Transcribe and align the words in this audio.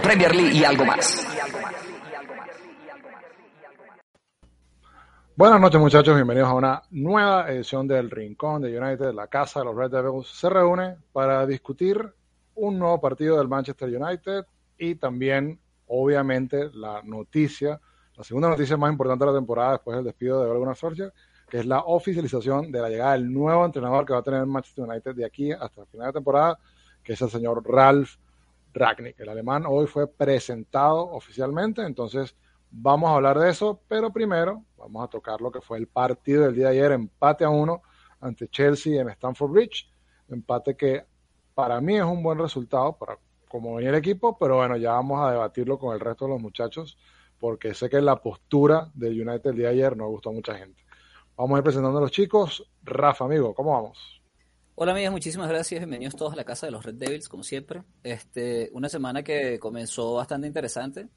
Premier 0.00 0.34
League 0.34 0.54
y 0.54 0.64
algo 0.64 0.84
más. 0.84 1.26
Buenas 5.36 5.60
noches 5.60 5.80
muchachos, 5.80 6.16
bienvenidos 6.16 6.48
a 6.48 6.54
una 6.54 6.82
nueva 6.90 7.48
edición 7.48 7.86
del 7.86 8.10
Rincón 8.10 8.60
de 8.60 8.76
United, 8.76 9.12
la 9.14 9.28
casa 9.28 9.60
de 9.60 9.66
los 9.66 9.76
Red 9.76 9.92
Devils 9.92 10.26
se 10.28 10.50
reúne 10.50 10.96
para 11.12 11.46
discutir 11.46 12.12
un 12.56 12.78
nuevo 12.78 13.00
partido 13.00 13.38
del 13.38 13.46
Manchester 13.46 13.88
United 13.88 14.46
y 14.76 14.96
también, 14.96 15.60
obviamente, 15.86 16.70
la 16.74 17.02
noticia, 17.04 17.80
la 18.16 18.24
segunda 18.24 18.48
noticia 18.48 18.76
más 18.76 18.90
importante 18.90 19.24
de 19.24 19.30
la 19.30 19.38
temporada 19.38 19.72
después 19.74 19.96
del 19.96 20.06
despido 20.06 20.42
de 20.42 20.50
Ole 20.50 20.58
Gunnar 20.58 21.12
que 21.48 21.58
es 21.58 21.66
la 21.66 21.80
oficialización 21.80 22.72
de 22.72 22.80
la 22.80 22.88
llegada 22.88 23.12
del 23.12 23.32
nuevo 23.32 23.64
entrenador 23.64 24.04
que 24.04 24.12
va 24.12 24.18
a 24.18 24.22
tener 24.22 24.40
el 24.40 24.46
Manchester 24.46 24.84
United 24.84 25.14
de 25.14 25.24
aquí 25.24 25.52
hasta 25.52 25.82
el 25.82 25.86
final 25.86 26.08
de 26.08 26.12
temporada, 26.14 26.58
que 27.02 27.12
es 27.12 27.22
el 27.22 27.30
señor 27.30 27.62
Ralf 27.64 28.16
Ragnick. 28.72 29.18
El 29.20 29.28
alemán 29.28 29.64
hoy 29.66 29.86
fue 29.86 30.06
presentado 30.06 31.10
oficialmente, 31.10 31.82
entonces 31.82 32.36
vamos 32.70 33.10
a 33.10 33.14
hablar 33.14 33.38
de 33.38 33.50
eso, 33.50 33.80
pero 33.88 34.12
primero 34.12 34.64
vamos 34.76 35.04
a 35.04 35.08
tocar 35.08 35.40
lo 35.40 35.50
que 35.50 35.60
fue 35.60 35.78
el 35.78 35.86
partido 35.86 36.44
del 36.44 36.54
día 36.54 36.68
de 36.68 36.78
ayer, 36.78 36.92
empate 36.92 37.44
a 37.44 37.50
uno 37.50 37.82
ante 38.20 38.48
Chelsea 38.48 39.00
en 39.00 39.08
Stamford 39.10 39.50
Bridge, 39.50 39.90
empate 40.28 40.76
que 40.76 41.04
para 41.54 41.80
mí 41.80 41.96
es 41.96 42.04
un 42.04 42.22
buen 42.22 42.38
resultado 42.38 42.96
para 42.96 43.18
como 43.48 43.74
venía 43.74 43.90
el 43.90 43.96
equipo, 43.96 44.36
pero 44.38 44.56
bueno, 44.56 44.76
ya 44.76 44.92
vamos 44.92 45.20
a 45.26 45.32
debatirlo 45.32 45.78
con 45.78 45.94
el 45.94 46.00
resto 46.00 46.26
de 46.26 46.32
los 46.32 46.40
muchachos, 46.40 46.98
porque 47.38 47.74
sé 47.74 47.88
que 47.88 48.00
la 48.00 48.16
postura 48.16 48.90
del 48.94 49.20
United 49.26 49.50
el 49.50 49.56
día 49.56 49.68
de 49.68 49.74
ayer 49.74 49.96
no 49.96 50.06
gustó 50.08 50.30
a 50.30 50.32
mucha 50.32 50.54
gente. 50.54 50.84
Vamos 51.36 51.56
a 51.56 51.58
ir 51.58 51.64
presentando 51.64 51.98
a 51.98 52.02
los 52.02 52.10
chicos. 52.10 52.68
Rafa, 52.82 53.24
amigo, 53.24 53.54
¿cómo 53.54 53.72
vamos? 53.72 54.17
Hola 54.80 54.92
amigas, 54.92 55.10
muchísimas 55.10 55.48
gracias, 55.48 55.80
bienvenidos 55.80 56.14
todos 56.14 56.32
a 56.32 56.36
la 56.36 56.44
casa 56.44 56.66
de 56.66 56.70
los 56.70 56.84
Red 56.84 56.94
Devils, 56.94 57.28
como 57.28 57.42
siempre. 57.42 57.82
Este, 58.04 58.70
una 58.72 58.88
semana 58.88 59.24
que 59.24 59.58
comenzó 59.58 60.14
bastante 60.14 60.46
interesante, 60.46 61.08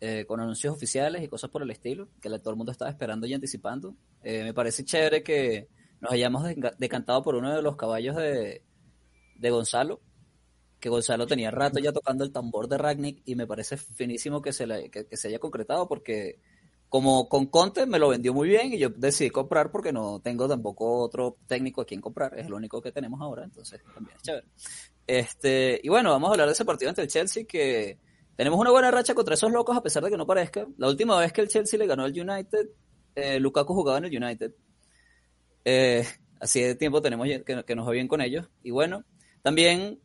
eh, 0.00 0.24
con 0.26 0.40
anuncios 0.40 0.74
oficiales 0.74 1.22
y 1.22 1.28
cosas 1.28 1.50
por 1.50 1.62
el 1.62 1.70
estilo, 1.70 2.08
que 2.22 2.30
todo 2.38 2.50
el 2.50 2.56
mundo 2.56 2.72
estaba 2.72 2.90
esperando 2.90 3.26
y 3.26 3.34
anticipando. 3.34 3.94
Eh, 4.22 4.42
me 4.42 4.54
parece 4.54 4.84
chévere 4.86 5.22
que 5.22 5.68
nos 6.00 6.12
hayamos 6.12 6.44
deca- 6.44 6.74
decantado 6.78 7.22
por 7.22 7.34
uno 7.34 7.54
de 7.54 7.60
los 7.60 7.76
caballos 7.76 8.16
de, 8.16 8.62
de 9.36 9.50
Gonzalo, 9.50 10.00
que 10.80 10.88
Gonzalo 10.88 11.26
tenía 11.26 11.50
rato 11.50 11.80
ya 11.80 11.92
tocando 11.92 12.24
el 12.24 12.32
tambor 12.32 12.68
de 12.68 12.78
Ragnick 12.78 13.20
y 13.26 13.34
me 13.36 13.46
parece 13.46 13.76
finísimo 13.76 14.40
que 14.40 14.54
se, 14.54 14.66
que 14.90 15.16
se 15.18 15.28
haya 15.28 15.38
concretado 15.38 15.86
porque 15.88 16.40
como 16.94 17.28
con 17.28 17.46
Conte 17.46 17.86
me 17.86 17.98
lo 17.98 18.10
vendió 18.10 18.32
muy 18.32 18.48
bien 18.48 18.72
y 18.72 18.78
yo 18.78 18.88
decidí 18.88 19.28
comprar 19.28 19.72
porque 19.72 19.92
no 19.92 20.20
tengo 20.20 20.46
tampoco 20.46 21.00
otro 21.00 21.38
técnico 21.48 21.80
a 21.80 21.84
quien 21.84 22.00
comprar, 22.00 22.38
es 22.38 22.46
el 22.46 22.52
único 22.52 22.80
que 22.80 22.92
tenemos 22.92 23.20
ahora, 23.20 23.42
entonces 23.42 23.82
también 23.92 24.16
es 24.16 24.22
chévere. 24.22 24.46
Este, 25.04 25.80
y 25.82 25.88
bueno, 25.88 26.10
vamos 26.10 26.28
a 26.28 26.30
hablar 26.34 26.46
de 26.46 26.52
ese 26.52 26.64
partido 26.64 26.90
ante 26.90 27.02
el 27.02 27.08
Chelsea 27.08 27.46
que 27.48 27.98
tenemos 28.36 28.60
una 28.60 28.70
buena 28.70 28.92
racha 28.92 29.12
contra 29.12 29.34
esos 29.34 29.50
locos 29.50 29.76
a 29.76 29.82
pesar 29.82 30.04
de 30.04 30.10
que 30.10 30.16
no 30.16 30.24
parezca. 30.24 30.68
La 30.76 30.86
última 30.86 31.18
vez 31.18 31.32
que 31.32 31.40
el 31.40 31.48
Chelsea 31.48 31.80
le 31.80 31.88
ganó 31.88 32.04
al 32.04 32.12
United, 32.12 32.68
eh, 33.16 33.40
Lukaku 33.40 33.74
jugaba 33.74 33.98
en 33.98 34.04
el 34.04 34.22
United. 34.22 34.52
Eh, 35.64 36.06
así 36.38 36.62
de 36.62 36.76
tiempo 36.76 37.02
tenemos 37.02 37.26
que, 37.44 37.74
nos 37.74 37.88
va 37.88 37.90
bien 37.90 38.06
con 38.06 38.20
ellos. 38.20 38.48
Y 38.62 38.70
bueno, 38.70 39.02
también 39.42 40.00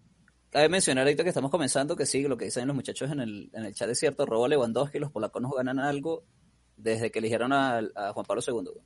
cabe 0.49 0.69
mencionar 0.69 1.03
ahorita 1.03 1.21
que 1.21 1.29
estamos 1.29 1.51
comenzando 1.51 1.95
que 1.95 2.07
sí, 2.07 2.23
lo 2.23 2.35
que 2.35 2.45
dicen 2.45 2.65
los 2.65 2.75
muchachos 2.75 3.11
en 3.11 3.19
el, 3.19 3.51
en 3.53 3.65
el 3.65 3.75
chat 3.75 3.87
es 3.91 3.99
cierto, 3.99 4.25
robo 4.25 4.47
Lewandowski, 4.47 4.97
los 4.97 5.11
polacos 5.11 5.39
no 5.39 5.51
ganan 5.51 5.77
algo 5.77 6.25
desde 6.79 7.11
que 7.11 7.19
eligieron 7.19 7.53
a, 7.53 7.77
a 7.95 8.13
Juan 8.13 8.25
Pablo 8.25 8.41
II. 8.45 8.81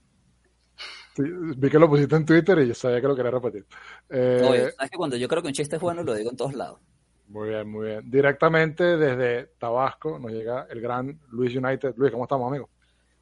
Sí, 1.15 1.23
vi 1.57 1.69
que 1.69 1.77
lo 1.79 1.87
pusiste 1.87 2.15
en 2.15 2.25
Twitter 2.25 2.57
y 2.59 2.67
yo 2.67 2.73
sabía 2.73 2.99
que 2.99 3.07
lo 3.07 3.15
quería 3.15 3.31
repetir. 3.31 3.65
Eh, 4.09 4.71
sabes 4.75 4.91
que 4.91 4.97
cuando 4.97 5.15
yo 5.15 5.27
creo 5.27 5.41
que 5.41 5.49
un 5.49 5.53
chiste 5.53 5.75
es 5.75 5.81
bueno, 5.81 6.03
lo 6.03 6.15
digo 6.15 6.31
en 6.31 6.37
todos 6.37 6.55
lados. 6.55 6.79
Muy 7.27 7.49
bien, 7.49 7.69
muy 7.69 7.87
bien. 7.87 8.09
Directamente 8.09 8.97
desde 8.97 9.51
Tabasco 9.59 10.17
nos 10.19 10.31
llega 10.31 10.67
el 10.69 10.81
gran 10.81 11.19
Luis 11.29 11.55
United. 11.55 11.93
Luis, 11.97 12.11
¿cómo 12.11 12.23
estamos, 12.25 12.47
amigo? 12.49 12.69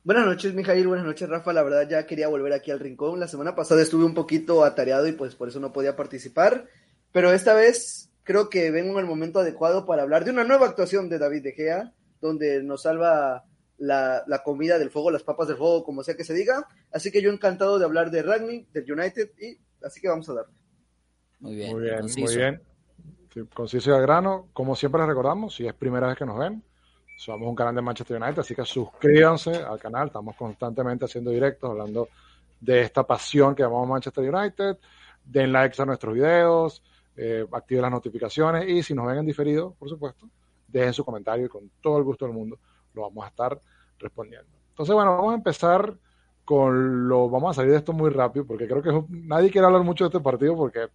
Buenas 0.03 0.25
noches, 0.25 0.53
Mijail. 0.53 0.87
Buenas 0.87 1.05
noches, 1.05 1.29
Rafa. 1.29 1.53
La 1.53 1.63
verdad 1.63 1.87
ya 1.87 2.05
quería 2.05 2.27
volver 2.27 2.53
aquí 2.53 2.71
al 2.71 2.79
rincón. 2.79 3.19
La 3.19 3.27
semana 3.27 3.55
pasada 3.55 3.81
estuve 3.81 4.05
un 4.05 4.13
poquito 4.13 4.63
atareado 4.63 5.07
y 5.07 5.11
pues 5.11 5.35
por 5.35 5.49
eso 5.49 5.59
no 5.59 5.71
podía 5.71 5.95
participar. 5.95 6.67
Pero 7.11 7.31
esta 7.33 7.53
vez 7.53 8.09
creo 8.23 8.49
que 8.49 8.71
vengo 8.71 8.93
en 8.93 8.99
el 8.99 9.05
momento 9.05 9.39
adecuado 9.39 9.85
para 9.85 10.01
hablar 10.01 10.25
de 10.25 10.31
una 10.31 10.43
nueva 10.43 10.67
actuación 10.67 11.09
de 11.09 11.19
David 11.19 11.43
De 11.43 11.51
Gea, 11.51 11.93
donde 12.21 12.63
nos 12.63 12.83
salva 12.83 13.43
la, 13.81 14.23
la 14.27 14.43
comida 14.43 14.77
del 14.77 14.91
fuego, 14.91 15.09
las 15.09 15.23
papas 15.23 15.47
del 15.47 15.57
fuego, 15.57 15.83
como 15.83 16.03
sea 16.03 16.15
que 16.15 16.23
se 16.23 16.35
diga. 16.35 16.67
Así 16.91 17.11
que 17.11 17.21
yo 17.21 17.31
encantado 17.31 17.79
de 17.79 17.85
hablar 17.85 18.11
de 18.11 18.21
Ragnick, 18.21 18.71
del 18.71 18.91
United, 18.91 19.31
y 19.39 19.57
así 19.83 19.99
que 19.99 20.07
vamos 20.07 20.29
a 20.29 20.35
darle. 20.35 20.53
Muy 21.39 21.55
bien, 21.55 21.71
Muy 21.73 21.81
bien, 21.81 21.99
conciso. 21.99 22.25
muy 22.25 22.35
bien. 22.37 22.61
Sí, 23.33 23.41
conciso 23.51 23.89
y 23.89 23.93
al 23.93 24.01
grano. 24.03 24.49
Como 24.53 24.75
siempre 24.75 25.01
les 25.01 25.07
recordamos, 25.07 25.55
si 25.55 25.65
es 25.65 25.73
primera 25.73 26.07
vez 26.07 26.17
que 26.17 26.25
nos 26.27 26.37
ven, 26.37 26.63
somos 27.17 27.47
un 27.49 27.55
canal 27.55 27.73
de 27.73 27.81
Manchester 27.81 28.21
United, 28.21 28.39
así 28.39 28.53
que 28.53 28.65
suscríbanse 28.65 29.51
al 29.51 29.79
canal. 29.79 30.07
Estamos 30.07 30.35
constantemente 30.35 31.05
haciendo 31.05 31.31
directos, 31.31 31.71
hablando 31.71 32.09
de 32.59 32.81
esta 32.81 33.01
pasión 33.03 33.55
que 33.55 33.63
llamamos 33.63 33.89
Manchester 33.89 34.31
United. 34.31 34.77
Den 35.25 35.51
likes 35.51 35.81
a 35.81 35.85
nuestros 35.85 36.13
videos, 36.13 36.83
eh, 37.15 37.47
activen 37.51 37.81
las 37.81 37.91
notificaciones 37.91 38.69
y 38.69 38.83
si 38.83 38.93
nos 38.93 39.07
ven 39.07 39.17
en 39.17 39.25
diferido, 39.25 39.73
por 39.73 39.89
supuesto, 39.89 40.29
dejen 40.67 40.93
su 40.93 41.03
comentario 41.03 41.47
y 41.47 41.49
con 41.49 41.71
todo 41.81 41.97
el 41.97 42.03
gusto 42.03 42.25
del 42.25 42.35
mundo 42.35 42.59
lo 42.93 43.03
vamos 43.03 43.25
a 43.25 43.29
estar 43.29 43.61
respondiendo. 43.99 44.49
Entonces, 44.69 44.93
bueno, 44.95 45.11
vamos 45.11 45.31
a 45.33 45.35
empezar 45.35 45.97
con 46.45 47.07
lo. 47.07 47.29
Vamos 47.29 47.51
a 47.51 47.53
salir 47.61 47.71
de 47.71 47.77
esto 47.77 47.93
muy 47.93 48.09
rápido 48.09 48.45
porque 48.45 48.67
creo 48.67 48.81
que 48.81 49.05
nadie 49.09 49.51
quiere 49.51 49.67
hablar 49.67 49.83
mucho 49.83 50.05
de 50.05 50.09
este 50.09 50.19
partido 50.19 50.55
porque 50.55 50.87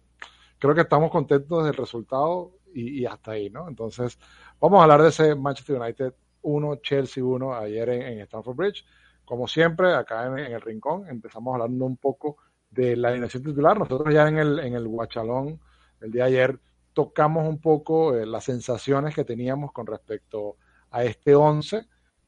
creo 0.59 0.75
que 0.75 0.81
estamos 0.81 1.11
contentos 1.11 1.63
del 1.65 1.73
resultado 1.73 2.51
y, 2.73 3.05
hasta 3.05 3.31
ahí, 3.31 3.49
¿no? 3.49 3.67
Entonces, 3.67 4.19
vamos 4.59 4.79
a 4.79 4.83
hablar 4.83 5.01
de 5.01 5.09
ese 5.09 5.35
Manchester 5.35 5.79
United 5.79 6.13
1, 6.41 6.75
Chelsea 6.77 7.23
1 7.23 7.55
ayer 7.55 7.89
en, 7.89 8.01
en 8.03 8.19
Stamford 8.21 8.55
Bridge. 8.55 8.85
Como 9.25 9.47
siempre, 9.47 9.93
acá 9.93 10.27
en, 10.27 10.37
el 10.37 10.61
rincón, 10.61 11.07
empezamos 11.09 11.53
hablando 11.53 11.85
un 11.85 11.97
poco 11.97 12.37
de 12.69 12.95
la 12.95 13.09
alineación 13.09 13.43
titular. 13.43 13.77
Nosotros 13.77 14.13
ya 14.13 14.27
en 14.27 14.37
el, 14.37 14.59
en 14.59 14.73
el 14.73 14.87
Guachalón, 14.87 15.59
el 16.01 16.11
día 16.11 16.23
de 16.25 16.29
ayer, 16.29 16.59
tocamos 16.93 17.47
un 17.47 17.59
poco 17.59 18.15
eh, 18.15 18.25
las 18.25 18.43
sensaciones 18.43 19.13
que 19.13 19.23
teníamos 19.23 19.71
con 19.71 19.85
respecto 19.85 20.57
a 20.97 21.03
este 21.03 21.35
11, 21.35 21.85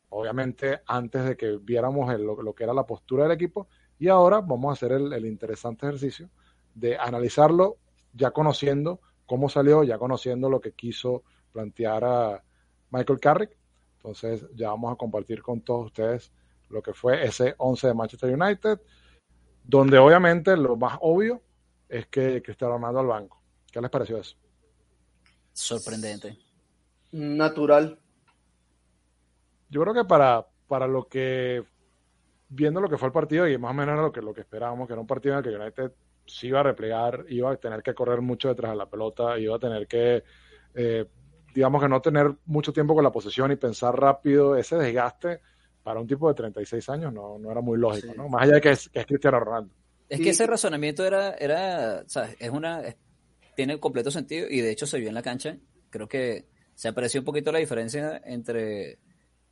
obviamente 0.09 0.81
antes 0.85 1.25
de 1.25 1.35
que 1.35 1.57
viéramos 1.57 2.13
el- 2.13 2.23
lo, 2.23 2.41
lo 2.41 2.53
que 2.53 2.63
era 2.63 2.73
la 2.73 2.85
postura 2.85 3.23
del 3.23 3.31
equipo, 3.33 3.67
y 3.97 4.07
ahora 4.07 4.41
vamos 4.41 4.69
a 4.69 4.73
hacer 4.73 4.91
el, 4.93 5.11
el 5.13 5.25
interesante 5.25 5.85
ejercicio 5.87 6.29
de 6.75 6.97
analizarlo 6.97 7.77
ya 8.13 8.31
conociendo 8.31 8.99
cómo 9.25 9.49
salió, 9.49 9.83
ya 9.83 9.97
conociendo 9.97 10.49
lo 10.49 10.59
que 10.61 10.71
quiso 10.73 11.23
plantear 11.51 12.03
a 12.03 12.43
Michael 12.91 13.19
Carrick. 13.19 13.51
Entonces 13.97 14.45
ya 14.55 14.69
vamos 14.69 14.93
a 14.93 14.95
compartir 14.95 15.41
con 15.41 15.61
todos 15.61 15.87
ustedes 15.87 16.31
lo 16.69 16.81
que 16.81 16.93
fue 16.93 17.23
ese 17.25 17.55
11 17.57 17.87
de 17.87 17.93
Manchester 17.93 18.33
United, 18.39 18.79
donde 19.63 19.97
obviamente 19.97 20.55
lo 20.55 20.75
más 20.77 20.97
obvio 21.01 21.41
es 21.89 22.07
que 22.07 22.41
Cristiano 22.41 22.75
Ronaldo 22.75 22.99
al 22.99 23.07
banco. 23.07 23.41
¿Qué 23.71 23.81
les 23.81 23.89
pareció 23.91 24.17
eso? 24.17 24.35
Sorprendente. 25.53 26.37
Natural. 27.11 27.99
Yo 29.69 29.81
creo 29.81 29.93
que 29.93 30.05
para, 30.05 30.45
para 30.67 30.87
lo 30.87 31.07
que, 31.07 31.63
viendo 32.49 32.81
lo 32.81 32.89
que 32.89 32.97
fue 32.97 33.07
el 33.07 33.13
partido 33.13 33.47
y 33.47 33.57
más 33.57 33.71
o 33.71 33.73
menos 33.73 33.93
era 33.93 34.01
lo 34.03 34.11
que, 34.11 34.21
lo 34.21 34.33
que 34.33 34.41
esperábamos, 34.41 34.87
que 34.87 34.93
era 34.93 35.01
un 35.01 35.07
partido 35.07 35.37
en 35.37 35.45
el 35.45 35.51
que 35.51 35.57
United 35.57 35.91
sí 36.25 36.47
iba 36.47 36.59
a 36.59 36.63
replegar, 36.63 37.25
iba 37.29 37.51
a 37.51 37.57
tener 37.57 37.81
que 37.83 37.93
correr 37.93 38.21
mucho 38.21 38.49
detrás 38.49 38.71
de 38.71 38.77
la 38.77 38.89
pelota, 38.89 39.37
iba 39.39 39.55
a 39.55 39.59
tener 39.59 39.87
que, 39.87 40.23
eh, 40.75 41.05
digamos 41.53 41.81
que 41.81 41.89
no 41.89 42.01
tener 42.01 42.31
mucho 42.45 42.71
tiempo 42.73 42.93
con 42.95 43.03
la 43.03 43.11
posesión 43.11 43.51
y 43.51 43.55
pensar 43.55 43.99
rápido, 43.99 44.55
ese 44.55 44.75
desgaste 44.77 45.41
para 45.83 45.99
un 45.99 46.07
tipo 46.07 46.27
de 46.27 46.35
36 46.35 46.87
años 46.89 47.13
no, 47.13 47.39
no 47.39 47.51
era 47.51 47.61
muy 47.61 47.77
lógico, 47.77 48.13
¿no? 48.15 48.29
Más 48.29 48.43
allá 48.43 48.55
de 48.55 48.61
que 48.61 48.71
es, 48.71 48.89
que 48.89 48.99
es 48.99 49.05
Cristiano 49.05 49.39
Ronaldo. 49.39 49.73
Es 50.07 50.17
Sí. 50.17 50.23
que 50.23 50.29
ese 50.31 50.47
razonamiento 50.47 51.05
era, 51.05 51.33
era, 51.35 52.03
¿sabes? 52.07 52.35
Es 52.39 52.49
una, 52.49 52.81
es- 52.81 52.97
tiene 53.55 53.79
completo 53.79 54.11
sentido 54.11 54.47
y 54.49 54.61
de 54.61 54.71
hecho 54.71 54.85
se 54.85 54.99
vio 54.99 55.09
en 55.09 55.15
la 55.15 55.21
cancha. 55.21 55.57
Creo 55.89 56.07
que 56.07 56.45
se 56.75 56.87
apreció 56.87 57.21
un 57.21 57.25
poquito 57.25 57.51
la 57.51 57.59
diferencia 57.59 58.21
entre 58.25 58.99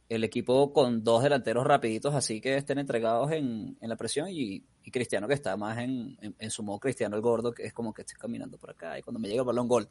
el 0.10 0.24
equipo 0.24 0.72
con 0.72 1.04
dos 1.04 1.24
delanteros 1.24 1.66
rapiditos, 1.66 2.16
así 2.16 2.40
que 2.40 2.56
estén 2.56 2.80
entregados 2.80 3.32
en, 3.32 3.78
en 3.82 3.90
la 3.90 3.96
presión 3.96 4.28
y, 4.30 4.64
Cristiano 4.90 5.28
que 5.28 5.34
está 5.34 5.58
más 5.58 5.80
en, 5.80 6.18
en, 6.40 6.50
su 6.50 6.64
modo 6.64 6.80
Cristiano 6.80 7.18
el 7.18 7.22
gordo, 7.22 7.52
que 7.52 7.66
es 7.66 7.74
como 7.74 7.94
que 7.94 8.04
esté 8.04 8.16
caminando 8.16 8.58
por 8.58 8.70
acá 8.70 8.98
y 8.98 9.02
cuando 9.02 9.20
me 9.20 9.28
llega 9.28 9.42
el 9.42 9.46
balón 9.48 9.68
gol. 9.68 9.90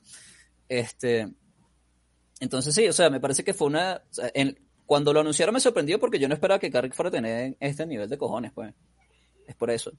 Este, 0.67 1.29
entonces 2.41 2.75
sí, 2.75 2.89
o 2.89 2.95
sea, 2.95 3.11
me 3.11 3.21
parece 3.21 3.45
que 3.45 3.53
fue 3.53 3.67
una, 3.67 4.03
cuando 4.87 5.13
lo 5.13 5.21
anunciaron 5.21 5.53
me 5.53 5.61
sorprendió 5.61 6.01
porque 6.01 6.19
yo 6.19 6.29
no 6.29 6.35
esperaba 6.35 6.59
que 6.59 6.71
Carrick 6.71 6.95
fuera 6.95 7.09
a 7.09 7.13
tener 7.13 7.57
este 7.61 7.85
nivel 7.85 8.09
de 8.09 8.17
cojones, 8.17 8.53
pues. 8.53 8.73
Es 9.47 9.55
por 9.55 9.71
eso. 9.71 9.93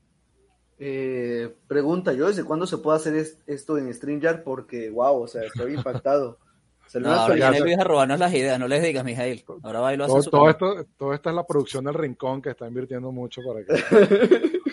Eh, 0.79 1.55
pregunta 1.67 2.13
yo, 2.13 2.27
¿desde 2.27 2.43
cuándo 2.43 2.67
se 2.67 2.77
puede 2.77 2.97
hacer 2.97 3.15
es- 3.15 3.37
esto 3.47 3.77
en 3.77 3.93
StreamYard? 3.93 4.43
Porque, 4.43 4.89
wow, 4.89 5.21
o 5.21 5.27
sea, 5.27 5.43
estoy 5.43 5.73
impactado. 5.75 6.39
Salió 6.87 7.07
No, 7.09 7.13
una 7.13 7.21
ahora 7.23 7.35
viene 7.51 7.59
Luis 7.61 7.77
a 7.79 7.83
robarnos 7.83 8.19
las 8.19 8.33
ideas, 8.33 8.59
no 8.59 8.67
les 8.67 8.81
digas, 8.81 9.03
Mijail. 9.03 9.43
Ahora 9.63 9.79
va 9.81 9.93
y 9.93 9.97
lo 9.97 10.05
hace 10.05 10.11
en 10.13 10.15
Todo, 10.15 10.23
su 10.23 10.29
todo 10.29 10.49
esto, 10.49 10.85
todo 10.97 11.13
esto 11.13 11.29
es 11.29 11.35
la 11.35 11.45
producción 11.45 11.83
del 11.85 11.93
Rincón 11.93 12.41
que 12.41 12.51
está 12.51 12.67
invirtiendo 12.67 13.11
mucho 13.11 13.41
para 13.45 13.63
que... 13.65 13.73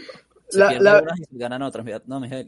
Se 0.48 0.58
La- 0.60 1.02
y 1.32 1.38
ganan 1.38 1.62
otras. 1.62 1.84
No, 2.06 2.20
Mijail. 2.20 2.46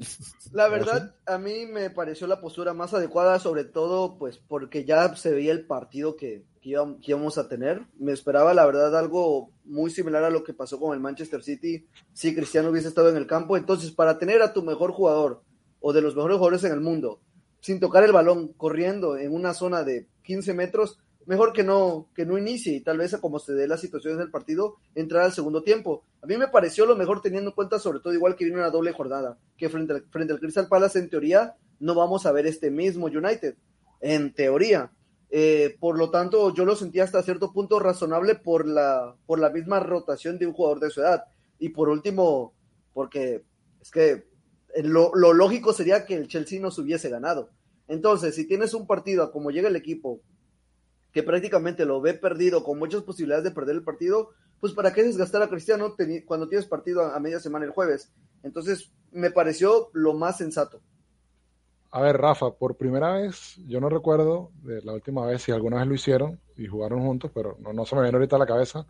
La 0.52 0.68
verdad, 0.68 1.14
a 1.26 1.38
mí 1.38 1.66
me 1.66 1.90
pareció 1.90 2.28
la 2.28 2.40
postura 2.40 2.72
más 2.72 2.94
adecuada, 2.94 3.40
sobre 3.40 3.64
todo, 3.64 4.16
pues, 4.16 4.38
porque 4.38 4.84
ya 4.84 5.16
se 5.16 5.32
veía 5.32 5.50
el 5.50 5.66
partido 5.66 6.14
que, 6.14 6.44
que 6.60 6.70
íbam- 6.70 7.00
que 7.00 7.12
íbamos 7.12 7.36
a 7.36 7.48
tener. 7.48 7.82
Me 7.98 8.12
esperaba, 8.12 8.54
la 8.54 8.64
verdad, 8.64 8.96
algo 8.96 9.50
muy 9.64 9.90
similar 9.90 10.22
a 10.22 10.30
lo 10.30 10.44
que 10.44 10.54
pasó 10.54 10.78
con 10.78 10.94
el 10.94 11.00
Manchester 11.00 11.42
City 11.42 11.84
si 12.12 12.32
Cristiano 12.32 12.68
hubiese 12.70 12.86
estado 12.88 13.08
en 13.08 13.16
el 13.16 13.26
campo. 13.26 13.56
Entonces, 13.56 13.90
para 13.90 14.18
tener 14.18 14.40
a 14.40 14.52
tu 14.52 14.62
mejor 14.62 14.92
jugador 14.92 15.42
o 15.80 15.92
de 15.92 16.02
los 16.02 16.14
mejores 16.14 16.36
jugadores 16.36 16.62
en 16.64 16.72
el 16.74 16.80
mundo, 16.80 17.18
sin 17.60 17.80
tocar 17.80 18.04
el 18.04 18.12
balón, 18.12 18.52
corriendo 18.56 19.16
en 19.16 19.32
una 19.32 19.54
zona 19.54 19.82
de 19.82 20.06
15 20.22 20.54
metros, 20.54 20.98
mejor 21.26 21.52
que 21.52 21.64
no, 21.64 22.08
que 22.14 22.24
no 22.24 22.38
inicie 22.38 22.74
y 22.74 22.80
tal 22.80 22.98
vez 22.98 23.12
a 23.12 23.20
como 23.20 23.38
se 23.38 23.52
dé 23.52 23.66
las 23.66 23.80
situaciones 23.80 24.18
del 24.18 24.30
partido, 24.30 24.76
entrar 24.94 25.24
al 25.24 25.32
segundo 25.32 25.62
tiempo. 25.62 26.04
A 26.22 26.26
mí 26.26 26.36
me 26.36 26.48
pareció 26.48 26.86
lo 26.86 26.96
mejor 26.96 27.20
teniendo 27.20 27.50
en 27.50 27.54
cuenta 27.54 27.78
sobre 27.78 28.00
todo 28.00 28.14
igual 28.14 28.36
que 28.36 28.44
viene 28.44 28.60
una 28.60 28.70
doble 28.70 28.92
jornada, 28.92 29.36
que 29.56 29.68
frente 29.68 29.92
al, 29.92 30.04
frente 30.10 30.32
al 30.32 30.40
Crystal 30.40 30.68
Palace 30.68 30.98
en 30.98 31.10
teoría 31.10 31.56
no 31.80 31.94
vamos 31.94 32.24
a 32.24 32.32
ver 32.32 32.46
este 32.46 32.70
mismo 32.70 33.06
United, 33.06 33.56
en 34.00 34.32
teoría. 34.32 34.92
Eh, 35.30 35.76
por 35.80 35.98
lo 35.98 36.10
tanto, 36.10 36.54
yo 36.54 36.64
lo 36.64 36.76
sentía 36.76 37.04
hasta 37.04 37.22
cierto 37.22 37.52
punto 37.52 37.80
razonable 37.80 38.36
por 38.36 38.66
la, 38.66 39.16
por 39.26 39.40
la 39.40 39.50
misma 39.50 39.80
rotación 39.80 40.38
de 40.38 40.46
un 40.46 40.52
jugador 40.52 40.80
de 40.80 40.90
su 40.90 41.00
edad. 41.00 41.24
Y 41.58 41.70
por 41.70 41.88
último, 41.88 42.54
porque 42.94 43.42
es 43.80 43.90
que 43.90 44.24
lo, 44.82 45.14
lo 45.14 45.32
lógico 45.32 45.72
sería 45.72 46.04
que 46.04 46.14
el 46.14 46.28
Chelsea 46.28 46.60
nos 46.60 46.78
hubiese 46.78 47.08
ganado. 47.08 47.50
Entonces, 47.88 48.34
si 48.34 48.46
tienes 48.46 48.74
un 48.74 48.86
partido 48.86 49.22
a 49.22 49.32
como 49.32 49.50
llega 49.50 49.68
el 49.68 49.76
equipo, 49.76 50.20
que 51.12 51.22
prácticamente 51.22 51.84
lo 51.84 52.00
ve 52.00 52.14
perdido, 52.14 52.62
con 52.62 52.78
muchas 52.78 53.02
posibilidades 53.02 53.44
de 53.44 53.50
perder 53.52 53.76
el 53.76 53.84
partido, 53.84 54.30
pues 54.60 54.72
para 54.72 54.92
qué 54.92 55.02
desgastar 55.02 55.42
a 55.42 55.48
Cristiano 55.48 55.94
cuando 56.26 56.48
tienes 56.48 56.66
partido 56.66 57.02
a, 57.02 57.16
a 57.16 57.20
media 57.20 57.40
semana 57.40 57.64
el 57.64 57.70
jueves. 57.70 58.12
Entonces, 58.42 58.90
me 59.12 59.30
pareció 59.30 59.88
lo 59.92 60.12
más 60.14 60.36
sensato. 60.36 60.80
A 61.90 62.00
ver, 62.02 62.18
Rafa, 62.18 62.50
por 62.50 62.76
primera 62.76 63.14
vez, 63.14 63.56
yo 63.66 63.80
no 63.80 63.88
recuerdo 63.88 64.50
de 64.62 64.82
la 64.82 64.92
última 64.92 65.24
vez 65.24 65.42
si 65.42 65.52
alguna 65.52 65.78
vez 65.78 65.86
lo 65.86 65.94
hicieron 65.94 66.40
y 66.56 66.66
jugaron 66.66 67.00
juntos, 67.00 67.30
pero 67.32 67.56
no, 67.60 67.72
no 67.72 67.86
se 67.86 67.94
me 67.94 68.02
viene 68.02 68.16
ahorita 68.16 68.36
a 68.36 68.40
la 68.40 68.46
cabeza. 68.46 68.86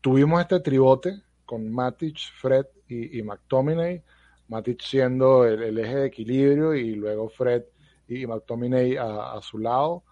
Tuvimos 0.00 0.40
este 0.40 0.60
tribote 0.60 1.22
con 1.44 1.70
Matic, 1.70 2.16
Fred 2.40 2.64
y, 2.88 3.18
y 3.18 3.22
McTominay, 3.22 4.02
Matic 4.48 4.80
siendo 4.82 5.44
el, 5.46 5.62
el 5.62 5.78
eje 5.78 5.96
de 5.96 6.06
equilibrio 6.06 6.74
y 6.74 6.94
luego 6.94 7.28
Fred 7.28 7.64
y, 8.08 8.26
McTominay 8.26 8.96
a, 8.96 9.32
a 9.34 9.42
su 9.42 9.58
lado. 9.58 10.04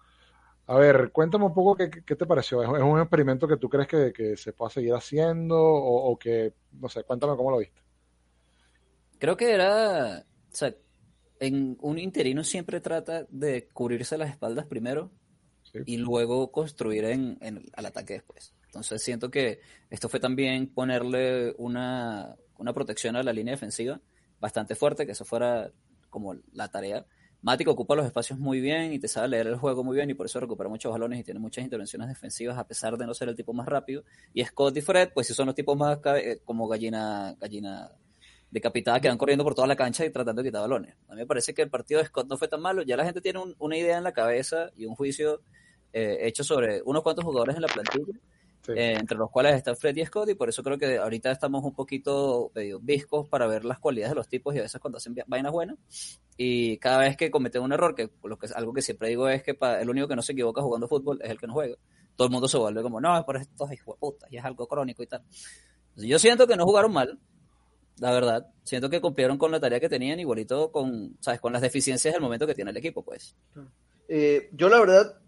A 0.67 0.77
ver, 0.77 1.11
cuéntame 1.11 1.45
un 1.45 1.53
poco 1.53 1.75
qué, 1.75 1.87
te 2.15 2.25
pareció. 2.25 2.63
¿Es, 2.63 2.69
es 2.69 2.83
un 2.83 2.99
experimento 2.99 3.47
que 3.47 3.57
tú 3.57 3.69
crees 3.69 3.87
que, 3.87 4.13
que 4.13 4.37
se 4.37 4.53
pueda 4.53 4.69
seguir 4.71 4.93
haciendo 4.93 5.57
o, 5.59 6.11
o 6.11 6.17
que, 6.19 6.53
no 6.73 6.89
sé, 6.89 7.03
cuéntame 7.03 7.35
cómo 7.35 7.51
lo 7.51 7.57
viste? 7.59 7.81
Creo 9.19 9.37
que 9.37 9.51
era. 9.53 10.25
O 10.51 10.55
sea, 10.55 10.75
en 11.39 11.77
un 11.81 11.99
interino 11.99 12.43
siempre 12.43 12.81
trata 12.81 13.25
de 13.29 13.67
cubrirse 13.69 14.17
las 14.17 14.29
espaldas 14.31 14.65
primero 14.65 15.11
Sí. 15.63 15.79
y 15.85 15.97
luego 15.97 16.51
construir 16.51 17.05
en, 17.05 17.37
en- 17.41 17.63
al 17.73 17.85
ataque 17.87 18.13
después. 18.13 18.53
Entonces 18.65 19.01
siento 19.03 19.31
que 19.31 19.59
esto 19.89 20.09
fue 20.09 20.19
también 20.19 20.67
ponerle 20.73 21.53
una, 21.57 22.35
una 22.57 22.73
protección 22.73 23.15
a 23.15 23.23
la 23.23 23.33
línea 23.33 23.53
defensiva 23.53 23.99
bastante 24.43 24.75
fuerte, 24.75 25.05
que 25.05 25.13
eso 25.13 25.23
fuera 25.23 25.71
como 26.09 26.35
la 26.51 26.67
tarea. 26.67 27.05
Matic 27.41 27.67
ocupa 27.69 27.95
los 27.95 28.05
espacios 28.05 28.37
muy 28.39 28.59
bien 28.59 28.91
y 28.93 28.99
te 28.99 29.07
sabe 29.07 29.29
leer 29.29 29.47
el 29.47 29.55
juego 29.55 29.83
muy 29.85 29.95
bien 29.95 30.09
y 30.09 30.13
por 30.13 30.25
eso 30.25 30.39
recupera 30.41 30.69
muchos 30.69 30.91
balones 30.91 31.19
y 31.19 31.23
tiene 31.23 31.39
muchas 31.39 31.63
intervenciones 31.63 32.07
defensivas 32.09 32.57
a 32.57 32.67
pesar 32.67 32.97
de 32.97 33.05
no 33.05 33.13
ser 33.13 33.29
el 33.29 33.35
tipo 33.35 33.53
más 33.53 33.67
rápido. 33.67 34.03
Y 34.33 34.43
Scott 34.43 34.75
y 34.77 34.81
Fred, 34.81 35.11
pues 35.13 35.27
sí 35.27 35.33
son 35.33 35.45
los 35.47 35.55
tipos 35.55 35.77
más 35.77 35.97
eh, 36.17 36.41
como 36.43 36.67
gallina, 36.67 37.35
gallina 37.39 37.89
decapitada 38.51 38.99
que 38.99 39.07
van 39.07 39.17
corriendo 39.17 39.43
por 39.45 39.55
toda 39.55 39.67
la 39.67 39.75
cancha 39.75 40.05
y 40.05 40.09
tratando 40.09 40.41
de 40.43 40.49
quitar 40.49 40.61
balones. 40.61 40.95
A 41.07 41.13
mí 41.13 41.21
me 41.21 41.25
parece 41.25 41.53
que 41.53 41.61
el 41.63 41.69
partido 41.69 41.99
de 42.01 42.07
Scott 42.07 42.27
no 42.27 42.37
fue 42.37 42.47
tan 42.49 42.61
malo. 42.61 42.81
Ya 42.83 42.95
la 42.97 43.05
gente 43.05 43.21
tiene 43.21 43.39
un- 43.39 43.55
una 43.59 43.77
idea 43.77 43.97
en 43.97 44.03
la 44.03 44.11
cabeza 44.11 44.71
y 44.75 44.85
un 44.85 44.95
juicio 44.95 45.41
eh, 45.95 46.27
hecho 46.27 46.43
sobre 46.43 46.81
unos 46.83 47.01
cuantos 47.03 47.23
jugadores 47.25 47.55
en 47.55 47.61
la 47.61 47.67
plantilla, 47.67 48.17
Sí. 48.65 48.71
eh, 48.75 48.93
entre 48.97 49.17
los 49.17 49.29
cuales 49.29 49.55
está 49.55 49.75
Fred 49.75 49.95
y 49.97 50.05
Scott, 50.05 50.29
y 50.29 50.35
por 50.35 50.47
eso 50.47 50.63
creo 50.63 50.77
que 50.77 50.97
ahorita 50.97 51.29
estamos 51.31 51.63
un 51.65 51.73
poquito 51.73 52.49
medio 52.55 52.79
viscos 52.79 53.27
para 53.27 53.45
ver 53.45 53.65
las 53.65 53.77
cualidades 53.79 54.11
de 54.11 54.15
los 54.15 54.27
tipos 54.29 54.55
y 54.55 54.59
a 54.59 54.61
veces 54.61 54.79
cuando 54.79 54.97
hacen 54.97 55.15
vainas 55.27 55.51
buenas. 55.51 55.77
Y 56.37 56.77
cada 56.77 56.99
vez 56.99 57.17
que 57.17 57.29
cometen 57.29 57.61
un 57.61 57.73
error, 57.73 57.93
que 57.93 58.09
lo 58.23 58.37
que 58.37 58.47
algo 58.55 58.73
que 58.73 58.81
siempre 58.81 59.09
digo 59.09 59.27
es 59.27 59.43
que 59.43 59.53
pa- 59.53 59.81
el 59.81 59.89
único 59.89 60.07
que 60.07 60.15
no 60.15 60.21
se 60.21 60.31
equivoca 60.31 60.61
jugando 60.61 60.87
fútbol 60.87 61.19
es 61.21 61.29
el 61.29 61.37
que 61.39 61.45
no 61.47 61.53
juega. 61.53 61.75
Todo 62.15 62.27
el 62.27 62.31
mundo 62.31 62.47
se 62.47 62.57
vuelve 62.57 62.81
como, 62.81 63.01
no, 63.01 63.17
es 63.17 63.23
por 63.25 63.35
estos 63.37 63.71
hijos 63.73 63.95
de 63.95 63.99
puta, 63.99 64.27
y 64.29 64.37
es 64.37 64.45
algo 64.45 64.65
crónico 64.67 65.03
y 65.03 65.07
tal. 65.07 65.21
Entonces, 65.89 66.09
yo 66.09 66.17
siento 66.19 66.47
que 66.47 66.55
no 66.55 66.63
jugaron 66.65 66.93
mal, 66.93 67.19
la 67.99 68.11
verdad. 68.11 68.47
Siento 68.63 68.89
que 68.89 69.01
cumplieron 69.01 69.37
con 69.37 69.51
la 69.51 69.59
tarea 69.59 69.79
que 69.79 69.89
tenían, 69.89 70.19
igualito 70.19 70.71
con, 70.71 71.17
¿sabes? 71.19 71.41
con 71.41 71.51
las 71.51 71.61
deficiencias 71.61 72.13
del 72.13 72.21
momento 72.23 72.47
que 72.47 72.55
tiene 72.55 72.71
el 72.71 72.77
equipo, 72.77 73.03
pues. 73.03 73.35
Eh, 74.07 74.49
yo 74.53 74.69
la 74.69 74.79
verdad 74.79 75.19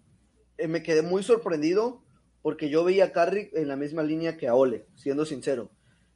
eh, 0.58 0.68
me 0.68 0.82
quedé 0.84 1.02
muy 1.02 1.22
sorprendido 1.22 2.02
porque 2.46 2.70
yo 2.70 2.84
veía 2.84 3.06
a 3.06 3.12
Carrick 3.12 3.50
en 3.56 3.68
la 3.68 3.76
misma 3.76 4.04
línea 4.04 4.38
que 4.38 4.48
a 4.48 4.54
Ole, 4.54 4.86
siendo 4.94 5.26
sincero. 5.26 5.72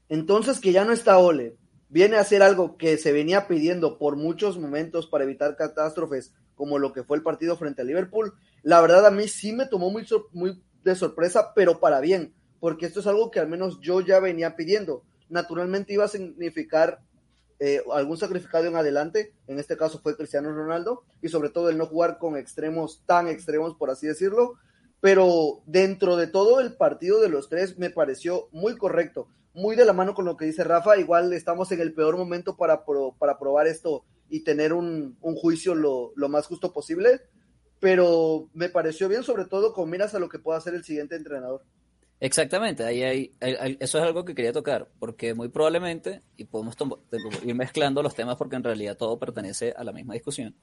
Entonces 0.09 0.59
que 0.59 0.71
ya 0.71 0.85
no 0.85 0.93
está 0.93 1.17
Ole, 1.17 1.57
viene 1.87 2.17
a 2.17 2.19
hacer 2.19 2.43
algo 2.43 2.77
que 2.77 2.99
se 2.99 3.11
venía 3.11 3.47
pidiendo 3.47 3.97
por 3.97 4.15
muchos 4.15 4.59
momentos 4.59 5.07
para 5.07 5.23
evitar 5.23 5.55
catástrofes 5.55 6.35
como 6.53 6.77
lo 6.77 6.93
que 6.93 7.01
fue 7.01 7.17
el 7.17 7.23
partido 7.23 7.57
frente 7.57 7.81
a 7.81 7.85
Liverpool. 7.85 8.35
La 8.61 8.79
verdad 8.79 9.07
a 9.07 9.09
mí 9.09 9.27
sí 9.27 9.53
me 9.53 9.65
tomó 9.65 9.89
muy, 9.89 10.05
de 10.83 10.95
sorpresa, 10.95 11.51
pero 11.55 11.79
para 11.79 11.99
bien, 11.99 12.35
porque 12.59 12.85
esto 12.85 12.99
es 12.99 13.07
algo 13.07 13.31
que 13.31 13.39
al 13.39 13.49
menos 13.49 13.79
yo 13.81 13.99
ya 14.01 14.19
venía 14.19 14.55
pidiendo. 14.55 15.05
Naturalmente 15.29 15.93
iba 15.93 16.05
a 16.05 16.09
significar 16.09 16.99
eh, 17.57 17.81
algún 17.91 18.17
sacrificado 18.17 18.65
en 18.65 18.75
adelante, 18.75 19.33
en 19.47 19.57
este 19.57 19.77
caso 19.77 19.99
fue 19.99 20.15
Cristiano 20.15 20.53
Ronaldo, 20.53 21.05
y 21.23 21.29
sobre 21.29 21.49
todo 21.49 21.71
el 21.71 21.79
no 21.79 21.87
jugar 21.87 22.19
con 22.19 22.37
extremos 22.37 23.01
tan 23.07 23.27
extremos, 23.27 23.75
por 23.75 23.89
así 23.89 24.05
decirlo, 24.05 24.59
pero 25.01 25.61
dentro 25.65 26.17
de 26.17 26.27
todo 26.27 26.59
el 26.59 26.75
partido 26.75 27.21
de 27.21 27.29
los 27.29 27.49
tres 27.49 27.77
me 27.77 27.89
pareció 27.89 28.49
muy 28.51 28.75
correcto, 28.75 29.27
muy 29.53 29.75
de 29.75 29.85
la 29.85 29.93
mano 29.93 30.13
con 30.13 30.25
lo 30.25 30.37
que 30.37 30.45
dice 30.45 30.63
Rafa, 30.63 30.97
igual 30.97 31.33
estamos 31.33 31.71
en 31.71 31.81
el 31.81 31.93
peor 31.93 32.17
momento 32.17 32.55
para, 32.57 32.83
para 33.17 33.39
probar 33.39 33.67
esto 33.67 34.05
y 34.29 34.43
tener 34.43 34.73
un, 34.73 35.17
un 35.21 35.35
juicio 35.35 35.75
lo, 35.75 36.11
lo 36.15 36.29
más 36.29 36.45
justo 36.45 36.71
posible, 36.71 37.21
pero 37.79 38.49
me 38.53 38.69
pareció 38.69 39.07
bien 39.07 39.23
sobre 39.23 39.45
todo 39.45 39.73
con 39.73 39.89
miras 39.89 40.13
a 40.15 40.19
lo 40.19 40.29
que 40.29 40.39
pueda 40.39 40.57
hacer 40.57 40.75
el 40.75 40.83
siguiente 40.83 41.15
entrenador. 41.15 41.63
Exactamente, 42.21 42.83
ahí 42.83 43.01
hay, 43.01 43.31
eso 43.79 43.97
es 43.97 44.03
algo 44.03 44.25
que 44.25 44.35
quería 44.35 44.51
tocar, 44.51 44.89
porque 44.99 45.33
muy 45.33 45.47
probablemente, 45.47 46.21
y 46.35 46.43
podemos 46.43 46.75
ir 47.43 47.55
mezclando 47.55 48.03
los 48.03 48.13
temas 48.13 48.35
porque 48.35 48.57
en 48.57 48.63
realidad 48.63 48.97
todo 48.97 49.17
pertenece 49.17 49.73
a 49.75 49.85
la 49.85 49.93
misma 49.93 50.15
discusión. 50.15 50.53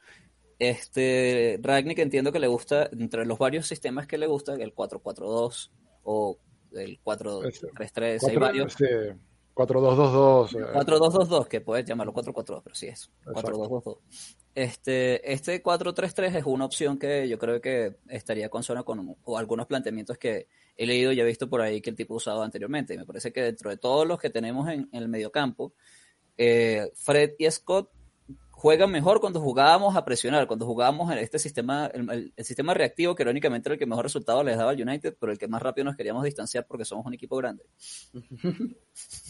Este, 0.59 1.59
Ragnick 1.63 1.99
entiendo 1.99 2.33
que 2.33 2.39
le 2.41 2.47
gusta, 2.47 2.89
entre 2.93 3.27
los 3.27 3.39
varios 3.39 3.67
sistemas 3.67 4.07
que 4.07 4.19
le 4.19 4.27
gusta, 4.27 4.55
el 4.55 4.75
4-4-2 4.75 5.71
o 6.05 6.39
el 6.73 7.01
4-3-3, 7.03 8.29
hay 8.29 8.37
varios. 8.37 8.77
4-2-2-2. 9.55 10.55
eh, 10.55 10.65
4-2-2-2, 10.75 11.49
que 11.49 11.61
puedes 11.61 11.85
llamarlo 11.87 12.13
4-4-2, 12.13 12.61
pero 12.63 12.75
sí 12.75 12.87
es 12.87 13.11
Exacto. 13.27 13.53
4-2-2-2. 13.53 13.99
Este, 14.55 15.33
este 15.33 15.63
4-3-3 15.63 16.37
es 16.37 16.45
una 16.47 16.65
opción 16.65 16.99
que 16.99 17.29
yo 17.29 17.39
creo 17.39 17.61
que 17.61 17.97
estaría 18.09 18.49
consona 18.49 18.83
con 18.83 19.17
o 19.25 19.39
algunos 19.39 19.67
planteamientos 19.67 20.17
que 20.17 20.49
he 20.77 20.87
leído 20.87 21.13
y 21.13 21.21
he 21.21 21.25
visto 21.25 21.49
por 21.49 21.61
ahí 21.61 21.83
que 21.83 21.91
el 21.91 21.97
tipo 21.97 22.15
usado 22.15 22.43
anteriormente. 22.43 22.95
Y 22.95 22.99
me 22.99 23.05
parece 23.05 23.33
que 23.33 23.43
dentro 23.43 23.69
de 23.69 23.77
todos 23.77 24.07
los 24.07 24.19
que 24.19 24.31
tenemos 24.31 24.69
en, 24.69 24.89
en 24.93 25.03
el 25.03 25.09
mediocampo, 25.09 25.75
eh, 26.39 26.91
Fred 26.95 27.33
y 27.39 27.51
Scott 27.51 27.91
juegan 28.67 28.91
mejor 28.91 29.21
cuando 29.21 29.41
jugábamos 29.41 29.97
a 29.97 30.05
presionar, 30.05 30.47
cuando 30.47 30.67
jugábamos 30.67 31.11
en 31.13 31.19
este 31.19 31.39
sistema, 31.39 31.87
el, 31.95 32.11
el- 32.11 32.33
el 32.37 32.45
sistema 32.45 32.75
reactivo, 32.75 33.15
que 33.15 33.23
irónicamente 33.23 33.69
era 33.69 33.75
el 33.75 33.79
que 33.79 33.87
mejor 33.87 34.05
resultado 34.05 34.43
les 34.45 34.57
daba 34.57 34.71
al 34.73 34.81
United, 34.83 35.17
pero 35.21 35.33
el 35.33 35.39
que 35.39 35.49
más 35.49 35.63
rápido 35.63 35.85
nos 35.87 35.97
queríamos 35.97 36.25
distanciar 36.25 36.67
porque 36.67 36.85
somos 36.85 37.07
un 37.07 37.15
equipo 37.15 37.37
grande. 37.37 37.65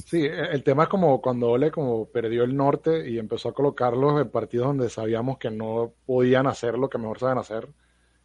Sí, 0.07 0.25
e- 0.25 0.53
el 0.53 0.63
tema 0.65 0.85
es 0.85 0.89
como 0.89 1.21
cuando 1.21 1.51
Ole 1.51 1.71
como 1.71 2.07
perdió 2.11 2.45
el 2.45 2.57
norte 2.57 3.09
y 3.11 3.19
empezó 3.19 3.49
a 3.51 3.55
colocarlos 3.55 4.21
en 4.21 4.31
partidos 4.31 4.69
donde 4.69 4.89
sabíamos 4.91 5.39
que 5.39 5.51
no 5.51 5.95
podían 6.07 6.47
hacer 6.47 6.79
lo 6.79 6.89
que 6.89 6.99
mejor 6.99 7.19
saben 7.19 7.39
hacer, 7.39 7.69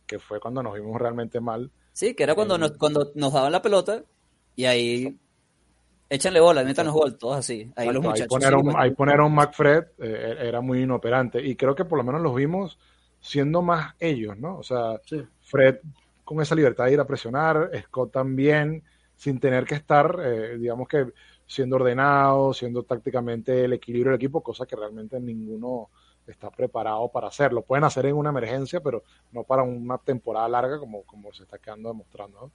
que 0.08 0.20
fue 0.20 0.40
cuando 0.40 0.64
nos 0.64 0.76
vimos 0.76 1.00
realmente 1.02 1.40
mal. 1.42 1.72
Sí, 1.94 2.16
que 2.16 2.24
era 2.24 2.36
cuando 2.36 2.58
Eh, 2.58 2.62
nos, 2.62 2.74
cuando 2.78 3.12
nos 3.16 3.34
daban 3.34 3.52
la 3.52 3.62
pelota 3.62 4.04
y 4.56 4.66
ahí 4.66 5.20
échanle 6.12 6.42
bola, 6.42 6.64
métanos 6.64 6.94
gol, 6.94 7.18
todos 7.18 7.38
así. 7.38 7.72
Ahí 7.76 7.92
los 7.92 8.04
muchachos. 8.04 8.28
poner, 8.28 8.54
sí, 8.54 8.76
ahí 8.78 8.92
poner 8.92 9.20
a 9.22 9.26
un 9.26 9.34
McFred 9.34 9.84
eh, 9.98 10.36
era 10.42 10.60
muy 10.60 10.84
inoperante 10.84 11.42
y 11.42 11.56
creo 11.56 11.74
que 11.74 11.86
por 11.86 11.98
lo 11.98 12.04
menos 12.04 12.22
los 12.22 12.36
vimos 12.36 12.78
siendo 13.22 13.62
más 13.62 13.96
ellos, 14.00 14.38
¿no? 14.38 14.58
O 14.58 14.64
sea, 14.64 15.00
Sí. 15.06 15.24
Fred 15.42 15.78
con 16.26 16.42
esa 16.42 16.54
libertad 16.54 16.86
de 16.86 16.94
ir 16.94 17.00
a 17.00 17.08
presionar, 17.08 17.72
Scott 17.84 18.12
también, 18.12 18.84
sin 19.16 19.40
tener 19.40 19.66
que 19.66 19.76
estar, 19.76 20.18
eh, 20.22 20.58
digamos 20.58 20.88
que 20.88 21.08
siendo 21.48 21.78
ordenado, 21.78 22.54
siendo 22.54 22.84
tácticamente 22.84 23.66
el 23.66 23.74
equilibrio 23.74 24.12
del 24.12 24.20
equipo, 24.20 24.42
cosa 24.42 24.66
que 24.66 24.76
realmente 24.76 25.20
ninguno 25.20 25.90
está 26.28 26.50
preparado 26.50 27.10
para 27.10 27.28
hacerlo. 27.28 27.62
Pueden 27.62 27.84
hacer 27.84 28.06
en 28.06 28.16
una 28.16 28.30
emergencia, 28.30 28.82
pero 28.82 29.04
no 29.32 29.44
para 29.44 29.64
una 29.64 29.98
temporada 29.98 30.48
larga 30.48 30.80
como, 30.80 31.04
como 31.04 31.34
se 31.34 31.44
está 31.44 31.58
quedando 31.58 31.90
demostrando. 31.90 32.40
¿no? 32.40 32.52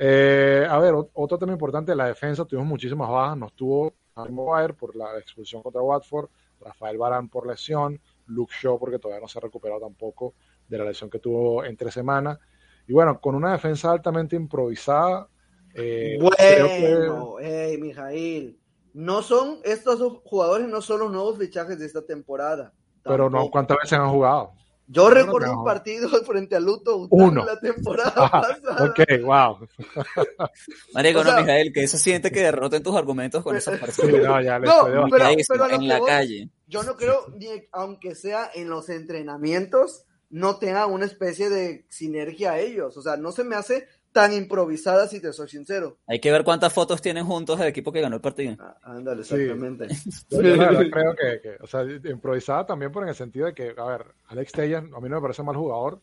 Eh, 0.00 0.64
a 0.70 0.78
ver, 0.78 0.94
ot- 0.94 1.10
otro 1.14 1.36
tema 1.38 1.52
importante, 1.52 1.94
la 1.94 2.06
defensa, 2.06 2.44
tuvimos 2.44 2.68
muchísimas 2.68 3.10
bajas, 3.10 3.36
nos 3.36 3.52
tuvo 3.52 3.92
Harry 4.14 4.32
Maguire 4.32 4.72
por 4.74 4.94
la 4.94 5.18
expulsión 5.18 5.60
contra 5.62 5.82
Watford, 5.82 6.28
Rafael 6.60 6.96
Barán 6.96 7.28
por 7.28 7.46
lesión, 7.46 8.00
Luke 8.26 8.52
Shaw 8.60 8.78
porque 8.78 8.98
todavía 8.98 9.20
no 9.20 9.28
se 9.28 9.38
ha 9.38 9.42
recuperado 9.42 9.80
tampoco 9.80 10.34
de 10.68 10.78
la 10.78 10.84
lesión 10.84 11.10
que 11.10 11.18
tuvo 11.18 11.64
entre 11.64 11.90
semanas. 11.90 12.38
Y 12.86 12.92
bueno, 12.92 13.20
con 13.20 13.34
una 13.34 13.52
defensa 13.52 13.90
altamente 13.90 14.36
improvisada, 14.36 15.28
eh, 15.74 16.16
creo 16.18 16.66
que- 16.68 16.96
Bueno, 17.08 17.34
hey, 17.40 17.78
Mijail. 17.78 18.58
No 18.94 19.22
son, 19.22 19.58
estos 19.64 19.98
dos 19.98 20.20
jugadores 20.24 20.68
no 20.68 20.80
son 20.80 21.00
los 21.00 21.10
nuevos 21.12 21.38
fichajes 21.38 21.78
de 21.78 21.86
esta 21.86 22.02
temporada. 22.06 22.72
pero 23.04 23.30
no. 23.30 23.50
¿cuántas 23.50 23.78
veces 23.78 23.98
han 23.98 24.10
jugado? 24.10 24.52
Yo 24.90 25.08
no, 25.10 25.14
recuerdo 25.14 25.52
no. 25.52 25.58
un 25.58 25.64
partido 25.64 26.08
frente 26.24 26.56
a 26.56 26.60
Luto 26.60 27.06
Uno. 27.10 27.44
la 27.44 27.60
temporada 27.60 28.12
Ah, 28.16 28.30
pasada. 28.40 28.84
ok, 28.90 29.00
wow. 29.22 29.68
Marico, 30.94 31.20
o 31.20 31.24
no, 31.24 31.36
Mijael, 31.40 31.72
que 31.72 31.86
se 31.86 31.98
siente 31.98 32.30
que 32.30 32.40
derroten 32.40 32.82
tus 32.82 32.96
argumentos 32.96 33.42
con 33.42 33.56
esas 33.56 33.74
Sí, 33.78 33.80
partidas. 33.80 34.22
no, 34.24 34.40
ya 34.40 34.58
le 34.58 34.66
No, 34.66 35.06
pero- 35.10 35.28
en 35.70 35.88
la 35.88 36.00
calle. 36.00 36.48
Yo 36.66 36.82
no 36.82 36.96
creo, 36.96 37.26
ni 37.36 37.48
aunque 37.72 38.14
sea 38.14 38.50
en 38.54 38.68
los 38.68 38.88
entrenamientos, 38.88 40.04
no 40.30 40.58
tenga 40.58 40.86
una 40.86 41.06
especie 41.06 41.48
de 41.48 41.86
sinergia 41.88 42.52
a 42.52 42.58
ellos. 42.58 42.96
O 42.96 43.02
sea, 43.02 43.16
no 43.16 43.32
se 43.32 43.44
me 43.44 43.56
hace 43.56 43.86
tan 44.12 44.32
improvisada 44.32 45.06
si 45.06 45.20
te 45.20 45.32
soy 45.32 45.48
sincero. 45.48 45.98
Hay 46.06 46.18
que 46.20 46.32
ver 46.32 46.42
cuántas 46.44 46.72
fotos 46.72 47.00
tienen 47.02 47.24
juntos 47.24 47.60
el 47.60 47.66
equipo 47.68 47.92
que 47.92 48.00
ganó 48.00 48.16
el 48.16 48.22
partido. 48.22 48.56
Ah, 48.58 48.76
ándale, 48.82 49.22
Sí. 49.24 49.34
exactamente. 49.34 49.88
Yo, 50.30 50.40
yo 50.42 50.56
la 50.56 50.70
verdad 50.70 50.82
creo 50.92 51.14
que, 51.14 51.40
que, 51.40 51.56
o 51.62 51.66
sea, 51.66 51.82
improvisada 52.10 52.66
también 52.66 52.90
por 52.90 53.02
en 53.02 53.10
el 53.10 53.14
sentido 53.14 53.46
de 53.46 53.54
que, 53.54 53.74
a 53.76 53.84
ver, 53.84 54.06
Alex 54.28 54.52
Tellez 54.52 54.78
a 54.78 54.82
mí 55.00 55.08
no 55.08 55.16
me 55.16 55.20
parece 55.20 55.42
mal 55.42 55.56
jugador, 55.56 56.00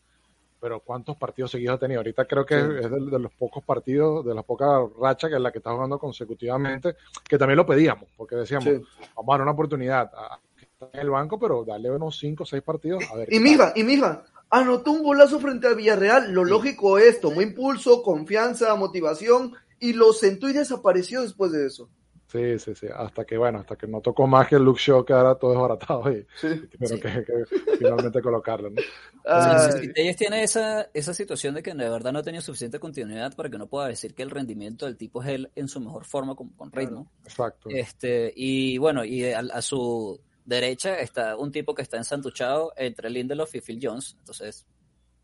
pero 0.60 0.80
¿cuántos 0.80 1.16
partidos 1.18 1.50
seguidos 1.50 1.76
ha 1.76 1.78
tenido? 1.80 2.00
Ahorita 2.00 2.24
creo 2.24 2.46
que 2.46 2.54
Sí. 2.54 2.66
es 2.84 2.90
de, 2.90 3.10
de 3.10 3.18
los 3.18 3.32
pocos 3.34 3.62
partidos, 3.64 4.24
de 4.24 4.34
las 4.34 4.44
pocas 4.44 4.68
rachas 4.98 5.28
que 5.30 5.36
es 5.36 5.42
la 5.42 5.52
que 5.52 5.58
está 5.58 5.72
jugando 5.72 5.98
consecutivamente, 5.98 6.96
que 7.28 7.36
también 7.38 7.56
lo 7.58 7.66
pedíamos, 7.66 8.08
porque 8.16 8.36
decíamos, 8.36 8.64
Sí. 8.64 8.80
vamos 9.14 9.28
a 9.28 9.32
dar 9.32 9.42
una 9.42 9.50
oportunidad 9.52 10.10
a, 10.16 10.40
que 10.56 10.64
está 10.64 10.88
en 10.94 11.00
el 11.00 11.10
banco, 11.10 11.38
pero 11.38 11.64
darle 11.64 11.90
unos 11.90 12.18
5 12.18 12.44
o 12.44 12.46
6 12.46 12.62
partidos 12.62 13.04
a 13.12 13.16
ver. 13.16 13.32
Y 13.32 13.38
mija, 13.40 13.72
y 13.76 13.84
mija, 13.84 14.24
anotó 14.50 14.92
un 14.92 15.02
golazo 15.02 15.38
frente 15.40 15.66
a 15.68 15.74
Villarreal. 15.74 16.32
Lo 16.32 16.44
lógico 16.44 16.98
es, 16.98 17.20
tomó 17.20 17.42
impulso, 17.42 18.02
confianza, 18.02 18.74
motivación 18.76 19.54
y 19.80 19.92
lo 19.92 20.12
sentó 20.12 20.48
y 20.48 20.52
desapareció 20.52 21.22
después 21.22 21.52
de 21.52 21.66
eso. 21.66 21.88
Sí, 22.28 22.58
sí, 22.58 22.74
sí, 22.74 22.88
hasta 22.92 23.24
que, 23.24 23.38
bueno, 23.38 23.60
hasta 23.60 23.76
que 23.76 23.86
no 23.86 24.00
tocó 24.00 24.26
más 24.26 24.48
que 24.48 24.56
el 24.56 24.62
Luke 24.64 24.80
Shaw 24.82 25.04
quedara 25.04 25.36
todo 25.36 25.52
desbaratado 25.52 26.10
y, 26.10 26.26
Sí. 26.40 26.48
y 26.48 26.66
tuvieron 26.66 26.98
Sí. 26.98 27.00
que, 27.00 27.24
que 27.24 27.76
finalmente 27.78 28.20
colocarlo, 28.20 28.68
¿no? 28.70 28.82
Sí, 28.82 29.70
sí, 29.72 29.78
sí. 29.86 29.92
Ellos 29.94 30.16
tienen 30.16 30.40
esa, 30.42 30.88
esa 30.92 31.14
situación 31.14 31.54
de 31.54 31.62
que 31.62 31.72
de 31.72 31.88
verdad 31.88 32.12
no 32.12 32.18
ha 32.18 32.22
tenido 32.24 32.42
suficiente 32.42 32.80
continuidad 32.80 33.34
para 33.36 33.48
que 33.48 33.58
no 33.58 33.68
pueda 33.68 33.86
decir 33.86 34.12
que 34.12 34.24
el 34.24 34.30
rendimiento 34.30 34.86
del 34.86 34.96
tipo 34.96 35.22
es 35.22 35.28
él 35.28 35.52
en 35.54 35.68
su 35.68 35.80
mejor 35.80 36.04
forma 36.04 36.34
con, 36.34 36.48
con 36.50 36.72
ritmo. 36.72 37.12
Exacto. 37.22 37.68
Este, 37.70 38.32
y 38.34 38.76
bueno, 38.78 39.04
y 39.04 39.24
a, 39.26 39.38
a 39.38 39.62
su 39.62 40.20
derecha 40.46 40.98
está 41.00 41.36
un 41.36 41.52
tipo 41.52 41.74
que 41.74 41.82
está 41.82 41.96
ensantuchado 41.98 42.72
entre 42.76 43.10
Lindelof 43.10 43.54
y 43.54 43.60
Phil 43.60 43.78
Jones. 43.82 44.16
Entonces, 44.20 44.64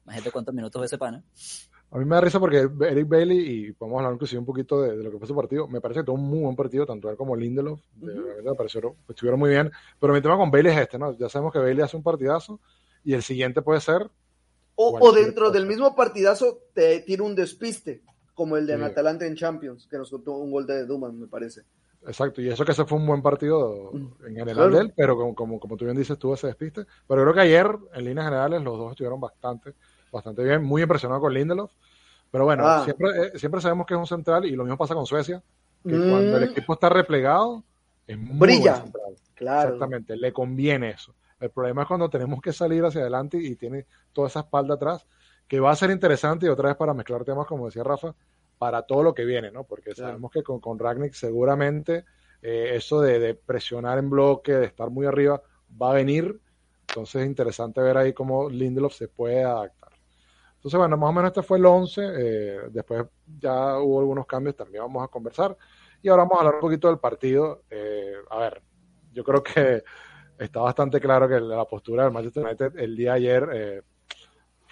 imagínate 0.05 0.31
cuántos 0.31 0.55
minutos 0.55 0.81
ve 0.81 0.87
ese 0.87 0.99
pana. 0.99 1.23
A 1.91 1.99
mí 1.99 2.05
me 2.07 2.15
da 2.15 2.23
risa 2.23 2.41
porque 2.41 2.69
Eric 2.81 3.07
Bailey, 3.07 3.39
y 3.69 3.73
podemos 3.73 3.99
hablar 3.99 4.15
inclusive 4.15 4.39
un 4.39 4.47
poquito 4.47 4.81
de, 4.81 4.97
de 4.97 5.05
lo 5.05 5.11
que 5.11 5.19
fue 5.19 5.27
su 5.27 5.37
partido, 5.37 5.69
me 5.69 5.81
parece 5.81 6.01
que 6.01 6.07
tuvo 6.07 6.17
un 6.17 6.23
muy 6.29 6.41
buen 6.41 6.57
partido, 6.57 6.87
tanto 6.87 7.11
él 7.11 7.17
como 7.19 7.37
Lindelof, 7.37 7.81
de, 7.97 8.13
Ujú. 8.19 8.23
verdad 8.29 8.51
me 8.53 8.57
parecieron, 8.57 8.95
estuvieron 9.09 9.39
muy 9.39 9.51
bien, 9.51 9.71
pero 10.01 10.15
mi 10.15 10.23
tema 10.23 10.39
con 10.39 10.51
Bailey 10.51 10.73
es 10.73 10.79
este, 10.81 10.99
¿no? 10.99 11.17
Ya 11.19 11.29
sabemos 11.29 11.53
que 11.53 11.59
Bailey 11.59 11.83
hace 11.85 11.97
un 11.99 12.03
partidazo 12.03 12.61
y 13.05 13.13
el 13.13 13.23
siguiente 13.23 13.61
puede 13.61 13.81
ser, 13.83 14.11
O, 14.75 14.99
o 14.99 15.13
dentro 15.13 15.47
cosa. 15.49 15.59
del 15.59 15.67
mismo 15.67 15.95
partidazo 15.95 16.61
te 16.73 17.01
tira 17.01 17.25
un 17.25 17.35
despiste, 17.35 18.01
como 18.33 18.57
el 18.57 18.67
de 18.67 18.79
Sí. 18.79 18.83
Atalanta 18.85 19.27
en 19.27 19.37
Champions, 19.37 19.87
que 19.87 19.99
nos 19.99 20.09
contó 20.09 20.33
un 20.33 20.51
gol 20.51 20.67
de 20.67 20.87
Duman, 20.87 21.21
me 21.21 21.27
parece. 21.27 21.61
Exacto, 22.07 22.41
y 22.41 22.49
eso 22.49 22.65
que 22.65 22.73
ese 22.73 22.85
fue 22.85 22.99
un 22.99 23.07
buen 23.07 23.23
partido 23.23 23.91
Mm, 23.93 24.25
en 24.27 24.35
general 24.35 24.55
claro. 24.57 24.71
de 24.77 24.81
él, 24.81 24.93
pero 24.97 25.17
como, 25.17 25.35
como, 25.35 25.61
como 25.61 25.77
tú 25.77 25.85
bien 25.85 25.97
dices, 25.97 26.19
tuvo 26.19 26.35
ese 26.35 26.47
despiste, 26.49 26.85
pero 27.07 27.23
creo 27.23 27.35
que 27.35 27.41
ayer, 27.41 27.67
en 27.95 28.05
líneas 28.05 28.27
generales, 28.27 28.63
los 28.63 28.79
dos 28.79 28.91
estuvieron 28.93 29.21
bastante, 29.21 29.75
bastante 30.11 30.43
bien, 30.45 30.63
muy 30.65 30.83
impresionado 30.83 31.21
con 31.21 31.33
Lindelof, 31.35 31.73
pero 32.31 32.45
bueno, 32.45 32.65
Ah. 32.67 32.83
siempre, 32.85 33.09
eh, 33.27 33.39
siempre 33.39 33.61
sabemos 33.61 33.87
que 33.87 33.95
es 33.95 34.01
un 34.01 34.07
central 34.07 34.45
y 34.47 34.53
lo 34.57 34.65
mismo 34.65 34.77
pasa 34.79 34.95
con 34.95 35.07
Suecia, 35.07 35.43
que 35.87 35.95
Mm. 35.97 36.09
cuando 36.09 36.37
el 36.37 36.45
equipo 36.45 36.73
está 36.75 36.89
replegado, 36.89 37.63
es 38.07 38.19
muy 38.19 38.39
Brilla. 38.39 38.77
central. 38.77 39.15
Claro. 39.35 39.71
Exactamente, 39.71 40.17
le 40.17 40.33
conviene 40.33 40.91
eso. 40.91 41.15
El 41.41 41.51
problema 41.51 41.83
es 41.83 41.89
cuando 41.89 42.09
tenemos 42.09 42.41
que 42.41 42.53
salir 42.53 42.85
hacia 42.85 43.01
adelante 43.01 43.37
y 43.37 43.57
tiene 43.57 43.87
toda 44.13 44.29
esa 44.29 44.41
espalda 44.41 44.75
atrás, 44.75 45.07
que 45.49 45.59
va 45.61 45.71
a 45.73 45.77
ser 45.77 45.91
interesante 45.91 46.47
y 46.47 46.49
otra 46.49 46.69
vez 46.69 46.77
para 46.77 46.95
mezclar 46.95 47.25
temas, 47.25 47.47
como 47.47 47.67
decía 47.67 47.83
Rafa, 47.83 48.15
para 48.63 48.83
todo 48.83 49.03
lo 49.03 49.13
que 49.13 49.25
viene, 49.25 49.51
¿no? 49.51 49.65
Porque 49.65 49.91
Claro. 49.93 50.11
sabemos 50.11 50.31
que 50.31 50.45
con, 50.45 50.61
con 50.61 50.79
Ragnick 50.79 51.15
seguramente 51.15 52.05
eh, 52.41 52.71
eso 52.77 53.01
de, 53.01 53.19
de 53.19 53.35
presionar 53.35 53.99
en 53.99 54.09
bloque, 54.09 54.53
de 54.53 54.67
estar 54.67 54.89
muy 54.89 55.05
arriba, 55.05 55.43
va 55.81 55.91
a 55.91 55.95
venir. 55.95 56.39
Entonces 56.87 57.23
es 57.23 57.27
interesante 57.27 57.81
ver 57.81 57.97
ahí 57.97 58.13
cómo 58.13 58.49
Lindelof 58.49 58.95
se 58.95 59.09
puede 59.09 59.43
adaptar. 59.43 59.91
Entonces, 60.55 60.79
bueno, 60.79 60.97
más 60.97 61.11
o 61.11 61.13
menos 61.13 61.31
este 61.31 61.43
fue 61.43 61.59
el 61.59 61.67
11. 61.67 62.03
eh, 62.05 62.59
después 62.71 63.05
ya 63.41 63.81
hubo 63.81 63.99
algunos 63.99 64.27
cambios, 64.27 64.55
también 64.55 64.85
vamos 64.85 65.03
a 65.03 65.09
conversar. 65.09 65.57
Y 66.01 66.09
ahora 66.09 66.23
vamos 66.23 66.37
a 66.37 66.41
hablar 66.43 66.55
un 66.55 66.61
poquito 66.61 66.87
del 66.87 67.01
partido. 67.01 67.65
Eh, 67.69 68.13
a 68.31 68.39
ver, 68.39 68.63
yo 69.13 69.25
creo 69.25 69.43
que 69.43 69.83
está 70.39 70.61
bastante 70.61 71.01
claro 71.01 71.29
que 71.29 71.41
la 71.41 71.65
postura 71.65 72.05
del 72.05 72.13
Manchester 72.13 72.45
United 72.45 72.79
el 72.79 72.95
día 72.95 73.15
de 73.15 73.17
ayer 73.17 73.85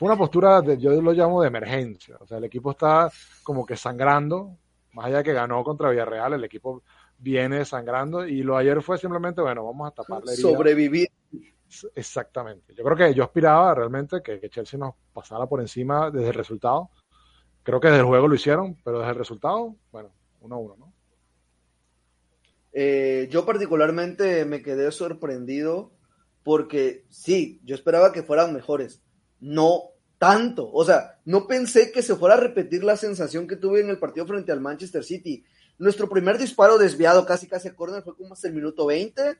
fue 0.01 0.09
una 0.09 0.17
postura, 0.17 0.63
de, 0.63 0.79
yo 0.79 0.99
lo 1.03 1.13
llamo 1.13 1.43
de 1.43 1.49
emergencia. 1.49 2.17
O 2.21 2.27
sea, 2.27 2.39
el 2.39 2.45
equipo 2.45 2.71
está 2.71 3.11
como 3.43 3.67
que 3.67 3.77
sangrando, 3.77 4.57
más 4.95 5.05
allá 5.05 5.19
de 5.19 5.25
que 5.25 5.35
ganó 5.35 5.63
contra 5.63 5.91
Villarreal, 5.91 6.33
el 6.33 6.45
equipo 6.45 6.83
viene 7.19 7.67
sangrando 7.67 8.27
y 8.27 8.43
lo 8.43 8.57
ayer 8.57 8.81
fue 8.81 8.97
simplemente, 8.97 9.43
bueno, 9.43 9.63
vamos 9.63 9.89
a 9.89 9.91
tapar 9.91 10.25
la 10.25 10.33
herida. 10.33 10.49
Sobrevivir. 10.49 11.09
Exactamente. 11.95 12.75
Yo 12.75 12.83
creo 12.83 12.97
que 12.97 13.13
yo 13.13 13.25
aspiraba 13.25 13.75
realmente 13.75 14.23
que, 14.23 14.41
que 14.41 14.49
Chelsea 14.49 14.81
nos 14.81 14.95
pasara 15.13 15.45
por 15.45 15.61
encima 15.61 16.11
desde 16.11 16.29
el 16.29 16.35
resultado. 16.35 16.89
Creo 17.63 17.79
que 17.79 17.89
desde 17.89 18.01
el 18.01 18.07
juego 18.07 18.27
lo 18.27 18.35
hicieron, 18.35 18.79
pero 18.83 19.01
desde 19.01 19.13
el 19.13 19.19
resultado, 19.19 19.77
bueno, 19.93 20.15
uno 20.41 20.55
a 20.55 20.59
uno, 20.61 20.77
¿no? 20.79 20.93
Eh, 22.73 23.29
yo 23.31 23.45
particularmente 23.45 24.47
me 24.47 24.63
quedé 24.63 24.91
sorprendido 24.93 25.93
porque 26.43 27.05
sí, 27.11 27.61
yo 27.65 27.75
esperaba 27.75 28.13
que 28.13 28.23
fueran 28.23 28.55
mejores, 28.55 29.03
no 29.41 29.83
tanto, 30.19 30.71
o 30.71 30.85
sea, 30.85 31.19
no 31.25 31.47
pensé 31.47 31.91
que 31.93 32.03
se 32.03 32.15
fuera 32.15 32.35
a 32.35 32.39
repetir 32.41 32.85
la 32.85 32.97
sensación 32.97 33.47
que 33.49 33.57
tuve 33.57 33.81
en 33.81 33.89
el 33.89 33.99
partido 33.99 34.27
frente 34.27 34.53
al 34.53 34.61
Manchester 34.61 35.03
City. 35.03 35.43
Nuestro 35.79 36.11
primer 36.11 36.37
disparo 36.37 36.77
desviado 36.77 37.25
casi 37.25 37.47
casi 37.47 37.69
a 37.69 37.75
córner 37.75 38.03
fue 38.03 38.15
como 38.15 38.35
hasta 38.35 38.49
el 38.49 38.55
minuto 38.55 38.85
20, 38.87 39.39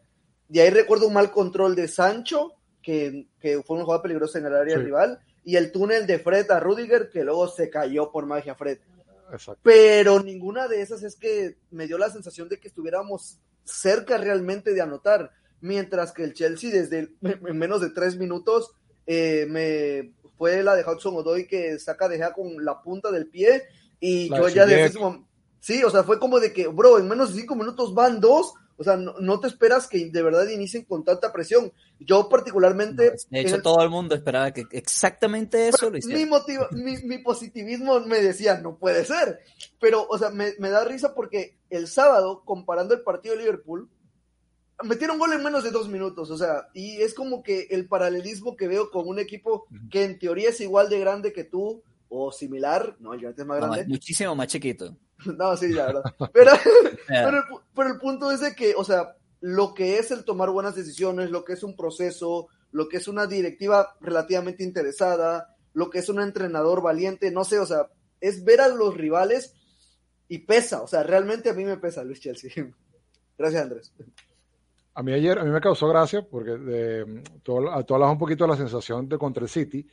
de 0.49 0.61
ahí 0.63 0.71
recuerdo 0.71 1.07
un 1.07 1.13
mal 1.13 1.31
control 1.31 1.77
de 1.77 1.87
Sancho, 1.87 2.53
que, 2.83 3.27
que 3.41 3.63
fue 3.63 3.77
una 3.77 3.85
jugada 3.85 4.03
peligrosa 4.03 4.39
en 4.39 4.47
el 4.47 4.55
área 4.57 4.79
Sí. 4.79 4.85
rival, 4.85 5.21
y 5.45 5.57
el 5.57 5.71
túnel 5.71 6.07
de 6.07 6.19
Fred 6.19 6.51
a 6.51 6.61
Rudiger, 6.61 7.11
que 7.11 7.25
luego 7.25 7.47
se 7.49 7.69
cayó 7.69 8.11
por 8.11 8.25
magia 8.25 8.55
Fred 8.55 8.79
Exacto. 9.33 9.61
pero 9.63 10.23
ninguna 10.23 10.67
de 10.67 10.81
esas 10.81 11.03
es 11.03 11.15
que 11.15 11.57
me 11.71 11.87
dio 11.87 11.99
la 11.99 12.09
sensación 12.11 12.49
de 12.49 12.59
que 12.59 12.69
estuviéramos 12.69 13.39
cerca 13.65 14.17
realmente 14.17 14.73
de 14.73 14.81
anotar, 14.81 15.31
mientras 15.61 16.13
que 16.13 16.25
el 16.25 16.33
Chelsea 16.33 16.71
desde 16.71 16.99
el- 17.01 17.17
en 17.23 17.59
menos 17.59 17.83
de 17.83 17.91
tres 17.91 18.17
minutos 18.17 18.73
eh, 19.07 19.47
me 19.49 20.13
fue 20.37 20.63
la 20.63 20.75
de 20.75 20.85
Hudson 20.85 21.15
Odoi 21.17 21.47
que 21.47 21.79
saca 21.79 22.09
de 22.09 22.17
Gea 22.17 22.33
con 22.33 22.65
la 22.65 22.81
punta 22.83 23.11
del 23.11 23.27
pie 23.29 23.65
y 24.01 24.29
La 24.29 24.39
yo 24.39 24.47
de 24.47 24.53
ya 24.55 24.63
desde 24.65 24.77
Ziyech. 24.77 24.91
ese 24.91 24.99
momento, 24.99 25.29
sí, 25.61 25.85
o 25.85 25.91
sea, 25.91 26.03
fue 26.05 26.19
como 26.19 26.41
de 26.41 26.53
que, 26.53 26.67
bro, 26.69 26.99
en 26.99 27.09
menos 27.09 27.35
de 27.35 27.41
cinco 27.41 27.55
minutos 27.55 27.93
van 27.95 28.21
dos, 28.21 28.55
O 28.77 28.83
sea, 28.83 28.97
no, 28.97 29.13
no 29.21 29.39
te 29.41 29.47
esperas 29.47 29.87
que 29.87 30.09
de 30.11 30.23
verdad 30.23 30.49
inicien 30.49 30.87
con 30.87 31.05
tanta 31.05 31.31
presión. 31.35 31.71
Yo 31.99 32.31
particularmente... 32.31 33.11
De 33.29 33.41
en 33.41 33.47
hecho, 33.47 33.57
el- 33.57 33.63
todo 33.63 33.83
el 33.83 33.91
mundo 33.91 34.15
esperaba 34.15 34.53
que 34.55 34.65
exactamente 34.73 35.69
eso 35.69 35.85
lo 35.87 35.91
mi, 35.93 35.99
hiciera. 35.99 36.25
motiva- 36.27 36.69
mi, 36.73 36.97
mi 37.03 37.19
positivismo 37.19 38.01
me 38.01 38.23
decía, 38.23 38.57
no 38.59 38.79
puede 38.79 39.05
ser. 39.05 39.41
Pero, 39.81 40.07
o 40.09 40.17
sea, 40.17 40.31
me, 40.31 40.55
me 40.59 40.71
da 40.71 40.83
risa 40.87 41.15
porque 41.15 41.59
el 41.69 41.89
sábado, 41.89 42.43
comparando 42.47 42.95
el 42.95 43.03
partido 43.03 43.35
de 43.37 43.43
Liverpool, 43.43 43.87
metieron 44.83 45.19
gol 45.19 45.33
en 45.33 45.43
menos 45.43 45.65
de 45.65 45.71
dos 45.71 45.89
minutos. 45.89 46.31
O 46.31 46.37
sea, 46.37 46.69
y 46.75 47.01
es 47.01 47.15
como 47.15 47.43
que 47.43 47.69
el 47.71 47.87
paralelismo 47.89 48.57
que 48.57 48.69
veo 48.69 48.91
con 48.91 49.09
un 49.09 49.19
equipo 49.19 49.67
que 49.91 50.05
en 50.05 50.19
teoría 50.19 50.51
es 50.51 50.61
igual 50.61 50.89
de 50.89 51.01
grande 51.01 51.33
que 51.33 51.45
tú 51.45 51.83
o 52.09 52.33
similar. 52.33 52.97
No, 52.99 53.15
el 53.15 53.25
United 53.25 53.41
es 53.41 53.47
más 53.47 53.61
No, 53.61 53.67
grande. 53.67 53.83
es 53.83 53.89
muchísimo 53.89 54.35
más 54.35 54.49
chiquito. 54.49 54.97
No, 55.37 55.55
sí, 55.55 55.69
la 55.69 55.85
verdad. 55.87 56.03
Pero, 56.33 56.53
pero, 57.09 57.37
el, 57.37 57.43
pero 57.75 57.89
el 57.93 57.99
punto 57.99 58.33
es 58.33 58.41
de 58.41 58.55
que, 58.55 58.75
o 58.75 58.85
sea, 58.85 59.17
lo 59.41 59.75
que 59.75 59.99
es 59.99 60.11
el 60.11 60.25
tomar 60.25 60.49
buenas 60.51 60.75
decisiones, 60.75 61.31
lo 61.31 61.45
que 61.45 61.53
es 61.53 61.63
un 61.63 61.77
proceso, 61.77 62.49
lo 62.73 62.89
que 62.89 62.97
es 62.97 63.07
una 63.07 63.27
directiva 63.27 63.97
relativamente 64.01 64.65
interesada, 64.65 65.57
lo 65.75 65.91
que 65.91 65.99
es 65.99 66.09
un 66.09 66.21
entrenador 66.23 66.81
valiente, 66.83 67.31
no 67.31 67.45
sé, 67.45 67.59
o 67.59 67.67
sea, 67.67 67.89
es 68.21 68.45
ver 68.45 68.63
a 68.63 68.69
los 68.69 68.97
rivales 68.97 69.55
y 70.29 70.39
pesa, 70.39 70.81
o 70.83 70.87
sea, 70.87 71.03
realmente 71.03 71.51
a 71.51 71.55
mí 71.55 71.65
me 71.65 71.77
pesa 71.77 72.03
Luis 72.03 72.21
Chelsea. 72.21 72.51
Gracias, 73.39 73.63
Andrés. 73.63 73.93
A 74.95 75.03
mí 75.03 75.13
ayer, 75.13 75.39
a 75.39 75.45
mí 75.45 75.51
me 75.51 75.61
causó 75.61 75.89
gracia 75.89 76.23
porque 76.23 76.51
de, 76.53 77.23
tú, 77.43 77.65
tú 77.87 77.95
hablabas 77.95 78.13
un 78.13 78.19
poquito 78.19 78.45
de 78.45 78.51
la 78.51 78.57
sensación 78.57 79.09
de 79.09 79.19
contra 79.19 79.43
el 79.43 79.49
City. 79.49 79.87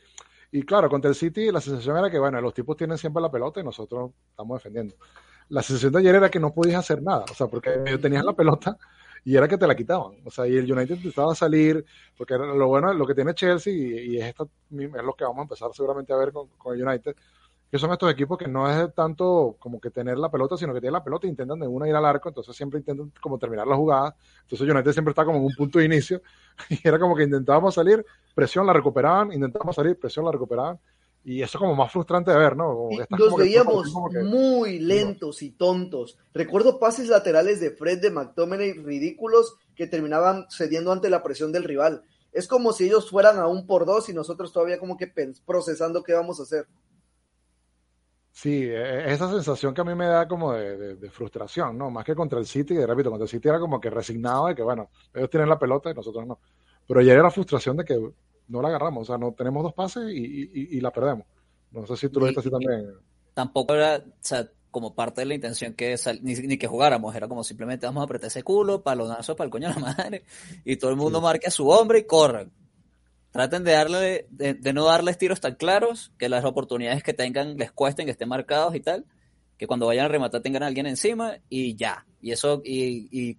Y 0.50 0.62
claro, 0.62 0.88
contra 0.88 1.08
el 1.08 1.14
City 1.14 1.50
la 1.52 1.60
sensación 1.60 1.96
era 1.96 2.10
que, 2.10 2.18
bueno, 2.18 2.40
los 2.40 2.54
tipos 2.54 2.76
tienen 2.76 2.98
siempre 2.98 3.22
la 3.22 3.30
pelota 3.30 3.60
y 3.60 3.64
nosotros 3.64 4.12
estamos 4.30 4.58
defendiendo. 4.58 4.96
La 5.50 5.62
sensación 5.62 5.92
de 5.92 5.98
ayer 6.00 6.14
era 6.16 6.30
que 6.30 6.40
no 6.40 6.52
podías 6.52 6.80
hacer 6.80 7.02
nada, 7.02 7.24
o 7.30 7.34
sea, 7.34 7.46
porque 7.46 7.70
tenías 8.00 8.24
la 8.24 8.34
pelota 8.34 8.76
y 9.24 9.36
era 9.36 9.48
que 9.48 9.58
te 9.58 9.66
la 9.66 9.74
quitaban. 9.74 10.16
O 10.24 10.30
sea, 10.30 10.46
y 10.46 10.56
el 10.56 10.70
United 10.70 10.96
intentaba 10.96 11.34
salir, 11.34 11.84
porque 12.16 12.34
lo 12.36 12.66
bueno, 12.68 12.92
lo 12.92 13.06
que 13.06 13.14
tiene 13.14 13.34
Chelsea, 13.34 13.72
y, 13.72 14.14
y 14.14 14.18
es, 14.18 14.26
esta, 14.26 14.44
es 14.44 15.04
lo 15.04 15.14
que 15.14 15.24
vamos 15.24 15.38
a 15.38 15.42
empezar 15.42 15.70
seguramente 15.74 16.12
a 16.12 16.16
ver 16.16 16.32
con, 16.32 16.48
con 16.56 16.74
el 16.74 16.86
United, 16.86 17.14
que 17.70 17.78
son 17.78 17.92
estos 17.92 18.10
equipos 18.10 18.38
que 18.38 18.48
no 18.48 18.70
es 18.70 18.94
tanto 18.94 19.56
como 19.58 19.80
que 19.80 19.90
tener 19.90 20.16
la 20.18 20.30
pelota, 20.30 20.56
sino 20.56 20.72
que 20.72 20.80
tienen 20.80 20.94
la 20.94 21.04
pelota 21.04 21.26
e 21.26 21.30
intentan 21.30 21.58
de 21.60 21.66
una 21.66 21.88
ir 21.88 21.94
al 21.94 22.04
arco, 22.06 22.28
entonces 22.30 22.56
siempre 22.56 22.78
intentan 22.80 23.12
como 23.20 23.38
terminar 23.38 23.66
la 23.66 23.76
jugada. 23.76 24.16
Entonces 24.42 24.68
United 24.68 24.92
siempre 24.92 25.12
está 25.12 25.24
como 25.24 25.38
en 25.38 25.44
un 25.44 25.54
punto 25.54 25.78
de 25.78 25.84
inicio 25.84 26.22
y 26.70 26.86
era 26.86 26.98
como 26.98 27.14
que 27.14 27.24
intentábamos 27.24 27.74
salir, 27.74 28.04
presión 28.34 28.66
la 28.66 28.72
recuperaban, 28.72 29.32
intentábamos 29.32 29.76
salir, 29.76 29.98
presión 29.98 30.24
la 30.24 30.32
recuperaban 30.32 30.78
y 31.24 31.42
eso 31.42 31.58
como 31.58 31.74
más 31.74 31.92
frustrante 31.92 32.30
de 32.30 32.38
ver, 32.38 32.56
¿no? 32.56 32.88
Que 32.88 33.02
estás 33.02 33.18
los 33.18 33.28
como 33.28 33.36
que- 33.38 33.42
veíamos 33.44 33.92
como 33.92 34.08
que- 34.08 34.22
muy 34.22 34.78
lentos 34.78 35.42
y 35.42 35.50
tontos. 35.50 36.16
Recuerdo 36.32 36.78
pases 36.78 37.08
laterales 37.08 37.60
de 37.60 37.72
Fred 37.72 38.00
de 38.00 38.10
McTominay 38.10 38.72
ridículos 38.72 39.56
que 39.76 39.86
terminaban 39.86 40.46
cediendo 40.48 40.90
ante 40.90 41.10
la 41.10 41.22
presión 41.22 41.52
del 41.52 41.64
rival. 41.64 42.02
Es 42.32 42.46
como 42.48 42.72
si 42.72 42.84
ellos 42.86 43.10
fueran 43.10 43.38
a 43.38 43.46
un 43.46 43.66
por 43.66 43.84
dos 43.84 44.08
y 44.08 44.14
nosotros 44.14 44.52
todavía 44.52 44.78
como 44.78 44.96
que 44.96 45.12
procesando 45.44 46.02
qué 46.02 46.14
vamos 46.14 46.40
a 46.40 46.44
hacer. 46.44 46.66
Sí, 48.40 48.62
eh, 48.68 49.12
esa 49.12 49.28
sensación 49.32 49.74
que 49.74 49.80
a 49.80 49.84
mí 49.84 49.96
me 49.96 50.06
da 50.06 50.28
como 50.28 50.52
de, 50.52 50.76
de- 50.76 50.94
de 50.94 51.10
frustración, 51.10 51.76
¿no? 51.76 51.90
Más 51.90 52.04
que 52.04 52.14
contra 52.14 52.38
el 52.38 52.46
City, 52.46 52.72
que 52.74 52.86
repito, 52.86 53.10
contra 53.10 53.24
el 53.24 53.28
City 53.28 53.48
era 53.48 53.58
como 53.58 53.80
que 53.80 53.90
resignado 53.90 54.46
de 54.46 54.54
que, 54.54 54.62
bueno, 54.62 54.90
ellos 55.12 55.28
tienen 55.28 55.48
la 55.48 55.58
pelota 55.58 55.90
y 55.90 55.94
nosotros 55.94 56.24
no. 56.24 56.38
Pero 56.86 57.00
ayer 57.00 57.18
era 57.18 57.32
frustración 57.32 57.76
de 57.78 57.84
que 57.84 57.98
no 58.46 58.62
la 58.62 58.68
agarramos, 58.68 59.02
o 59.02 59.04
sea, 59.06 59.18
no 59.18 59.32
tenemos 59.32 59.64
dos 59.64 59.74
pases 59.74 60.04
y, 60.12 60.18
y- 60.24 60.50
y- 60.54 60.76
y 60.78 60.80
la 60.80 60.92
perdemos. 60.92 61.26
No 61.72 61.84
sé 61.84 61.96
si 61.96 62.08
tú 62.10 62.20
lo 62.20 62.26
Y- 62.26 62.28
viste 62.28 62.40
así 62.40 62.50
también. 62.50 62.86
tampoco 63.34 63.74
era, 63.74 63.96
o 63.96 64.02
sea, 64.20 64.48
como 64.70 64.94
parte 64.94 65.22
de 65.22 65.26
la 65.26 65.34
intención 65.34 65.74
que 65.74 65.96
sal- 65.96 66.20
ni, 66.22 66.34
ni 66.34 66.58
que 66.58 66.68
jugáramos, 66.68 67.16
era 67.16 67.26
como 67.26 67.42
simplemente 67.42 67.86
vamos 67.86 68.02
a 68.02 68.04
apretar 68.04 68.28
ese 68.28 68.44
culo, 68.44 68.82
palonazo 68.84 69.34
para 69.34 69.46
el 69.46 69.50
coño 69.50 69.66
de 69.68 69.74
la 69.74 69.80
madre, 69.80 70.24
y 70.64 70.76
todo 70.76 70.92
el 70.92 70.96
mundo 70.96 71.20
marque 71.20 71.48
a 71.48 71.50
su 71.50 71.68
hombre 71.68 71.98
y 71.98 72.04
corran. 72.06 72.52
Traten 73.38 73.62
de 73.62 73.70
darle, 73.70 74.26
de, 74.30 74.54
de 74.54 74.72
no 74.72 74.84
darles 74.84 75.16
tiros 75.16 75.40
tan 75.40 75.54
claros, 75.54 76.10
que 76.18 76.28
las 76.28 76.44
oportunidades 76.44 77.04
que 77.04 77.14
tengan 77.14 77.56
les 77.56 77.70
cuesten, 77.70 78.04
que 78.04 78.10
estén 78.10 78.28
marcados 78.28 78.74
y 78.74 78.80
tal, 78.80 79.04
que 79.56 79.68
cuando 79.68 79.86
vayan 79.86 80.06
a 80.06 80.08
rematar 80.08 80.42
tengan 80.42 80.64
a 80.64 80.66
alguien 80.66 80.86
encima 80.86 81.36
y 81.48 81.76
ya. 81.76 82.04
Y 82.20 82.32
eso, 82.32 82.60
y, 82.64 83.08
y 83.12 83.38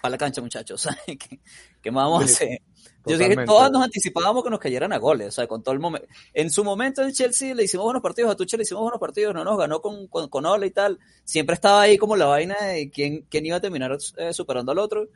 para 0.00 0.12
la 0.12 0.18
cancha, 0.18 0.40
muchachos. 0.40 0.86
¿Qué, 1.06 1.40
qué 1.82 1.90
más 1.90 2.04
vamos 2.04 2.22
a 2.22 2.24
hacer? 2.26 2.60
Yo 3.06 3.18
dije, 3.18 3.30
totalmente. 3.30 3.44
todos 3.46 3.72
nos 3.72 3.82
anticipábamos 3.82 4.44
que 4.44 4.50
nos 4.50 4.60
cayeran 4.60 4.92
a 4.92 4.98
goles, 4.98 5.26
o 5.26 5.32
sea, 5.32 5.48
con 5.48 5.64
todo 5.64 5.74
el 5.74 5.80
momento. 5.80 6.06
En 6.32 6.48
su 6.48 6.62
momento 6.62 7.02
en 7.02 7.10
Chelsea 7.10 7.56
le 7.56 7.64
hicimos 7.64 7.86
buenos 7.86 8.02
partidos, 8.02 8.30
a 8.30 8.36
Tuchel 8.36 8.58
le 8.58 8.62
hicimos 8.62 8.84
buenos 8.84 9.00
partidos, 9.00 9.34
no 9.34 9.42
nos 9.42 9.58
ganó 9.58 9.80
con, 9.80 10.06
con, 10.06 10.28
con 10.28 10.46
Ola 10.46 10.64
y 10.64 10.70
tal. 10.70 11.00
Siempre 11.24 11.54
estaba 11.54 11.82
ahí 11.82 11.98
como 11.98 12.14
la 12.14 12.26
vaina 12.26 12.54
de 12.62 12.88
quién, 12.88 13.26
quién 13.28 13.46
iba 13.46 13.56
a 13.56 13.60
terminar 13.60 13.98
eh, 14.16 14.32
superando 14.32 14.70
al 14.70 14.78
otro. 14.78 15.08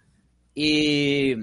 Y 0.56 1.36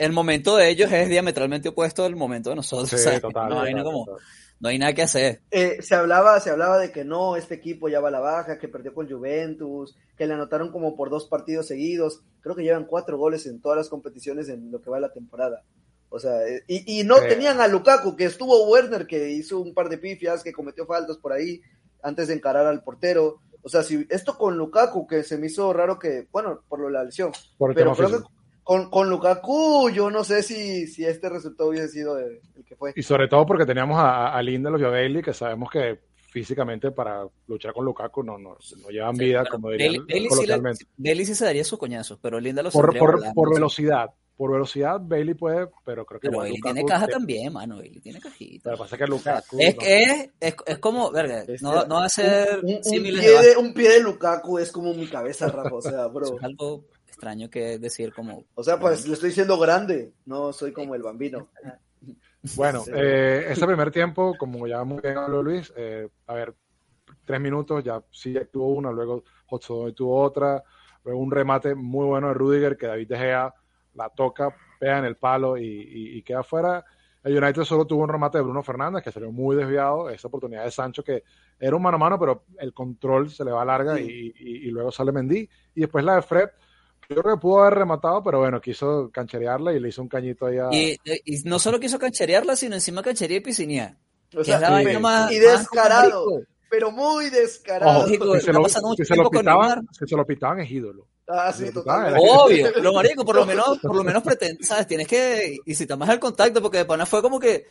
el 0.00 0.12
momento 0.12 0.56
de 0.56 0.68
ellos 0.70 0.90
es 0.92 1.08
diametralmente 1.08 1.68
opuesto 1.68 2.04
al 2.04 2.16
momento 2.16 2.50
de 2.50 2.56
nosotros. 2.56 2.88
Sí, 2.90 2.96
o 2.96 2.98
sea, 2.98 3.20
total, 3.20 3.46
una 3.52 3.56
vaina 3.62 3.82
total, 3.82 3.92
como, 3.92 4.04
total. 4.06 4.24
no 4.60 4.68
hay 4.68 4.78
nada 4.78 4.92
que 4.94 5.02
hacer. 5.02 5.42
Eh, 5.50 5.78
se 5.80 5.94
hablaba, 5.94 6.40
se 6.40 6.50
hablaba 6.50 6.78
de 6.78 6.90
que 6.90 7.04
no, 7.04 7.36
este 7.36 7.54
equipo 7.54 7.88
ya 7.88 8.00
va 8.00 8.08
a 8.08 8.12
la 8.12 8.20
baja, 8.20 8.58
que 8.58 8.68
perdió 8.68 8.92
con 8.94 9.08
Juventus, 9.08 9.96
que 10.16 10.26
le 10.26 10.34
anotaron 10.34 10.72
como 10.72 10.96
por 10.96 11.10
dos 11.10 11.26
partidos 11.28 11.66
seguidos. 11.68 12.22
Creo 12.40 12.56
que 12.56 12.62
llevan 12.62 12.86
cuatro 12.86 13.18
goles 13.18 13.46
en 13.46 13.60
todas 13.60 13.76
las 13.78 13.88
competiciones 13.88 14.48
en 14.48 14.70
lo 14.72 14.80
que 14.80 14.90
va 14.90 14.96
de 14.96 15.02
la 15.02 15.12
temporada. 15.12 15.62
O 16.08 16.18
sea, 16.18 16.44
eh, 16.46 16.64
y, 16.66 17.00
y 17.00 17.04
no 17.04 17.16
Sí. 17.18 17.28
tenían 17.28 17.60
a 17.60 17.68
Lukaku, 17.68 18.16
que 18.16 18.24
estuvo 18.24 18.68
Werner, 18.68 19.06
que 19.06 19.30
hizo 19.30 19.60
un 19.60 19.74
par 19.74 19.88
de 19.88 19.98
pifias, 19.98 20.42
que 20.42 20.52
cometió 20.52 20.84
faltas 20.86 21.18
por 21.18 21.32
ahí 21.32 21.60
antes 22.02 22.26
de 22.28 22.34
encarar 22.34 22.66
al 22.66 22.82
portero. 22.82 23.38
O 23.62 23.68
sea, 23.68 23.82
si 23.82 24.06
esto 24.08 24.36
con 24.38 24.56
Lukaku, 24.56 25.06
que 25.06 25.22
se 25.22 25.36
me 25.38 25.46
hizo 25.48 25.72
raro 25.72 25.98
que, 25.98 26.26
bueno, 26.32 26.62
por 26.68 26.80
lo 26.80 26.86
de 26.86 26.92
la 26.94 27.04
lesión, 27.04 27.30
Por 27.58 27.74
pero 27.74 27.94
creo 27.94 28.08
que. 28.22 28.28
Con, 28.62 28.90
con 28.90 29.08
Lukaku 29.10 29.90
yo 29.90 30.10
no 30.10 30.22
sé 30.24 30.42
si, 30.42 30.86
si 30.86 31.04
este 31.04 31.28
resultado 31.28 31.70
hubiese 31.70 31.88
sido 31.88 32.18
el, 32.18 32.40
el 32.56 32.64
que 32.64 32.76
fue. 32.76 32.92
Y 32.96 33.02
sobre 33.02 33.28
todo 33.28 33.44
porque 33.46 33.66
teníamos 33.66 33.98
a, 33.98 34.34
a 34.34 34.42
Lindelof 34.42 34.80
y 34.80 34.84
a 34.84 34.88
Bailey, 34.88 35.22
que 35.22 35.34
sabemos 35.34 35.70
que 35.70 35.98
físicamente 36.30 36.92
para 36.92 37.26
luchar 37.48 37.72
con 37.72 37.84
Lukaku 37.84 38.22
no, 38.22 38.38
no, 38.38 38.56
no 38.82 38.88
llevan 38.90 39.16
Sí, 39.16 39.24
vida, 39.24 39.44
como 39.50 39.70
dirían 39.70 39.94
Bailey, 39.94 40.06
Bailey 40.06 40.16
sí 40.16 40.22
le- 40.22 40.28
coloquialmente. 40.28 40.84
Bailey 40.96 41.26
sí 41.26 41.34
se 41.34 41.44
daría 41.44 41.64
sus 41.64 41.78
coñazos, 41.78 42.18
pero 42.22 42.38
Linda 42.38 42.62
lo 42.62 42.70
Por, 42.70 42.96
por, 42.96 43.12
volando, 43.16 43.34
por 43.34 43.52
velocidad, 43.54 44.10
por 44.36 44.52
velocidad 44.52 45.00
Bailey 45.02 45.34
puede, 45.34 45.66
pero 45.84 46.06
creo 46.06 46.20
que 46.20 46.28
Pero 46.28 46.38
Bailey 46.38 46.58
Lukaku 46.58 46.74
tiene 46.74 46.88
caja 46.88 47.06
te- 47.06 47.12
también, 47.12 47.52
mano. 47.52 47.78
Bailey 47.78 48.00
tiene 48.00 48.20
cajita. 48.20 48.70
Lo 48.70 48.76
que 48.76 48.82
pasa 48.84 48.94
es 48.94 49.02
que 49.02 49.06
Lukaku... 49.08 49.56
es, 49.58 49.76
no. 49.76 49.82
es, 49.82 50.30
es, 50.40 50.54
es 50.66 50.78
como, 50.78 51.10
verga, 51.10 51.44
no, 51.62 51.84
no 51.86 51.94
va 51.96 52.04
a 52.04 52.08
ser 52.08 52.60
un, 52.62 52.70
un- 52.70 52.76
un 52.76 52.84
símiles 52.84 53.20
pie 53.24 53.42
de 53.42 53.56
un 53.56 53.74
pie 53.74 53.88
de 53.90 54.00
Lukaku 54.00 54.58
es 54.60 54.70
como 54.70 54.94
mi 54.94 55.08
cabeza, 55.08 55.48
Rafa. 55.48 55.74
O 55.74 55.82
sea, 55.82 56.06
bro. 56.06 56.36
Es 56.36 56.42
algo 56.44 56.84
extraño 57.20 57.50
que 57.50 57.78
decir 57.78 58.14
como... 58.14 58.44
O 58.54 58.62
sea, 58.64 58.80
pues 58.80 59.06
le 59.06 59.12
estoy 59.12 59.28
diciendo 59.28 59.58
grande. 59.58 60.14
No 60.24 60.54
soy 60.54 60.72
como 60.72 60.94
el 60.94 61.02
bambino. 61.02 61.48
Bueno, 62.56 62.80
Sí. 62.80 62.90
eh, 62.94 63.44
ese 63.50 63.66
primer 63.66 63.90
tiempo, 63.90 64.34
como 64.38 64.66
ya 64.66 64.82
muy 64.84 65.02
bien 65.02 65.18
habló 65.18 65.42
Luis, 65.42 65.70
eh, 65.76 66.08
a 66.26 66.32
ver, 66.32 66.54
tres 67.26 67.38
minutos, 67.38 67.84
ya 67.84 68.02
sí 68.10 68.34
tuvo 68.50 68.68
una, 68.68 68.90
luego 68.90 69.22
Hudson 69.50 69.94
tuvo 69.94 70.22
otra, 70.22 70.64
luego 71.04 71.20
un 71.20 71.30
remate 71.30 71.74
muy 71.74 72.06
bueno 72.06 72.28
de 72.28 72.32
Rudiger 72.34 72.78
que 72.78 72.86
David 72.86 73.06
De 73.08 73.18
Gea 73.18 73.54
la 73.92 74.08
toca, 74.08 74.56
pega 74.78 74.98
en 75.00 75.04
el 75.04 75.16
palo 75.16 75.58
y, 75.58 75.66
y- 75.66 76.16
y 76.16 76.22
queda 76.22 76.42
fuera. 76.42 76.82
El 77.22 77.36
United 77.36 77.64
solo 77.64 77.86
tuvo 77.86 78.04
un 78.04 78.08
remate 78.08 78.38
de 78.38 78.44
Bruno 78.44 78.62
Fernández 78.62 79.04
que 79.04 79.12
salió 79.12 79.30
muy 79.30 79.54
desviado, 79.54 80.08
esa 80.08 80.28
oportunidad 80.28 80.64
de 80.64 80.70
Sancho 80.70 81.04
que 81.04 81.22
era 81.58 81.76
un 81.76 81.82
mano 81.82 81.96
a 81.96 82.00
mano, 82.00 82.18
pero 82.18 82.44
el 82.58 82.72
control 82.72 83.28
se 83.28 83.44
le 83.44 83.50
va 83.52 83.62
larga 83.66 83.96
Sí. 83.96 84.32
y, 84.34 84.42
y- 84.42 84.68
y 84.68 84.70
luego 84.70 84.90
sale 84.90 85.12
Mendy. 85.12 85.46
Y 85.74 85.80
después 85.82 86.02
la 86.02 86.14
de 86.14 86.22
Fred, 86.22 86.48
yo 87.10 87.22
creo 87.22 87.34
que 87.34 87.40
pudo 87.40 87.62
haber 87.62 87.74
rematado, 87.74 88.22
pero 88.22 88.38
bueno, 88.38 88.60
quiso 88.60 89.10
cancherearla 89.12 89.72
y 89.72 89.80
le 89.80 89.88
hizo 89.88 90.00
un 90.00 90.08
cañito 90.08 90.46
ahí 90.46 90.58
a... 90.58 90.68
Y, 90.70 90.96
y 91.24 91.42
no 91.42 91.58
solo 91.58 91.80
quiso 91.80 91.98
cancherearla, 91.98 92.54
sino 92.54 92.76
encima 92.76 93.02
canchería 93.02 93.38
y 93.38 93.40
piscinía. 93.40 93.98
O 94.36 94.44
sea, 94.44 94.58
sí. 94.58 94.98
más... 94.98 95.32
y 95.32 95.38
descarado. 95.38 96.24
Pero 96.70 96.92
muy 96.92 97.30
descarado. 97.30 97.98
Ojo, 97.98 98.08
si, 98.08 98.14
se 98.42 98.52
lo, 98.52 98.64
si 98.68 98.70
se 98.70 98.82
lo 98.82 98.94
tiempo 98.94 99.30
con 99.30 99.40
pitaban, 99.40 99.88
si 99.90 100.06
se 100.06 100.16
lo 100.16 100.24
pitaban 100.24 100.60
es 100.60 100.70
ídolo. 100.70 101.08
Ah, 101.26 101.52
sí, 101.52 101.64
pitaban, 101.64 102.14
Obvio, 102.16 102.70
lo 102.80 102.92
marico, 102.92 103.24
por 103.24 103.34
lo 103.34 103.44
menos, 103.44 103.78
por 103.78 103.96
lo 103.96 104.04
menos 104.04 104.22
pretende, 104.22 104.62
sabes, 104.62 104.86
tienes 104.86 105.08
que, 105.08 105.58
y 105.66 105.74
si 105.74 105.86
tomas 105.86 106.08
el 106.10 106.20
contacto, 106.20 106.62
porque 106.62 106.78
de 106.78 106.84
pana 106.84 107.06
fue 107.06 107.22
como 107.22 107.40
que 107.40 107.66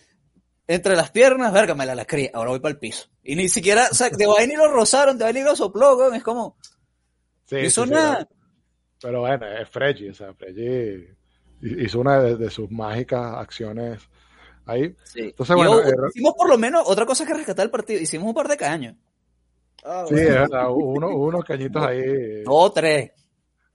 entre 0.67 0.97
las 0.97 1.11
piernas, 1.11 1.53
verga, 1.53 1.75
me 1.75 1.85
la 1.85 1.95
la 1.95 2.05
cría, 2.05 2.31
ahora 2.33 2.51
voy 2.51 2.59
para 2.59 2.73
el 2.73 2.77
piso. 2.77 3.07
Y 3.23 3.37
ni 3.37 3.47
siquiera, 3.47 3.87
o 3.89 3.95
sea, 3.95 4.09
de 4.09 4.27
vaina 4.27 4.53
ni 4.53 4.57
lo 4.57 4.69
rozaron, 4.69 5.17
de 5.17 5.23
vaina 5.23 5.39
ni 5.39 5.45
lo 5.45 5.55
sopló, 5.55 6.13
es 6.13 6.23
como, 6.23 6.57
Sí, 7.49 7.55
no 7.55 7.61
sí, 7.61 7.67
hizo 7.67 7.85
sí, 7.85 7.89
nada. 7.91 8.27
Pero 9.01 9.21
bueno, 9.21 9.45
es 9.47 9.69
Freggi, 9.69 10.09
o 10.09 10.13
sea, 10.13 10.33
Freggi 10.33 11.07
hizo 11.61 11.99
una 11.99 12.19
de, 12.21 12.35
de 12.35 12.49
sus 12.49 12.69
mágicas 12.71 13.35
acciones 13.37 14.01
ahí. 14.65 14.95
Sí. 15.03 15.21
Entonces, 15.21 15.55
bueno, 15.55 15.79
eh, 15.81 15.93
hicimos 16.09 16.33
por 16.37 16.49
lo 16.49 16.57
menos 16.57 16.83
otra 16.85 17.05
cosa 17.05 17.25
que 17.25 17.33
rescatar 17.33 17.65
el 17.65 17.71
partido, 17.71 17.99
hicimos 18.01 18.27
un 18.27 18.33
par 18.33 18.47
de 18.47 18.57
caños, 18.57 18.95
Ah, 19.83 20.03
Sí, 20.07 20.13
bueno. 20.15 20.27
es 20.29 20.35
verdad, 20.35 20.67
uno, 20.73 21.07
unos 21.15 21.45
cañitos 21.45 21.81
ahí. 21.81 22.43
o 22.45 22.71
tres. 22.71 23.11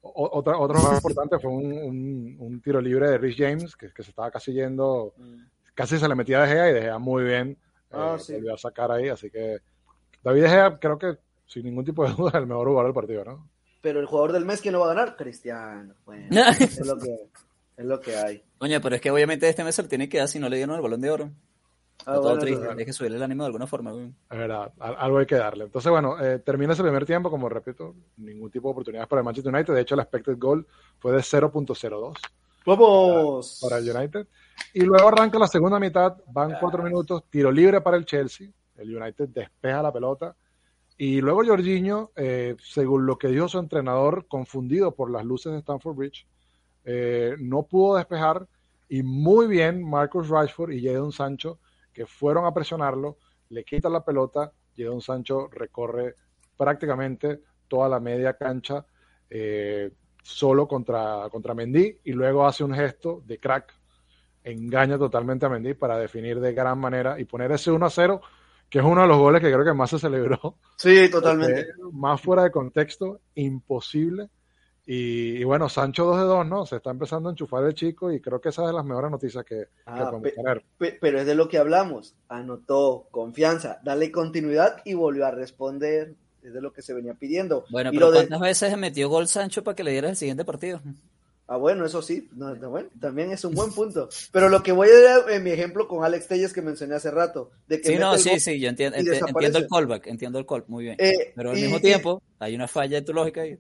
O- 0.03 0.39
Otra, 0.39 0.59
otro 0.59 0.79
más 0.83 0.97
importante 0.97 1.39
fue 1.39 1.51
un, 1.51 1.73
un- 1.73 2.37
un 2.39 2.61
tiro 2.61 2.79
libre 2.79 3.09
de 3.11 3.17
Rich 3.17 3.39
James, 3.39 3.75
que, 3.75 3.91
que 3.91 4.03
se 4.03 4.11
estaba 4.11 4.31
casi 4.31 4.53
yendo, 4.53 5.15
casi 5.75 5.99
se 5.99 6.07
le 6.07 6.15
metía 6.15 6.43
de 6.43 6.49
Gea 6.49 6.71
y 6.71 6.75
de 6.75 6.83
Gea 6.83 6.99
muy 6.99 7.25
bien. 7.25 7.57
Ah, 7.91 8.17
eh, 8.17 8.21
sí. 8.23 8.35
volvió 8.35 8.53
a 8.53 8.59
sacar 8.59 8.93
ahí, 8.93 9.09
así 9.09 9.31
que 9.31 9.61
David 10.23 10.43
De 10.43 10.49
Gea 10.51 10.79
creo 10.79 10.99
que 10.99 11.17
sin 11.47 11.65
ningún 11.65 11.87
tipo 11.87 12.07
de 12.07 12.13
duda 12.13 12.29
es 12.31 12.35
el 12.35 12.47
mejor 12.47 12.69
jugador 12.69 12.87
del 12.89 12.95
partido, 12.95 13.25
¿no? 13.25 13.49
Pero 13.85 14.01
el 14.01 14.07
jugador 14.07 14.33
del 14.33 14.47
mes, 14.47 14.63
¿quién 14.63 14.73
lo 14.73 14.81
va 14.81 14.87
a 14.91 14.95
ganar? 14.95 15.15
Cristiano. 15.15 15.93
Bueno, 16.07 16.27
es 16.59 16.87
lo 16.87 16.99
que, 16.99 17.15
es 17.77 17.85
lo 17.85 18.01
que 18.01 18.17
hay. 18.17 18.43
Coño, 18.57 18.81
pero 18.81 18.95
es 18.97 19.03
que 19.03 19.11
obviamente 19.11 19.47
este 19.47 19.63
mes 19.63 19.75
se 19.75 19.83
lo 19.83 19.89
tiene 19.89 20.09
que 20.09 20.17
dar 20.19 20.27
si 20.29 20.39
no 20.39 20.49
le 20.49 20.57
dieron 20.57 20.75
el 20.75 20.81
balón 20.81 21.03
de 21.03 21.11
oro. 21.11 21.31
Ah, 22.07 22.13
Está 22.13 22.15
todo 22.15 22.23
bueno, 22.23 22.41
triste, 22.41 22.67
hay 22.79 22.85
que 22.87 22.93
subirle 22.95 23.19
el 23.19 23.23
ánimo 23.23 23.43
de 23.43 23.49
alguna 23.49 23.67
forma. 23.67 23.93
güey. 23.93 24.07
Es 24.31 24.39
verdad, 24.39 24.73
al- 24.81 24.97
algo 24.99 25.19
hay 25.19 25.27
que 25.27 25.35
darle. 25.37 25.65
Entonces, 25.65 25.91
bueno, 25.93 26.19
eh, 26.19 26.39
termina 26.39 26.73
ese 26.73 26.83
primer 26.83 27.05
tiempo, 27.05 27.31
como 27.31 27.47
repito, 27.51 27.95
ningún 28.17 28.51
tipo 28.51 28.69
de 28.69 28.73
oportunidades 28.73 29.07
para 29.09 29.21
el 29.21 29.25
Manchester 29.27 29.55
United. 29.55 29.75
De 29.75 29.81
hecho, 29.83 29.95
el 29.95 30.01
expected 30.01 30.39
goal 30.39 30.67
fue 30.99 31.13
de 31.13 31.19
0.02 31.19 32.15
¡Vamos! 32.67 33.59
para 33.63 33.79
el 33.79 33.91
United. 33.97 34.27
Y 34.73 34.81
luego 34.81 35.09
arranca 35.09 35.39
la 35.39 35.47
segunda 35.47 35.79
mitad, 35.79 36.17
van 36.33 36.57
cuatro 36.59 36.83
minutos, 36.83 37.25
tiro 37.29 37.53
libre 37.53 37.81
para 37.83 37.99
el 37.99 38.07
Chelsea. 38.07 38.49
El 38.77 38.97
United 38.97 39.29
despeja 39.29 39.83
la 39.83 39.93
pelota. 39.93 40.35
Y 40.97 41.21
luego 41.21 41.45
Jorginho, 41.45 42.13
eh, 42.17 42.57
según 42.61 43.07
lo 43.07 43.19
que 43.19 43.29
dijo 43.29 43.49
su 43.49 43.59
entrenador, 43.59 44.27
confundido 44.29 44.95
por 44.95 45.11
las 45.11 45.25
luces 45.25 45.53
de 45.53 45.59
Stamford 45.59 45.97
Bridge, 45.97 46.27
eh, 46.85 47.35
no 47.39 47.65
pudo 47.65 47.97
despejar. 47.97 48.47
Y 48.89 49.03
muy 49.03 49.47
bien, 49.47 49.83
Marcus 49.89 50.29
Rashford 50.29 50.73
y 50.73 50.85
Jadon 50.85 51.13
Sancho, 51.13 51.59
que 51.93 52.07
fueron 52.07 52.45
a 52.45 52.55
presionarlo, 52.55 53.19
le 53.49 53.65
quitan 53.65 53.93
la 53.93 54.05
pelota. 54.05 54.53
Jadon 54.77 55.01
Sancho 55.01 55.49
recorre 55.49 56.15
prácticamente 56.57 57.41
toda 57.69 57.89
la 57.89 58.01
media 58.01 58.35
cancha 58.35 58.85
eh, 59.31 59.91
solo 60.23 60.69
contra, 60.69 61.29
contra 61.31 61.55
Mendy 61.55 61.99
y 62.05 62.13
luego 62.13 62.47
hace 62.47 62.65
un 62.65 62.73
gesto 62.75 63.23
de 63.27 63.39
crack 63.39 63.75
engaña 64.43 64.99
totalmente 64.99 65.47
a 65.47 65.49
Mendy 65.49 65.75
para 65.75 65.99
definir 65.99 66.41
de 66.41 66.53
gran 66.53 66.79
manera 66.79 67.19
y 67.19 67.25
poner 67.25 67.51
ese 67.53 67.71
1 67.71 67.87
a 67.87 67.91
0, 67.91 68.21
que 68.75 68.81
es 68.81 68.85
uno 68.85 69.03
de 69.03 69.07
los 69.07 69.19
goles 69.19 69.41
que 69.41 69.53
creo 69.53 69.65
que 69.65 69.73
más 69.73 69.89
se 69.89 70.01
celebró. 70.01 70.57
Sí, 70.77 71.09
totalmente. 71.09 71.61
Eh, 71.61 71.67
más 71.93 72.21
fuera 72.21 72.43
de 72.43 72.51
contexto, 72.51 73.21
imposible. 73.37 74.31
Y, 74.85 75.37
y 75.37 75.45
bueno, 75.45 75.69
Sancho 75.69 76.05
2 76.07 76.17
de 76.19 76.25
2, 76.25 76.47
¿no? 76.49 76.67
Se 76.67 76.75
está 76.77 76.91
empezando 76.91 77.29
a 77.29 77.33
enchufar 77.33 77.63
el 77.63 77.75
chico 77.75 78.11
y 78.11 78.21
creo 78.21 78.41
que 78.41 78.49
esa 78.49 78.63
es 78.63 78.69
de 78.71 78.75
las 78.75 78.85
mejores 78.85 79.13
noticias 79.13 79.45
que, 79.45 79.55
que 79.55 79.67
Ah, 79.87 79.99
podemos 80.11 80.23
pe- 80.23 80.33
tener. 80.33 80.65
Pe- 80.77 80.99
Pero 81.01 81.21
es 81.21 81.27
de 81.27 81.37
lo 81.37 81.49
que 81.49 81.59
hablamos. 81.59 82.17
Anotó 82.29 83.07
confianza, 83.13 83.79
dale 83.85 84.11
continuidad 84.11 84.83
y 84.85 84.95
volvió 84.95 85.25
a 85.27 85.31
responder. 85.31 86.15
Es 86.43 86.53
de 86.53 86.61
lo 86.61 86.73
que 86.73 86.83
se 86.83 86.93
venía 86.95 87.15
pidiendo. 87.15 87.65
Bueno, 87.71 87.91
y 87.93 87.95
pero 87.95 88.07
lo 88.07 88.13
de- 88.13 88.19
¿cuántas 88.27 88.41
veces 88.41 88.77
metió 88.77 89.09
gol 89.09 89.29
Sancho 89.29 89.63
para 89.63 89.77
que 89.77 89.85
le 89.85 89.93
diera 89.93 90.09
el 90.11 90.17
siguiente 90.17 90.45
partido? 90.45 90.81
Ah, 91.47 91.57
bueno, 91.59 91.85
eso 91.85 92.01
sí. 92.01 92.29
No, 92.33 92.55
no, 92.55 92.71
bueno, 92.71 92.89
también 92.99 93.31
es 93.31 93.45
un 93.45 93.55
buen 93.55 93.71
punto. 93.73 94.09
Pero 94.33 94.49
lo 94.49 94.63
que 94.63 94.73
voy 94.73 94.89
a 94.89 95.01
dar 95.01 95.31
en 95.31 95.43
mi 95.45 95.51
ejemplo 95.51 95.87
con 95.87 96.03
Alex 96.03 96.29
Telles 96.29 96.53
que 96.55 96.63
mencioné 96.63 96.95
hace 96.95 97.11
rato. 97.11 97.51
De 97.69 97.81
que 97.83 97.89
Sí, 97.89 97.97
no, 97.97 98.17
sí, 98.17 98.41
sí, 98.41 98.59
yo 98.59 98.69
entiendo, 98.71 98.97
desaparece. 98.97 99.29
entiendo 99.29 99.59
el 99.59 99.67
callback, 99.69 100.07
entiendo 100.07 100.39
el 100.39 100.47
call, 100.47 100.65
muy 100.69 100.85
bien. 100.85 100.97
Eh, 100.99 101.33
pero 101.37 101.51
al 101.51 101.59
y- 101.59 101.63
mismo 101.63 101.81
tiempo, 101.81 102.23
hay 102.39 102.55
una 102.55 102.67
falla 102.67 102.97
de 102.99 103.03
tu 103.05 103.13
lógica 103.13 103.47
y 103.47 103.59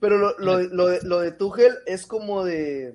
Pero 0.00 0.18
lo, 0.18 0.38
lo, 0.38 0.58
lo, 0.60 0.86
de, 0.88 1.00
lo 1.02 1.20
de 1.20 1.32
Tuchel 1.32 1.74
es 1.86 2.04
como 2.06 2.44
de. 2.44 2.94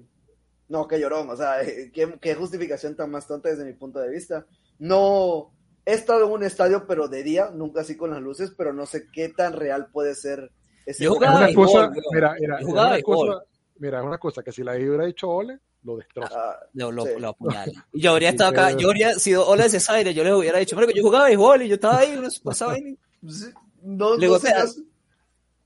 No, 0.68 0.88
qué 0.88 1.00
llorón. 1.00 1.28
O 1.32 1.36
sea, 1.36 1.64
eh, 1.64 1.92
qué, 1.92 2.14
qué 2.22 2.36
justificación 2.36 2.96
tan 2.96 3.10
más 3.10 3.26
tonta 3.28 3.50
desde 3.50 3.66
mi 3.66 3.74
punto 3.74 4.00
de 4.00 4.10
vista. 4.12 4.46
No. 4.78 5.52
He 5.86 5.94
estado 5.94 6.26
en 6.28 6.32
un 6.32 6.44
estadio, 6.44 6.86
pero 6.86 7.08
de 7.08 7.24
día, 7.24 7.50
nunca 7.52 7.82
así 7.82 7.98
con 7.98 8.12
las 8.12 8.22
luces, 8.22 8.52
pero 8.56 8.74
no 8.74 8.86
sé 8.86 9.08
qué 9.12 9.30
tan 9.30 9.54
real 9.54 9.88
puede 9.92 10.14
ser 10.14 10.52
ese 10.86 11.04
Yo 11.04 11.14
jugaba 11.16 11.38
una 11.38 11.50
weón. 11.50 11.94
mira, 12.14 12.36
mira, 12.40 12.60
Yo 12.60 12.68
jugaba 12.68 12.88
una 12.90 12.96
béisbol. 12.98 13.42
Mira, 13.80 14.00
es 14.00 14.06
una 14.06 14.18
cosa 14.18 14.44
que 14.44 14.52
si 14.52 14.64
la 14.64 14.74
hubiera 14.76 15.06
dicho 15.06 15.28
Ole, 15.30 15.60
lo 15.84 15.98
destroza. 15.98 16.30
Ah, 16.36 16.60
lo, 16.74 16.92
lo, 16.92 17.04
sí. 17.06 17.12
lo 17.18 17.28
apuñala. 17.30 17.86
Y 17.94 18.02
yo 18.02 18.12
habría 18.12 18.30
estado 18.30 18.52
acá, 18.52 18.68
pero- 18.68 18.80
yo 18.80 18.88
habría 18.90 19.14
sido 19.16 19.48
hola 19.48 19.64
de 19.64 19.70
Cesaire, 19.72 20.14
yo 20.14 20.24
les 20.24 20.34
hubiera 20.34 20.60
dicho, 20.60 20.76
"Marico, 20.76 20.94
yo 20.94 21.04
jugaba 21.04 21.26
béisbol 21.26 21.62
y 21.64 21.68
yo 21.70 21.76
estaba 21.76 21.98
ahí, 22.00 22.16
no 22.22 22.30
se 22.30 22.42
pasaba 22.42 22.74
ahí, 22.74 22.98
no, 23.84 24.16
Le 24.18 24.28
no 24.28 24.40
sé, 24.40 24.54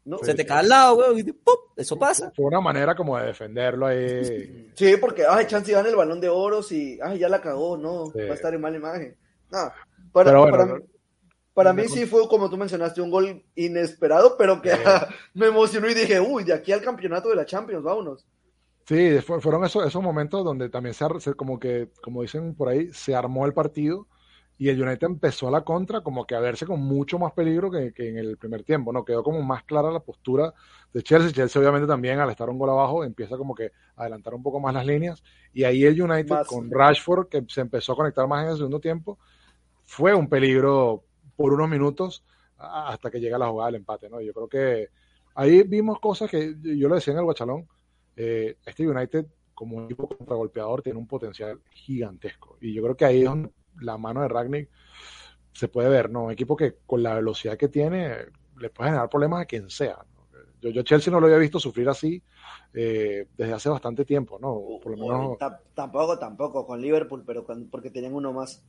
no- 0.06 0.18
se 0.20 0.34
te 0.34 0.46
cae 0.46 0.60
al 0.60 0.70
lado, 0.70 0.96
güey, 0.96 1.20
y 1.22 1.32
¡pum! 1.32 1.56
eso 1.78 1.98
pasa. 1.98 2.32
Fue 2.36 2.46
una 2.46 2.60
manera 2.62 2.94
como 2.96 3.18
de 3.18 3.28
defenderlo 3.28 3.88
ahí. 3.88 4.70
Sí, 4.76 4.98
porque, 4.98 5.24
ay, 5.28 5.46
chance 5.48 5.72
gana 5.72 5.88
el 5.90 5.96
balón 5.96 6.20
de 6.20 6.30
oro 6.30 6.62
si, 6.64 7.00
ay, 7.02 7.20
ya 7.20 7.30
la 7.30 7.40
cagó, 7.42 7.78
no, 7.78 8.08
Sí. 8.08 8.20
va 8.20 8.32
a 8.32 8.36
estar 8.36 8.54
en 8.54 8.62
mala 8.62 8.78
imagen. 8.78 9.16
No, 9.52 9.72
para, 10.12 10.30
Pero 10.32 10.42
bueno, 10.42 10.58
para, 10.58 10.80
para 11.54 11.74
mí 11.74 11.88
sí 11.90 12.06
fue, 12.06 12.28
como 12.28 12.50
tú 12.50 12.58
mencionaste, 12.58 13.02
un 13.02 13.12
gol 13.12 13.44
inesperado, 13.56 14.38
pero 14.38 14.62
que 14.62 14.72
me 15.34 15.48
emocionó 15.48 15.90
y 15.90 15.94
dije, 15.94 16.20
uy, 16.20 16.44
de 16.44 16.54
aquí 16.54 16.72
al 16.72 16.82
campeonato 16.82 17.30
de 17.30 17.36
la 17.36 17.46
Champions, 17.46 17.84
vámonos. 17.84 18.26
Sí, 18.86 19.20
fue- 19.22 19.40
fueron 19.40 19.64
esos, 19.64 19.86
esos 19.88 20.04
momentos 20.04 20.44
donde 20.44 20.70
también 20.70 20.94
se, 20.94 21.06
se- 21.22 21.34
como 21.36 21.58
que, 21.60 21.90
como 22.02 22.22
dicen 22.22 22.54
por 22.56 22.68
ahí, 22.70 22.92
se 22.94 23.16
armó 23.16 23.46
el 23.46 23.54
partido 23.54 24.08
y 24.58 24.70
el 24.70 24.82
United 24.82 25.08
empezó 25.08 25.48
a 25.48 25.52
la 25.52 25.64
contra 25.64 26.02
como 26.02 26.26
que 26.26 26.36
a 26.36 26.40
verse 26.42 26.66
con 26.66 26.82
mucho 26.82 27.18
más 27.18 27.32
peligro 27.34 27.72
que, 27.72 27.94
que 27.94 28.10
en 28.10 28.18
el 28.18 28.38
primer 28.38 28.64
tiempo, 28.64 28.92
¿no? 28.92 29.06
Quedó 29.06 29.24
como 29.24 29.42
más 29.42 29.64
clara 29.64 29.90
la 29.90 30.02
postura 30.02 30.54
de 30.94 31.02
Chelsea. 31.02 31.32
Chelsea 31.32 31.60
obviamente 31.62 31.88
también 31.88 32.20
al 32.20 32.30
estar 32.30 32.50
un 32.50 32.60
gol 32.60 32.70
abajo 32.70 33.04
empieza 33.06 33.38
como 33.38 33.56
que 33.56 33.72
a 33.96 34.02
adelantar 34.02 34.34
un 34.34 34.44
poco 34.44 34.60
más 34.60 34.74
las 34.74 34.86
líneas 34.86 35.24
y 35.54 35.64
ahí 35.64 35.86
el 35.86 36.00
United 36.02 36.42
Más. 36.42 36.46
con 36.46 36.70
Rashford 36.70 37.30
que 37.30 37.44
se 37.48 37.62
empezó 37.62 37.94
a 37.94 37.96
conectar 37.96 38.28
más 38.28 38.44
en 38.46 38.52
el 38.52 38.58
segundo 38.58 38.80
tiempo 38.82 39.18
fue 39.86 40.14
un 40.14 40.30
peligro 40.30 41.04
por 41.36 41.54
unos 41.54 41.70
minutos 41.70 42.24
hasta 42.58 43.10
que 43.12 43.20
llega 43.20 43.38
la 43.38 43.48
jugada 43.50 43.68
del 43.72 43.82
empate, 43.82 44.10
¿no? 44.10 44.22
Yo 44.22 44.34
creo 44.34 44.48
que 44.48 44.90
ahí 45.36 45.64
vimos 45.64 46.00
cosas 46.00 46.30
que 46.30 46.56
yo 46.62 46.88
lo 46.88 46.96
decía 46.96 47.14
en 47.14 47.20
el 47.20 47.26
Guachalón, 47.26 47.68
eh, 48.16 48.58
este 48.66 48.88
United 48.88 49.26
como 49.54 49.84
equipo 49.86 50.08
contragolpeador 50.08 50.82
tiene 50.82 51.00
un 51.00 51.08
potencial 51.08 51.60
gigantesco. 51.72 52.58
Y 52.62 52.74
yo 52.74 52.82
creo 52.84 52.96
que 52.96 53.06
ahí 53.06 53.20
es 53.20 53.26
donde 53.30 53.52
la 53.82 53.98
mano 53.98 54.22
de 54.22 54.28
Ragnick 54.28 54.70
se 55.54 55.68
puede 55.68 55.90
ver, 55.90 56.10
¿no? 56.10 56.24
Un 56.26 56.32
equipo 56.32 56.56
que 56.56 56.78
con 56.86 57.04
la 57.04 57.16
velocidad 57.16 57.58
que 57.58 57.68
tiene 57.68 58.16
le 58.60 58.70
puede 58.70 58.90
generar 58.90 59.10
problemas 59.10 59.42
a 59.42 59.46
quien 59.46 59.70
sea. 59.70 59.98
¿no? 60.16 60.40
Yo, 60.62 60.70
yo 60.70 60.82
Chelsea 60.84 61.12
no 61.12 61.20
lo 61.20 61.28
había 61.28 61.38
visto 61.40 61.60
sufrir 61.60 61.90
así 61.90 62.22
eh, 62.74 63.28
desde 63.38 63.54
hace 63.54 63.70
bastante 63.70 64.06
tiempo, 64.06 64.40
¿no? 64.40 64.80
Por 64.82 64.98
lo 64.98 65.06
menos, 65.06 65.38
Tam- 65.38 65.60
Tampoco, 65.74 66.18
tampoco, 66.18 66.66
con 66.66 66.82
Liverpool, 66.82 67.24
pero 67.26 67.44
con- 67.44 67.70
porque 67.70 67.90
tenían 67.90 68.14
uno 68.14 68.32
más. 68.32 68.64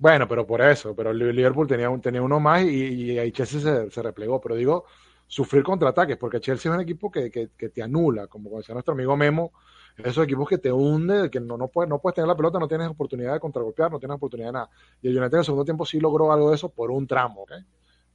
Bueno, 0.00 0.26
pero 0.26 0.46
por 0.46 0.62
eso, 0.62 0.96
pero 0.96 1.12
Liverpool 1.12 1.68
tenía, 1.68 1.90
un, 1.90 2.00
tenía 2.00 2.22
uno 2.22 2.40
más 2.40 2.62
y, 2.62 2.68
y 2.68 3.18
ahí 3.18 3.32
Chelsea 3.32 3.60
se, 3.60 3.90
se 3.90 4.02
replegó, 4.02 4.40
pero 4.40 4.54
digo, 4.54 4.86
sufrir 5.26 5.62
contraataques, 5.62 6.16
porque 6.16 6.40
Chelsea 6.40 6.72
es 6.72 6.74
un 6.74 6.82
equipo 6.82 7.10
que, 7.10 7.30
que, 7.30 7.50
que 7.56 7.68
te 7.68 7.82
anula, 7.82 8.26
como 8.26 8.56
decía 8.56 8.72
nuestro 8.72 8.94
amigo 8.94 9.14
Memo, 9.14 9.52
esos 9.98 10.24
equipos 10.24 10.48
que 10.48 10.56
te 10.56 10.72
hunde, 10.72 11.30
que 11.30 11.38
no, 11.38 11.58
no, 11.58 11.68
puedes, 11.68 11.90
no 11.90 11.98
puedes 11.98 12.14
tener 12.14 12.28
la 12.28 12.34
pelota, 12.34 12.58
no 12.58 12.66
tienes 12.66 12.88
oportunidad 12.88 13.34
de 13.34 13.40
contragolpear, 13.40 13.90
no 13.90 13.98
tienes 13.98 14.14
oportunidad 14.16 14.48
de 14.48 14.52
nada. 14.52 14.70
Y 15.02 15.08
el 15.08 15.18
United 15.18 15.34
en 15.34 15.38
el 15.40 15.44
segundo 15.44 15.64
tiempo 15.66 15.84
sí 15.84 16.00
logró 16.00 16.32
algo 16.32 16.48
de 16.48 16.56
eso 16.56 16.70
por 16.70 16.90
un 16.90 17.06
tramo, 17.06 17.42
¿ok? 17.42 17.52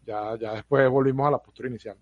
Ya, 0.08 0.36
ya 0.40 0.54
después 0.54 0.90
volvimos 0.90 1.28
a 1.28 1.32
la 1.32 1.38
postura 1.38 1.70
inicial. 1.70 1.98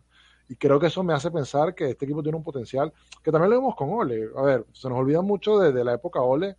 Y 0.47 0.55
creo 0.55 0.79
que 0.79 0.87
eso 0.87 1.03
me 1.03 1.13
hace 1.13 1.29
pensar 1.29 1.75
que 1.75 1.89
este 1.89 2.05
equipo 2.05 2.23
tiene 2.23 2.37
un 2.37 2.43
potencial, 2.43 2.93
que 3.21 3.31
también 3.31 3.51
lo 3.51 3.57
vemos 3.57 3.75
con 3.75 3.89
Ole. 3.91 4.29
A 4.37 4.41
ver, 4.43 4.65
se 4.71 4.87
nos 4.87 4.97
olvida 4.97 5.21
mucho 5.21 5.59
de, 5.59 5.73
de 5.73 5.83
la 5.83 5.93
época 5.93 6.21
Ole, 6.21 6.55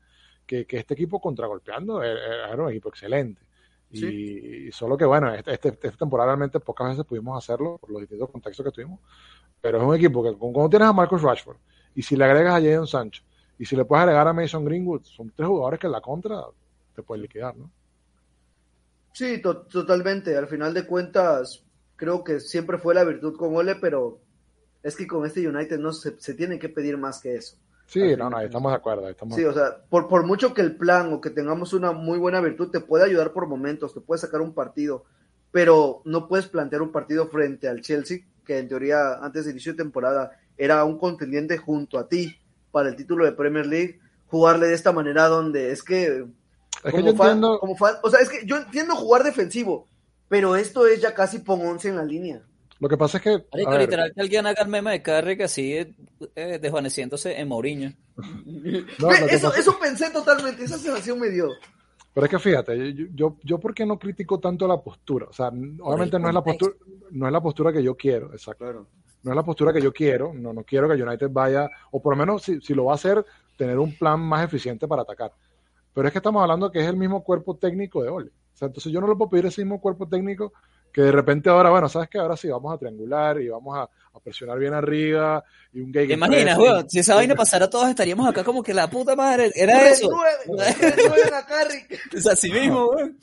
que, 0.46 0.66
que 0.66 0.78
este 0.78 0.94
equipo 0.94 1.20
contragolpeando 1.20 2.02
era, 2.02 2.52
era 2.52 2.62
un 2.62 2.70
equipo 2.70 2.88
excelente. 2.88 3.42
Y, 3.90 4.68
y 4.68 4.72
solo 4.72 4.96
que, 4.96 5.04
bueno, 5.04 5.32
este, 5.34 5.52
este, 5.52 5.68
esta 5.70 5.96
temporada 5.98 6.30
realmente 6.30 6.60
pocas 6.60 6.88
veces 6.90 7.04
pudimos 7.04 7.38
hacerlo 7.38 7.78
por 7.78 7.90
los 7.90 8.00
distintos 8.00 8.30
contextos 8.30 8.64
que 8.66 8.72
tuvimos. 8.72 9.00
Pero 9.60 9.78
es 9.78 9.84
un 9.84 9.94
equipo 9.96 10.22
que, 10.22 10.34
cuando 10.36 10.68
tienes 10.70 10.88
a 10.88 10.92
Marcus 10.92 11.22
Rashford, 11.22 11.58
y 11.94 12.02
si 12.02 12.16
le 12.16 12.24
agregas 12.24 12.54
a 12.56 12.62
Jadon 12.62 12.86
Sancho, 12.86 13.22
y 13.58 13.64
si 13.66 13.76
le 13.76 13.84
puedes 13.84 14.02
agregar 14.02 14.28
a 14.28 14.32
Mason 14.32 14.64
Greenwood, 14.64 15.04
son 15.04 15.32
tres 15.34 15.48
jugadores 15.48 15.80
que 15.80 15.86
en 15.86 15.92
la 15.92 16.00
contra 16.00 16.42
te 16.94 17.02
pueden 17.02 17.22
liquidar, 17.22 17.56
¿no? 17.56 17.70
Sí, 19.12 19.40
to- 19.40 19.66
totalmente. 19.66 20.36
Al 20.36 20.46
final 20.48 20.74
de 20.74 20.86
cuentas, 20.86 21.64
creo 21.96 22.22
que 22.24 22.40
siempre 22.40 22.78
fue 22.78 22.94
la 22.94 23.04
virtud 23.04 23.36
con 23.36 23.54
Ole, 23.56 23.76
pero 23.76 24.20
es 24.82 24.96
que 24.96 25.06
con 25.06 25.26
este 25.26 25.46
United 25.48 25.78
no 25.78 25.92
se, 25.92 26.18
se 26.20 26.34
tiene 26.34 26.58
que 26.58 26.68
pedir 26.70 26.98
más 26.98 27.20
que 27.20 27.36
eso. 27.36 27.58
Sí, 27.86 28.16
no, 28.16 28.30
no, 28.30 28.40
estamos 28.40 28.72
de 28.72 28.76
acuerdo. 28.76 29.08
Estamos 29.08 29.36
Sí, 29.36 29.44
o 29.44 29.52
sea, 29.52 29.76
por, 29.88 30.08
por 30.08 30.24
mucho 30.24 30.52
que 30.54 30.62
el 30.62 30.76
plan 30.76 31.12
o 31.12 31.20
que 31.20 31.30
tengamos 31.30 31.72
una 31.72 31.92
muy 31.92 32.18
buena 32.18 32.40
virtud 32.40 32.70
te 32.70 32.80
puede 32.80 33.04
ayudar 33.04 33.32
por 33.32 33.46
momentos, 33.46 33.94
te 33.94 34.00
puede 34.00 34.20
sacar 34.20 34.40
un 34.40 34.54
partido, 34.54 35.04
pero 35.50 36.02
no 36.04 36.26
puedes 36.28 36.46
plantear 36.46 36.82
un 36.82 36.92
partido 36.92 37.28
frente 37.28 37.68
al 37.68 37.80
Chelsea, 37.82 38.18
que 38.44 38.58
en 38.58 38.68
teoría 38.68 39.14
antes 39.22 39.44
de 39.44 39.52
inicio 39.52 39.72
de 39.72 39.78
temporada 39.78 40.32
era 40.56 40.84
un 40.84 40.98
contendiente 40.98 41.58
junto 41.58 41.98
a 41.98 42.08
ti 42.08 42.36
para 42.72 42.88
el 42.88 42.96
título 42.96 43.24
de 43.24 43.32
Premier 43.32 43.66
League, 43.66 44.00
jugarle 44.26 44.66
de 44.68 44.74
esta 44.74 44.90
manera 44.92 45.28
donde 45.28 45.70
es 45.70 45.82
que 45.82 46.06
es 46.06 46.82
que 46.82 46.90
como 46.90 47.06
yo 47.06 47.14
fan- 47.16 47.26
entiendo, 47.28 47.58
como 47.60 47.76
fan- 47.76 47.96
o 48.02 48.10
sea, 48.10 48.20
es 48.20 48.28
que 48.28 48.44
yo 48.46 48.56
entiendo 48.56 48.96
jugar 48.96 49.22
defensivo, 49.22 49.86
pero 50.28 50.56
esto 50.56 50.86
es 50.86 51.00
ya 51.00 51.14
casi 51.14 51.38
pon 51.38 51.60
11 51.64 51.88
en 51.90 51.96
la 51.96 52.04
línea. 52.04 52.42
Lo 52.84 52.88
que 52.90 52.98
pasa 52.98 53.16
es 53.16 53.24
que, 53.24 53.30
Marico, 53.50 53.70
a 53.70 53.72
ver, 53.72 53.80
literal, 53.80 54.12
que 54.12 54.20
alguien 54.20 54.46
haga 54.46 54.62
el 54.62 54.68
meme 54.68 54.90
de 54.90 55.00
Carrick 55.00 55.40
así, 55.40 55.72
eh, 55.72 55.94
eh, 56.36 56.58
desvaneciéndose 56.60 57.40
en 57.40 57.48
Mourinho. 57.48 57.94
no, 58.98 59.10
eso, 59.10 59.26
pasa- 59.26 59.58
eso 59.58 59.78
pensé 59.80 60.10
totalmente, 60.10 60.64
esa 60.64 60.76
sensación 60.76 61.18
me 61.18 61.30
dio. 61.30 61.48
Pero 62.12 62.26
es 62.26 62.30
que 62.30 62.38
fíjate, 62.38 62.92
yo, 62.92 63.06
yo, 63.14 63.36
yo 63.42 63.58
por 63.58 63.72
qué 63.72 63.86
no 63.86 63.98
critico 63.98 64.38
tanto 64.38 64.68
la 64.68 64.82
postura. 64.82 65.28
O 65.30 65.32
sea, 65.32 65.48
obviamente 65.48 66.18
no 66.18 66.28
es 66.28 66.34
la 66.34 66.44
postura, 66.44 66.74
no 67.12 67.26
es 67.26 67.32
la 67.32 67.40
postura 67.40 67.72
que 67.72 67.82
yo 67.82 67.96
quiero, 67.96 68.32
exacto. 68.32 68.64
Claro. 68.66 68.86
No 69.22 69.30
es 69.30 69.36
la 69.36 69.42
postura 69.42 69.72
que 69.72 69.80
yo 69.80 69.90
quiero. 69.90 70.34
No, 70.34 70.52
no 70.52 70.62
quiero 70.62 70.86
que 70.86 71.02
United 71.02 71.30
vaya, 71.30 71.70
o 71.90 72.02
por 72.02 72.12
lo 72.12 72.18
menos 72.18 72.42
si, 72.42 72.60
si 72.60 72.74
lo 72.74 72.84
va 72.84 72.92
a 72.92 72.96
hacer, 72.96 73.24
tener 73.56 73.78
un 73.78 73.96
plan 73.96 74.20
más 74.20 74.44
eficiente 74.44 74.86
para 74.86 75.00
atacar. 75.00 75.32
Pero 75.94 76.06
es 76.06 76.12
que 76.12 76.18
estamos 76.18 76.42
hablando 76.42 76.70
que 76.70 76.80
es 76.80 76.86
el 76.86 76.98
mismo 76.98 77.24
cuerpo 77.24 77.56
técnico 77.56 78.02
de 78.02 78.10
Ole. 78.10 78.28
O 78.28 78.56
sea, 78.56 78.66
entonces 78.66 78.92
yo 78.92 79.00
no 79.00 79.08
le 79.08 79.16
puedo 79.16 79.30
pedir 79.30 79.46
ese 79.46 79.62
mismo 79.62 79.80
cuerpo 79.80 80.06
técnico 80.06 80.52
que 80.94 81.02
de 81.02 81.10
repente 81.10 81.50
ahora, 81.50 81.70
bueno, 81.70 81.88
¿sabes 81.88 82.08
qué? 82.08 82.18
Ahora 82.18 82.36
sí 82.36 82.48
vamos 82.48 82.72
a 82.72 82.78
triangular 82.78 83.40
y 83.40 83.48
vamos 83.48 83.76
a, 83.76 83.82
a 83.82 84.20
presionar 84.20 84.56
bien 84.60 84.74
arriba 84.74 85.42
y 85.72 85.80
un 85.80 85.90
gay 85.90 86.06
¿Te 86.06 86.14
imaginas, 86.14 86.56
weón? 86.56 86.88
Si 86.88 87.00
esa 87.00 87.16
vaina 87.16 87.34
pasara 87.34 87.68
todos 87.68 87.88
estaríamos 87.88 88.28
acá 88.28 88.44
como 88.44 88.62
que 88.62 88.72
la 88.72 88.88
puta 88.88 89.16
madre. 89.16 89.50
Era 89.56 89.90
eso. 89.90 90.08
Es 92.12 92.28
así 92.28 92.48
mismo, 92.48 92.90
weón. 92.90 93.18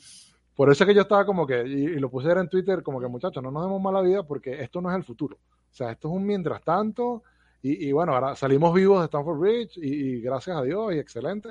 Por 0.54 0.70
eso 0.70 0.84
es 0.84 0.88
que 0.88 0.94
yo 0.94 1.00
estaba 1.00 1.24
como 1.24 1.46
que, 1.46 1.66
y, 1.66 1.84
y 1.84 1.98
lo 1.98 2.10
puse 2.10 2.30
en 2.30 2.50
Twitter, 2.50 2.82
como 2.82 3.00
que 3.00 3.06
muchachos, 3.06 3.42
no 3.42 3.50
nos 3.50 3.64
demos 3.64 3.80
mala 3.80 4.02
vida 4.02 4.22
porque 4.22 4.60
esto 4.60 4.82
no 4.82 4.90
es 4.90 4.96
el 4.96 5.04
futuro. 5.04 5.38
O 5.38 5.74
sea, 5.74 5.92
esto 5.92 6.08
es 6.08 6.14
un 6.14 6.26
mientras 6.26 6.62
tanto. 6.62 7.22
Y, 7.62 7.88
y 7.88 7.92
bueno, 7.92 8.12
ahora 8.12 8.36
salimos 8.36 8.74
vivos 8.74 9.00
de 9.00 9.06
Stanford 9.06 9.38
Bridge 9.38 9.78
y, 9.78 9.86
y 9.86 10.20
gracias 10.20 10.58
a 10.58 10.62
Dios 10.62 10.92
y 10.92 10.98
excelente. 10.98 11.48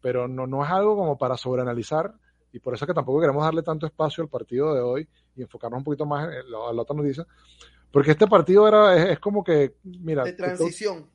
Pero 0.00 0.26
no, 0.26 0.48
no 0.48 0.64
es 0.64 0.70
algo 0.72 0.96
como 0.96 1.16
para 1.16 1.36
sobreanalizar. 1.36 2.12
Y 2.52 2.58
por 2.58 2.74
eso 2.74 2.84
es 2.84 2.88
que 2.88 2.94
tampoco 2.94 3.20
queremos 3.20 3.44
darle 3.44 3.62
tanto 3.62 3.86
espacio 3.86 4.24
al 4.24 4.28
partido 4.28 4.74
de 4.74 4.80
hoy 4.80 5.08
y 5.40 5.42
enfocarnos 5.42 5.78
un 5.78 5.84
poquito 5.84 6.06
más 6.06 6.24
en 6.28 6.50
la, 6.50 6.72
la 6.72 6.82
otra 6.82 6.94
noticia. 6.96 7.26
Porque 7.90 8.12
este 8.12 8.26
partido 8.28 8.68
era, 8.68 8.96
es, 8.96 9.10
es 9.12 9.18
como 9.18 9.42
que, 9.42 9.74
mira, 9.82 10.22
De 10.24 10.32
transición. 10.34 11.06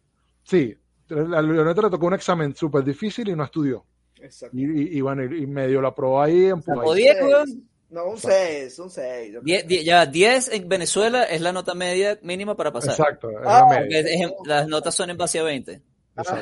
sí, 0.44 0.78
al 1.10 1.48
Leonete 1.48 1.82
le 1.84 1.90
tocó 1.90 2.08
un 2.08 2.14
examen 2.16 2.56
súper 2.56 2.84
difícil 2.84 3.30
y 3.30 3.36
no 3.36 3.44
estudió. 3.46 3.86
Exacto. 4.20 4.58
Y, 4.58 4.64
y- 4.64 4.98
y 4.98 5.02
bueno, 5.02 5.24
y, 5.24 5.44
y 5.44 5.48
medio 5.48 5.80
lo 5.82 5.88
aprobó 5.90 6.22
ahí. 6.22 6.46
empujó 6.46 6.82
ahí. 6.82 6.88
O 6.90 6.94
10, 6.94 7.22
weón. 7.24 7.70
No, 7.92 8.08
un 8.10 8.18
6, 8.18 8.80
un 8.80 8.90
6. 8.90 9.36
Die- 9.44 9.64
die- 9.64 9.84
ya, 9.86 10.06
10 10.06 10.50
en 10.52 10.68
Venezuela 10.68 11.24
es 11.24 11.40
la 11.40 11.54
nota 11.54 11.76
media 11.76 12.20
mínima 12.24 12.56
para 12.58 12.74
pasar. 12.74 12.92
Exacto, 12.92 13.30
es 13.30 13.38
Ah, 13.46 13.60
la 13.62 13.78
Porque 13.78 13.84
media. 13.84 14.00
es 14.16 14.22
en- 14.22 14.34
las 14.46 14.68
notas 14.68 14.96
son 14.96 15.10
en 15.12 15.18
base 15.18 15.40
a 15.40 15.44
20. 15.44 15.82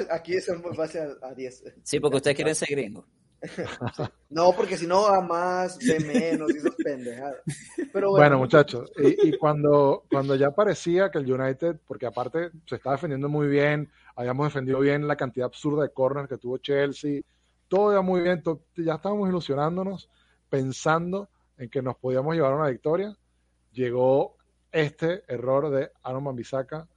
aquí 0.10 0.36
es 0.36 0.48
en 0.50 0.62
base 0.62 1.00
a, 1.02 1.28
a 1.28 1.34
10. 1.34 1.64
Sí, 1.84 2.00
porque 2.00 2.18
ustedes 2.18 2.36
quieren 2.36 2.56
ser 2.56 2.70
gringos. 2.70 3.06
No, 4.30 4.52
porque 4.56 4.78
si 4.78 4.88
no, 4.88 5.06
a 5.06 5.22
más, 5.22 5.78
de 5.80 6.00
menos, 6.00 6.56
y 6.56 6.58
esas 6.58 6.76
pendejadas. 6.84 7.38
Pero 7.92 8.10
bueno, 8.10 8.12
Bueno, 8.12 8.38
muchachos, 8.40 8.92
y, 8.98 9.38
cuando, 9.38 10.06
cuando 10.10 10.34
ya 10.36 10.50
parecía 10.50 11.12
que 11.12 11.20
el 11.20 11.32
United, 11.32 11.80
porque 11.86 12.08
aparte 12.08 12.50
se 12.66 12.76
estaba 12.78 12.96
defendiendo 12.96 13.30
muy 13.30 13.48
bien, 13.48 13.92
habíamos 14.16 14.48
defendido 14.48 14.80
bien 14.80 15.08
la 15.08 15.16
cantidad 15.16 15.46
absurda 15.46 15.84
de 15.84 15.90
corners 15.90 16.28
que 16.28 16.38
tuvo 16.40 16.58
Chelsea, 16.58 17.22
todo 17.68 17.92
iba 17.92 18.02
muy 18.02 18.22
bien, 18.22 18.42
to- 18.42 18.62
ya 18.76 18.96
estábamos 18.96 19.30
ilusionándonos, 19.30 20.10
pensando 20.50 21.30
en 21.58 21.70
que 21.70 21.84
nos 21.84 21.96
podíamos 21.98 22.34
llevar 22.34 22.54
una 22.56 22.70
victoria, 22.70 23.16
llegó 23.72 24.36
este 24.72 25.24
error 25.28 25.70
de 25.70 25.92
Aaron 26.02 26.24
Mambisaka, 26.24 26.88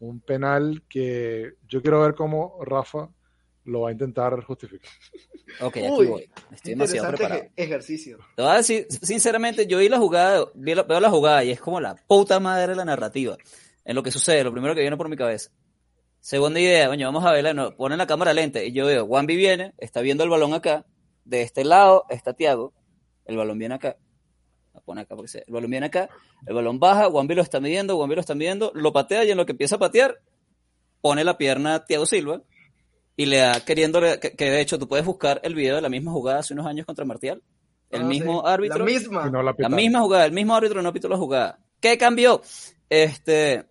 un 0.00 0.20
penal 0.20 0.82
que 0.88 1.54
yo 1.68 1.82
quiero 1.82 2.00
ver 2.00 2.14
cómo 2.14 2.58
Rafa 2.64 3.10
lo 3.66 3.82
va 3.82 3.90
a 3.90 3.92
intentar 3.92 4.42
justificar. 4.44 4.90
Ok, 5.60 5.76
aquí 5.76 5.86
Uy, 5.90 6.06
voy. 6.06 6.30
Estoy 6.52 6.70
demasiado 6.74 7.08
preparado. 7.08 7.42
ej- 7.42 7.50
ejercicio. 7.56 8.18
Te 8.34 8.42
voy 8.42 8.50
a 8.50 8.56
decir, 8.56 8.86
sinceramente, 8.90 9.66
yo 9.66 9.78
vi 9.78 9.88
la 9.88 9.98
jugada, 9.98 10.46
vi 10.54 10.74
la- 10.74 10.82
veo 10.82 11.00
la 11.00 11.10
jugada 11.10 11.44
y 11.44 11.50
es 11.50 11.60
como 11.60 11.80
la 11.80 11.94
puta 11.94 12.40
madre 12.40 12.68
de 12.68 12.76
la 12.76 12.84
narrativa. 12.84 13.36
En 13.84 13.94
lo 13.94 14.02
que 14.02 14.10
sucede, 14.10 14.42
lo 14.44 14.52
primero 14.52 14.74
que 14.74 14.80
viene 14.80 14.96
por 14.96 15.08
mi 15.08 15.16
cabeza. 15.16 15.50
Segunda 16.20 16.58
idea, 16.58 16.88
coño, 16.88 17.06
vamos 17.06 17.24
a 17.24 17.32
verla, 17.32 17.54
no, 17.54 17.76
ponen 17.76 17.98
la 17.98 18.06
cámara 18.06 18.32
lente 18.34 18.66
y 18.66 18.72
yo 18.72 18.86
veo, 18.86 19.06
Juanvi 19.06 19.36
viene, 19.36 19.74
está 19.78 20.00
viendo 20.00 20.24
el 20.24 20.30
balón 20.30 20.54
acá, 20.54 20.84
de 21.24 21.42
este 21.42 21.64
lado 21.64 22.04
está 22.10 22.32
Tiago, 22.32 22.72
el 23.26 23.36
balón 23.36 23.58
viene 23.58 23.76
acá, 23.76 23.96
la 24.74 24.80
pone 24.80 25.02
acá 25.02 25.14
porque 25.14 25.28
se- 25.28 25.44
el 25.46 25.52
balón 25.54 25.70
viene 25.70 25.86
acá, 25.86 26.08
el 26.46 26.54
balón 26.54 26.80
baja, 26.80 27.08
Juanvi 27.10 27.36
lo 27.36 27.42
está 27.42 27.60
midiendo, 27.60 27.94
Juanvi 27.96 28.16
lo 28.16 28.20
está 28.20 28.34
midiendo, 28.34 28.72
lo 28.74 28.92
patea 28.92 29.24
y 29.24 29.30
en 29.30 29.36
lo 29.36 29.46
que 29.46 29.52
empieza 29.52 29.76
a 29.76 29.78
patear, 29.78 30.20
pone 31.00 31.22
la 31.22 31.38
pierna 31.38 31.76
a 31.76 31.84
Tiago 31.84 32.06
Silva 32.06 32.42
y 33.16 33.26
le 33.26 33.38
da 33.38 33.64
queriendo, 33.64 34.00
que, 34.20 34.32
que 34.36 34.50
de 34.50 34.60
hecho 34.60 34.78
tú 34.78 34.86
puedes 34.88 35.06
buscar 35.06 35.40
el 35.42 35.54
video 35.54 35.76
de 35.76 35.82
la 35.82 35.88
misma 35.88 36.12
jugada 36.12 36.40
hace 36.40 36.52
unos 36.54 36.66
años 36.66 36.84
contra 36.86 37.04
Martial, 37.04 37.42
el 37.90 38.02
Ah, 38.02 38.04
mismo 38.04 38.40
sí. 38.40 38.46
árbitro. 38.46 38.78
La 38.78 38.84
misma. 38.84 39.30
No 39.30 39.42
la 39.42 39.68
misma 39.68 40.00
jugada, 40.00 40.26
el 40.26 40.32
mismo 40.32 40.54
árbitro 40.54 40.82
no 40.82 40.92
pitó 40.92 41.08
la 41.08 41.16
jugada. 41.16 41.58
¿Qué 41.80 41.96
cambió? 41.96 42.42
Este, 42.90 43.64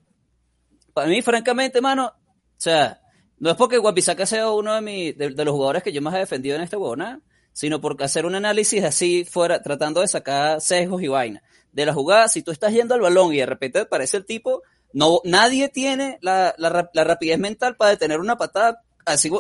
para 0.94 1.08
mí, 1.08 1.22
francamente, 1.22 1.82
mano, 1.82 2.08
o 2.08 2.14
sea, 2.58 3.02
no 3.38 3.52
es 3.52 3.56
porque 3.58 3.78
Guapisaca 3.78 4.26
sea 4.26 4.50
uno 4.52 4.74
de, 4.74 4.82
mi, 4.82 5.12
de, 5.12 5.30
de 5.32 5.46
los 5.46 5.54
jugadores 5.54 5.84
que 5.84 5.92
yo 5.92 6.02
más 6.02 6.16
he 6.16 6.20
defendido 6.20 6.56
en 6.56 6.62
esta 6.62 6.78
huevona, 6.78 7.22
sino 7.52 7.82
porque 7.82 8.04
hacer 8.06 8.26
un 8.26 8.36
análisis 8.36 8.84
así 8.84 9.26
fuera, 9.26 9.62
tratando 9.62 10.02
de 10.02 10.08
sacar 10.08 10.62
sesgos 10.62 11.02
y 11.02 11.08
vaina. 11.08 11.44
De 11.72 11.86
la 11.86 11.94
jugada, 11.94 12.28
si 12.30 12.42
tú 12.42 12.52
estás 12.52 12.72
yendo 12.74 12.96
al 12.96 13.02
balón 13.02 13.34
y 13.34 13.38
de 13.38 13.46
repente 13.46 13.80
aparece 13.80 14.18
el 14.18 14.26
tipo, 14.26 14.62
no, 14.94 15.20
nadie 15.26 15.68
tiene 15.70 16.18
la, 16.22 16.56
la, 16.58 16.90
la 16.94 17.04
rapidez 17.04 17.38
mental 17.38 17.76
para 17.76 17.92
detener 17.92 18.20
una 18.22 18.38
patada 18.38 18.82
así 19.06 19.32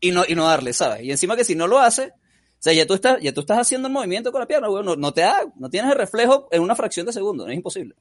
y 0.00 0.10
no, 0.12 0.24
y 0.26 0.34
no 0.34 0.46
darle, 0.46 0.72
¿sabes? 0.72 1.02
Y 1.02 1.10
encima 1.10 1.36
que 1.36 1.44
si 1.44 1.54
no 1.54 1.66
lo 1.66 1.78
hace, 1.78 2.06
o 2.08 2.58
sea, 2.64 2.72
ya 2.72 2.86
tú 2.86 2.94
estás, 2.94 3.20
ya 3.20 3.32
tú 3.32 3.40
estás 3.40 3.58
haciendo 3.58 3.88
el 3.88 3.94
movimiento 3.94 4.32
con 4.32 4.40
la 4.40 4.46
pierna, 4.46 4.68
güey, 4.68 4.84
no, 4.84 4.96
no 4.96 5.12
te 5.12 5.20
da, 5.22 5.40
no 5.56 5.68
tienes 5.70 5.90
el 5.92 5.98
reflejo 5.98 6.48
en 6.50 6.62
una 6.62 6.74
fracción 6.76 7.06
de 7.06 7.12
segundo, 7.12 7.46
es 7.48 7.54
imposible. 7.54 7.94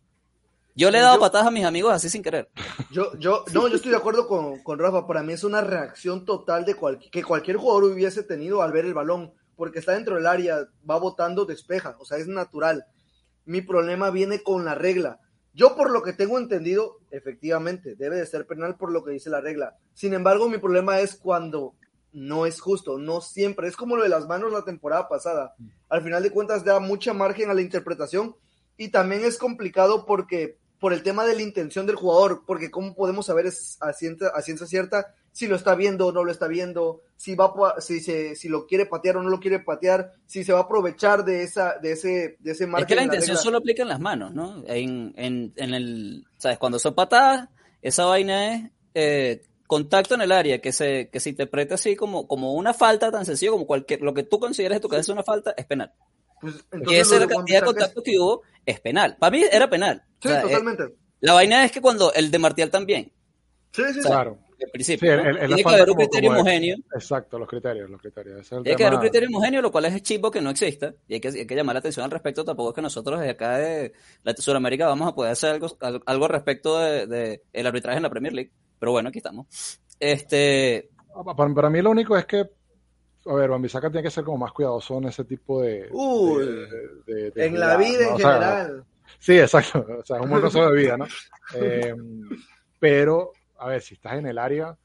Yo 0.74 0.90
le 0.90 1.00
he 1.00 1.02
dado 1.02 1.16
Yo- 1.16 1.20
patadas 1.22 1.48
a 1.48 1.52
mis 1.52 1.66
amigos 1.66 1.92
así 1.94 2.10
sin 2.10 2.24
querer. 2.24 2.50
Yo, 2.92 3.12
yo, 3.20 3.44
no, 3.54 3.68
yo 3.68 3.76
estoy 3.76 3.92
de 3.92 3.98
acuerdo 3.98 4.26
con, 4.28 4.60
con 4.64 4.80
Rafa. 4.80 5.06
Para 5.06 5.22
mí 5.22 5.34
es 5.34 5.44
una 5.44 5.60
reacción 5.60 6.24
total 6.26 6.64
de 6.64 6.76
cual- 6.76 7.00
que 7.12 7.24
cualquier 7.24 7.58
jugador 7.58 7.84
hubiese 7.86 8.24
tenido 8.24 8.62
al 8.62 8.72
ver 8.72 8.86
el 8.86 8.94
balón, 8.94 9.34
porque 9.58 9.80
está 9.80 9.92
dentro 9.92 10.16
del 10.16 10.26
área, 10.28 10.66
va 10.90 10.98
botando, 10.98 11.44
despeja, 11.46 11.98
o 12.00 12.06
sea, 12.06 12.18
es 12.20 12.28
natural. 12.28 12.86
Mi 13.44 13.62
problema 13.62 14.12
viene 14.12 14.42
con 14.44 14.64
la 14.64 14.74
regla. 14.76 15.20
Yo, 15.54 15.76
por 15.76 15.92
lo 15.92 16.02
que 16.02 16.14
tengo 16.14 16.38
entendido, 16.38 17.00
efectivamente, 17.12 17.96
debe 17.96 18.18
de 18.18 18.26
ser 18.26 18.48
penal 18.48 18.78
por 18.78 18.92
lo 18.92 19.04
que 19.04 19.12
dice 19.12 19.30
la 19.30 19.42
regla. 19.42 19.76
Sin 19.94 20.14
embargo, 20.14 20.50
mi 20.50 20.58
problema 20.58 21.00
es 21.02 21.16
cuando 21.16 21.76
no 22.14 22.46
es 22.46 22.60
justo, 22.60 22.98
no 22.98 23.22
siempre. 23.22 23.68
Es 23.68 23.76
como 23.76 23.96
lo 23.96 24.04
de 24.04 24.10
las 24.10 24.28
manos 24.28 24.52
la 24.52 24.64
temporada 24.64 25.08
pasada. 25.10 25.56
Al 25.90 26.02
final 26.02 26.24
de 26.24 26.32
cuentas, 26.32 26.64
da 26.64 26.80
mucha 26.80 27.14
margen 27.14 27.50
a 27.50 27.54
la 27.54 27.62
interpretación 27.62 28.36
y 28.78 28.90
también 28.90 29.26
es 29.26 29.38
complicado 29.38 30.06
porque 30.06 30.58
por 30.80 30.94
el 30.94 31.04
tema 31.04 31.26
de 31.26 31.36
la 31.36 31.44
intención 31.44 31.86
del 31.86 31.96
jugador, 31.96 32.44
porque 32.48 32.72
cómo 32.72 32.96
podemos 32.96 33.28
saber 33.28 33.46
es 33.46 33.78
a, 33.82 33.94
ciencia, 33.94 34.30
a 34.30 34.42
ciencia 34.42 34.66
cierta 34.66 35.14
si 35.32 35.48
lo 35.48 35.56
está 35.56 35.76
viendo 35.76 36.08
o 36.08 36.12
no 36.12 36.24
lo 36.24 36.32
está 36.32 36.48
viendo, 36.48 37.02
si 37.16 37.36
va 37.36 37.54
si, 37.80 38.00
se, 38.02 38.36
si 38.36 38.50
lo 38.50 38.68
quiere 38.68 38.86
patear 38.86 39.18
o 39.18 39.24
no 39.24 39.30
lo 39.30 39.40
quiere 39.40 39.60
patear, 39.60 40.12
si 40.26 40.44
se 40.44 40.54
va 40.54 40.60
a 40.60 40.64
aprovechar 40.64 41.24
de 41.24 41.44
esa 41.44 41.78
de 41.80 41.94
ese 41.94 42.38
de 42.40 42.52
ese 42.52 42.68
margen 42.68 42.84
Es 42.84 42.88
que 42.88 42.96
la 42.96 43.02
en 43.02 43.08
intención 43.08 43.38
solo 43.38 43.60
aplica 43.60 43.84
en 43.84 43.90
las 43.90 44.00
manos, 44.00 44.34
¿no? 44.34 44.64
En, 44.68 45.14
en, 45.16 45.54
en 45.56 45.74
el, 45.74 46.26
¿sabes? 46.38 46.58
Cuando 46.58 46.80
son 46.80 46.94
patadas, 46.94 47.48
esa 47.82 48.06
vaina 48.06 48.56
es 48.56 48.72
eh, 48.94 49.42
contacto 49.68 50.16
en 50.16 50.22
el 50.22 50.34
área, 50.34 50.60
que 50.60 50.74
se, 50.74 51.10
que 51.10 51.22
se 51.22 51.30
interpreta 51.30 51.76
así 51.76 51.96
como, 51.96 52.28
como 52.28 52.54
una 52.54 52.74
falta 52.74 53.10
tan 53.10 53.26
sencillo 53.26 53.54
como 53.54 53.66
cualquier, 53.66 54.02
lo 54.02 54.14
que 54.14 54.24
tú 54.24 54.38
consideres 54.38 54.78
de 54.78 54.82
tu 54.82 54.90
cabeza 54.90 55.14
una 55.14 55.24
falta, 55.24 55.54
es 55.56 55.66
penal. 55.66 55.94
Pues, 56.42 56.56
Y 56.56 56.76
entonces 56.76 57.08
esa 57.08 57.20
la 57.20 57.28
cantidad 57.28 57.62
de 57.62 57.66
contactos 57.68 58.04
que 58.04 58.20
hubo, 58.20 58.42
es 58.66 58.82
penal. 58.82 59.16
Para 59.18 59.32
mí 59.32 59.44
era 59.50 59.70
penal. 59.70 60.04
Sí, 60.20 60.28
O 60.28 60.32
sea, 60.32 60.40
eh, 60.40 60.44
totalmente. 60.44 60.84
la 61.22 61.34
vaina 61.34 61.64
es 61.64 61.72
que 61.72 61.80
cuando 61.80 62.12
el 62.14 62.32
de 62.32 62.40
Martial 62.40 62.70
también, 62.70 63.14
Sí, 63.72 63.84
sí, 63.94 63.94
sí. 63.94 64.02
Claro. 64.02 64.38
Al 64.66 64.72
principio, 64.72 65.12
Sí, 65.12 65.18
¿no? 65.18 65.30
el- 65.30 65.38
el- 65.38 65.48
tiene 65.48 65.64
que 65.64 65.70
haber 65.70 65.90
un 65.90 65.96
criterio 65.96 66.32
homogéneo. 66.32 66.78
Exacto, 66.94 67.40
los 67.40 67.48
criterios, 67.48 67.90
los 67.90 68.02
criterios. 68.02 68.40
Es 68.42 68.52
el 68.52 68.64
Tiene 68.64 68.76
que 68.78 68.84
haber 68.86 68.96
un 68.96 69.02
criterio 69.02 69.30
homogéneo, 69.30 69.62
lo 69.62 69.72
cual 69.72 69.86
es 69.86 70.02
chimbo 70.04 70.32
que 70.32 70.42
no 70.42 70.50
exista, 70.50 70.94
y 71.08 71.16
hay 71.16 71.20
que, 71.20 71.28
hay 71.30 71.46
que 71.48 71.56
llamar 71.56 71.76
la 71.76 71.80
atención 71.80 72.04
al 72.06 72.12
respecto. 72.12 72.44
Tampoco 72.46 72.70
es 72.70 72.76
que 72.76 72.82
nosotros 72.82 73.20
desde 73.20 73.32
acá 73.32 73.58
de 73.58 73.94
la 74.24 74.34
Sudamérica 74.36 74.88
vamos 74.88 75.08
a 75.08 75.16
poder 75.16 75.32
hacer 75.32 75.52
algo, 75.52 75.68
al- 75.80 76.02
algo 76.06 76.26
al 76.26 76.32
respecto 76.32 76.80
de, 76.80 77.08
de 77.08 77.42
el 77.54 77.68
arbitraje 77.68 77.98
en 77.98 78.04
la 78.04 78.10
Premier 78.10 78.34
League. 78.34 78.52
Pero 78.80 78.92
bueno, 78.92 79.10
aquí 79.10 79.20
estamos. 79.20 79.80
Este, 80.00 80.90
Para, 81.36 81.54
para 81.54 81.70
mí 81.70 81.82
lo 81.82 81.92
único 81.92 82.18
es 82.18 82.26
que, 82.26 82.46
a 83.28 83.34
ver, 83.36 83.50
Bambisaka 83.50 83.90
tiene 83.92 84.04
que 84.04 84.10
ser 84.12 84.24
como 84.24 84.38
más 84.40 84.52
cuidadoso 84.52 84.98
en 84.98 85.06
ese 85.06 85.24
tipo 85.26 85.62
de... 85.62 85.88
Uy. 85.92 86.46
de- 86.46 87.14
de- 87.14 87.32
de 87.32 87.46
en 87.46 87.60
la 87.60 87.78
vida 87.78 88.04
¿no? 88.04 88.08
en 88.10 88.14
O 88.16 88.18
sea, 88.18 88.34
general. 88.34 88.86
Sí, 89.20 89.38
exacto. 89.38 89.86
O 90.00 90.04
sea, 90.06 90.18
es 90.18 90.24
un 90.24 90.30
buen 90.30 90.42
consejo 90.42 90.72
de 90.72 90.78
vida, 90.82 90.98
¿no? 90.98 91.06
Eh, 91.56 91.94
pero, 92.80 93.32
a 93.62 93.68
ver, 93.68 93.82
si 93.82 93.96
estás 93.96 94.14
en 94.16 94.28
el 94.28 94.38
área, 94.38 94.78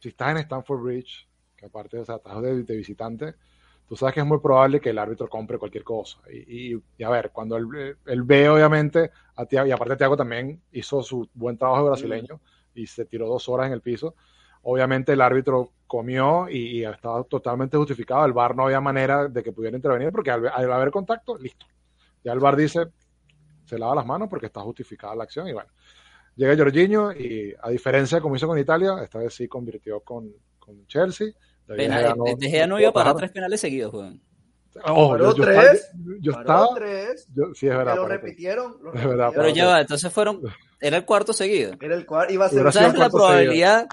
si 0.00 0.08
estás 0.10 0.30
en 0.32 0.38
Stanford 0.38 0.82
Bridge, 0.82 1.28
que 1.56 1.66
aparte, 1.66 1.98
o 1.98 2.04
sea, 2.04 2.16
estás 2.16 2.42
de, 2.42 2.62
de 2.64 2.76
visitante, 2.76 3.34
tú 3.88 3.96
sabes 3.96 4.14
que 4.14 4.20
es 4.20 4.26
muy 4.26 4.40
probable 4.40 4.80
que 4.80 4.90
el 4.90 4.98
árbitro 4.98 5.28
compre 5.28 5.58
cualquier 5.58 5.84
cosa. 5.84 6.18
Y, 6.32 6.74
y- 6.76 6.82
y 6.98 7.04
a 7.04 7.10
ver, 7.10 7.30
cuando 7.32 7.56
él, 7.56 7.96
él 8.06 8.22
ve, 8.22 8.48
obviamente, 8.48 9.10
a 9.36 9.46
Thiago, 9.46 9.66
y 9.68 9.72
aparte 9.72 9.96
Tiago 9.96 10.16
también 10.16 10.62
hizo 10.72 11.02
su 11.02 11.28
buen 11.34 11.56
trabajo 11.58 11.84
de 11.84 11.88
brasileño 11.90 12.40
y 12.74 12.86
se 12.86 13.04
tiró 13.06 13.28
dos 13.28 13.48
horas 13.48 13.68
en 13.68 13.72
el 13.74 13.82
piso. 13.82 14.14
Obviamente 14.62 15.12
el 15.12 15.20
árbitro 15.20 15.72
comió 15.86 16.48
y, 16.48 16.80
y 16.80 16.84
estaba 16.84 17.22
totalmente 17.24 17.76
justificado. 17.76 18.24
El 18.26 18.32
VAR 18.32 18.56
no 18.56 18.64
había 18.64 18.80
manera 18.80 19.28
de 19.28 19.42
que 19.42 19.52
pudiera 19.52 19.76
intervenir 19.76 20.10
porque 20.12 20.30
al, 20.32 20.48
al 20.48 20.72
haber 20.72 20.90
contacto, 20.90 21.38
listo. 21.38 21.66
Ya 22.24 22.32
el 22.32 22.40
VAR 22.40 22.56
dice, 22.56 22.86
se 23.64 23.78
lava 23.78 23.94
las 23.94 24.06
manos 24.06 24.28
porque 24.28 24.46
está 24.46 24.60
justificada 24.62 25.14
la 25.14 25.24
acción 25.24 25.48
y 25.48 25.52
bueno. 25.52 25.70
Llega 26.36 26.56
Jorginho 26.56 27.12
y 27.12 27.54
a 27.60 27.70
diferencia 27.70 28.20
como 28.20 28.36
hizo 28.36 28.46
con 28.46 28.58
Italia, 28.58 28.94
esta 29.02 29.18
vez 29.18 29.34
sí 29.34 29.48
convirtió 29.48 30.00
con, 30.00 30.30
con 30.58 30.86
Chelsea. 30.86 31.28
De 31.66 31.76
Gea 31.88 32.14
no- 32.14 32.24
De 32.38 32.48
Gea 32.48 32.66
no 32.66 32.78
iba 32.78 32.90
a 32.90 32.92
parar 32.92 33.14
parar. 33.14 33.16
tres 33.16 33.32
penales 33.32 33.60
seguidos. 33.60 33.92
Ojo, 34.84 35.10
Paró 35.12 35.30
yo, 35.30 35.36
yo 35.38 35.44
tres, 35.44 35.56
estaba, 35.56 35.98
yo 36.20 36.32
Paró 36.32 36.42
estaba- 36.42 36.74
tres, 36.74 37.28
yo- 37.34 37.54
sí 37.54 37.66
es 37.66 37.76
verdad. 37.76 37.96
lo 37.96 38.06
repitieron. 38.06 38.76
lo 38.82 38.92
Es 38.92 39.04
verdad, 39.04 39.26
repitieron. 39.28 39.34
Pero 39.34 39.48
ya 39.54 39.66
va, 39.66 39.80
entonces 39.80 40.12
fueron, 40.12 40.42
era 40.80 40.98
el 40.98 41.04
cuarto 41.06 41.32
seguido. 41.32 41.72
Era 41.80 41.94
el 41.94 42.04
cuarto, 42.04 42.32
iba 42.34 42.44
a 42.44 42.48
ser 42.50 42.70
¿Sabes 42.72 42.98
la 42.98 43.08
probabilidad, 43.08 43.86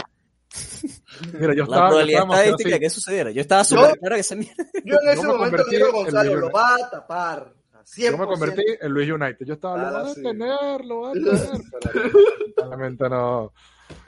Mira, 1.39 1.39
yo 1.39 1.47
la 1.47 1.63
estaba, 1.63 1.63
yo 1.63 1.63
probabilidad 1.87 2.21
estaba 2.23 2.43
estadística 2.43 2.75
así. 2.75 2.79
que 2.81 2.89
sucediera? 2.89 3.31
Yo 3.31 3.41
estaba 3.41 3.63
súper 3.63 3.89
Yo- 3.91 3.95
claro 3.95 4.15
que 4.15 4.21
esa 4.21 4.35
mierda. 4.35 4.63
Yo 4.85 4.95
en 5.01 5.09
ese 5.09 5.25
momento 5.27 5.63
le 5.69 5.77
digo 5.77 5.91
Gonzalo, 5.93 6.35
lo 6.35 6.51
va 6.51 6.75
a 6.75 6.89
tapar. 6.91 7.53
100%. 7.85 8.11
Yo 8.11 8.17
me 8.17 8.25
convertí 8.25 8.63
en 8.81 8.91
Luis 8.91 9.09
United. 9.11 9.45
Yo 9.45 9.53
estaba, 9.53 9.77
lo 9.77 9.87
Ah, 9.87 9.91
van 9.91 10.05
a 10.05 10.09
sí. 10.13 10.23
tener, 10.23 10.85
lo 10.85 11.01
van 11.01 11.11
a 11.11 11.13
tener. 11.13 11.61
Pero 11.81 12.09
lamentablemente 12.39 13.09
no. 13.09 13.53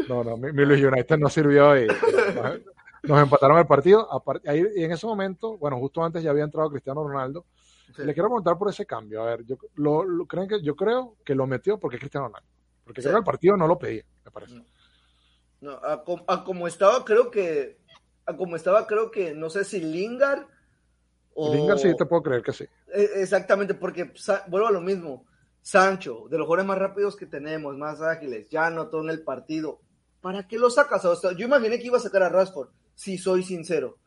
No, 0.10 0.24
no, 0.24 0.38
mi, 0.38 0.52
mi 0.52 0.66
Luis 0.66 0.84
United 0.84 1.18
no 1.18 1.30
sirvió 1.30 1.78
y, 1.78 1.88
nos, 1.88 2.60
nos 3.04 3.22
empataron 3.24 3.58
el 3.60 3.68
partido. 3.68 4.08
Ahí- 4.48 4.66
y 4.76 4.84
en 4.84 4.92
ese 4.92 5.06
momento, 5.06 5.58
bueno, 5.58 5.78
justo 5.78 6.04
antes 6.04 6.24
ya 6.24 6.32
había 6.32 6.44
entrado 6.44 6.70
Cristiano 6.70 7.08
Ronaldo. 7.08 7.46
Sí. 7.96 8.04
Le 8.04 8.14
quiero 8.14 8.30
preguntar 8.30 8.58
por 8.58 8.70
ese 8.70 8.86
cambio. 8.86 9.22
A 9.22 9.26
ver, 9.28 9.46
yo, 9.46 9.58
lo, 9.76 10.04
lo- 10.04 10.26
¿creen 10.26 10.48
que, 10.48 10.62
yo 10.62 10.76
creo 10.76 11.16
que 11.24 11.36
lo 11.36 11.46
metió 11.46 11.78
porque 11.80 11.98
es 11.98 12.00
Cristiano 12.00 12.28
Ronaldo. 12.28 12.48
Porque 12.84 13.02
Sí. 13.02 13.06
creo 13.08 13.16
que 13.18 13.20
el 13.20 13.26
partido 13.26 13.58
no 13.58 13.68
lo 13.68 13.78
pedía, 13.78 14.04
me 14.24 14.32
parece. 14.32 14.62
No, 15.62 15.72
a, 15.72 16.04
a 16.28 16.44
como 16.44 16.68
estaba, 16.68 17.04
creo 17.06 17.30
que. 17.32 17.78
A 18.26 18.36
como 18.36 18.56
estaba, 18.56 18.88
creo 18.88 19.12
que. 19.12 19.34
No 19.34 19.50
sé 19.50 19.64
si 19.66 19.80
Lingard. 19.82 20.46
O... 21.36 21.54
Lingard 21.54 21.78
sí 21.78 21.96
te 21.96 22.06
puedo 22.06 22.24
creer 22.24 22.42
que 22.42 22.54
sí. 22.54 22.64
Eh, 22.94 23.10
Exactamente, 23.16 23.76
porque 23.76 24.12
vuelvo 24.48 24.68
a 24.68 24.72
lo 24.72 24.82
mismo. 24.82 25.26
Sancho, 25.62 26.28
de 26.30 26.38
los 26.38 26.46
jugadores 26.46 26.68
más 26.68 26.78
rápidos 26.78 27.16
que 27.16 27.26
tenemos, 27.26 27.76
más 27.76 28.00
ágiles, 28.00 28.48
ya 28.50 28.68
anotó 28.68 29.02
en 29.02 29.10
el 29.10 29.24
partido. 29.24 29.80
¿Para 30.22 30.48
qué 30.48 30.60
lo 30.60 30.70
sacas? 30.70 31.04
O 31.06 31.16
sea, 31.16 31.32
yo 31.32 31.48
imaginé 31.48 31.80
que 31.80 31.88
iba 31.88 31.98
a 31.98 32.02
sacar 32.02 32.24
a 32.24 32.30
Rashford, 32.30 32.70
si 32.94 33.18
soy 33.18 33.44
sincero. 33.44 33.98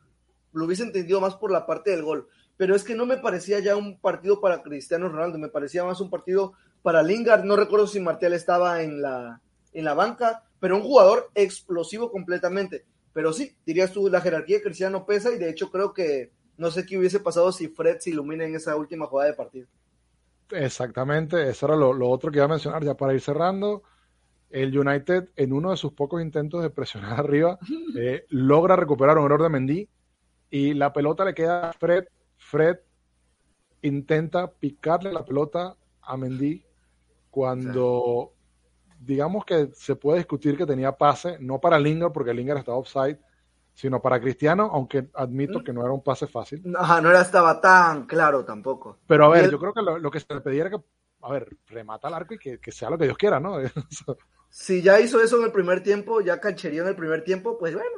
Lo 0.53 0.65
hubiese 0.65 0.83
entendido 0.83 1.19
más 1.19 1.35
por 1.35 1.51
la 1.51 1.65
parte 1.65 1.91
del 1.91 2.03
gol. 2.03 2.27
Pero 2.55 2.75
es 2.75 2.83
que 2.83 2.95
no 2.95 3.05
me 3.05 3.17
parecía 3.17 3.59
ya 3.59 3.75
un 3.75 3.99
partido 3.99 4.41
para 4.41 4.61
Cristiano 4.63 5.09
Ronaldo, 5.09 5.37
me 5.37 5.49
parecía 5.49 5.83
más 5.83 6.01
un 6.01 6.09
partido 6.09 6.53
para 6.81 7.03
Lingard. 7.03 7.43
No 7.43 7.55
recuerdo 7.55 7.87
si 7.87 7.99
Martial 7.99 8.33
estaba 8.33 8.81
en 8.81 9.01
la, 9.01 9.41
en 9.73 9.85
la 9.85 9.93
banca, 9.93 10.43
pero 10.59 10.77
un 10.77 10.83
jugador 10.83 11.29
explosivo 11.35 12.09
completamente. 12.09 12.85
Pero 13.13 13.33
sí, 13.33 13.55
dirías 13.65 13.91
tú, 13.91 14.09
la 14.09 14.21
jerarquía 14.21 14.57
de 14.57 14.63
Cristiano 14.63 15.05
pesa 15.05 15.31
y 15.31 15.37
de 15.37 15.49
hecho 15.49 15.71
creo 15.71 15.93
que 15.93 16.31
no 16.59 16.69
sé 16.69 16.85
qué 16.85 16.97
hubiese 16.97 17.21
pasado 17.21 17.51
si 17.51 17.69
Fred 17.69 17.99
se 17.99 18.09
ilumina 18.09 18.43
en 18.43 18.53
esa 18.53 18.75
última 18.75 19.07
jugada 19.07 19.29
de 19.29 19.35
partido. 19.35 19.67
Exactamente, 20.51 21.49
eso 21.49 21.65
era 21.67 21.75
lo, 21.75 22.09
otro 22.09 22.31
que 22.31 22.37
iba 22.37 22.45
a 22.45 22.49
mencionar 22.49 22.83
ya 22.83 22.95
para 22.95 23.13
ir 23.13 23.21
cerrando. 23.21 23.83
El 24.49 24.77
United, 24.77 25.29
en 25.35 25.53
uno 25.53 25.71
de 25.71 25.77
sus 25.77 25.93
pocos 25.93 26.21
intentos 26.21 26.61
de 26.61 26.69
presionar 26.69 27.13
arriba, 27.19 27.57
eh, 27.97 28.25
logra 28.29 28.75
recuperar 28.75 29.17
un 29.17 29.25
error 29.25 29.41
de 29.41 29.49
Mendy 29.49 29.89
y 30.49 30.73
la 30.73 30.91
pelota 30.91 31.23
le 31.23 31.33
queda 31.33 31.69
a 31.69 31.73
Fred. 31.73 32.05
Fred 32.37 32.79
intenta 33.81 34.51
picarle 34.51 35.13
la 35.13 35.23
pelota 35.23 35.77
a 36.01 36.17
Mendy 36.17 36.65
cuando, 37.29 38.33
digamos 38.99 39.45
que 39.45 39.69
se 39.73 39.95
puede 39.95 40.17
discutir 40.17 40.57
que 40.57 40.65
tenía 40.65 40.91
pase, 40.91 41.37
no 41.39 41.61
para 41.61 41.79
Lingard, 41.79 42.11
porque 42.11 42.33
Lingard 42.33 42.59
estaba 42.59 42.77
offside, 42.77 43.19
sino 43.79 44.01
para 44.01 44.19
Cristiano, 44.19 44.69
aunque 44.73 45.09
admito 45.13 45.63
que 45.63 45.71
no 45.71 45.81
era 45.83 45.93
un 45.93 46.03
pase 46.03 46.27
fácil. 46.27 46.61
Ajá, 46.75 46.99
no 47.01 47.09
era, 47.09 47.21
estaba 47.21 47.61
tan 47.61 48.05
claro 48.05 48.43
tampoco. 48.43 48.97
Pero 49.07 49.25
a 49.25 49.29
ver, 49.29 49.45
el- 49.45 49.51
yo 49.51 49.59
creo 49.59 49.73
que 49.73 49.81
lo, 49.81 49.97
lo 49.97 50.11
que 50.11 50.19
se 50.19 50.33
le 50.33 50.41
pedía 50.41 50.61
era 50.61 50.69
que, 50.71 50.83
a 51.21 51.31
ver, 51.31 51.47
remata 51.67 52.07
al 52.09 52.13
arco 52.15 52.33
y 52.33 52.39
que, 52.39 52.59
que 52.59 52.71
sea 52.71 52.89
lo 52.89 52.97
que 52.97 53.05
Dios 53.05 53.17
quiera, 53.17 53.39
¿no? 53.39 53.57
Si 54.49 54.81
ya 54.81 54.99
hizo 54.99 55.21
eso 55.21 55.37
en 55.39 55.45
el 55.45 55.51
primer 55.51 55.81
tiempo, 55.83 56.21
ya 56.21 56.39
canchería 56.39 56.81
en 56.81 56.87
el 56.87 56.95
primer 56.95 57.23
tiempo, 57.23 57.57
pues 57.57 57.73
bueno, 57.73 57.89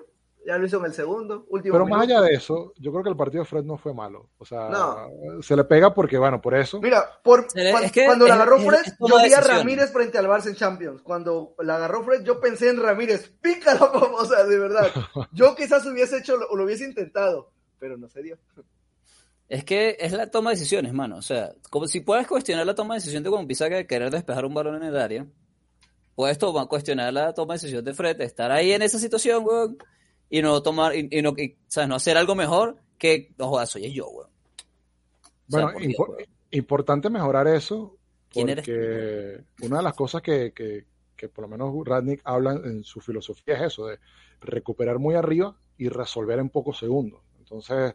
ya 0.46 0.58
lo 0.58 0.66
hizo 0.66 0.78
en 0.80 0.86
el 0.86 0.94
segundo, 0.94 1.46
último 1.50 1.74
Pero 1.74 1.86
más 1.86 2.02
minuto. 2.02 2.18
allá 2.20 2.28
de 2.30 2.36
eso, 2.36 2.74
yo 2.78 2.92
creo 2.92 3.04
que 3.04 3.10
el 3.10 3.16
partido 3.16 3.44
de 3.44 3.50
Fred 3.50 3.64
no 3.64 3.78
fue 3.78 3.94
malo. 3.94 4.30
O 4.38 4.46
sea, 4.46 4.70
No. 4.70 5.42
se 5.42 5.56
le 5.56 5.64
pega 5.66 5.94
porque, 5.94 6.18
bueno, 6.18 6.42
por 6.42 6.56
eso. 6.56 6.82
Mira, 6.82 7.06
por, 7.24 7.46
le- 7.56 7.72
cuan- 7.72 7.84
es 7.84 7.92
que 7.92 8.06
cuando 8.06 8.26
la 8.28 8.34
es- 8.34 8.40
agarró 8.42 8.58
es- 8.58 8.66
Fred, 8.66 8.80
es 8.86 8.98
toma 8.98 9.10
yo 9.10 9.18
de 9.18 9.24
vi 9.28 9.34
a 9.34 9.38
decisiones. 9.38 9.58
Ramírez 9.64 9.92
frente 9.92 10.18
al 10.18 10.28
Barça 10.28 10.48
en 10.48 10.56
Champions. 10.56 11.02
Cuando 11.04 11.54
la 11.60 11.76
agarró 11.76 12.04
Fred, 12.04 12.24
yo 12.24 12.40
pensé 12.40 12.70
en 12.70 12.82
Ramírez, 12.82 13.32
pícalo, 13.42 13.92
o 14.18 14.26
sea, 14.26 14.44
de 14.46 14.58
verdad. 14.58 14.88
Yo 15.32 15.56
quizás 15.56 15.86
hubiese 15.86 16.18
hecho, 16.18 16.36
o 16.50 16.56
lo 16.56 16.64
hubiese 16.66 16.86
intentado, 16.86 17.52
pero 17.80 17.98
no 17.98 18.10
se 18.10 18.22
dio. 18.24 18.38
Es 19.48 19.66
que 19.66 19.98
es 20.00 20.14
la 20.14 20.32
toma 20.32 20.52
de 20.52 20.56
decisiones, 20.56 20.94
mano. 20.94 21.18
O 21.18 21.22
sea, 21.22 21.52
como 21.70 21.88
si 21.88 22.00
puedes 22.00 22.26
cuestionar 22.26 22.66
la 22.66 22.74
toma 22.74 22.94
de 22.96 23.00
decisión 23.02 23.22
de 23.22 23.30
Juan 23.30 23.48
Pisaca 23.48 23.76
de 23.76 23.86
querer 23.86 24.10
despejar 24.10 24.46
un 24.46 24.54
balón 24.54 24.76
en 24.78 24.84
el 24.84 24.98
área, 24.98 25.26
puedes 26.16 26.38
toma- 26.38 26.68
cuestionar 26.68 27.12
la 27.14 27.34
toma 27.34 27.54
de 27.56 27.60
decisión 27.60 27.84
de 27.84 27.94
Fred, 27.94 28.16
de 28.18 28.24
estar 28.26 28.50
ahí 28.52 28.72
en 28.72 28.82
esa 28.82 28.98
situación, 28.98 29.44
weón, 29.46 29.78
y 30.32 30.42
no 30.42 30.64
tomar, 30.64 30.96
y, 30.96 31.08
y 31.12 31.22
no, 31.22 31.36
y, 31.38 31.56
¿sabes? 31.68 31.88
no 31.90 31.96
hacer 31.96 32.18
algo 32.18 32.34
mejor 32.34 32.78
que, 32.98 33.34
no 33.38 33.50
jodas, 33.50 33.70
soy 33.70 33.92
yo, 33.94 34.08
weón. 34.10 34.30
O 34.30 35.52
sea, 35.52 35.66
Bueno, 35.66 35.80
Dios, 35.80 35.96
weón. 36.00 36.24
importante 36.52 37.10
mejorar 37.12 37.48
eso, 37.48 37.98
¿Quién 38.30 38.50
eres 38.50 38.66
porque 38.66 39.44
una 39.62 39.78
de 39.78 39.84
las 39.84 39.94
cosas 39.94 40.22
que, 40.22 40.54
que, 40.54 40.86
que 41.16 41.28
por 41.30 41.44
lo 41.44 41.50
menos 41.50 41.74
Radnick 41.86 42.22
habla 42.24 42.54
en 42.54 42.84
su 42.84 43.02
filosofía 43.02 43.56
es 43.56 43.62
eso, 43.74 43.86
de 43.88 44.00
recuperar 44.40 44.98
muy 45.00 45.16
arriba 45.16 45.56
y 45.78 45.90
resolver 45.90 46.40
en 46.40 46.50
pocos 46.50 46.80
segundos. 46.80 47.20
Entonces, 47.40 47.94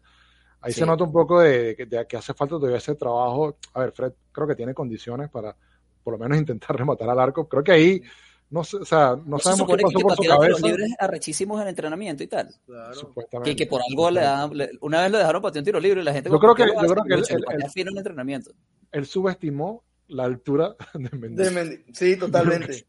ahí 0.61 0.73
Sí. 0.73 0.81
se 0.81 0.87
nota 0.87 1.05
un 1.05 1.13
poco 1.13 1.41
de, 1.41 1.75
de- 1.75 1.87
de 1.87 2.07
que 2.07 2.17
hace 2.19 2.35
falta 2.35 2.57
todavía 2.57 2.77
ese 2.79 2.95
trabajo. 2.97 3.57
A 3.73 3.81
ver, 3.81 3.93
Fred 3.93 4.13
creo 4.31 4.47
que 4.47 4.55
tiene 4.55 4.75
condiciones 4.75 5.31
para 5.31 5.57
por 6.05 6.13
lo 6.13 6.19
menos 6.19 6.37
intentar 6.39 6.77
rematar 6.77 7.09
al 7.09 7.19
arco. 7.19 7.49
Creo 7.49 7.65
que 7.65 7.73
ahí, 7.73 8.03
no 8.51 8.63
sé, 8.65 8.77
o 8.77 8.85
sea, 8.85 9.17
no 9.17 9.23
¿No 9.27 9.39
se 9.39 9.45
sabemos 9.45 9.67
qué 9.67 9.73
supone 9.73 9.83
que 9.83 9.85
pasó 9.85 9.99
que 9.99 10.03
por 10.05 10.17
su 10.17 10.23
los 10.25 10.39
cabeza. 10.61 10.67
libres 10.69 10.91
arrechísimos 10.99 11.61
en 11.63 11.69
entrenamiento 11.69 12.23
y 12.23 12.27
tal? 12.29 12.49
Supuestamente. 12.93 13.51
Que, 13.51 13.57
que 13.57 13.67
por 13.67 13.81
algo 13.89 14.11
le 14.11 14.21
le- 14.53 14.71
una 14.81 15.03
vez 15.03 15.11
lo 15.11 15.19
dejaron 15.19 15.43
patear 15.43 15.61
un 15.63 15.65
tiro 15.65 15.81
libre 15.81 16.01
y 16.01 16.05
la 16.05 16.13
gente 16.13 16.31
Yo 16.31 16.39
creo 16.39 16.51
¿por 16.55 16.57
qué 16.57 16.65
que- 16.65 16.71
yo 16.87 16.93
creo 16.93 17.05
que 17.05 17.17
Lucho, 17.17 17.35
el- 17.35 17.41
lo 17.41 17.51
el- 17.51 17.55
patea 17.57 17.71
fino 17.71 17.91
en 17.91 17.99
entrenamiento. 17.99 18.51
Él 18.93 19.07
subestimó 19.07 19.85
la 20.09 20.25
altura 20.25 20.77
de 20.95 21.11
Mendy. 21.19 21.43
De 21.43 21.51
Mendy. 21.51 21.85
Sí, 21.93 22.17
totalmente. 22.17 22.87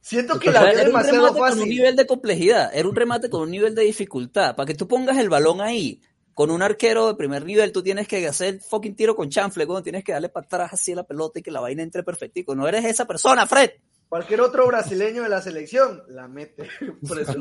Siento 0.00 0.38
que 0.38 0.50
O 0.50 0.52
sea, 0.52 0.62
la 0.62 0.72
era 0.72 0.88
un 0.90 0.94
remate 1.04 1.38
con 1.38 1.58
un 1.60 1.68
nivel 1.68 1.96
de 1.96 2.06
complejidad, 2.06 2.70
era 2.74 2.88
un 2.88 2.94
remate 2.94 3.28
con 3.30 3.42
un 3.42 3.50
nivel 3.50 3.74
de 3.74 3.82
dificultad. 3.82 4.54
Para 4.56 4.66
que 4.66 4.74
tú 4.74 4.86
pongas 4.86 5.18
el 5.18 5.28
balón 5.28 5.60
ahí, 5.60 6.00
con 6.34 6.50
un 6.50 6.62
arquero 6.62 7.08
de 7.08 7.14
primer 7.14 7.44
nivel, 7.44 7.72
tú 7.72 7.82
tienes 7.82 8.06
que 8.06 8.26
hacer 8.26 8.54
el 8.54 8.60
fucking 8.60 8.94
tiro 8.94 9.16
con 9.16 9.28
chanfle, 9.28 9.66
cuando 9.66 9.82
tienes 9.82 10.04
que 10.04 10.12
darle 10.12 10.28
para 10.28 10.46
atrás 10.46 10.72
así 10.72 10.92
a 10.92 10.96
la 10.96 11.02
pelota 11.02 11.40
y 11.40 11.42
que 11.42 11.50
la 11.50 11.60
vaina 11.60 11.82
entre 11.82 12.04
perfectico. 12.04 12.54
No 12.54 12.68
eres 12.68 12.84
esa 12.84 13.06
persona, 13.06 13.46
Fred. 13.46 13.70
Cualquier 14.08 14.40
otro 14.40 14.66
brasileño 14.66 15.22
de 15.22 15.28
la 15.28 15.42
selección 15.42 16.02
la 16.08 16.28
mete. 16.28 16.68
Por 17.06 17.20
eso. 17.20 17.34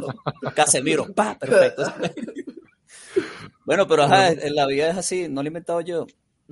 Casemiro, 0.53 1.13
pa, 1.13 1.37
perfecto. 1.39 1.83
bueno, 3.65 3.87
pero 3.87 4.03
ajá, 4.03 4.31
en 4.31 4.55
la 4.55 4.65
vida 4.65 4.89
es 4.89 4.97
así, 4.97 5.29
no 5.29 5.41
lo 5.41 5.47
he 5.47 5.49
inventado 5.49 5.81
yo. 5.81 6.05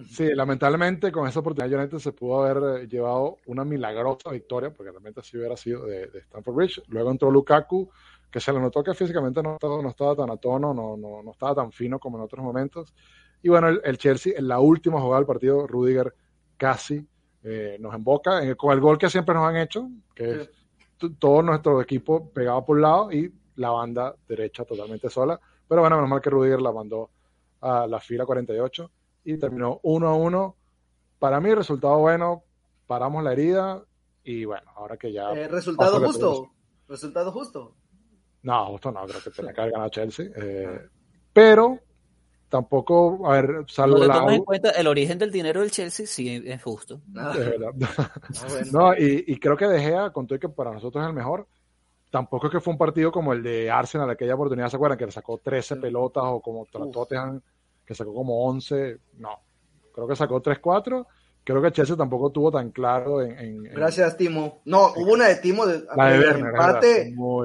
Sí, 0.10 0.34
lamentablemente 0.34 1.10
con 1.10 1.28
esa 1.28 1.40
oportunidad 1.40 1.80
United 1.80 2.00
se 2.00 2.12
pudo 2.12 2.44
haber 2.44 2.82
eh, 2.82 2.88
llevado 2.88 3.38
una 3.46 3.64
milagrosa 3.64 4.30
victoria, 4.30 4.74
porque 4.74 4.92
realmente 4.92 5.22
así 5.22 5.38
hubiera 5.38 5.56
sido 5.56 5.86
de, 5.86 6.08
de 6.08 6.20
Stamford 6.20 6.56
Bridge. 6.56 6.82
Luego 6.88 7.12
entró 7.12 7.32
Lukaku, 7.32 7.90
que 8.30 8.42
se 8.42 8.52
le 8.52 8.60
notó 8.60 8.84
que 8.84 8.94
físicamente 8.94 9.42
no 9.42 9.54
estaba, 9.54 9.82
no 9.82 9.90
estaba 9.90 10.16
tan 10.16 10.30
a 10.32 10.38
tono, 10.38 10.74
no, 10.74 10.98
no, 10.98 11.24
no 11.24 11.32
estaba 11.32 11.56
tan 11.56 11.72
fino 11.72 11.98
como 11.98 12.18
en 12.18 12.24
otros 12.26 12.44
momentos. 12.44 12.94
Y 13.42 13.48
bueno, 13.48 13.70
el, 13.70 13.82
el 13.86 13.98
Chelsea, 13.98 14.34
en 14.36 14.50
la 14.50 14.60
última 14.60 15.00
jugada 15.00 15.22
del 15.22 15.28
partido, 15.28 15.66
Rudiger 15.66 16.14
casi 16.58 17.08
eh, 17.48 17.78
nos 17.80 17.94
emboca 17.94 18.42
en 18.42 18.50
el- 18.50 18.58
con 18.58 18.74
el 18.74 18.80
gol 18.82 18.98
que 18.98 19.10
siempre 19.10 19.36
nos 19.36 19.48
han 19.48 19.56
hecho, 19.58 19.88
que 20.16 20.32
es 20.32 20.50
todo 21.20 21.42
nuestro 21.44 21.80
equipo 21.82 22.30
pegado 22.32 22.66
por 22.66 22.78
un 22.78 22.82
lado 22.82 23.12
y 23.12 23.32
la 23.56 23.70
banda 23.70 24.16
derecha 24.28 24.66
totalmente 24.66 25.10
sola. 25.10 25.40
Pero 25.68 25.82
bueno, 25.82 25.96
menos 25.98 26.10
mal 26.10 26.22
que 26.22 26.30
Rudiger 26.32 26.62
la 26.62 26.72
mandó 26.72 27.10
a 27.62 27.86
la 27.88 28.00
fila 28.00 28.26
48 28.26 28.90
y 29.26 29.38
terminó 29.38 29.80
1 29.84 30.08
a 30.08 30.16
1. 30.16 30.56
Para 31.20 31.40
mí, 31.40 31.54
resultado 31.54 32.00
bueno, 32.00 32.44
paramos 32.88 33.24
la 33.24 33.34
herida 33.34 33.84
y 34.24 34.46
bueno, 34.46 34.72
ahora 34.76 34.98
que 34.98 35.12
ya. 35.12 35.32
Eh, 35.34 35.48
resultado 35.48 36.00
justo. 36.08 36.52
Resultado 36.88 37.32
justo. 37.32 37.76
No, 38.44 38.66
justo 38.68 38.92
no, 38.92 39.06
creo 39.06 39.22
que 39.24 39.30
tenía 39.32 39.54
que 39.54 39.62
haber 39.62 39.74
ganado 39.74 39.90
Chelsea. 39.90 40.28
eh, 40.36 40.82
pero 41.34 41.80
tampoco, 42.56 43.30
a 43.30 43.34
ver, 43.42 43.66
salvo 43.68 43.98
la. 44.06 44.34
en 44.34 44.44
cuenta 44.44 44.70
el 44.72 44.88
origen 44.88 45.18
del 45.18 45.32
dinero 45.32 45.62
del 45.62 45.72
Chelsea, 45.72 46.06
sí 46.08 46.42
es 46.46 46.62
justo. 46.64 47.02
Ah, 47.16 47.34
de 47.38 47.46
verdad. 47.50 47.72
bueno. 48.50 48.68
No, 48.72 48.94
y, 48.94 49.24
y 49.28 49.38
creo 49.40 49.58
que 49.58 49.68
De 49.68 49.80
Gea, 49.82 50.10
con 50.12 50.26
todo 50.28 50.38
y 50.38 50.40
que 50.40 50.50
para 50.50 50.72
nosotros 50.72 51.04
es 51.04 51.08
el 51.10 51.16
mejor, 51.16 51.48
tampoco 52.12 52.48
es 52.48 52.52
que 52.54 52.60
fue 52.62 52.72
un 52.74 52.78
partido 52.78 53.12
como 53.12 53.34
el 53.34 53.44
de 53.44 53.70
Arsenal, 53.70 54.10
aquella 54.10 54.36
oportunidad, 54.36 54.70
¿se 54.70 54.76
acuerdan? 54.78 54.98
Que 54.98 55.06
le 55.06 55.12
sacó 55.12 55.38
13 55.38 55.76
pelotas 55.78 56.24
o 56.26 56.40
como. 56.42 56.66
Tottenham, 56.66 57.42
que 57.86 57.94
sacó 57.94 58.14
como 58.14 58.46
11. 58.48 58.98
No, 59.18 59.40
creo 59.94 60.08
que 60.08 60.16
sacó 60.16 60.42
3-4. 60.42 61.06
Creo 61.44 61.62
que 61.62 61.72
Chelsea 61.72 61.96
tampoco 61.96 62.32
tuvo 62.32 62.50
tan 62.52 62.72
claro 62.72 63.22
en... 63.22 63.38
en- 63.38 63.66
en- 63.68 63.74
Gracias, 63.76 64.18
Timo. 64.18 64.62
No, 64.66 64.94
hubo 64.96 65.14
una 65.14 65.28
de 65.28 65.36
Timo 65.36 65.68
de, 65.68 65.84
La 65.96 66.06
de 66.10 66.16
en 66.16 66.22
el 66.22 66.28
Werner, 66.28 66.50
empate, 66.56 67.02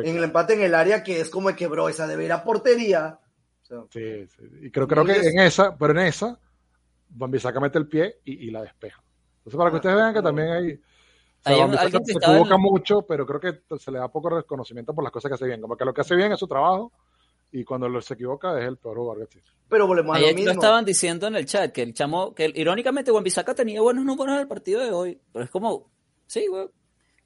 en 0.09 0.17
el 0.17 0.25
empate 0.25 0.55
en 0.55 0.63
el 0.63 0.75
área 0.75 1.03
que 1.03 1.21
es 1.21 1.29
como 1.29 1.55
que, 1.55 1.67
bro, 1.67 1.87
esa 1.91 2.07
debe 2.07 2.25
ir 2.25 2.33
a 2.33 2.43
portería. 2.43 3.19
Sea, 3.71 3.83
Sí, 3.91 4.27
sí. 4.27 4.43
Y 4.63 4.71
creo, 4.71 4.89
creo 4.89 5.05
que 5.05 5.13
en 5.29 5.39
esa, 5.39 5.77
pero 5.79 5.93
en 5.93 6.07
esa, 6.07 6.39
Van 7.11 7.31
Bissaka 7.31 7.61
mete 7.61 7.79
el 7.79 7.87
pie 7.89 8.19
y, 8.25 8.49
y 8.49 8.51
la 8.51 8.63
despeja. 8.63 9.03
Entonces, 9.39 9.57
para 9.57 9.71
que 9.71 9.77
Ah, 9.77 9.79
ustedes 9.79 9.97
vean 9.97 10.13
que 10.13 10.19
no. 10.19 10.25
también 10.25 10.49
hay... 10.51 10.73
O 10.73 11.43
sea, 11.43 11.89
se 12.05 12.13
en- 12.13 12.17
equivoca 12.19 12.57
mucho, 12.59 13.03
pero 13.03 13.25
creo 13.25 13.41
que 13.41 13.63
se 13.79 13.91
le 13.91 13.99
da 13.99 14.09
poco 14.09 14.29
reconocimiento 14.29 14.93
por 14.95 15.03
las 15.05 15.13
cosas 15.13 15.31
que 15.31 15.35
hace 15.37 15.47
bien. 15.47 15.61
Como 15.63 15.77
que 15.77 15.85
lo 15.87 15.95
que 15.95 16.03
hace 16.03 16.15
bien 16.17 16.33
es 16.33 16.39
su 16.39 16.47
trabajo 16.47 16.93
y 17.53 17.65
cuando 17.65 17.89
lo- 17.89 18.03
se 18.03 18.15
equivoca 18.15 18.59
es 18.61 18.67
el 18.67 18.77
peor 18.77 18.97
jugador 18.99 19.19
que 19.19 19.25
existe. 19.39 19.51
pero 19.69 19.87
volvemos 19.87 20.15
a 20.17 20.19
lo 20.19 20.25
Ayer 20.27 20.35
lo 20.35 20.39
mismo. 20.45 20.53
estaban 20.53 20.85
diciendo 20.85 21.27
en 21.29 21.37
el 21.37 21.47
chat 21.47 21.73
que 21.73 21.83
el 21.83 21.95
chamo, 21.95 22.35
que 22.35 22.45
el- 22.47 22.57
irónicamente 22.59 23.11
Juan 23.13 23.25
Bisaca 23.25 23.55
tenía 23.55 23.81
buenos 23.81 24.05
números 24.05 24.35
en 24.35 24.41
el 24.43 24.49
partido 24.49 24.81
de 24.83 24.91
hoy, 24.91 25.21
pero 25.33 25.45
es 25.45 25.51
como, 25.51 25.89
sí, 26.27 26.47
güey. 26.49 26.69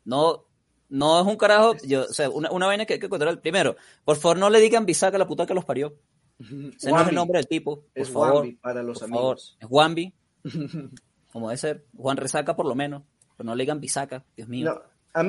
No, 0.04 0.44
no 0.90 1.20
es 1.20 1.26
un 1.26 1.36
carajo, 1.36 1.74
yo, 1.84 2.02
o 2.02 2.12
sea, 2.12 2.30
una, 2.30 2.50
una 2.52 2.66
vaina 2.66 2.84
que 2.86 2.94
hay 2.94 3.00
que 3.00 3.08
controlar. 3.08 3.40
Primero, 3.40 3.74
por 4.04 4.16
favor 4.16 4.38
no 4.38 4.48
le 4.50 4.60
digan 4.60 4.86
Bisaca 4.86 5.18
la 5.18 5.26
puta 5.26 5.44
que 5.46 5.54
los 5.54 5.64
parió. 5.64 5.94
Wambi. 6.50 7.08
el 7.10 7.14
nombre 7.14 7.38
del 7.38 7.46
tipo, 7.48 7.80
por 7.80 7.86
Es 7.94 8.10
favor. 8.10 8.34
Wambi 8.36 8.52
para 8.56 8.82
los 8.82 8.98
por 8.98 9.08
favor. 9.08 9.22
amigos. 9.24 9.56
Es 9.60 9.66
Wambi. 9.70 10.14
como 11.32 11.48
debe 11.48 11.58
ser. 11.58 11.86
Juan 11.96 12.16
Resaca 12.16 12.54
por 12.56 12.66
lo 12.66 12.74
menos, 12.74 13.02
pero 13.36 13.46
no 13.46 13.54
le 13.54 13.62
digan 13.64 13.80
Bisaca, 13.80 14.24
Dios 14.36 14.48
mío. 14.48 14.82
No, 15.14 15.22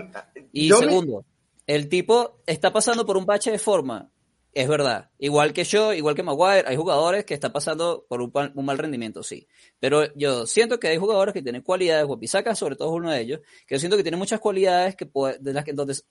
Y 0.51 0.69
me- 0.69 0.77
segundo, 0.77 1.25
el 1.67 1.89
tipo 1.89 2.41
está 2.45 2.71
pasando 2.73 3.05
por 3.05 3.17
un 3.17 3.25
bache 3.25 3.51
de 3.51 3.59
forma. 3.59 4.09
Es 4.55 4.69
verdad. 4.69 5.11
Igual 5.19 5.51
que 5.51 5.65
yo, 5.65 5.93
igual 5.93 6.15
que 6.15 6.23
Maguire, 6.23 6.63
hay 6.65 6.77
jugadores 6.77 7.25
que 7.25 7.33
están 7.33 7.51
pasando 7.51 8.05
por 8.07 8.21
un, 8.21 8.31
mal 8.63 8.77
rendimiento, 8.77 9.21
sí. 9.21 9.49
Pero 9.81 10.13
yo 10.15 10.45
siento 10.45 10.79
que 10.79 10.87
hay 10.87 10.97
jugadores 10.97 11.33
que 11.33 11.41
tienen 11.41 11.61
cualidades, 11.61 12.05
Guapisaca 12.05 12.55
sobre 12.55 12.77
todo 12.77 12.87
es 12.87 12.95
uno 12.95 13.11
de 13.11 13.19
ellos, 13.19 13.41
que 13.67 13.75
yo 13.75 13.79
siento 13.79 13.97
que 13.97 14.03
tiene 14.03 14.15
muchas 14.15 14.39
cualidades 14.39 14.95
que 14.95 15.11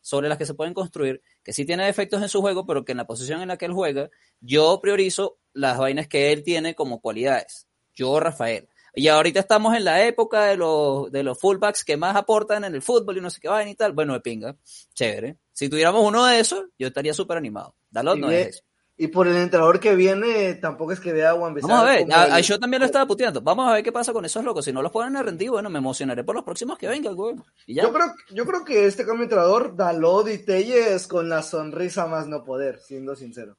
sobre 0.02 0.28
las 0.28 0.36
que 0.36 0.44
se 0.44 0.52
pueden 0.52 0.74
construir, 0.74 1.22
que 1.42 1.54
sí 1.54 1.64
tiene 1.64 1.86
defectos 1.86 2.20
en 2.20 2.28
su 2.28 2.42
juego, 2.42 2.66
pero 2.66 2.84
que 2.84 2.92
en 2.92 2.98
la 2.98 3.06
posición 3.06 3.40
en 3.40 3.48
la 3.48 3.56
que 3.56 3.64
él 3.64 3.72
juega, 3.72 4.10
yo 4.40 4.78
priorizo 4.82 5.38
las 5.54 5.78
vainas 5.78 6.06
que 6.06 6.30
él 6.30 6.42
tiene 6.42 6.74
como 6.74 7.00
cualidades. 7.00 7.66
Yo, 7.94 8.20
Rafael. 8.20 8.68
Y 8.96 9.08
ahorita 9.08 9.40
estamos 9.40 9.76
en 9.76 9.84
la 9.84 10.04
época 10.04 10.44
de 10.44 10.56
los, 10.56 11.10
de 11.10 11.24
los 11.24 11.38
fullbacks 11.38 11.84
que 11.84 11.96
más 11.96 12.14
aportan 12.14 12.64
en 12.64 12.74
el 12.74 12.82
fútbol 12.82 13.18
y 13.18 13.20
no 13.20 13.28
sé 13.28 13.40
qué 13.40 13.48
vaina 13.48 13.70
y 13.70 13.74
tal. 13.74 13.92
Bueno, 13.92 14.12
de 14.12 14.20
pinga. 14.20 14.56
Chévere. 14.94 15.36
Si 15.52 15.68
tuviéramos 15.68 16.06
uno 16.06 16.24
de 16.26 16.38
esos, 16.38 16.66
yo 16.78 16.86
estaría 16.86 17.12
súper 17.12 17.36
animado. 17.36 17.74
Dalot 17.90 18.16
y, 18.16 18.20
no 18.20 18.30
es 18.30 18.48
eso. 18.48 18.62
y 18.96 19.08
por 19.08 19.26
el 19.26 19.36
entrenador 19.36 19.80
que 19.80 19.96
viene, 19.96 20.54
tampoco 20.54 20.92
es 20.92 21.00
que 21.00 21.12
vea 21.12 21.30
a 21.30 21.34
Juan 21.34 21.54
Vamos 21.54 21.80
a 21.80 21.84
ver. 21.84 22.06
A, 22.12 22.38
yo 22.38 22.60
también 22.60 22.80
lo 22.80 22.86
estaba 22.86 23.04
puteando. 23.04 23.40
Vamos 23.40 23.68
a 23.68 23.72
ver 23.74 23.82
qué 23.82 23.90
pasa 23.90 24.12
con 24.12 24.24
esos 24.24 24.44
locos. 24.44 24.64
Si 24.64 24.72
no 24.72 24.80
los 24.80 24.92
ponen 24.92 25.16
a 25.16 25.22
rendir, 25.24 25.50
bueno, 25.50 25.70
me 25.70 25.78
emocionaré 25.78 26.22
por 26.22 26.36
los 26.36 26.44
próximos 26.44 26.78
que 26.78 26.86
vengan, 26.86 27.16
güey. 27.16 27.34
Y 27.66 27.74
ya. 27.74 27.82
Yo 27.82 27.92
creo, 27.92 28.06
yo 28.30 28.46
creo 28.46 28.64
que 28.64 28.86
este 28.86 29.04
cambio 29.04 29.20
de 29.20 29.24
entrenador, 29.24 29.74
Dalot 29.74 30.28
y 30.28 30.38
Telles 30.38 31.08
con 31.08 31.28
la 31.28 31.42
sonrisa 31.42 32.06
más 32.06 32.28
no 32.28 32.44
poder, 32.44 32.78
siendo 32.78 33.16
sincero. 33.16 33.56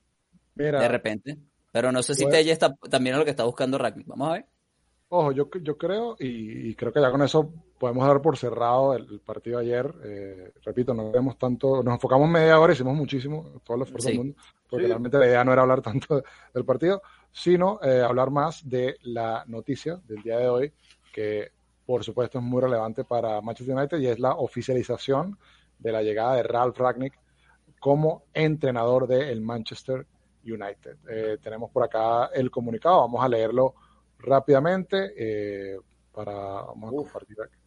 Mira, 0.55 0.79
De 0.79 0.88
repente. 0.88 1.38
Pero 1.73 1.91
no 1.91 2.01
sé 2.01 2.15
si 2.15 2.23
Bueno. 2.23 2.38
Telle 2.38 2.51
está 2.53 2.73
también 2.89 3.15
es 3.15 3.19
lo 3.19 3.25
que 3.25 3.31
está 3.31 3.43
buscando 3.43 3.77
Ragnick. 3.77 4.07
Vamos 4.07 4.29
a 4.29 4.33
ver. 4.33 4.45
Ojo, 5.10 5.32
yo, 5.32 5.49
yo 5.62 5.78
creo, 5.78 6.16
y, 6.20 6.70
y 6.70 6.76
creo 6.76 6.91
que 6.91 6.99
ya 6.99 7.12
con 7.12 7.22
eso 7.22 7.51
podemos 7.78 8.08
dar 8.08 8.22
por 8.22 8.38
cerrado 8.38 8.95
el, 8.95 9.06
el 9.10 9.20
partido 9.20 9.60
de 9.60 9.66
ayer. 9.66 9.93
Eh, 10.03 10.51
repito, 10.64 10.93
no 10.93 11.12
vemos 11.12 11.38
tanto, 11.38 11.84
nos 11.84 11.93
enfocamos 11.93 12.28
media 12.28 12.60
hora, 12.60 12.74
hicimos 12.74 12.95
muchísimo, 12.95 13.62
todo 13.64 13.78
el 13.78 13.84
esfuerzo 13.84 14.08
Sí. 14.08 14.14
del 14.14 14.18
mundo, 14.26 14.41
porque 14.70 14.86
Sí. 14.86 14.89
realmente 14.89 15.18
la 15.20 15.28
idea 15.28 15.43
no 15.43 15.53
era 15.53 15.62
hablar 15.62 15.82
tanto 15.82 16.24
del 16.53 16.66
partido, 16.66 17.01
sino 17.32 17.80
eh, 17.84 18.01
hablar 18.01 18.32
más 18.32 18.68
de 18.68 18.97
la 19.03 19.43
noticia 19.47 19.99
del 20.08 20.24
día 20.24 20.38
de 20.39 20.49
hoy, 20.49 20.74
que 21.14 21.51
por 21.86 22.03
supuesto 22.03 22.39
es 22.39 22.43
muy 22.43 22.62
relevante 22.62 23.03
para 23.03 23.39
Manchester 23.41 23.76
United 23.76 23.99
y 23.99 24.08
es 24.08 24.20
la 24.20 24.34
oficialización 24.34 25.38
de 25.78 25.91
la 25.91 26.01
llegada 26.01 26.36
de 26.36 26.43
Ralph 26.43 26.78
Ragnick 26.80 27.14
como 27.80 28.24
entrenador 28.34 29.06
del 29.06 29.39
Manchester 29.41 30.08
United. 30.43 30.97
Eh, 31.08 31.38
tenemos 31.41 31.70
por 31.70 31.84
acá 31.84 32.32
el 32.34 32.49
comunicado, 32.49 33.01
vamos 33.01 33.24
a 33.24 33.30
leerlo 33.30 33.76
rápidamente 34.26 35.13
eh, 35.17 35.78
para 36.11 36.34
vamos 36.34 36.89
a 36.89 36.95
compartir 36.95 37.38
aquí. 37.41 37.57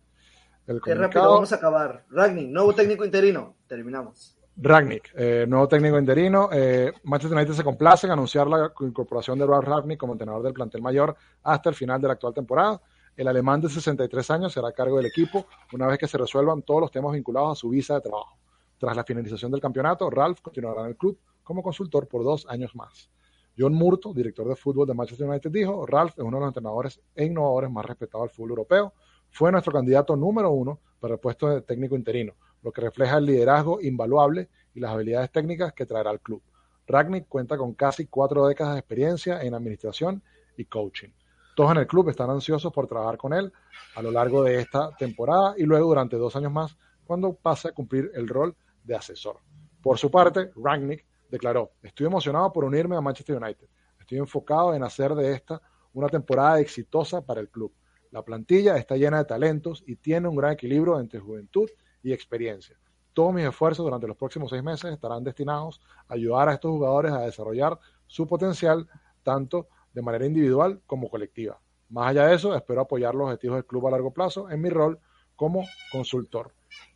El 0.67 0.81
Qué 0.83 0.95
rápido 0.95 1.31
vamos 1.33 1.53
a 1.53 1.57
acabar. 1.57 2.05
Ragni, 2.11 2.47
nuevo 2.47 2.75
técnico 2.75 3.05
interino. 3.05 3.57
Terminamos. 3.67 4.37
Ragnick, 4.61 5.13
eh, 5.15 5.47
nuevo 5.49 5.69
técnico 5.69 5.99
interino. 5.99 6.51
Eh, 6.53 6.93
Manchester 7.05 7.37
United 7.37 7.55
se 7.55 7.65
complace 7.65 8.07
en 8.07 8.13
anunciar 8.13 8.49
la 8.49 8.73
incorporación 8.81 9.39
de 9.39 9.47
Ralph 9.47 9.67
Ragnick 9.67 9.99
como 9.99 10.15
entrenador 10.15 10.43
del 10.43 10.53
plantel 10.53 10.83
mayor 10.83 11.17
hasta 11.45 11.69
el 11.69 11.77
final 11.77 12.01
de 12.01 12.09
la 12.09 12.15
actual 12.15 12.35
temporada. 12.35 12.81
El 13.17 13.29
alemán 13.29 13.61
de 13.61 13.69
63 13.69 14.31
años 14.31 14.53
será 14.53 14.69
a 14.69 14.73
cargo 14.73 14.97
del 14.97 15.07
equipo 15.07 15.47
una 15.73 15.87
vez 15.87 15.99
que 15.99 16.09
se 16.09 16.19
resuelvan 16.19 16.63
todos 16.63 16.83
los 16.83 16.91
temas 16.91 17.13
vinculados 17.13 17.53
a 17.53 17.61
su 17.61 17.69
visa 17.69 17.95
de 17.95 18.01
trabajo. 18.01 18.37
Tras 18.79 18.97
la 18.97 19.05
finalización 19.05 19.51
del 19.51 19.61
campeonato, 19.61 20.11
Ralph 20.11 20.41
continuará 20.41 20.83
en 20.83 20.89
el 20.89 20.97
club 20.97 21.19
como 21.43 21.63
consultor 21.63 22.07
por 22.07 22.25
dos 22.25 22.47
años 22.49 22.75
más. 22.75 23.11
John 23.59 23.75
Murto, 23.75 24.15
director 24.15 24.47
de 24.47 24.55
fútbol 24.55 24.87
de 24.87 24.95
Manchester 24.95 25.29
United, 25.29 25.51
dijo, 25.51 25.85
Ralph 25.85 26.13
es 26.17 26.25
uno 26.25 26.37
de 26.37 26.41
los 26.43 26.51
entrenadores 26.51 27.01
e 27.15 27.25
innovadores 27.25 27.71
más 27.71 27.85
respetados 27.85 28.29
del 28.29 28.37
fútbol 28.37 28.51
europeo. 28.51 28.93
Fue 29.31 29.51
nuestro 29.51 29.73
candidato 29.73 30.15
número 30.15 30.51
uno 30.51 30.79
para 31.01 31.15
el 31.15 31.21
puesto 31.21 31.49
de 31.49 31.63
técnico 31.63 31.97
interino, 31.97 32.35
lo 32.63 32.71
que 32.71 32.83
refleja 32.83 33.19
el 33.19 33.27
liderazgo 33.27 33.81
invaluable 33.81 34.49
y 34.75 34.81
las 34.81 34.93
habilidades 34.93 35.33
técnicas 35.33 35.73
que 35.73 35.87
traerá 35.87 36.11
al 36.11 36.21
club. 36.21 36.41
Ragnick 36.87 37.27
cuenta 37.29 37.59
con 37.59 37.75
casi 37.75 38.07
cuatro 38.07 38.47
décadas 38.47 38.75
de 38.75 38.81
experiencia 38.81 39.43
en 39.43 39.55
administración 39.55 40.23
y 40.57 40.65
coaching. 40.65 41.11
Todos 41.57 41.73
en 41.73 41.79
el 41.79 41.87
club 41.89 42.09
están 42.09 42.31
ansiosos 42.31 42.73
por 42.73 42.87
trabajar 42.87 43.19
con 43.19 43.33
él 43.33 43.53
a 43.97 44.03
lo 44.03 44.13
largo 44.13 44.45
de 44.45 44.61
esta 44.61 44.95
temporada 44.97 45.55
y 45.59 45.65
luego 45.65 45.89
durante 45.89 46.17
dos 46.17 46.37
años 46.37 46.53
más 46.53 46.77
cuando 47.05 47.33
pase 47.33 47.69
a 47.69 47.73
cumplir 47.73 48.13
el 48.15 48.29
rol 48.29 48.55
de 48.85 48.95
asesor. 48.95 49.39
Por 49.83 49.99
su 49.99 50.11
parte, 50.11 50.53
Ragnick 50.55 51.05
declaró, 51.29 51.73
estoy 51.83 52.07
emocionado 52.07 52.53
por 52.53 52.65
unirme 52.65 52.97
a 52.97 53.01
Manchester 53.01 53.37
United. 53.37 53.69
Estoy 53.99 54.19
enfocado 54.19 54.75
en 54.75 54.83
hacer 54.83 55.15
de 55.15 55.33
esta 55.33 55.61
una 55.93 56.09
temporada 56.09 56.61
exitosa 56.61 57.21
para 57.21 57.41
el 57.41 57.49
club. 57.49 57.73
La 58.11 58.23
plantilla 58.23 58.77
está 58.77 58.97
llena 58.97 59.19
de 59.19 59.25
talentos 59.25 59.85
y 59.87 59.97
tiene 59.97 60.29
un 60.29 60.37
gran 60.37 60.53
equilibrio 60.53 60.99
entre 60.99 61.21
juventud 61.21 61.69
y 62.03 62.13
experiencia. 62.13 62.79
Todos 63.13 63.35
mis 63.35 63.45
esfuerzos 63.45 63.85
durante 63.85 64.07
los 64.07 64.17
próximos 64.17 64.51
seis 64.51 64.63
meses 64.63 64.93
estarán 64.93 65.25
destinados 65.25 65.81
a 66.07 66.15
ayudar 66.15 66.49
a 66.49 66.55
estos 66.55 66.71
jugadores 66.71 67.13
a 67.13 67.21
desarrollar 67.21 67.79
su 68.07 68.27
potencial 68.27 68.89
tanto 69.23 69.69
de 69.93 70.03
manera 70.03 70.25
individual 70.25 70.81
como 70.87 71.11
colectiva. 71.11 71.61
Más 71.91 72.09
allá 72.09 72.27
de 72.27 72.35
eso, 72.35 72.55
espero 72.55 72.83
apoyar 72.83 73.15
los 73.15 73.27
objetivos 73.27 73.57
del 73.57 73.67
club 73.67 73.89
a 73.89 73.91
largo 73.91 74.13
plazo 74.13 74.51
en 74.51 74.61
mi 74.61 74.71
rol 74.71 75.01
como 75.39 75.65
consultor. 75.93 76.53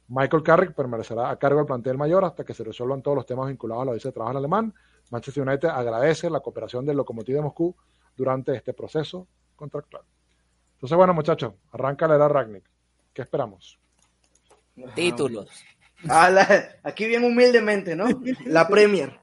Michael 0.09 0.43
Carrick 0.43 0.75
permanecerá 0.75 1.31
a 1.31 1.39
cargo 1.39 1.59
del 1.61 1.67
plantel 1.67 1.97
mayor 1.97 2.25
hasta 2.25 2.45
que 2.45 2.53
se 2.53 2.65
resuelvan 2.65 3.01
todos 3.01 3.17
los 3.17 3.25
temas 3.25 3.49
vinculados 3.49 3.83
a 3.85 3.87
la 3.87 3.93
visa 3.93 4.09
de 4.09 4.13
trabajo 4.13 4.33
en 4.33 4.37
alemán. 4.39 4.75
Manchester 5.11 5.47
United 5.49 5.69
agradece 5.69 6.29
la 6.29 6.41
cooperación 6.41 6.85
del 6.85 6.97
Lokomotiv 6.97 7.37
de 7.37 7.41
Moscú 7.41 7.75
durante 8.17 8.55
este 8.55 8.75
proceso 8.75 9.27
contractual. 9.57 10.03
Entonces, 10.75 10.97
bueno, 10.99 11.15
muchachos, 11.15 11.55
arranca 11.71 12.09
la 12.09 12.17
era 12.17 12.29
Ragnick. 12.29 12.65
¿Qué 13.15 13.23
esperamos? 13.23 13.79
Títulos. 14.95 15.49
Ah, 16.09 16.29
la- 16.31 16.67
aquí 16.83 17.07
bien 17.07 17.25
humildemente, 17.25 17.95
¿no? 17.95 18.07
La 18.47 18.67
Premier. 18.67 19.19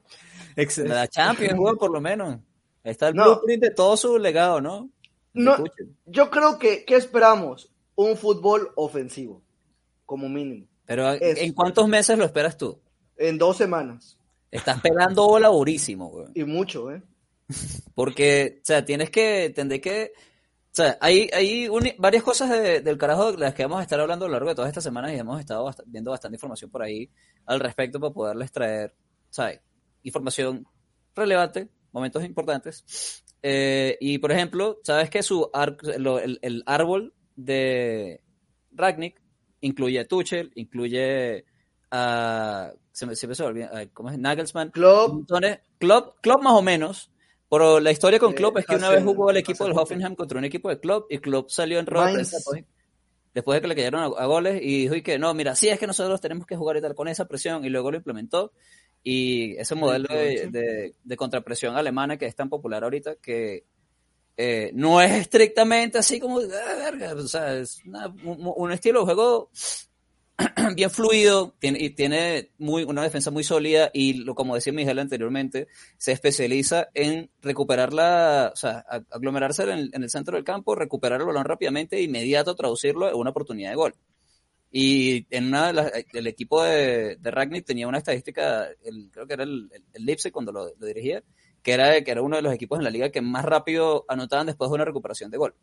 La 0.78 1.06
Champions, 1.08 1.58
por 1.78 1.90
lo 1.90 2.00
menos. 2.00 2.38
Está 2.82 3.08
el 3.08 3.14
No. 3.14 3.24
blueprint 3.24 3.62
de 3.62 3.70
todo 3.70 3.96
su 3.96 4.18
legado, 4.18 4.60
¿no? 4.60 4.88
No, 5.32 5.56
yo 6.06 6.30
creo 6.30 6.58
que, 6.58 6.84
¿qué 6.84 6.96
esperamos? 6.96 7.69
Un 8.02 8.16
fútbol 8.16 8.70
ofensivo, 8.76 9.42
como 10.06 10.26
mínimo. 10.28 10.66
Pero 10.86 11.10
Eso. 11.12 11.42
¿en 11.42 11.52
cuántos 11.52 11.86
meses 11.86 12.16
lo 12.18 12.24
esperas 12.24 12.56
tú? 12.56 12.80
En 13.18 13.36
dos 13.36 13.58
semanas. 13.58 14.16
Estás 14.50 14.80
pegando 14.80 15.26
bola 15.26 15.48
durísimo, 15.48 16.08
güey. 16.08 16.28
Y 16.34 16.44
mucho, 16.44 16.90
¿eh? 16.90 17.02
Porque, 17.94 18.60
o 18.62 18.64
sea, 18.64 18.84
tienes 18.84 19.10
que, 19.10 19.52
tendré 19.54 19.80
que, 19.82 20.12
o 20.14 20.72
sea, 20.72 20.96
hay, 21.00 21.28
hay 21.32 21.68
varias 21.98 22.22
cosas 22.22 22.48
de- 22.48 22.80
del 22.80 22.96
carajo 22.96 23.32
de 23.32 23.38
las 23.38 23.54
que 23.54 23.64
vamos 23.64 23.80
a 23.80 23.82
estar 23.82 24.00
hablando 24.00 24.24
a 24.24 24.28
lo 24.28 24.32
largo 24.32 24.48
de 24.48 24.54
todas 24.54 24.68
estas 24.70 24.84
semanas 24.84 25.12
y 25.12 25.16
hemos 25.16 25.38
estado 25.38 25.66
bast- 25.66 25.82
viendo 25.86 26.10
bastante 26.10 26.36
información 26.36 26.70
por 26.70 26.82
ahí 26.82 27.10
al 27.44 27.60
respecto 27.60 28.00
para 28.00 28.14
poderles 28.14 28.50
traer, 28.50 28.94
¿sabes? 29.28 29.60
Información 30.04 30.66
relevante, 31.14 31.68
momentos 31.92 32.24
importantes. 32.24 33.22
Eh, 33.42 33.98
y, 34.00 34.18
por 34.18 34.32
ejemplo, 34.32 34.80
¿sabes 34.84 35.10
que 35.10 35.22
su 35.22 35.50
ar- 35.52 35.76
lo- 35.98 36.18
el, 36.18 36.38
el 36.42 36.62
árbol 36.66 37.12
de 37.36 38.20
Ragnick 38.72 39.20
incluye 39.60 39.98
a 40.00 40.06
Tuchel, 40.06 40.50
incluye 40.54 41.44
a, 41.90 42.72
se 42.92 43.06
me, 43.06 43.16
se 43.16 43.26
me 43.26 43.34
olvida, 43.44 43.70
a- 43.76 43.86
¿cómo 43.86 44.10
es? 44.10 44.18
Nagelsmann, 44.18 44.70
Klopp, 44.70 45.12
Entonces, 45.20 45.58
Klopp, 45.78 46.16
Klopp 46.20 46.42
más 46.42 46.52
o 46.54 46.62
menos, 46.62 47.10
pero 47.50 47.80
la 47.80 47.90
historia 47.90 48.18
con 48.18 48.32
Eh, 48.32 48.34
Klopp 48.36 48.58
es 48.58 48.66
que 48.66 48.76
una 48.76 48.90
vez 48.90 49.04
jugó 49.04 49.30
el 49.30 49.36
equipo 49.38 49.64
del 49.64 49.72
Hoffenheim 49.78 50.14
contra 50.14 50.38
un 50.38 50.44
equipo 50.44 50.68
de 50.68 50.78
Klopp 50.80 51.10
y 51.12 51.18
Klopp 51.18 51.50
salió 51.50 51.78
en 51.78 51.86
prensa 52.14 52.36
después, 52.36 52.64
después 53.34 53.56
de 53.56 53.60
que 53.62 53.68
le 53.68 53.74
cayeron 53.76 54.02
a, 54.02 54.06
a 54.06 54.26
goles 54.26 54.60
y 54.62 54.82
dijo 54.82 54.94
y 54.94 55.02
que 55.02 55.18
no, 55.18 55.32
mira, 55.34 55.54
sí 55.56 55.68
es 55.68 55.78
que 55.78 55.86
nosotros 55.86 56.20
tenemos 56.20 56.46
que 56.46 56.56
jugar 56.56 56.76
y 56.76 56.80
tal 56.80 56.94
con 56.94 57.08
esa 57.08 57.26
presión 57.26 57.64
y 57.64 57.68
luego 57.70 57.90
lo 57.90 57.96
implementó. 57.96 58.52
Y 59.02 59.56
ese 59.56 59.74
modelo 59.74 60.08
de, 60.14 60.48
de- 60.50 60.94
de 61.02 61.16
contrapresión 61.16 61.74
alemana 61.76 62.18
que 62.18 62.26
es 62.26 62.36
tan 62.36 62.48
popular 62.50 62.84
ahorita 62.84 63.16
que 63.16 63.64
eh, 64.42 64.70
no 64.74 65.00
es 65.02 65.12
estrictamente 65.12 65.98
así 65.98 66.18
como, 66.18 66.38
"Ah, 66.40 66.74
verga", 66.78 67.14
o 67.14 67.28
sea, 67.28 67.54
es 67.58 67.82
una- 67.84 68.06
un, 68.24 68.72
estilo 68.72 69.00
de 69.00 69.04
juego 69.06 69.50
bien 70.76 70.90
fluido 70.90 71.54
tiene, 71.58 71.78
y 71.82 71.90
tiene 71.90 72.50
muy, 72.58 72.84
una 72.84 73.02
defensa 73.02 73.30
muy 73.30 73.44
sólida 73.44 73.90
y 73.92 74.14
lo, 74.24 74.34
como 74.34 74.54
decía 74.54 74.72
Miguel 74.72 74.98
anteriormente, 74.98 75.68
se 75.98 76.12
especializa 76.12 76.88
en 76.94 77.30
recuperar 77.42 77.92
la, 77.92 78.50
o 78.52 78.56
sea, 78.56 78.78
aglomerarse 79.10 79.64
en 79.64 79.68
el, 79.70 79.90
en 79.92 80.02
el 80.02 80.10
centro 80.10 80.36
del 80.36 80.44
campo, 80.44 80.74
recuperar 80.74 81.20
el 81.20 81.26
balón 81.26 81.44
rápidamente 81.44 81.96
e 81.96 82.02
inmediato 82.02 82.54
traducirlo 82.54 83.08
en 83.08 83.16
una 83.16 83.30
oportunidad 83.30 83.70
de 83.70 83.76
gol. 83.76 83.94
Y 84.72 85.26
en 85.34 85.48
una 85.48 85.70
el 86.12 86.26
equipo 86.28 86.62
de, 86.62 87.16
de 87.16 87.30
Ragnick 87.30 87.66
tenía 87.66 87.88
una 87.88 87.98
estadística, 87.98 88.68
el- 88.84 89.10
creo 89.12 89.26
que 89.26 89.34
era 89.34 89.42
el, 89.44 89.68
el, 89.92 90.32
cuando 90.32 90.52
lo 90.52 90.70
dirigía, 90.86 91.22
que 91.62 91.72
era, 91.72 92.02
que 92.02 92.10
era 92.10 92.22
uno 92.22 92.36
de 92.36 92.42
los 92.42 92.52
equipos 92.52 92.78
en 92.78 92.84
la 92.84 92.90
liga 92.90 93.10
que 93.10 93.20
más 93.20 93.44
rápido 93.44 94.04
anotaban 94.08 94.46
después 94.46 94.70
de 94.70 94.74
una 94.74 94.84
recuperación 94.84 95.30
de 95.30 95.38
gol. 95.38 95.54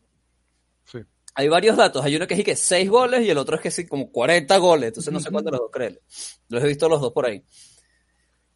Sí. 0.86 1.00
Hay 1.36 1.48
varios 1.48 1.78
datos. 1.78 2.04
Hay 2.04 2.16
uno 2.16 2.28
que 2.28 2.34
es 2.34 2.44
que 2.44 2.56
6 2.56 2.90
goles 2.90 3.22
y 3.22 3.30
el 3.30 3.38
otro 3.38 3.56
es 3.56 3.62
que 3.62 3.72
sí, 3.72 3.86
como 3.86 4.12
40 4.12 4.58
goles. 4.58 4.88
Entonces 4.90 5.14
no 5.14 5.20
sé 5.20 5.30
cuántos 5.32 5.52
los 5.52 5.62
dos 5.62 5.72
creerle. 5.72 6.02
Los 6.50 6.64
he 6.64 6.68
visto 6.68 6.90
los 6.90 7.02
dos 7.02 7.14
por 7.14 7.26
ahí. 7.26 7.44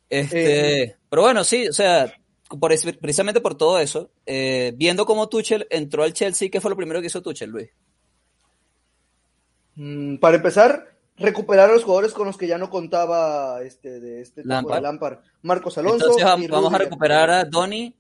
Este, 0.09 0.97
pero 1.09 1.21
bueno, 1.21 1.43
sí, 1.43 1.69
o 1.69 1.73
sea, 1.73 2.13
por 2.59 2.73
precisamente 2.99 3.39
por 3.39 3.55
todo 3.55 3.79
eso, 3.79 4.11
eh, 4.25 4.73
viendo 4.75 5.05
cómo 5.05 5.29
Tuchel 5.29 5.67
entró 5.69 6.03
al 6.03 6.13
Chelsea, 6.13 6.49
¿qué 6.49 6.59
fue 6.59 6.69
lo 6.69 6.75
primero 6.75 6.99
que 6.99 7.07
hizo 7.07 7.21
Tuchel, 7.21 7.49
Luis? 7.49 7.69
Mm, 9.75 10.17
para 10.17 10.37
empezar, 10.37 10.90
recuperar 11.21 11.69
a 11.69 11.73
los 11.73 11.83
jugadores 11.83 12.13
con 12.13 12.27
los 12.27 12.37
que 12.37 12.47
ya 12.47 12.57
no 12.57 12.69
contaba 12.69 13.61
este 13.63 13.99
de 13.99 14.21
este 14.21 14.41
tipo 14.43 14.49
de 14.49 14.55
Lampard. 14.55 14.81
Lampard. 14.83 15.19
Marcos 15.41 15.77
Alonso. 15.77 16.05
Entonces 16.17 16.49
vamos 16.49 16.73
a 16.73 16.77
recuperar 16.77 17.29
a 17.29 17.45
Donny, 17.45 17.95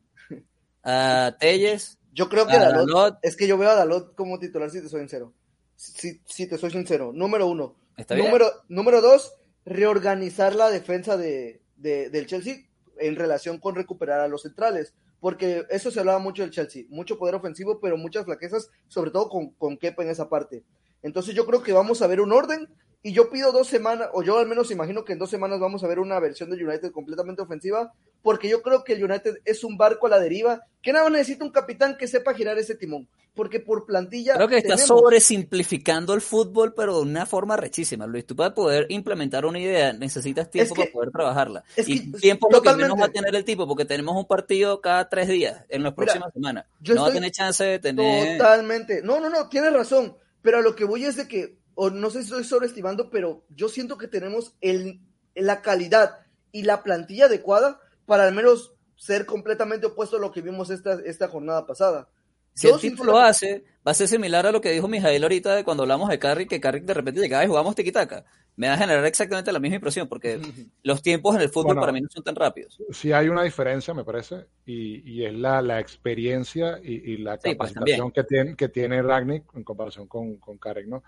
a 0.83 1.35
Telles, 1.39 1.97
Yo 2.13 2.27
creo 2.29 2.45
que 2.47 2.57
Dalot, 2.57 2.87
Dalot. 2.87 3.17
es 3.21 3.35
que 3.35 3.47
yo 3.47 3.57
veo 3.57 3.69
a 3.69 3.75
Dalot 3.75 4.15
como 4.15 4.39
titular 4.39 4.69
si 4.69 4.81
te 4.81 4.89
soy 4.89 4.99
sincero. 5.01 5.33
Si, 5.75 6.21
si 6.25 6.47
te 6.47 6.57
soy 6.57 6.71
sincero. 6.71 7.11
Número 7.13 7.47
uno. 7.47 7.75
Está 7.97 8.15
bien. 8.15 8.27
Número, 8.27 8.47
número 8.67 9.01
dos, 9.01 9.33
reorganizar 9.65 10.55
la 10.55 10.69
defensa 10.69 11.17
de, 11.17 11.61
de- 11.77 12.09
del 12.09 12.27
Chelsea 12.27 12.65
en 12.99 13.15
relación 13.15 13.57
con 13.59 13.75
recuperar 13.75 14.19
a 14.19 14.27
los 14.27 14.43
centrales. 14.43 14.93
Porque 15.19 15.65
eso 15.69 15.91
se 15.91 15.99
hablaba 15.99 16.19
mucho 16.19 16.41
del 16.41 16.51
Chelsea. 16.51 16.83
Mucho 16.89 17.17
poder 17.17 17.35
ofensivo, 17.35 17.79
pero 17.79 17.95
muchas 17.97 18.25
flaquezas, 18.25 18.69
sobre 18.87 19.11
todo 19.11 19.29
con, 19.29 19.51
con 19.51 19.77
Kepa 19.77 20.03
en 20.03 20.09
esa 20.09 20.29
parte. 20.29 20.63
Entonces 21.03 21.35
yo 21.35 21.45
creo 21.45 21.61
que 21.63 21.73
vamos 21.73 22.01
a 22.01 22.07
ver 22.07 22.21
un 22.21 22.31
orden 22.33 22.67
y 23.03 23.13
yo 23.13 23.29
pido 23.29 23.51
dos 23.51 23.67
semanas, 23.67 24.09
o 24.13 24.21
yo 24.23 24.37
al 24.37 24.47
menos 24.47 24.69
imagino 24.71 25.03
que 25.03 25.13
en 25.13 25.19
dos 25.19 25.29
semanas 25.29 25.59
vamos 25.59 25.83
a 25.83 25.87
ver 25.87 25.99
una 25.99 26.19
versión 26.19 26.49
del 26.49 26.67
United 26.67 26.91
completamente 26.91 27.41
ofensiva, 27.41 27.91
porque 28.21 28.47
yo 28.49 28.61
creo 28.61 28.83
que 28.83 28.93
el 28.93 29.03
United 29.03 29.37
es 29.45 29.63
un 29.63 29.75
barco 29.77 30.05
a 30.07 30.09
la 30.11 30.19
deriva 30.19 30.61
que 30.83 30.93
nada 30.93 31.05
más 31.05 31.13
necesita 31.13 31.43
un 31.43 31.51
capitán 31.51 31.97
que 31.97 32.07
sepa 32.07 32.33
girar 32.35 32.59
ese 32.59 32.75
timón, 32.75 33.07
porque 33.33 33.59
por 33.59 33.85
plantilla 33.87 34.35
Creo 34.35 34.47
que 34.47 34.57
está 34.57 34.75
tenemos. 34.75 34.87
sobresimplificando 34.87 36.13
el 36.13 36.21
fútbol, 36.21 36.73
pero 36.75 36.97
de 36.97 37.01
una 37.01 37.25
forma 37.25 37.57
rechísima, 37.57 38.05
Luis. 38.05 38.25
Tú 38.25 38.35
para 38.35 38.53
poder 38.53 38.85
implementar 38.89 39.45
una 39.45 39.59
idea 39.59 39.93
necesitas 39.93 40.49
tiempo 40.51 40.75
que- 40.75 40.81
para 40.83 40.91
poder 40.93 41.11
trabajarla. 41.11 41.63
es 41.75 41.89
y 41.89 42.11
tiempo 42.11 42.47
es 42.49 42.55
lo 42.55 42.61
que 42.61 42.73
menos 42.75 42.99
va 42.99 43.05
a 43.05 43.11
tener 43.11 43.33
el 43.35 43.43
tipo, 43.45 43.67
porque 43.67 43.85
tenemos 43.85 44.15
un 44.15 44.25
partido 44.27 44.79
cada 44.81 45.09
tres 45.09 45.27
días 45.27 45.65
en 45.69 45.81
las 45.83 45.91
Mira, 45.93 45.95
próximas 45.95 46.33
semanas. 46.33 46.65
yo 46.81 46.93
No 46.93 47.01
va 47.03 47.07
a 47.09 47.13
tener 47.13 47.31
chance 47.31 47.63
de 47.63 47.79
tener... 47.79 48.37
Totalmente. 48.37 49.01
No, 49.01 49.19
no, 49.19 49.29
no, 49.29 49.49
tienes 49.49 49.73
razón. 49.73 50.15
Pero 50.43 50.57
a 50.57 50.61
lo 50.61 50.75
que 50.75 50.85
voy 50.85 51.05
es 51.05 51.15
de 51.17 51.27
que, 51.27 51.55
o 51.83 51.89
no 51.89 52.11
sé 52.11 52.19
si 52.19 52.25
estoy 52.25 52.43
sobreestimando, 52.43 53.09
pero 53.09 53.43
yo 53.49 53.67
siento 53.67 53.97
que 53.97 54.07
tenemos 54.07 54.53
el, 54.61 54.99
la 55.33 55.63
calidad 55.63 56.19
y 56.51 56.61
la 56.61 56.83
plantilla 56.83 57.25
adecuada 57.25 57.79
para 58.05 58.27
al 58.27 58.35
menos 58.35 58.75
ser 58.95 59.25
completamente 59.25 59.87
opuesto 59.87 60.17
a 60.17 60.19
lo 60.19 60.31
que 60.31 60.41
vimos 60.41 60.69
esta, 60.69 60.99
esta 61.03 61.27
jornada 61.27 61.65
pasada. 61.65 62.07
Si 62.53 62.67
Yo 62.67 62.75
el 62.75 62.81
tipo 62.81 63.03
lo 63.03 63.17
hace, 63.17 63.63
va 63.87 63.93
a 63.93 63.95
ser 63.95 64.07
similar 64.07 64.45
a 64.45 64.51
lo 64.51 64.61
que 64.61 64.69
dijo 64.69 64.87
Mijael 64.87 65.23
ahorita 65.23 65.55
de 65.55 65.63
cuando 65.63 65.81
hablamos 65.81 66.07
de 66.09 66.19
Carrick, 66.19 66.49
que 66.49 66.61
Carrick 66.61 66.83
de 66.85 66.93
repente 66.93 67.19
llegaba 67.19 67.43
y 67.43 67.47
jugamos 67.47 67.73
tiquitaca. 67.73 68.25
Me 68.55 68.67
va 68.67 68.75
a 68.75 68.77
generar 68.77 69.03
exactamente 69.07 69.51
la 69.51 69.59
misma 69.59 69.77
impresión, 69.77 70.07
porque 70.07 70.39
los 70.83 71.01
tiempos 71.01 71.33
en 71.35 71.41
el 71.41 71.49
fútbol 71.49 71.77
Bueno. 71.77 71.81
para 71.81 71.93
mí 71.93 72.01
no 72.01 72.09
son 72.11 72.23
tan 72.23 72.35
rápidos. 72.35 72.77
Sí 72.91 73.11
hay 73.11 73.27
una 73.27 73.41
diferencia, 73.41 73.91
me 73.95 74.03
parece, 74.03 74.45
y, 74.67 75.01
y 75.09 75.25
es 75.25 75.33
la, 75.33 75.63
la 75.63 75.79
experiencia 75.79 76.79
y, 76.83 77.13
y 77.13 77.17
la 77.17 77.37
Sí, 77.37 77.55
pues, 77.55 77.71
capacitación 77.73 78.11
que, 78.11 78.23
tiene, 78.23 78.55
que 78.55 78.69
tiene 78.69 79.01
Ragnick 79.01 79.45
en 79.55 79.63
comparación 79.63 80.05
con, 80.07 80.35
con 80.37 80.59
Carrick, 80.59 80.85
¿no? 80.85 81.01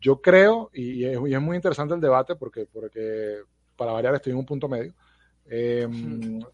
Yo 0.00 0.20
creo, 0.20 0.70
y 0.72 1.04
es, 1.04 1.18
y 1.26 1.34
es 1.34 1.40
muy 1.40 1.56
interesante 1.56 1.94
el 1.94 2.00
debate 2.00 2.36
porque, 2.36 2.66
porque 2.72 3.40
para 3.76 3.92
variar 3.92 4.14
estoy 4.14 4.32
en 4.32 4.38
un 4.38 4.46
punto 4.46 4.68
medio, 4.68 4.94
eh, 5.46 5.88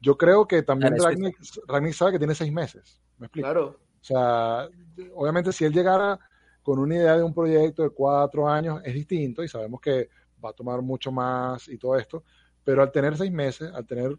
yo 0.00 0.16
creo 0.16 0.46
que 0.46 0.62
también 0.62 0.94
Ragnick 0.96 1.94
sabe 1.94 2.12
que 2.12 2.18
tiene 2.18 2.34
seis 2.34 2.52
meses, 2.52 3.00
¿me 3.18 3.26
explico? 3.26 3.46
Claro. 3.46 3.80
O 4.00 4.04
sea, 4.04 4.68
obviamente 5.14 5.52
si 5.52 5.64
él 5.64 5.72
llegara 5.72 6.18
con 6.62 6.78
una 6.78 6.96
idea 6.96 7.16
de 7.16 7.22
un 7.22 7.34
proyecto 7.34 7.82
de 7.82 7.90
cuatro 7.90 8.48
años 8.48 8.80
es 8.84 8.94
distinto 8.94 9.42
y 9.42 9.48
sabemos 9.48 9.80
que 9.80 10.08
va 10.44 10.50
a 10.50 10.52
tomar 10.52 10.82
mucho 10.82 11.10
más 11.10 11.68
y 11.68 11.78
todo 11.78 11.96
esto, 11.96 12.24
pero 12.62 12.82
al 12.82 12.92
tener 12.92 13.16
seis 13.16 13.32
meses, 13.32 13.72
al 13.72 13.86
tener, 13.86 14.16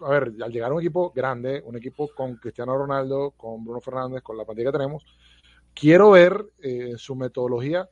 a 0.00 0.10
ver, 0.10 0.32
al 0.42 0.52
llegar 0.52 0.70
a 0.70 0.74
un 0.74 0.80
equipo 0.80 1.10
grande, 1.10 1.62
un 1.64 1.76
equipo 1.76 2.08
con 2.14 2.36
Cristiano 2.36 2.76
Ronaldo, 2.76 3.32
con 3.32 3.64
Bruno 3.64 3.80
Fernández, 3.80 4.22
con 4.22 4.36
la 4.36 4.44
plantilla 4.44 4.70
que 4.70 4.78
tenemos, 4.78 5.04
quiero 5.74 6.10
ver 6.10 6.46
eh, 6.60 6.94
su 6.96 7.16
metodología 7.16 7.88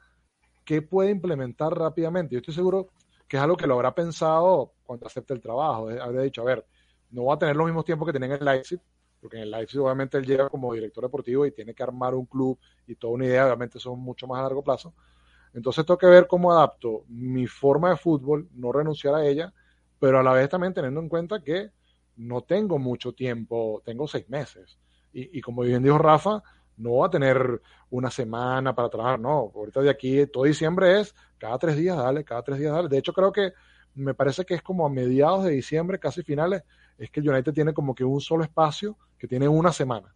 qué 0.67 0.83
puede 0.83 1.11
implementar 1.11 1.73
rápidamente. 1.73 2.35
Yo 2.35 2.41
estoy 2.41 2.53
seguro 2.53 2.89
que 3.27 3.39
es 3.39 3.43
algo 3.43 3.57
que 3.57 3.67
lo 3.67 3.75
habrá 3.75 3.95
pensado 3.95 4.73
cuando 4.85 5.07
acepte 5.07 5.33
el 5.33 5.41
trabajo. 5.41 5.89
Habrá 5.89 6.23
dicho, 6.23 6.43
a 6.43 6.45
ver, 6.45 6.67
no 7.11 7.25
va 7.25 7.35
a 7.35 7.39
tener 7.39 7.57
los 7.57 7.67
mismos 7.67 7.85
tiempos 7.85 8.07
que 8.07 8.13
tenía 8.13 8.27
en 8.27 8.35
el 8.35 8.45
Leipzig, 8.45 8.81
porque 9.21 9.37
en 9.37 9.45
el 9.45 9.51
Leipzig 9.53 9.81
obviamente 9.81 10.19
él 10.19 10.27
llega 10.27 10.51
como 10.51 10.75
director 10.75 11.05
deportivo 11.05 11.47
y 11.47 11.53
tiene 11.53 11.73
que 11.73 11.83
armar 11.83 12.15
un 12.15 12.27
club 12.27 12.59
y 12.87 12.97
toda 12.97 13.15
una 13.15 13.25
idea, 13.27 13.47
obviamente 13.47 13.79
son 13.79 14.01
mucho 14.01 14.27
más 14.27 14.41
a 14.41 14.43
largo 14.43 14.63
plazo. 14.63 14.93
Entonces 15.55 15.87
tengo 15.87 15.97
que 15.97 16.07
ver 16.07 16.27
cómo 16.27 16.53
adapto 16.53 17.05
mi 17.09 17.47
forma 17.47 17.91
de 17.91 17.97
fútbol, 17.97 18.49
no 18.53 18.73
renunciar 18.73 19.15
a 19.15 19.25
ella, 19.25 19.55
pero 20.01 20.19
a 20.19 20.23
la 20.23 20.33
vez 20.33 20.49
también 20.51 20.75
teniendo 20.75 21.01
en 21.01 21.09
cuenta 21.09 21.43
que 21.43 21.71
no 22.17 22.43
tengo 22.43 22.79
mucho 22.79 23.13
tiempo, 23.13 23.81
tengo 23.85 24.09
seis 24.09 24.29
meses. 24.29 24.79
Y, 25.13 25.39
y 25.39 25.41
como 25.41 25.63
bien 25.63 25.83
dijo 25.83 25.97
Rafa, 25.97 26.43
no 26.77 26.91
voy 26.91 27.07
a 27.07 27.11
tener 27.11 27.61
una 27.91 28.11
semana 28.11 28.75
para 28.75 28.89
trabajar, 28.89 29.21
no, 29.21 29.53
ahorita 29.55 29.81
de 29.81 29.91
aquí 29.91 30.27
todo 30.27 30.45
diciembre 30.45 31.01
es 31.01 31.15
cada 31.39 31.59
tres 31.59 31.77
días, 31.77 31.97
dale, 31.97 32.25
cada 32.25 32.43
tres 32.43 32.59
días, 32.59 32.73
dale. 32.73 32.89
De 32.89 32.99
hecho 32.99 33.13
creo 33.13 33.33
que 33.33 33.53
me 33.95 34.15
parece 34.15 34.45
que 34.45 34.55
es 34.55 34.63
como 34.63 34.87
a 34.87 34.91
mediados 34.91 35.45
de 35.45 35.53
diciembre, 35.53 35.99
casi 35.99 36.23
finales, 36.23 36.63
es 36.99 37.11
que 37.11 37.21
el 37.21 37.31
United 37.31 37.53
tiene 37.53 37.73
como 37.73 37.95
que 37.95 38.05
un 38.05 38.21
solo 38.21 38.45
espacio 38.45 38.97
que 39.19 39.27
tiene 39.27 39.49
una 39.49 39.73
semana 39.73 40.15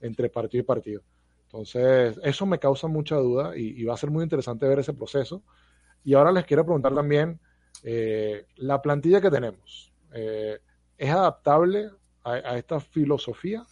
entre 0.00 0.28
partido 0.28 0.62
y 0.62 0.64
partido. 0.64 1.02
Entonces, 1.44 2.18
eso 2.22 2.46
me 2.46 2.58
causa 2.58 2.86
mucha 2.86 3.16
duda 3.16 3.56
y, 3.56 3.84
va 3.84 3.94
a 3.94 3.96
ser 3.96 4.10
muy 4.10 4.22
interesante 4.22 4.68
ver 4.68 4.78
ese 4.78 4.94
proceso. 4.94 5.42
Y 6.04 6.14
ahora 6.14 6.32
les 6.32 6.44
quiero 6.44 6.64
preguntar 6.64 6.94
también, 6.94 7.40
eh, 7.82 8.46
la 8.56 8.80
plantilla 8.80 9.20
que 9.20 9.30
tenemos, 9.30 9.92
eh, 10.12 10.58
¿es 10.96 11.10
adaptable 11.10 11.90
a 12.22 12.56
esta 12.58 12.78
filosofía? 12.80 13.64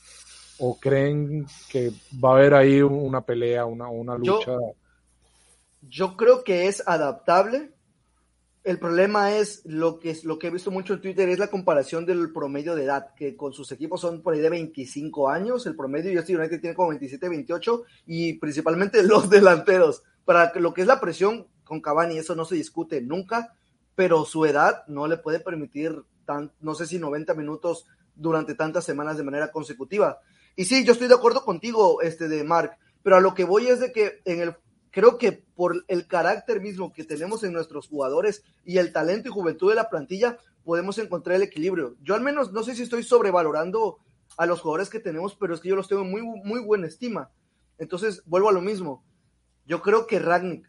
¿O 0.60 0.78
creen 0.78 1.46
que 1.70 1.92
va 2.22 2.30
a 2.30 2.34
haber 2.34 2.54
ahí 2.54 2.82
una 2.82 3.20
pelea, 3.20 3.64
una, 3.64 3.88
una 3.88 4.16
Yo- 4.22 4.36
lucha? 4.38 4.52
Yo 5.82 6.16
creo 6.16 6.42
que 6.44 6.66
es 6.66 6.82
adaptable. 6.86 7.70
El 8.64 8.78
problema 8.78 9.36
es 9.36 9.62
lo 9.64 9.98
que, 9.98 10.10
es- 10.10 10.24
lo 10.24 10.38
que 10.38 10.48
he 10.48 10.50
visto 10.50 10.70
mucho 10.70 10.94
en 10.94 11.00
Twitter 11.00 11.28
es 11.28 11.38
la 11.38 11.46
comparación 11.48 12.04
del 12.04 12.32
promedio 12.32 12.74
de 12.74 12.84
edad, 12.84 13.14
que 13.14 13.36
con 13.36 13.52
sus 13.52 13.70
equipos 13.72 14.00
son 14.00 14.20
por 14.20 14.34
ahí 14.34 14.40
de 14.40 14.50
25 14.50 15.28
años, 15.28 15.64
el 15.66 15.76
promedio, 15.76 16.12
y 16.12 16.16
este 16.16 16.36
United 16.36 16.60
tiene 16.60 16.74
como 16.76 16.88
27, 16.88 17.28
28, 17.28 17.84
y 18.06 18.34
principalmente 18.34 19.02
los 19.04 19.30
delanteros. 19.30 20.02
Para 20.24 20.52
lo 20.56 20.74
que 20.74 20.82
es 20.82 20.86
la 20.86 21.00
presión 21.00 21.46
con 21.64 21.80
Cavani, 21.80 22.18
eso 22.18 22.34
no 22.34 22.44
se 22.44 22.56
discute 22.56 23.00
nunca, 23.00 23.54
pero 23.94 24.24
su 24.24 24.44
edad 24.44 24.82
no 24.88 25.06
le 25.06 25.16
puede 25.16 25.40
permitir, 25.40 26.02
tan, 26.26 26.52
no 26.60 26.74
sé 26.74 26.86
si 26.86 26.98
90 26.98 27.32
minutos 27.34 27.86
durante 28.14 28.54
tantas 28.54 28.84
semanas 28.84 29.16
de 29.16 29.22
manera 29.22 29.50
consecutiva. 29.52 30.18
Y 30.58 30.64
sí, 30.64 30.84
yo 30.84 30.90
estoy 30.90 31.06
de 31.06 31.14
acuerdo 31.14 31.44
contigo, 31.44 32.02
este 32.02 32.26
de 32.26 32.42
Mark, 32.42 32.78
pero 33.04 33.14
a 33.14 33.20
lo 33.20 33.32
que 33.32 33.44
voy 33.44 33.68
es 33.68 33.78
de 33.78 33.92
que 33.92 34.20
en 34.24 34.40
el 34.40 34.56
creo 34.90 35.16
que 35.16 35.30
por 35.30 35.84
el 35.86 36.08
carácter 36.08 36.60
mismo 36.60 36.92
que 36.92 37.04
tenemos 37.04 37.44
en 37.44 37.52
nuestros 37.52 37.86
jugadores 37.86 38.42
y 38.64 38.78
el 38.78 38.92
talento 38.92 39.28
y 39.28 39.30
juventud 39.30 39.68
de 39.68 39.76
la 39.76 39.88
plantilla, 39.88 40.36
podemos 40.64 40.98
encontrar 40.98 41.36
el 41.36 41.44
equilibrio. 41.44 41.94
Yo 42.02 42.16
al 42.16 42.22
menos 42.22 42.52
no 42.52 42.64
sé 42.64 42.74
si 42.74 42.82
estoy 42.82 43.04
sobrevalorando 43.04 43.98
a 44.36 44.46
los 44.46 44.60
jugadores 44.60 44.90
que 44.90 44.98
tenemos, 44.98 45.36
pero 45.36 45.54
es 45.54 45.60
que 45.60 45.68
yo 45.68 45.76
los 45.76 45.86
tengo 45.86 46.02
en 46.02 46.10
muy, 46.10 46.22
muy 46.22 46.60
buena 46.60 46.88
estima. 46.88 47.30
Entonces, 47.78 48.24
vuelvo 48.26 48.48
a 48.48 48.52
lo 48.52 48.60
mismo. 48.60 49.04
Yo 49.64 49.80
creo 49.80 50.08
que 50.08 50.18
Ragnick, 50.18 50.68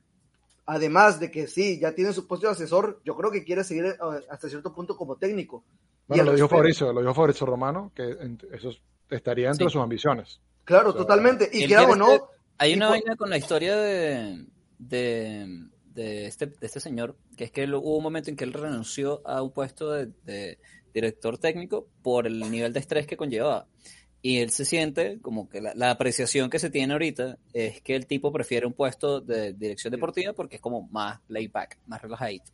además 0.67 1.19
de 1.19 1.31
que 1.31 1.47
sí, 1.47 1.79
ya 1.79 1.95
tiene 1.95 2.13
su 2.13 2.27
puesto 2.27 2.45
de 2.45 2.53
asesor, 2.53 3.01
yo 3.03 3.15
creo 3.15 3.31
que 3.31 3.43
quiere 3.43 3.63
seguir 3.63 3.85
eh, 3.85 3.97
hasta 4.29 4.49
cierto 4.49 4.71
punto 4.71 4.95
como 4.95 5.15
técnico. 5.15 5.63
Bueno, 6.07 6.25
lo 6.25 6.35
dijo 6.35 6.47
Fabricio, 6.47 6.93
lo 6.93 7.01
dijo 7.01 7.15
Fabricio 7.15 7.47
Romano, 7.47 7.91
que 7.95 8.15
eso 8.51 8.69
estaría 9.09 9.49
entre 9.49 9.67
Sí. 9.67 9.73
sus 9.73 9.81
ambiciones. 9.81 10.39
Claro, 10.65 10.89
O 10.89 10.91
sea, 10.93 11.01
totalmente. 11.01 11.49
Y 11.51 11.63
él 11.63 11.69
que 11.69 11.75
hago, 11.75 11.93
quiere 11.93 11.99
¿no? 11.99 12.29
Hay 12.57 12.73
una 12.73 12.89
vaina 12.89 13.15
con 13.15 13.29
la 13.29 13.37
historia 13.37 13.75
de, 13.77 14.45
de, 14.77 15.65
de 15.93 16.25
este, 16.27 16.47
de 16.47 16.57
este 16.65 16.79
señor, 16.79 17.15
que 17.37 17.45
es 17.45 17.51
que 17.51 17.63
él- 17.63 17.73
hubo 17.75 17.97
un 17.97 18.03
momento 18.03 18.29
en 18.29 18.35
que 18.35 18.43
él 18.43 18.53
renunció 18.53 19.21
a 19.25 19.41
un 19.41 19.51
puesto 19.51 19.91
de, 19.91 20.07
de 20.25 20.59
director 20.93 21.37
técnico 21.37 21.87
por 22.01 22.27
el 22.27 22.39
nivel 22.51 22.73
de 22.73 22.79
estrés 22.79 23.07
que 23.07 23.17
conllevaba. 23.17 23.67
Y 24.21 24.39
él 24.39 24.49
se 24.51 24.65
siente 24.65 25.19
como 25.21 25.47
que 25.47 25.61
la, 25.61 25.73
la 25.75 25.91
apreciación 25.91 26.49
que 26.49 26.59
se 26.59 26.69
tiene 26.69 26.91
ahorita 26.91 27.37
es 27.53 27.81
que 27.81 27.95
el 27.95 28.05
tipo 28.05 28.33
prefiere 28.33 28.65
un 28.67 28.73
puesto 28.73 29.21
de 29.21 29.53
dirección 29.53 29.91
deportiva 29.91 30.33
porque 30.33 30.57
es 30.57 30.61
como 30.61 30.81
más 30.89 31.21
layback, 31.29 31.77
más 31.87 32.01
relajadito. 32.01 32.51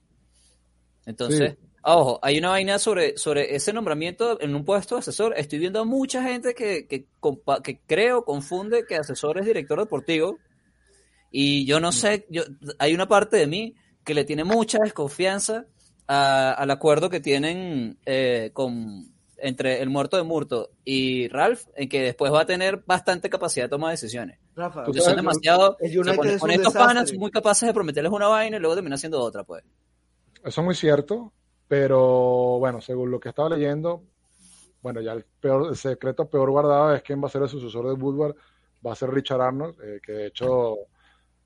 Entonces, 1.05 1.55
ojo, 1.83 2.19
hay 2.21 2.37
una 2.39 2.49
vaina 2.49 2.79
sobre, 2.79 3.17
sobre 3.17 3.55
ese 3.55 3.73
nombramiento 3.73 4.39
en 4.41 4.55
un 4.55 4.65
puesto 4.65 4.95
de 4.95 4.99
asesor. 4.99 5.33
Estoy 5.37 5.59
viendo 5.59 5.79
a 5.81 5.85
mucha 5.85 6.23
gente 6.23 6.53
que, 6.55 6.87
que, 6.87 7.07
compa- 7.19 7.61
que 7.61 7.79
creo 7.85 8.23
confunde 8.25 8.85
que 8.87 8.95
asesor 8.95 9.37
es 9.39 9.45
director 9.45 9.79
deportivo. 9.79 10.37
Y 11.31 11.65
yo 11.65 11.79
no 11.79 11.91
sé, 11.91 12.25
yo, 12.29 12.43
hay 12.79 12.93
una 12.93 13.07
parte 13.07 13.37
de 13.37 13.47
mí 13.47 13.75
que 14.03 14.13
le 14.13 14.23
tiene 14.23 14.43
mucha 14.43 14.79
desconfianza 14.81 15.65
a- 16.07 16.53
al 16.53 16.71
acuerdo 16.71 17.09
que 17.09 17.19
tienen 17.19 17.97
eh, 18.05 18.51
con 18.53 19.13
entre 19.37 19.81
el 19.81 19.89
muerto 19.89 20.15
de 20.17 20.23
Murto 20.23 20.71
y 20.85 21.27
Ralph, 21.27 21.63
en 21.75 21.89
que 21.89 22.01
después 22.01 22.31
va 22.31 22.41
a 22.41 22.45
tener 22.45 22.83
bastante 22.85 23.29
capacidad 23.29 23.65
de 23.65 23.69
toma 23.69 23.89
de 23.89 23.93
decisiones. 23.93 24.39
Rafa, 24.55 24.85
son 24.85 25.15
demasiado. 25.15 25.71
o 25.71 26.03
sea, 26.03 26.15
con, 26.15 26.27
estos 26.27 26.47
desastre. 26.73 26.79
panas 26.79 27.13
muy 27.13 27.29
capaces 27.31 27.67
de 27.67 27.73
prometerles 27.73 28.13
una 28.13 28.27
vaina 28.27 28.55
y 28.57 28.59
luego 28.61 28.75
terminan 28.75 28.95
haciendo 28.95 29.19
otra, 29.19 29.43
pues. 29.43 29.63
Eso 30.45 30.61
es 30.61 30.65
muy 30.65 30.75
cierto, 30.75 31.33
pero 31.67 32.59
bueno, 32.59 32.79
según 32.79 33.09
lo 33.09 33.19
que 33.19 33.29
estaba 33.29 33.49
leyendo, 33.49 34.03
bueno, 34.83 35.01
ya 35.01 35.13
el, 35.13 35.25
peor, 35.41 35.69
el 35.69 35.75
secreto 35.75 36.29
peor 36.29 36.51
guardado 36.51 36.93
es 36.93 37.01
quién 37.01 37.19
va 37.19 37.25
a 37.25 37.31
ser 37.31 37.41
el 37.41 37.49
sucesor 37.49 37.87
de 37.87 37.93
Woodward, 37.93 38.35
va 38.85 38.91
a 38.91 38.95
ser 38.95 39.09
Richard 39.09 39.41
Arnold, 39.41 39.75
eh, 39.81 39.99
que 40.05 40.11
de 40.11 40.27
hecho 40.27 40.75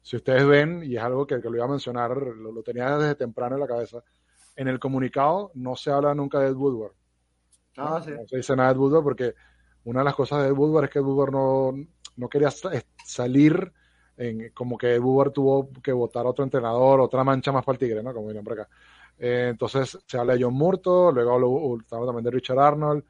si 0.02 0.18
ustedes 0.18 0.46
ven, 0.46 0.84
y 0.84 0.98
es 0.98 1.02
algo 1.02 1.26
que, 1.26 1.42
que 1.42 1.50
lo 1.50 1.56
iba 1.56 1.64
a 1.64 1.70
mencionar, 1.70 2.12
lo, 2.18 2.52
lo 2.52 2.62
tenía 2.62 2.98
desde 2.98 3.16
temprano 3.16 3.56
en 3.56 3.62
la 3.62 3.68
cabeza, 3.68 4.04
en 4.58 4.68
el 4.68 4.80
comunicado 4.80 5.52
no 5.54 5.78
se 5.78 5.92
habla 5.92 6.14
nunca 6.14 6.40
de 6.40 6.50
Ed 6.50 6.56
Woodward. 6.56 6.92
Ah, 7.78 8.02
sí. 8.04 8.12
No 8.12 8.28
se 8.28 8.36
dice 8.36 8.54
nada 8.58 8.68
de 8.68 8.76
Ed 8.76 8.80
Woodward 8.82 9.04
porque 9.04 9.36
una 9.86 10.02
de 10.02 10.06
las 10.06 10.16
cosas 10.16 10.42
de 10.42 10.50
Ed 10.50 10.58
Woodward 10.58 10.86
es 10.86 10.92
que 10.92 11.00
Ed 11.00 11.06
Woodward 11.06 11.32
no, 11.32 11.72
no 12.18 12.28
quería 12.28 12.50
salir 13.06 13.72
en, 14.20 14.50
como 14.54 14.78
que 14.78 15.00
Woodward 15.00 15.32
tuvo 15.32 15.70
que 15.82 15.94
votar 15.94 16.26
a 16.26 16.30
otro 16.30 16.44
entrenador, 16.44 17.00
otra 17.00 17.24
mancha 17.24 17.54
más 17.54 17.64
para 17.64 17.76
el 17.76 17.80
tigre, 17.80 18.04
¿no? 18.04 18.14
Como 18.14 18.28
dirían 18.28 18.44
por 18.44 18.54
acá. 18.54 18.70
Eh, 19.18 19.48
entonces 19.50 19.98
se 20.06 20.18
habla 20.18 20.34
de 20.34 20.44
John 20.44 20.54
Murto, 20.54 21.12
luego 21.12 21.34
habló, 21.34 21.78
habló 21.90 22.06
también 22.06 22.26
de 22.26 22.32
Richard 22.32 22.60
Arnold. 22.60 23.04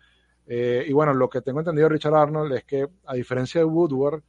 Eh, 0.46 0.86
y 0.88 0.94
bueno, 0.94 1.14
lo 1.16 1.28
que 1.28 1.42
tengo 1.42 1.60
entendido 1.60 1.90
de 1.90 1.94
Richard 1.96 2.16
Arnold 2.16 2.54
es 2.54 2.64
que, 2.64 2.88
a 3.06 3.16
diferencia 3.16 3.60
de 3.60 3.66
Woodward, 3.66 4.22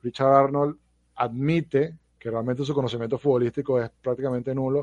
Richard 0.00 0.32
Arnold 0.32 0.76
admite 1.16 1.96
que 2.16 2.30
realmente 2.30 2.64
su 2.64 2.72
conocimiento 2.72 3.18
futbolístico 3.18 3.80
es 3.82 3.90
prácticamente 4.00 4.54
nulo 4.54 4.82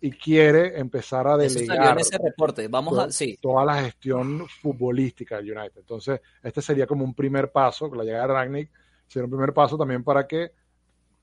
y 0.00 0.10
quiere 0.10 0.78
empezar 0.78 1.26
a 1.26 1.36
delegar 1.36 1.98
ese 1.98 2.16
reporte. 2.16 2.68
Vamos 2.68 2.98
a, 2.98 3.10
sí, 3.10 3.38
toda 3.40 3.64
la 3.66 3.82
gestión 3.82 4.46
futbolística 4.48 5.36
del 5.36 5.56
United. 5.56 5.80
Entonces, 5.80 6.20
este 6.42 6.62
sería 6.62 6.86
como 6.86 7.04
un 7.04 7.14
primer 7.14 7.52
paso, 7.52 7.90
con 7.90 7.98
la 7.98 8.04
llegada 8.04 8.26
de 8.26 8.32
Ragnick, 8.32 8.70
sería 9.06 9.24
un 9.24 9.30
primer 9.30 9.52
paso 9.52 9.76
también 9.76 10.02
para 10.02 10.26
que 10.26 10.52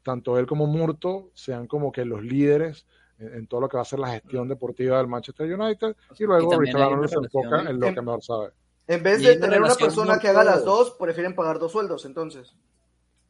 tanto 0.03 0.37
él 0.37 0.45
como 0.47 0.65
Murto 0.67 1.31
sean 1.33 1.67
como 1.67 1.91
que 1.91 2.05
los 2.05 2.23
líderes 2.23 2.85
en, 3.19 3.33
en 3.35 3.47
todo 3.47 3.61
lo 3.61 3.69
que 3.69 3.77
va 3.77 3.83
a 3.83 3.85
ser 3.85 3.99
la 3.99 4.09
gestión 4.11 4.47
deportiva 4.47 4.97
del 4.97 5.07
Manchester 5.07 5.53
United 5.53 5.95
y 6.17 6.23
luego 6.23 6.59
Richard 6.59 6.81
Arnold 6.81 7.09
se 7.09 7.15
enfoca 7.15 7.61
en 7.69 7.79
lo 7.79 7.87
en- 7.87 7.95
que 7.95 8.01
mejor 8.01 8.23
sabe. 8.23 8.49
En 8.87 9.03
vez 9.03 9.21
de 9.21 9.37
tener 9.37 9.61
una 9.61 9.75
persona 9.75 10.19
que 10.19 10.27
haga 10.27 10.43
las 10.43 10.65
dos, 10.65 10.91
prefieren 10.99 11.33
pagar 11.35 11.59
dos 11.59 11.71
sueldos, 11.71 12.03
entonces. 12.05 12.53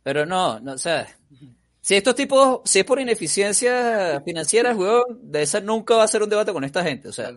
pero 0.02 0.26
no, 0.26 0.60
no, 0.60 0.74
o 0.74 0.78
sea, 0.78 1.08
si 1.82 1.96
estos 1.96 2.16
tipos, 2.16 2.62
si 2.66 2.80
es 2.80 2.86
por 2.86 3.00
ineficiencia 3.00 4.22
financiera, 4.26 4.74
weón, 4.76 5.04
de 5.22 5.42
esa 5.44 5.60
nunca 5.60 5.96
va 5.96 6.04
a 6.04 6.08
ser 6.08 6.24
un 6.24 6.30
debate 6.30 6.54
con 6.54 6.64
esta 6.64 6.84
gente. 6.84 7.10
O 7.10 7.12
sea, 7.12 7.32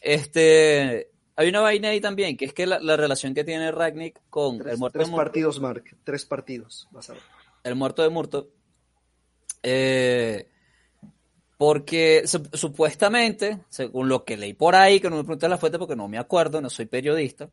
este, 0.00 1.10
hay 1.36 1.48
una 1.48 1.60
vaina 1.60 1.88
ahí 1.88 2.00
también, 2.00 2.36
que 2.36 2.44
es 2.44 2.52
que 2.52 2.66
la, 2.66 2.78
la 2.78 2.96
relación 2.96 3.34
que 3.34 3.42
tiene 3.42 3.72
Ragnick 3.72 4.20
con 4.30 4.58
Tres, 4.58 4.74
el 4.74 4.78
muerto 4.78 4.98
tres 4.98 5.08
de 5.08 5.10
Murto, 5.10 5.24
partidos, 5.24 5.60
Mark. 5.60 5.84
Tres 6.04 6.24
partidos. 6.26 6.86
Vas 6.92 7.10
a 7.10 7.14
ver. 7.14 7.22
el 7.64 7.74
muerto 7.74 8.02
de 8.02 8.10
Murto, 8.10 8.50
eh, 9.64 10.48
porque 11.56 12.24
su- 12.26 12.48
supuestamente, 12.52 13.60
según 13.68 14.08
lo 14.08 14.24
que 14.24 14.36
leí 14.36 14.54
por 14.54 14.74
ahí, 14.74 15.00
que 15.00 15.08
no 15.08 15.16
me 15.16 15.22
pregunté 15.24 15.48
la 15.48 15.58
fuente 15.58 15.78
porque 15.78 15.96
no 15.96 16.08
me 16.08 16.18
acuerdo, 16.18 16.60
no 16.60 16.68
soy 16.68 16.86
periodista, 16.86 17.48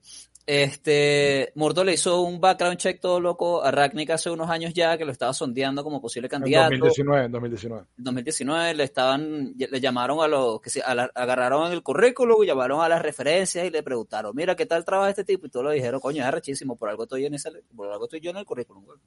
este, 0.46 1.52
Murto 1.56 1.84
le 1.84 1.94
hizo 1.94 2.22
un 2.22 2.40
background 2.42 2.78
check 2.78 3.00
todo 3.00 3.20
loco 3.20 3.64
a 3.64 3.72
Ragnick 3.72 4.10
hace 4.10 4.30
unos 4.30 4.50
años 4.50 4.74
ya, 4.74 4.98
que 4.98 5.06
lo 5.06 5.12
estaba 5.12 5.34
sondeando 5.34 5.84
como 5.84 6.02
posible 6.02 6.28
En 6.28 6.32
candidato. 6.32 6.70
2019, 6.72 7.26
en 7.26 7.32
2019. 7.32 7.86
En 7.98 8.04
2019 8.04 8.74
le 8.76 8.84
estaban, 8.84 9.54
le 9.58 9.80
llamaron 9.80 10.22
a 10.22 10.28
los 10.28 10.60
que 10.62 10.70
se 10.70 10.82
a 10.82 10.94
la- 10.96 11.12
agarraron 11.16 11.72
el 11.72 11.84
currículum, 11.84 12.44
llamaron 12.46 12.82
a 12.82 12.90
las 12.90 13.02
referencias 13.02 13.66
y 13.66 13.70
le 13.70 13.84
preguntaron, 13.84 14.36
mira, 14.36 14.56
¿qué 14.56 14.66
tal 14.66 14.84
trabaja 14.86 15.10
este 15.12 15.24
tipo? 15.24 15.46
Y 15.46 15.50
todos 15.50 15.68
le 15.68 15.76
dijeron, 15.76 16.00
coño, 16.00 16.22
es 16.22 16.28
arrechísimo, 16.28 16.76
por 16.76 16.90
algo 16.90 17.04
estoy 17.04 17.26
en 17.26 17.34
ese, 17.36 17.52
por 17.76 17.90
algo 17.92 18.06
estoy 18.06 18.20
yo 18.20 18.32
en 18.32 18.38
el 18.38 18.46
currículum, 18.46 18.84
güey. 18.86 19.00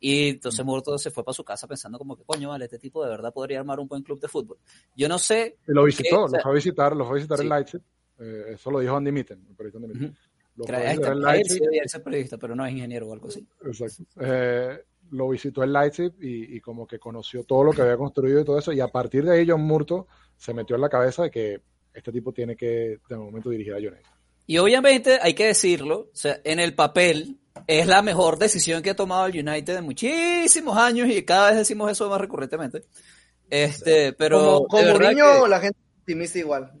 Y 0.00 0.30
entonces 0.30 0.64
Murto 0.64 0.98
se 0.98 1.10
fue 1.10 1.24
para 1.24 1.32
su 1.34 1.44
casa 1.44 1.66
pensando 1.68 1.98
como 1.98 2.16
que, 2.16 2.24
coño, 2.24 2.48
vale, 2.48 2.64
este 2.64 2.78
tipo 2.78 3.04
de 3.04 3.10
verdad 3.10 3.32
podría 3.32 3.60
armar 3.60 3.78
un 3.80 3.86
buen 3.88 4.02
club 4.02 4.20
de 4.20 4.28
fútbol. 4.28 4.58
Yo 4.96 5.08
no 5.08 5.18
sé, 5.18 5.56
Y 5.68 5.72
lo 5.72 5.84
visitó, 5.84 6.28
sea, 6.28 6.38
lo 6.38 6.42
fue 6.42 6.52
a 6.52 6.54
visitar, 6.54 6.96
lo 6.96 7.04
fue 7.04 7.12
a 7.12 7.16
visitar 7.16 7.38
sí. 7.38 7.44
en 7.44 7.48
Leipzig. 7.50 7.80
Eh, 8.18 8.52
eso 8.54 8.70
lo 8.70 8.78
dijo 8.80 8.96
Andy 8.96 9.10
Mitten, 9.10 9.44
el 9.48 9.56
periodista 9.56 9.78
Andy 9.78 9.88
Mitten. 9.98 10.16
Lo 10.56 10.64
a 10.74 10.92
este 10.92 11.08
en 11.08 11.48
sí 11.48 11.60
ser 11.86 12.02
periodista, 12.02 12.36
pero 12.38 12.54
no 12.54 12.64
es 12.66 12.72
ingeniero 12.72 13.08
o 13.08 13.12
algo 13.12 13.28
así. 13.28 13.46
Exacto. 13.64 14.04
Eh, 14.20 14.84
lo 15.10 15.28
visitó 15.28 15.62
en 15.62 15.72
Leipzig 15.72 16.12
y, 16.20 16.56
y 16.56 16.60
como 16.60 16.86
que 16.86 16.98
conoció 16.98 17.44
todo 17.44 17.64
lo 17.64 17.72
que 17.72 17.82
había 17.82 17.96
construido 17.96 18.40
y 18.40 18.44
todo 18.44 18.58
eso. 18.58 18.72
Y 18.72 18.80
a 18.80 18.88
partir 18.88 19.24
de 19.24 19.32
ahí, 19.38 19.46
John 19.48 19.62
Murto 19.62 20.06
se 20.36 20.54
metió 20.54 20.76
en 20.76 20.82
la 20.82 20.88
cabeza 20.88 21.24
de 21.24 21.30
que 21.30 21.60
este 21.92 22.12
tipo 22.12 22.32
tiene 22.32 22.56
que, 22.56 22.98
de 23.08 23.16
momento, 23.16 23.50
dirigir 23.50 23.74
a 23.74 23.78
United. 23.78 24.00
Y 24.46 24.58
obviamente 24.58 25.18
hay 25.22 25.34
que 25.34 25.46
decirlo, 25.46 26.08
o 26.12 26.16
sea, 26.16 26.40
en 26.44 26.58
el 26.58 26.74
papel 26.74 27.38
es 27.66 27.86
la 27.86 28.02
mejor 28.02 28.38
decisión 28.38 28.82
que 28.82 28.90
ha 28.90 28.96
tomado 28.96 29.26
el 29.26 29.46
United 29.46 29.76
en 29.76 29.84
muchísimos 29.84 30.76
años 30.76 31.08
y 31.08 31.22
cada 31.22 31.50
vez 31.50 31.58
decimos 31.58 31.90
eso 31.90 32.08
más 32.08 32.20
recurrentemente. 32.20 32.84
Este, 33.50 34.12
pero 34.14 34.64
como 34.68 34.98
que- 34.98 35.48
la 35.48 35.60
gente 35.60 35.78
es 35.78 35.98
optimista 36.00 36.38
igual. 36.38 36.72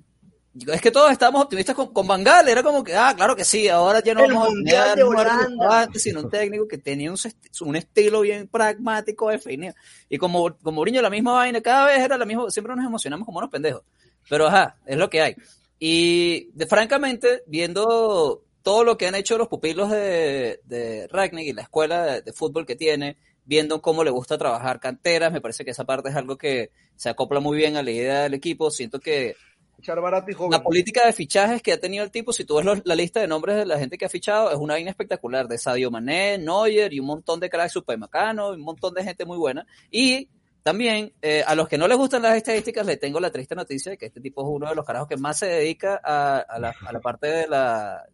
Es 0.54 0.80
que 0.82 0.90
todos 0.90 1.10
estábamos 1.10 1.42
optimistas 1.42 1.74
con, 1.74 1.92
con 1.92 2.06
Van 2.06 2.22
Gaal, 2.22 2.48
era 2.48 2.62
como 2.62 2.84
que, 2.84 2.94
ah, 2.94 3.14
claro 3.16 3.34
que 3.34 3.44
sí, 3.44 3.68
ahora 3.68 4.02
ya 4.02 4.12
no 4.12 4.24
El 4.24 4.34
vamos 4.34 4.48
a 4.48 4.94
tener 4.94 5.06
un 5.06 5.94
sino 5.94 6.20
un 6.20 6.30
técnico 6.30 6.68
que 6.68 6.78
tenía 6.78 7.10
un, 7.10 7.16
un 7.62 7.76
estilo 7.76 8.20
bien 8.20 8.48
pragmático 8.48 9.30
definido. 9.30 9.74
Y 10.10 10.18
como, 10.18 10.54
como 10.58 10.76
Mourinho 10.76 11.00
la 11.00 11.08
misma 11.08 11.32
vaina, 11.32 11.60
cada 11.62 11.86
vez 11.86 12.00
era 12.00 12.18
la 12.18 12.26
misma, 12.26 12.50
siempre 12.50 12.76
nos 12.76 12.84
emocionamos 12.84 13.24
como 13.24 13.38
unos 13.38 13.50
pendejos. 13.50 13.82
Pero 14.28 14.46
ajá, 14.46 14.76
es 14.84 14.96
lo 14.98 15.08
que 15.08 15.22
hay. 15.22 15.36
Y 15.78 16.50
de, 16.52 16.66
francamente, 16.66 17.42
viendo 17.46 18.44
todo 18.62 18.84
lo 18.84 18.98
que 18.98 19.06
han 19.06 19.14
hecho 19.14 19.38
los 19.38 19.48
pupilos 19.48 19.90
de, 19.90 20.60
de 20.64 21.08
Ragnick 21.08 21.48
y 21.48 21.52
la 21.54 21.62
escuela 21.62 22.04
de, 22.04 22.22
de 22.22 22.32
fútbol 22.32 22.66
que 22.66 22.76
tiene, 22.76 23.16
viendo 23.44 23.80
cómo 23.80 24.04
le 24.04 24.10
gusta 24.10 24.38
trabajar 24.38 24.80
canteras, 24.80 25.32
me 25.32 25.40
parece 25.40 25.64
que 25.64 25.72
esa 25.72 25.84
parte 25.84 26.10
es 26.10 26.14
algo 26.14 26.36
que 26.36 26.70
se 26.94 27.08
acopla 27.08 27.40
muy 27.40 27.56
bien 27.56 27.76
a 27.76 27.82
la 27.82 27.90
idea 27.90 28.22
del 28.22 28.34
equipo. 28.34 28.70
Siento 28.70 29.00
que 29.00 29.34
Echar 29.82 30.00
barato 30.00 30.30
y 30.30 30.34
joven. 30.34 30.52
la 30.52 30.62
política 30.62 31.04
de 31.04 31.12
fichajes 31.12 31.60
que 31.60 31.72
ha 31.72 31.80
tenido 31.80 32.04
el 32.04 32.10
tipo, 32.10 32.32
si 32.32 32.44
tú 32.44 32.56
ves 32.56 32.82
la 32.84 32.94
lista 32.94 33.20
de 33.20 33.26
nombres 33.26 33.56
de 33.56 33.66
la 33.66 33.78
gente 33.78 33.98
que 33.98 34.04
ha 34.04 34.08
fichado, 34.08 34.50
es 34.50 34.56
una 34.56 34.74
vaina 34.74 34.90
espectacular, 34.90 35.48
de 35.48 35.58
Sadio 35.58 35.90
Mané, 35.90 36.38
Neuer 36.38 36.92
y 36.92 37.00
un 37.00 37.06
montón 37.06 37.40
de 37.40 37.50
cracks 37.50 37.72
super 37.72 37.98
macanos, 37.98 38.54
un 38.54 38.62
montón 38.62 38.94
de 38.94 39.02
gente 39.02 39.24
muy 39.24 39.36
buena. 39.38 39.66
Y 39.90 40.28
también, 40.62 41.12
eh, 41.20 41.42
a 41.44 41.56
los 41.56 41.66
que 41.68 41.76
no 41.76 41.88
les 41.88 41.98
gustan 41.98 42.22
las 42.22 42.36
estadísticas, 42.36 42.86
les 42.86 43.00
tengo 43.00 43.18
la 43.18 43.32
triste 43.32 43.56
noticia 43.56 43.90
de 43.90 43.98
que 43.98 44.06
este 44.06 44.20
tipo 44.20 44.42
es 44.42 44.48
uno 44.48 44.68
de 44.68 44.74
los 44.76 44.86
carajos 44.86 45.08
que 45.08 45.16
más 45.16 45.36
se 45.38 45.46
dedica 45.46 46.00
a, 46.04 46.38
a 46.38 46.58
la, 46.60 46.72
a 46.86 46.92
la 46.92 47.00
parte 47.00 47.26
de 47.26 47.48
la, 47.48 48.04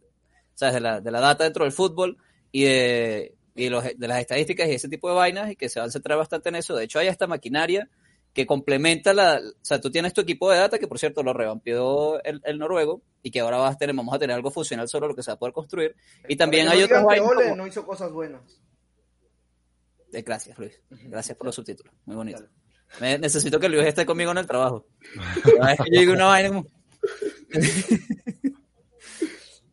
¿sabes? 0.55 0.73
De, 0.73 0.79
la, 0.81 0.99
de 1.01 1.11
la 1.11 1.19
data 1.19 1.43
dentro 1.43 1.63
del 1.65 1.71
fútbol 1.71 2.17
y 2.51 2.63
de, 2.63 3.35
y 3.53 3.69
los- 3.69 3.83
de 3.83 4.07
las 4.07 4.19
estadísticas 4.21 4.67
y 4.67 4.71
ese 4.71 4.89
tipo 4.89 5.07
de 5.09 5.15
vainas 5.15 5.51
y 5.51 5.55
que 5.55 5.69
se 5.69 5.79
van 5.79 5.89
a 5.89 5.91
centrar 5.91 6.17
bastante 6.17 6.49
en 6.49 6.55
eso. 6.55 6.75
De 6.75 6.85
hecho, 6.85 6.97
hay 6.97 7.07
esta 7.07 7.27
maquinaria 7.27 7.87
que 8.33 8.45
complementa 8.45 9.13
la, 9.13 9.39
o 9.39 9.65
sea, 9.65 9.81
tú 9.81 9.91
tienes 9.91 10.13
tu 10.13 10.21
equipo 10.21 10.49
de 10.51 10.57
data, 10.59 10.77
que 10.79 10.87
por 10.87 10.99
cierto 10.99 11.23
lo 11.23 11.33
revampió 11.33 12.23
el, 12.23 12.41
el 12.45 12.57
noruego, 12.59 13.01
y 13.23 13.31
que 13.31 13.39
ahora 13.41 13.57
vas 13.57 13.75
a 13.75 13.77
tener, 13.77 13.95
vamos 13.95 14.13
a 14.15 14.19
tener 14.19 14.35
algo 14.35 14.51
funcional 14.51 14.87
sobre 14.87 15.07
lo 15.07 15.15
que 15.15 15.23
se 15.23 15.31
va 15.31 15.35
a 15.35 15.39
poder 15.39 15.53
construir. 15.53 15.95
Y 16.27 16.35
también 16.35 16.67
hay 16.69 16.87
no 16.87 17.05
vainas 17.05 17.27
Ole 17.29 17.43
como- 17.45 17.55
no 17.55 17.67
hizo 17.67 17.85
cosas 17.85 18.11
buenas. 18.11 18.41
Eh, 20.13 20.21
Gracias, 20.21 20.57
Luis. 20.57 20.79
Gracias 20.89 21.37
por 21.37 21.45
los 21.47 21.55
subtítulos. 21.55 21.93
Muy 22.05 22.15
bonito. 22.15 22.43
Me- 23.01 23.17
necesito 23.19 23.59
que 23.59 23.69
Luis 23.69 23.85
esté 23.85 24.05
conmigo 24.05 24.31
en 24.31 24.37
el 24.39 24.47
trabajo. 24.47 24.87
Cada 25.57 25.67
vez 25.67 25.77
que 25.83 25.91
yo 25.95 25.99
digo 26.01 26.13
una 26.13 26.25
vaina 26.25 26.49
como- 26.49 26.65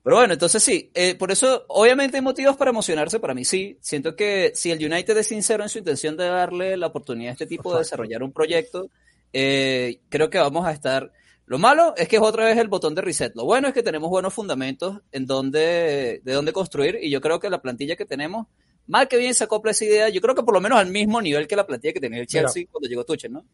Pero 0.06 0.18
bueno, 0.18 0.34
entonces 0.34 0.62
sí, 0.62 0.88
eh, 0.94 1.16
por 1.16 1.32
eso 1.32 1.64
obviamente 1.66 2.16
hay 2.16 2.22
motivos 2.22 2.56
para 2.56 2.70
emocionarse, 2.70 3.18
para 3.18 3.34
mí 3.34 3.44
sí. 3.44 3.76
Siento 3.80 4.14
que 4.14 4.52
si 4.54 4.70
el 4.70 4.78
United 4.78 5.16
es 5.16 5.26
sincero 5.26 5.64
en 5.64 5.68
su 5.68 5.78
intención 5.78 6.16
de 6.16 6.26
darle 6.26 6.76
la 6.76 6.86
oportunidad 6.86 7.30
a 7.30 7.32
este 7.32 7.46
tipo 7.46 7.72
de 7.72 7.80
desarrollar 7.80 8.22
un 8.22 8.30
proyecto, 8.30 8.88
eh, 9.32 9.98
creo 10.08 10.30
que 10.30 10.38
vamos 10.38 10.64
a 10.64 10.70
estar... 10.70 11.10
Lo 11.46 11.58
malo 11.58 11.92
es 11.96 12.06
que 12.06 12.14
es 12.16 12.22
otra 12.22 12.44
vez 12.44 12.56
el 12.56 12.68
botón 12.68 12.94
de 12.94 13.02
reset. 13.02 13.34
Lo 13.34 13.46
bueno 13.46 13.66
es 13.66 13.74
que 13.74 13.82
tenemos 13.82 14.08
buenos 14.08 14.32
fundamentos 14.32 15.00
en 15.10 15.26
donde, 15.26 16.20
de 16.22 16.32
dónde 16.32 16.52
construir 16.52 17.00
y 17.02 17.10
yo 17.10 17.20
creo 17.20 17.40
que 17.40 17.50
la 17.50 17.60
plantilla 17.60 17.96
que 17.96 18.06
tenemos, 18.06 18.46
mal 18.86 19.08
que 19.08 19.16
bien 19.16 19.34
se 19.34 19.42
acopla 19.42 19.72
esa 19.72 19.86
idea, 19.86 20.08
yo 20.08 20.20
creo 20.20 20.36
que 20.36 20.44
por 20.44 20.54
lo 20.54 20.60
menos 20.60 20.78
al 20.78 20.86
mismo 20.88 21.20
nivel 21.20 21.48
que 21.48 21.56
la 21.56 21.66
plantilla 21.66 21.92
que 21.92 21.98
tenía 22.00 22.20
el 22.20 22.28
Mira. 22.32 22.42
Chelsea 22.44 22.68
cuando 22.70 22.88
llegó 22.88 23.02
Tuchel, 23.04 23.32
¿no? 23.32 23.44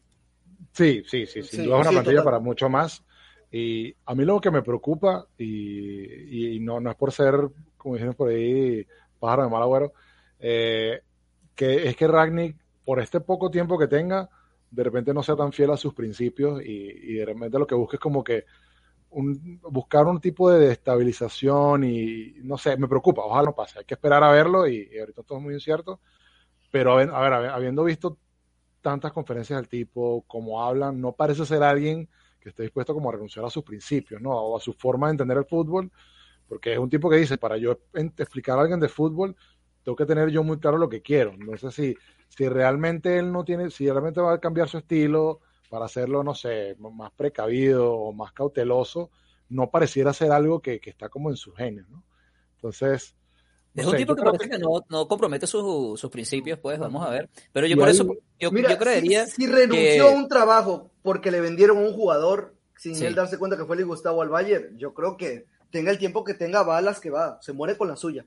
Sí, 0.75 1.03
sí, 1.09 1.25
sí, 1.25 1.43
sin 1.45 1.61
Sí, 1.61 1.63
duda 1.63 1.77
es 1.77 1.81
una 1.81 1.91
sí, 1.93 1.95
plantilla 1.95 2.17
total. 2.19 2.25
para 2.25 2.41
mucho 2.41 2.69
más. 2.69 3.03
Y 3.53 3.95
a 4.07 4.15
mí 4.15 4.25
lo 4.25 4.41
que 4.41 4.51
me 4.51 4.63
preocupa, 4.63 5.27
y, 5.37 6.57
y 6.57 6.61
no, 6.61 6.81
no 6.81 6.91
es 6.91 6.97
por 6.97 7.13
ser, 7.13 7.35
como 7.77 7.95
dicen 7.95 8.15
por 8.15 8.31
ahí, 8.31 8.87
pájaro 9.21 9.45
de 9.45 9.51
mal 9.51 9.63
agüero, 9.63 9.93
eh, 10.41 11.03
que 11.55 11.87
es 11.89 11.95
que 11.95 12.09
Ragnick, 12.09 12.57
por 12.85 12.99
este 12.99 13.21
poco 13.21 13.51
tiempo 13.51 13.79
que 13.79 13.87
tenga, 13.87 14.29
de 14.71 14.83
repente 14.83 15.13
no 15.13 15.23
sea 15.23 15.37
tan 15.37 15.53
fiel 15.53 15.71
a 15.71 15.77
sus 15.77 15.93
principios 15.93 16.63
y, 16.63 16.67
y 16.67 17.15
de 17.15 17.27
repente 17.27 17.59
lo 17.59 17.67
que 17.67 17.75
busque 17.75 17.97
es 17.97 18.01
como 18.01 18.25
que 18.25 18.47
un, 19.13 19.61
buscar 19.63 20.07
un 20.07 20.21
tipo 20.21 20.51
de 20.51 20.69
destabilización 20.69 21.85
y 21.85 22.35
no 22.43 22.59
sé, 22.59 22.77
me 22.77 22.89
preocupa, 22.89 23.23
ojalá 23.23 23.47
no 23.47 23.55
pase, 23.55 23.79
hay 23.79 23.85
que 23.85 23.95
esperar 23.95 24.25
a 24.25 24.33
verlo 24.33 24.67
y, 24.67 24.99
ahorita 24.99 25.23
todo 25.23 25.39
es 25.39 25.45
muy 25.45 25.55
incierto, 25.55 26.01
pero 26.71 26.93
a 26.93 26.97
ver, 26.97 27.11
a 27.11 27.21
ver, 27.21 27.51
habiendo 27.51 27.85
visto 27.85 28.17
tantas 28.81 29.13
conferencias 29.13 29.59
del 29.59 29.69
tipo, 29.69 30.25
como 30.27 30.65
hablan, 30.65 31.01
no 31.01 31.13
parece 31.13 31.45
ser 31.47 31.63
alguien 31.63 32.09
que 32.43 32.51
esté 32.51 32.65
dispuesto 32.65 32.93
como 32.93 33.09
a 33.09 33.13
renunciar 33.13 33.45
a 33.45 33.51
sus 33.51 33.63
principios, 33.63 34.21
¿no? 34.21 34.31
O 34.31 34.57
a 34.57 34.61
su 34.61 34.73
forma 34.73 35.07
de 35.07 35.13
entender 35.13 35.39
el 35.39 35.45
fútbol, 35.45 35.91
porque 36.49 36.73
es 36.73 36.79
un 36.79 36.91
tipo 36.91 37.09
que 37.09 37.17
dice, 37.17 37.39
para 37.39 37.57
yo 37.57 37.79
explicar 37.95 38.59
a 38.59 38.63
alguien 38.63 38.81
de 38.81 38.89
fútbol, 38.89 39.37
tengo 39.83 39.97
que 39.97 40.07
tener 40.07 40.31
yo 40.31 40.43
muy 40.43 40.59
claro 40.59 40.79
lo 40.79 40.89
que 40.89 41.03
quiero. 41.03 41.37
No 41.37 41.57
sé 41.57 41.71
si, 41.71 41.97
si 42.29 42.49
realmente 42.49 43.19
él 43.19 43.33
no 43.33 43.45
tiene, 43.45 43.71
si 43.71 43.89
realmente 43.89 44.21
va 44.21 44.35
a 44.35 44.41
cambiar 44.41 44.69
su 44.69 44.79
estilo 44.79 45.41
para 45.71 45.87
hacerlo, 45.87 46.23
no 46.23 46.35
sé, 46.35 46.77
más 46.79 47.13
precavido 47.13 47.95
o 47.95 48.13
más 48.13 48.33
cauteloso, 48.33 49.11
no 49.49 49.71
pareciera 49.71 50.13
ser 50.13 50.33
algo 50.33 50.61
que, 50.61 50.81
que 50.81 50.91
está 50.91 51.09
como 51.09 51.31
en 51.31 51.37
sus 51.37 51.57
genes, 51.57 51.89
¿no? 51.89 52.05
Entonces, 52.57 53.17
Es 53.75 53.85
No 53.85 53.91
un 53.93 53.97
tipo 53.97 54.15
que 54.15 54.23
parece 54.23 54.51
que 54.51 54.59
no, 54.59 54.85
no 54.91 55.09
compromete 55.09 55.47
sus, 55.47 55.99
sus 55.99 56.11
principios, 56.11 56.59
pues 56.59 56.79
vamos 56.79 57.07
a 57.07 57.11
ver. 57.11 57.31
Pero 57.53 57.67
yo 57.67 57.75
Y 57.75 57.79
por 57.79 57.89
ahí- 57.89 57.95
eso, 57.95 58.07
yo, 58.39 58.51
Mira, 58.51 58.71
yo 58.71 58.79
creería 58.79 59.25
si, 59.27 59.33
si 59.43 59.47
renunció 59.47 59.75
que- 60.09 60.13
a 60.13 60.17
un 60.17 60.29
trabajo 60.29 60.91
porque 61.03 61.31
le 61.31 61.41
vendieron 61.41 61.79
a 61.79 61.81
un 61.81 61.95
jugador 61.95 62.55
sin 62.77 62.95
Sí. 62.95 63.07
él 63.07 63.15
darse 63.15 63.39
cuenta 63.39 63.57
que 63.57 63.65
fue 63.65 63.77
el 63.77 63.87
Gustavo 63.87 64.21
al 64.23 64.29
Bayern, 64.29 64.77
yo 64.77 64.93
creo 64.93 65.17
que 65.17 65.47
tenga 65.71 65.91
el 65.91 65.99
tiempo 65.99 66.23
que 66.23 66.35
tenga 66.35 66.63
balas 66.63 67.01
que 67.01 67.09
va, 67.11 67.39
se 67.41 67.53
muere 67.55 67.79
con 67.79 67.89
la 67.89 67.97
suya. 67.97 68.27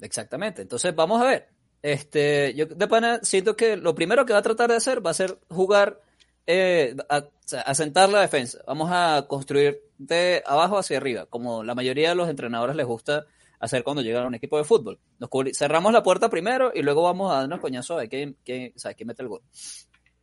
Exactamente. 0.00 0.62
Entonces, 0.62 0.94
vamos 0.94 1.20
a 1.20 1.24
ver. 1.26 1.48
Este, 1.82 2.54
yo 2.54 2.66
de 2.66 2.88
pana 2.88 3.20
siento 3.22 3.54
que 3.54 3.76
lo 3.76 3.94
primero 3.94 4.24
que 4.26 4.32
va 4.32 4.40
a 4.40 4.42
tratar 4.42 4.70
de 4.70 4.76
hacer 4.76 5.04
va 5.04 5.10
a 5.10 5.14
ser 5.14 5.38
jugar, 5.48 6.00
eh, 6.46 6.96
a, 7.08 7.24
la 8.08 8.20
defensa. 8.20 8.58
Vamos 8.66 8.88
a 8.92 9.26
construir 9.28 9.82
de 9.98 10.42
abajo 10.46 10.78
hacia 10.78 10.96
arriba, 10.96 11.26
como 11.26 11.62
la 11.62 11.74
mayoría 11.74 12.08
de 12.10 12.14
los 12.14 12.28
entrenadores 12.28 12.76
les 12.76 12.86
gusta 12.86 13.26
hacer 13.60 13.82
cuando 13.84 14.02
llegan 14.02 14.24
a 14.24 14.26
un 14.26 14.34
equipo 14.34 14.58
de 14.58 14.64
fútbol. 14.64 14.98
Nos 15.18 15.30
cerramos 15.56 15.92
la 15.92 16.02
puerta 16.02 16.28
primero 16.28 16.72
y 16.74 16.82
luego 16.82 17.02
vamos 17.02 17.32
a 17.32 17.38
darnos 17.40 17.60
coñazos 17.60 17.96
a 17.96 18.00
ver 18.00 18.08
quién, 18.08 18.36
quién, 18.44 18.72
sea, 18.76 18.94
quién 18.94 19.06
mete 19.08 19.22
el 19.22 19.28
gol. 19.28 19.42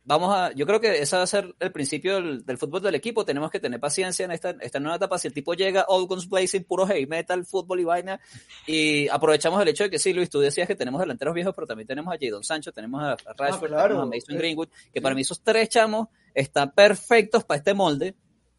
Vamos 0.06 0.36
a, 0.36 0.52
yo 0.52 0.66
creo 0.66 0.82
que 0.82 1.00
ese 1.00 1.16
va 1.16 1.22
a 1.22 1.26
ser 1.26 1.54
el 1.58 1.72
principio 1.72 2.16
del, 2.16 2.44
del 2.44 2.58
fútbol 2.58 2.82
del 2.82 2.94
equipo. 2.94 3.24
Tenemos 3.24 3.50
que 3.50 3.58
tener 3.58 3.80
paciencia 3.80 4.26
en 4.26 4.32
esta, 4.32 4.50
esta 4.60 4.78
nueva 4.78 4.96
etapa. 4.96 5.16
Si 5.16 5.28
el 5.28 5.32
tipo 5.32 5.54
llega 5.54 5.86
all 5.88 6.06
guns 6.06 6.28
blazing, 6.28 6.64
puro 6.64 6.86
heavy 6.86 7.06
metal, 7.06 7.46
fútbol 7.46 7.80
y 7.80 7.84
vaina, 7.84 8.20
y 8.66 9.08
aprovechamos 9.08 9.62
el 9.62 9.68
hecho 9.68 9.84
de 9.84 9.90
que 9.90 9.98
sí, 9.98 10.12
Luis, 10.12 10.28
tú 10.28 10.40
decías 10.40 10.68
que 10.68 10.74
tenemos 10.74 11.00
delanteros 11.00 11.34
viejos, 11.34 11.54
pero 11.54 11.66
también 11.66 11.86
tenemos 11.86 12.14
a 12.14 12.18
Jadon 12.20 12.44
Sancho, 12.44 12.70
tenemos 12.70 13.02
a, 13.02 13.12
a 13.12 13.32
Rashford, 13.34 13.68
claro. 13.70 13.94
tenemos 13.94 14.02
a 14.02 14.06
Mason 14.14 14.34
Eh, 14.34 14.38
Greenwood, 14.38 14.68
que 14.92 15.00
para 15.00 15.14
mí 15.14 15.22
esos 15.22 15.40
tres 15.40 15.70
chamos 15.70 16.08
están 16.34 16.72
perfectos 16.72 17.44
para 17.44 17.56
este 17.56 17.72
molde. 17.72 18.14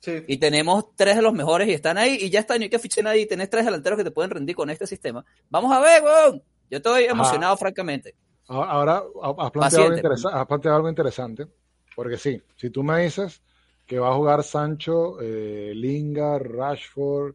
Sí. 0.05 0.23
Y 0.27 0.37
tenemos 0.37 0.95
tres 0.95 1.15
de 1.15 1.23
los 1.23 1.33
mejores 1.33 1.67
y 1.67 1.71
están 1.71 1.97
ahí 1.97 2.15
y 2.21 2.29
ya 2.29 2.39
está, 2.39 2.55
no 2.59 2.63
hay 2.63 2.69
que 2.69 3.01
nadie. 3.01 3.25
Tenés 3.25 3.49
tres 3.49 3.65
delanteros 3.65 3.97
que 3.97 4.03
te 4.03 4.11
pueden 4.11 4.29
rendir 4.29 4.55
con 4.55 4.69
este 4.69 4.85
sistema. 4.85 5.25
Vamos 5.49 5.71
a 5.75 5.79
ver, 5.79 6.03
weón. 6.03 6.43
Yo 6.69 6.77
estoy 6.77 7.05
emocionado, 7.05 7.57
francamente. 7.57 8.13
Ahora, 8.47 9.01
has, 9.39 9.51
planteado 9.51 9.85
algo 9.87 10.29
has 10.31 10.45
planteado 10.45 10.75
algo 10.77 10.89
interesante, 10.89 11.47
porque 11.95 12.17
sí, 12.17 12.39
si 12.55 12.69
tú 12.69 12.83
me 12.83 13.01
dices 13.01 13.41
que 13.87 13.97
va 13.97 14.09
a 14.11 14.15
jugar 14.15 14.43
Sancho, 14.43 15.19
eh, 15.19 15.71
Lingard, 15.73 16.45
Rashford, 16.51 17.33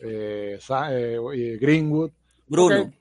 eh, 0.00 0.58
Sa- 0.60 0.96
eh, 0.96 1.18
y 1.34 1.56
Greenwood, 1.56 2.12
Bruno. 2.46 2.82
ok, 2.82 2.92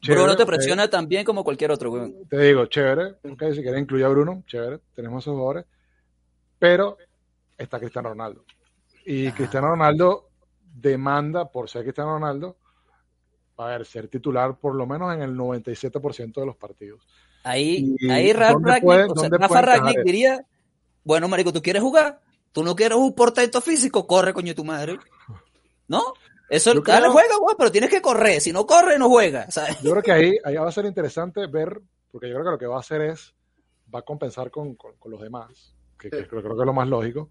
chévere, 0.00 0.22
Bruno 0.22 0.36
te 0.36 0.46
presiona 0.46 0.88
también 0.88 1.26
como 1.26 1.44
cualquier 1.44 1.72
otro. 1.72 2.10
Te 2.30 2.38
digo, 2.38 2.64
chévere, 2.66 3.16
ok, 3.30 3.42
si 3.52 3.60
quieres 3.62 3.80
incluir 3.80 4.06
a 4.06 4.08
Bruno, 4.08 4.42
chévere, 4.46 4.78
tenemos 4.94 5.24
esos 5.24 5.34
jugadores, 5.34 5.66
pero 6.58 6.96
está 7.58 7.78
Cristiano 7.78 8.08
Ronaldo. 8.10 8.44
Y 9.04 9.30
Cristiano 9.32 9.68
Ronaldo 9.68 10.28
demanda, 10.62 11.50
por 11.50 11.68
ser 11.68 11.82
Cristiano 11.82 12.12
Ronaldo, 12.14 12.56
a 13.56 13.66
ver, 13.66 13.84
ser 13.84 14.08
titular 14.08 14.56
por 14.58 14.74
lo 14.74 14.86
menos 14.86 15.12
en 15.14 15.22
el 15.22 15.34
97% 15.34 16.40
de 16.40 16.46
los 16.46 16.56
partidos. 16.56 17.06
Ahí, 17.42 17.96
¿Y 17.98 18.10
ahí 18.10 18.32
dónde 18.32 18.70
Ragnick, 18.70 18.82
puede- 18.84 19.04
o 19.04 19.14
sea, 19.14 19.14
dónde 19.28 19.38
Rafa 19.38 19.62
Ragnick 19.62 20.02
diría, 20.04 20.46
bueno, 21.04 21.26
marico, 21.28 21.52
¿tú 21.52 21.60
quieres 21.62 21.82
jugar? 21.82 22.20
¿Tú 22.52 22.62
no 22.62 22.74
quieres 22.76 22.96
un 22.98 23.14
portento 23.14 23.60
físico? 23.60 24.06
Corre, 24.06 24.32
coño, 24.32 24.54
tu 24.54 24.64
madre. 24.64 24.98
¿No? 25.88 26.02
Eso, 26.50 26.72
dale, 26.74 26.82
creo- 26.82 27.12
juega, 27.12 27.36
güey, 27.38 27.56
pero 27.58 27.70
tienes 27.72 27.90
que 27.90 28.00
correr. 28.00 28.40
Si 28.40 28.52
no 28.52 28.66
corre, 28.66 28.98
no 28.98 29.08
juega. 29.08 29.50
¿sabes? 29.50 29.80
Yo 29.82 29.90
creo 29.92 30.02
que 30.02 30.12
ahí, 30.12 30.38
ahí 30.44 30.54
va 30.56 30.68
a 30.68 30.72
ser 30.72 30.84
interesante 30.86 31.46
ver, 31.46 31.80
porque 32.10 32.28
yo 32.28 32.34
creo 32.34 32.44
que 32.46 32.50
lo 32.52 32.58
que 32.58 32.66
va 32.66 32.76
a 32.76 32.80
hacer 32.80 33.00
es, 33.02 33.34
va 33.94 34.00
a 34.00 34.02
compensar 34.02 34.50
con, 34.50 34.74
con- 34.76 34.96
con 34.96 35.10
los 35.10 35.20
demás, 35.20 35.74
que, 35.98 36.10
que 36.10 36.26
creo, 36.26 36.42
creo 36.42 36.56
que 36.56 36.62
es 36.62 36.66
lo 36.66 36.72
más 36.72 36.88
lógico, 36.88 37.30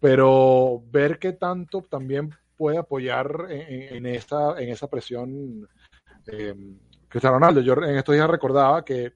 pero 0.00 0.82
ver 0.90 1.18
qué 1.18 1.32
tanto 1.32 1.82
también 1.82 2.30
puede 2.56 2.78
apoyar 2.78 3.46
en, 3.50 3.96
en- 3.96 4.06
esta, 4.06 4.60
en 4.60 4.70
esa 4.70 4.88
presión 4.88 5.68
eh, 6.26 6.54
Cristiano 7.08 7.36
Ronaldo. 7.38 7.60
Yo 7.60 7.74
en 7.74 7.96
estos 7.96 8.14
días 8.14 8.28
recordaba 8.30 8.84
que 8.84 9.06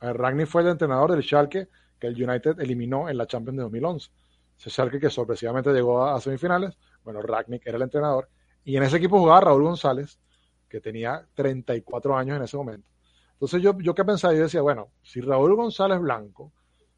eh, 0.00 0.12
Ragnick 0.12 0.46
fue 0.46 0.62
el 0.62 0.68
entrenador 0.68 1.12
del 1.12 1.22
Schalke 1.22 1.68
que 1.98 2.06
el 2.08 2.22
United 2.22 2.60
eliminó 2.60 3.08
en 3.08 3.16
la 3.18 3.26
Champions 3.26 3.56
de 3.58 3.62
2011. 3.64 4.10
Ese 4.58 4.70
Schalke 4.70 5.00
que 5.00 5.10
sorpresivamente 5.10 5.72
llegó 5.72 6.02
a, 6.04 6.14
a 6.16 6.20
semifinales, 6.20 6.76
bueno, 7.04 7.22
Ragnick 7.22 7.66
era 7.66 7.76
el 7.76 7.82
entrenador, 7.82 8.28
y 8.64 8.76
en 8.76 8.82
ese 8.82 8.96
equipo 8.98 9.18
jugaba 9.18 9.40
Raúl 9.42 9.62
González, 9.64 10.18
que 10.68 10.80
tenía 10.80 11.26
34 11.34 12.16
años 12.16 12.36
en 12.36 12.42
ese 12.42 12.56
momento. 12.56 12.90
Entonces 13.34 13.62
yo, 13.62 13.78
yo 13.80 13.94
qué 13.94 14.04
pensaba, 14.04 14.34
yo 14.34 14.42
decía, 14.42 14.62
bueno, 14.62 14.88
si 15.02 15.20
Raúl 15.20 15.54
González 15.54 16.00
Blanco 16.00 16.52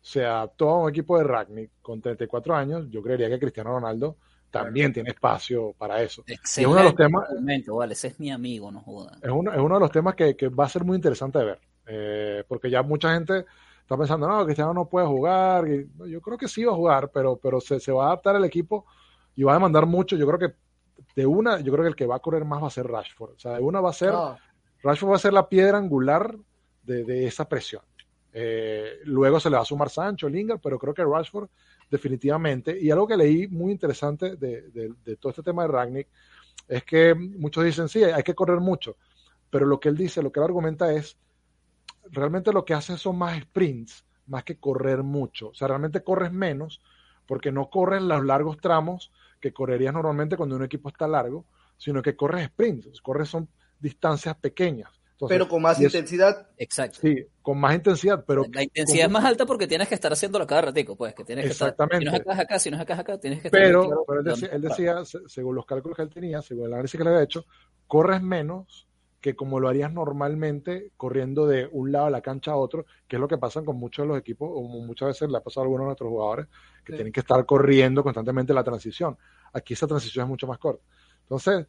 se 0.09 0.25
adaptó 0.25 0.71
a 0.71 0.79
un 0.85 0.89
equipo 0.89 1.19
de 1.19 1.25
Ragnick 1.25 1.71
con 1.83 2.01
34 2.01 2.55
años, 2.57 2.87
yo 2.89 3.03
creería 3.03 3.29
que 3.29 3.39
Cristiano 3.39 3.75
Ronaldo 3.75 4.17
también 4.51 4.91
tiene 4.91 5.11
espacio 5.11 5.75
para 5.77 6.01
eso. 6.01 6.25
Y 6.27 6.33
es 6.33 6.67
uno 6.67 6.77
de 6.77 6.85
los 6.85 6.95
temas, 6.95 7.29
vale, 7.67 7.93
ese 7.93 8.09
es 8.09 8.19
mi 8.19 8.31
amigo, 8.31 8.73
no 8.73 8.81
joda. 8.81 9.19
es 9.21 9.31
uno, 9.31 9.53
es 9.53 9.59
uno 9.59 9.75
de 9.75 9.81
los 9.81 9.91
temas 9.91 10.15
que, 10.15 10.35
que 10.35 10.49
va 10.49 10.65
a 10.65 10.69
ser 10.71 10.83
muy 10.83 10.97
interesante 10.97 11.41
de 11.41 11.45
ver, 11.45 11.61
eh, 11.87 12.45
porque 12.49 12.71
ya 12.71 12.83
mucha 12.83 13.13
gente 13.13 13.45
está 13.83 13.99
pensando, 13.99 14.27
no, 14.27 14.47
Cristiano 14.47 14.73
no 14.73 14.87
puede 14.87 15.07
jugar, 15.07 15.69
y, 15.69 15.91
no, 15.99 16.07
yo 16.07 16.23
creo 16.23 16.39
que 16.39 16.49
sí 16.49 16.65
va 16.65 16.73
a 16.73 16.77
jugar, 16.77 17.11
pero, 17.13 17.37
pero 17.37 17.61
se, 17.61 17.79
se 17.79 17.93
va 17.93 18.05
a 18.05 18.07
adaptar 18.07 18.35
el 18.37 18.45
equipo 18.45 18.87
y 19.37 19.43
va 19.43 19.53
a 19.53 19.57
demandar 19.57 19.85
mucho, 19.85 20.17
yo 20.17 20.27
creo 20.27 20.39
que 20.39 20.55
de 21.17 21.27
una, 21.27 21.61
yo 21.61 21.71
creo 21.71 21.85
que 21.85 21.91
el 21.91 21.97
que 21.97 22.07
va 22.07 22.17
a 22.17 22.21
correr 22.21 22.47
más 22.47 22.63
va 22.63 22.69
a 22.69 22.71
ser 22.71 22.87
Rashford, 22.87 23.33
o 23.33 23.39
sea, 23.39 23.57
de 23.57 23.61
una 23.61 23.83
va 23.83 23.91
a 23.91 23.93
ser, 23.93 24.15
Rashford 24.83 25.11
va 25.11 25.17
a 25.17 25.19
ser 25.19 25.35
la 25.35 25.51
piedra 25.51 25.77
angular 25.77 26.35
de, 26.83 27.05
de 27.05 27.27
esa 27.27 27.47
presión. 27.47 27.83
Eh, 28.33 28.99
luego 29.05 29.41
se 29.41 29.51
le 29.51 29.57
va 29.57 29.63
a 29.63 29.65
sumar 29.65 29.91
Sancho, 29.91 30.29
Lingard, 30.29 30.61
pero 30.61 30.79
creo 30.79 30.95
que 30.95 31.05
Rashford 31.05 31.49
definitivamente, 31.91 32.79
y 32.79 32.91
algo 32.91 33.07
que 33.09 33.17
leí 33.17 33.49
muy 33.49 33.73
interesante 33.73 34.37
de, 34.37 34.71
de- 34.71 34.95
de 35.05 35.17
todo 35.17 35.31
este 35.31 35.43
tema 35.43 35.63
de 35.63 35.69
Ragnick, 35.69 36.09
es 36.69 36.85
que 36.85 37.15
muchos 37.15 37.65
dicen, 37.65 37.89
sí, 37.89 38.05
hay 38.05 38.23
que 38.23 38.35
correr 38.35 38.61
mucho, 38.61 38.97
pero 39.51 39.67
lo 39.67 39.81
que 39.81 39.89
él 39.91 39.97
dice, 39.97 40.23
lo 40.23 40.33
que 40.33 40.41
él 40.41 40.45
argumenta 40.47 40.93
es, 40.93 41.19
realmente 42.11 42.53
lo 42.53 42.65
que 42.65 42.75
hace 42.75 42.97
son 42.99 43.19
más 43.19 43.41
sprints, 43.43 44.05
más 44.27 44.45
que 44.45 44.59
correr 44.59 45.03
mucho, 45.03 45.49
o 45.51 45.55
sea, 45.55 45.69
realmente 45.69 46.03
corres 46.03 46.33
menos, 46.33 46.83
porque 47.27 47.53
no 47.53 47.71
corres 47.71 48.03
los 48.03 48.25
largos 48.25 48.59
tramos 48.61 49.13
que 49.41 49.53
correrías 49.53 49.95
normalmente 49.95 50.37
cuando 50.37 50.57
un 50.57 50.65
equipo 50.65 50.89
está 50.89 51.07
largo, 51.09 51.47
sino 51.77 52.03
que 52.03 52.17
corres 52.17 52.47
sprints, 52.47 53.01
corres 53.03 53.29
son 53.29 53.49
distancias 53.79 54.37
pequeñas. 54.37 54.98
Entonces, 55.19 55.35
pero 55.35 55.49
con 55.49 55.63
más 55.63 55.79
eso- 55.79 55.87
intensidad. 55.87 56.47
Exacto. 56.57 56.99
Sí, 57.03 57.27
con 57.43 57.59
más 57.59 57.75
intensidad, 57.75 58.25
pero 58.25 58.45
la 58.53 58.63
intensidad 58.63 59.07
es 59.07 59.11
más 59.11 59.25
alta 59.25 59.45
porque 59.47 59.67
tienes 59.67 59.89
que 59.89 59.97
estar 59.97 60.13
haciéndolo 60.13 60.47
cada 60.47 60.61
ratico, 60.63 60.95
pues, 60.95 61.13
que 61.13 61.25
tienes 61.25 61.45
que 61.45 61.51
estar, 61.51 61.71
si 61.71 61.77
no 61.77 61.85
es 61.87 61.91
Exactamente. 62.21 62.43
acá, 62.43 62.59
si 62.61 62.71
no 62.71 62.77
es 62.77 62.83
acá, 62.83 62.95
es 62.95 63.01
acá, 63.01 63.19
tienes 63.19 63.41
que 63.43 63.49
estar 63.49 63.61
Pero, 63.61 63.83
claro 63.87 64.05
pero 64.07 64.21
él 64.21 64.63
decía, 64.63 64.99
él 65.01 65.07
según 65.29 65.57
los 65.57 65.67
cálculos 65.67 65.97
que 65.97 66.03
él 66.03 66.11
tenía, 66.11 66.41
según 66.41 66.67
el 66.67 66.73
análisis 66.75 66.97
que 66.97 67.03
le 67.03 67.11
había 67.11 67.23
hecho, 67.25 67.45
corres 67.89 68.23
menos 68.23 68.87
que 69.21 69.35
como 69.35 69.59
lo 69.59 69.69
harías 69.69 69.93
normalmente 69.93 70.93
corriendo 70.97 71.49
de 71.49 71.69
un 71.73 71.91
lado 71.91 72.05
de 72.05 72.13
la 72.13 72.21
cancha 72.21 72.53
a 72.53 72.57
otro, 72.57 72.87
que 73.09 73.17
es 73.17 73.21
lo 73.21 73.27
que 73.27 73.39
pasa 73.39 73.63
con 73.65 73.75
muchos 73.77 74.05
de 74.05 74.09
los 74.11 74.19
equipos, 74.19 74.49
o 74.53 74.63
muchas 74.63 75.09
veces 75.09 75.29
le 75.29 75.37
ha 75.37 75.41
pasado 75.41 75.63
a 75.63 75.65
algunos 75.65 75.83
de 75.83 75.87
nuestros 75.87 76.11
jugadores, 76.11 76.47
que 76.85 76.93
Sí. 76.93 76.97
tienen 76.99 77.13
que 77.13 77.19
estar 77.21 77.45
corriendo 77.45 78.05
constantemente 78.05 78.55
la 78.55 78.63
transición. 78.63 79.19
Aquí 79.53 79.75
esa 79.75 79.89
transición 79.89 80.27
es 80.27 80.29
mucho 80.29 80.47
más 80.47 80.59
corta. 80.59 80.85
Entonces, 81.23 81.67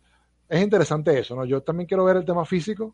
es 0.48 0.62
interesante 0.62 1.18
eso, 1.18 1.36
¿no? 1.36 1.46
Yo 1.46 1.64
también 1.64 1.88
quiero 1.88 2.06
ver 2.06 2.18
el 2.18 2.26
tema 2.26 2.46
físico. 2.46 2.94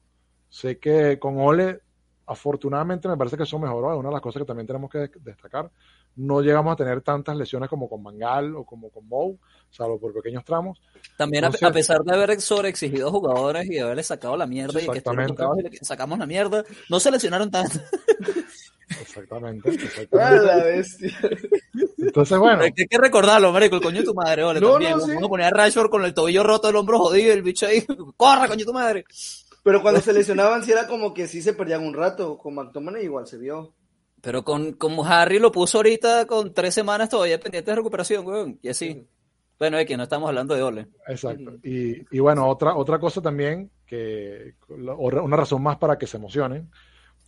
Sé 0.49 0.77
que 0.79 1.19
con 1.19 1.39
Ole, 1.39 1.81
afortunadamente, 2.27 3.07
me 3.07 3.17
parece 3.17 3.37
que 3.37 3.43
eso 3.43 3.59
mejoró. 3.59 3.93
Es 3.93 3.99
una 3.99 4.09
de 4.09 4.13
las 4.13 4.21
cosas 4.21 4.41
que 4.41 4.45
también 4.45 4.67
tenemos 4.67 4.89
que 4.89 5.09
destacar. 5.21 5.69
No 6.17 6.41
llegamos 6.41 6.71
a 6.71 6.75
tener 6.77 7.01
tantas 7.01 7.35
lesiones 7.35 7.69
como 7.69 7.89
con 7.89 8.01
Mangal 8.01 8.55
o 8.55 8.63
como 8.63 8.89
con 8.89 9.05
Mou, 9.07 9.37
salvo 9.69 9.99
por 9.99 10.13
pequeños 10.13 10.45
tramos. 10.45 10.81
También 11.17 11.43
a, 11.43 11.47
Entonces- 11.47 11.67
a 11.69 11.73
pesar 11.73 12.01
de 12.03 12.15
haber 12.15 12.39
sobreexigido 12.39 13.11
jugadores 13.11 13.65
y 13.65 13.73
de 13.75 13.81
haberle 13.81 14.03
sacado 14.03 14.37
la 14.37 14.47
mierda 14.47 14.81
y 14.81 14.87
que 14.87 14.99
y 14.99 15.77
sacamos 15.85 16.17
la 16.17 16.25
mierda, 16.25 16.63
no 16.89 16.99
se 17.01 17.11
lesionaron 17.11 17.51
tanto. 17.51 17.79
Exactamente. 19.01 19.69
¡A 19.69 19.73
exactamente. 19.73 20.45
la 20.45 20.63
bestia! 20.63 21.11
Entonces, 21.97 22.37
bueno, 22.37 22.61
Hay 22.63 22.71
que 22.71 22.97
recordarlo, 22.97 23.51
marico, 23.51 23.75
el 23.77 23.81
coño 23.81 23.99
de 23.99 24.05
tu 24.05 24.13
madre, 24.13 24.43
ole, 24.43 24.61
No, 24.61 24.73
también. 24.73 24.91
no, 24.97 25.05
sí. 25.05 25.11
Uno 25.11 25.27
ponía 25.27 25.47
a 25.47 25.51
Rashford 25.51 25.89
con 25.89 26.05
el 26.05 26.13
tobillo 26.13 26.43
roto, 26.43 26.69
el 26.69 26.75
hombro 26.75 26.99
jodido, 26.99 27.33
el 27.33 27.41
bicho 27.41 27.65
ahí, 27.65 27.83
corra, 28.17 28.47
coño 28.47 28.59
de 28.59 28.65
tu 28.65 28.73
madre. 28.73 29.05
Pero 29.65 29.81
cuando 29.81 29.99
se 29.99 30.13
lesionaban, 30.13 30.63
sí 30.63 30.71
era 30.71 30.85
como 30.85 31.11
que 31.11 31.27
sí 31.27 31.41
se 31.41 31.55
perdían 31.55 31.83
un 31.83 31.95
rato. 31.95 32.37
Con 32.37 32.53
McTominay 32.53 33.03
igual 33.03 33.25
se 33.25 33.39
vio. 33.39 33.73
Pero 34.21 34.43
con, 34.43 34.73
como 34.73 35.03
Harry 35.03 35.39
lo 35.39 35.51
puso 35.51 35.79
ahorita 35.79 36.27
con 36.27 36.53
tres 36.53 36.75
semanas 36.75 37.09
todavía 37.09 37.39
pendiente 37.39 37.71
de 37.71 37.77
recuperación, 37.77 38.27
weón. 38.27 38.59
Y 38.61 38.69
así. 38.69 39.07
Bueno, 39.57 39.79
es 39.79 39.87
que 39.87 39.97
no 39.97 40.03
estamos 40.03 40.29
hablando 40.29 40.53
de 40.53 40.61
Ole. 40.61 40.87
Exacto. 41.07 41.55
Y, 41.63 41.95
y 42.15 42.19
bueno, 42.19 42.47
otra, 42.47 42.75
otra 42.75 42.99
cosa 42.99 43.23
también, 43.23 43.71
que 43.87 44.53
una 44.67 45.35
razón 45.35 45.63
más 45.63 45.77
para 45.77 45.97
que 45.97 46.05
se 46.05 46.17
emocionen, 46.17 46.69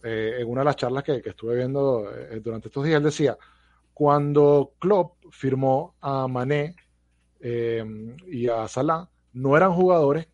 eh, 0.04 0.36
en 0.38 0.48
una 0.48 0.62
de 0.62 0.66
las 0.66 0.76
charlas 0.76 1.04
que, 1.04 1.24
que 1.24 1.30
estuve 1.32 1.56
viendo 1.56 2.08
eh, 2.16 2.40
durante 2.40 2.68
estos 2.68 2.84
días, 2.84 2.98
él 2.98 3.04
decía, 3.06 3.36
cuando 3.96 4.74
Klopp 4.78 5.16
firmó 5.32 5.96
a 6.02 6.28
Mané 6.28 6.76
eh, 7.40 7.84
y 8.28 8.48
a 8.48 8.68
Salah, 8.68 9.10
no 9.34 9.58
eran 9.58 9.74
jugadores 9.74 10.28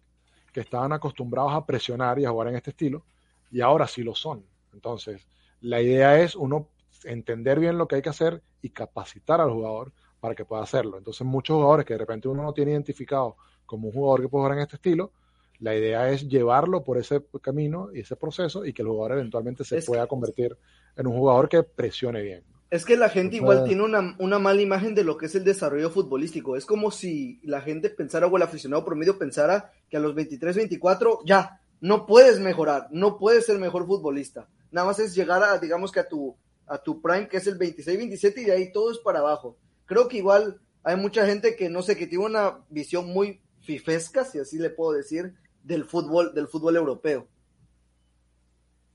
que 0.54 0.62
estaban 0.62 0.94
acostumbrados 0.94 1.54
a 1.54 1.66
presionar 1.66 2.20
y 2.20 2.26
a 2.26 2.30
jugar 2.30 2.50
en 2.50 2.56
este 2.56 2.70
estilo, 2.70 3.04
y 3.52 3.62
ahora 3.62 3.88
sí 3.88 4.04
lo 4.04 4.16
son. 4.16 4.46
Entonces, 4.74 5.28
la 5.62 5.82
idea 5.82 6.20
es 6.22 6.36
uno 6.36 6.70
entender 7.04 7.60
bien 7.60 7.78
lo 7.78 7.88
que 7.88 7.96
hay 7.96 8.02
que 8.02 8.10
hacer 8.10 8.42
y 8.62 8.70
capacitar 8.70 9.42
al 9.42 9.52
jugador 9.52 9.92
para 10.20 10.36
que 10.36 10.46
pueda 10.46 10.64
hacerlo. 10.64 10.98
Entonces, 10.98 11.26
muchos 11.28 11.56
jugadores 11.56 11.86
que 11.86 11.94
de 11.96 12.00
repente 12.00 12.28
uno 12.28 12.44
no 12.44 12.54
tiene 12.54 12.72
identificado 12.72 13.36
como 13.66 13.88
un 13.88 13.94
jugador 13.94 14.22
que 14.22 14.30
puede 14.30 14.44
jugar 14.44 14.58
en 14.58 14.64
este 14.64 14.76
estilo, 14.78 15.12
La 15.60 15.76
idea 15.76 16.10
es 16.10 16.28
llevarlo 16.28 16.84
por 16.84 16.98
ese 16.98 17.24
camino 17.42 17.90
y 17.94 18.02
ese 18.02 18.16
proceso 18.16 18.66
y 18.66 18.74
que 18.74 18.82
el 18.82 18.90
jugador 18.90 19.14
eventualmente 19.14 19.64
se 19.64 19.78
Es 19.78 19.86
pueda 19.86 20.08
convertir 20.08 20.58
en 20.98 21.08
un 21.08 21.14
jugador 21.14 21.48
que 21.48 21.64
presione 21.64 22.22
bien. 22.22 22.44
Es 22.74 22.86
que 22.86 22.98
la 22.98 23.10
gente 23.10 23.36
O 23.36 23.38
igual 23.38 23.66
tiene 23.66 23.84
una, 23.84 24.16
una 24.18 24.40
mala 24.40 24.60
imagen 24.60 24.96
de 24.96 25.04
lo 25.04 25.16
que 25.16 25.28
es 25.28 25.36
el 25.36 25.44
desarrollo 25.44 25.92
futbolístico. 25.92 26.58
Es 26.58 26.66
como 26.66 26.90
si 26.90 27.40
la 27.44 27.62
gente 27.62 27.92
pensara 27.92 28.26
o 28.26 28.36
el 28.36 28.42
aficionado 28.42 28.84
promedio 28.84 29.20
pensara 29.20 29.72
que 29.92 29.98
a 29.98 30.00
los 30.00 30.16
23, 30.16 30.56
24 30.56 31.20
ya, 31.24 31.62
no 31.82 32.08
puedes 32.08 32.40
mejorar, 32.40 32.88
no 32.90 33.20
puedes 33.20 33.46
ser 33.46 33.60
mejor 33.60 33.86
futbolista. 33.86 34.50
Nada 34.72 34.88
más 34.88 34.98
es 34.98 35.14
llegar 35.14 35.44
a, 35.44 35.60
digamos 35.60 35.92
que 35.92 36.00
a 36.00 36.08
tu, 36.08 36.36
a 36.66 36.80
tu 36.80 37.00
prime, 37.00 37.28
que 37.28 37.38
es 37.38 37.46
el 37.46 37.60
26, 37.60 37.96
27 37.96 38.42
y 38.42 38.46
de 38.46 38.52
ahí 38.54 38.72
todo 38.72 38.92
es 38.92 38.98
para 38.98 39.20
abajo. 39.20 39.56
Creo 39.86 40.08
que 40.08 40.18
igual 40.18 40.60
hay 40.82 40.96
mucha 40.96 41.28
gente 41.28 41.56
que, 41.56 41.70
no 41.70 41.84
sé, 41.84 41.96
que 41.96 42.08
tiene 42.08 42.26
una 42.26 42.58
visión 42.72 43.06
muy 43.06 43.40
fifesca, 43.62 44.26
si 44.26 44.40
así 44.40 44.58
le 44.58 44.72
puedo 44.72 44.94
decir, 44.94 45.36
del 45.62 45.86
fútbol, 45.86 46.34
del 46.34 46.48
fútbol 46.48 46.76
europeo. 46.76 47.28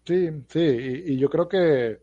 Sí, 0.04 0.30
sí, 0.48 0.58
y, 0.58 1.12
y 1.12 1.16
yo 1.16 1.30
creo 1.30 1.48
que, 1.48 2.00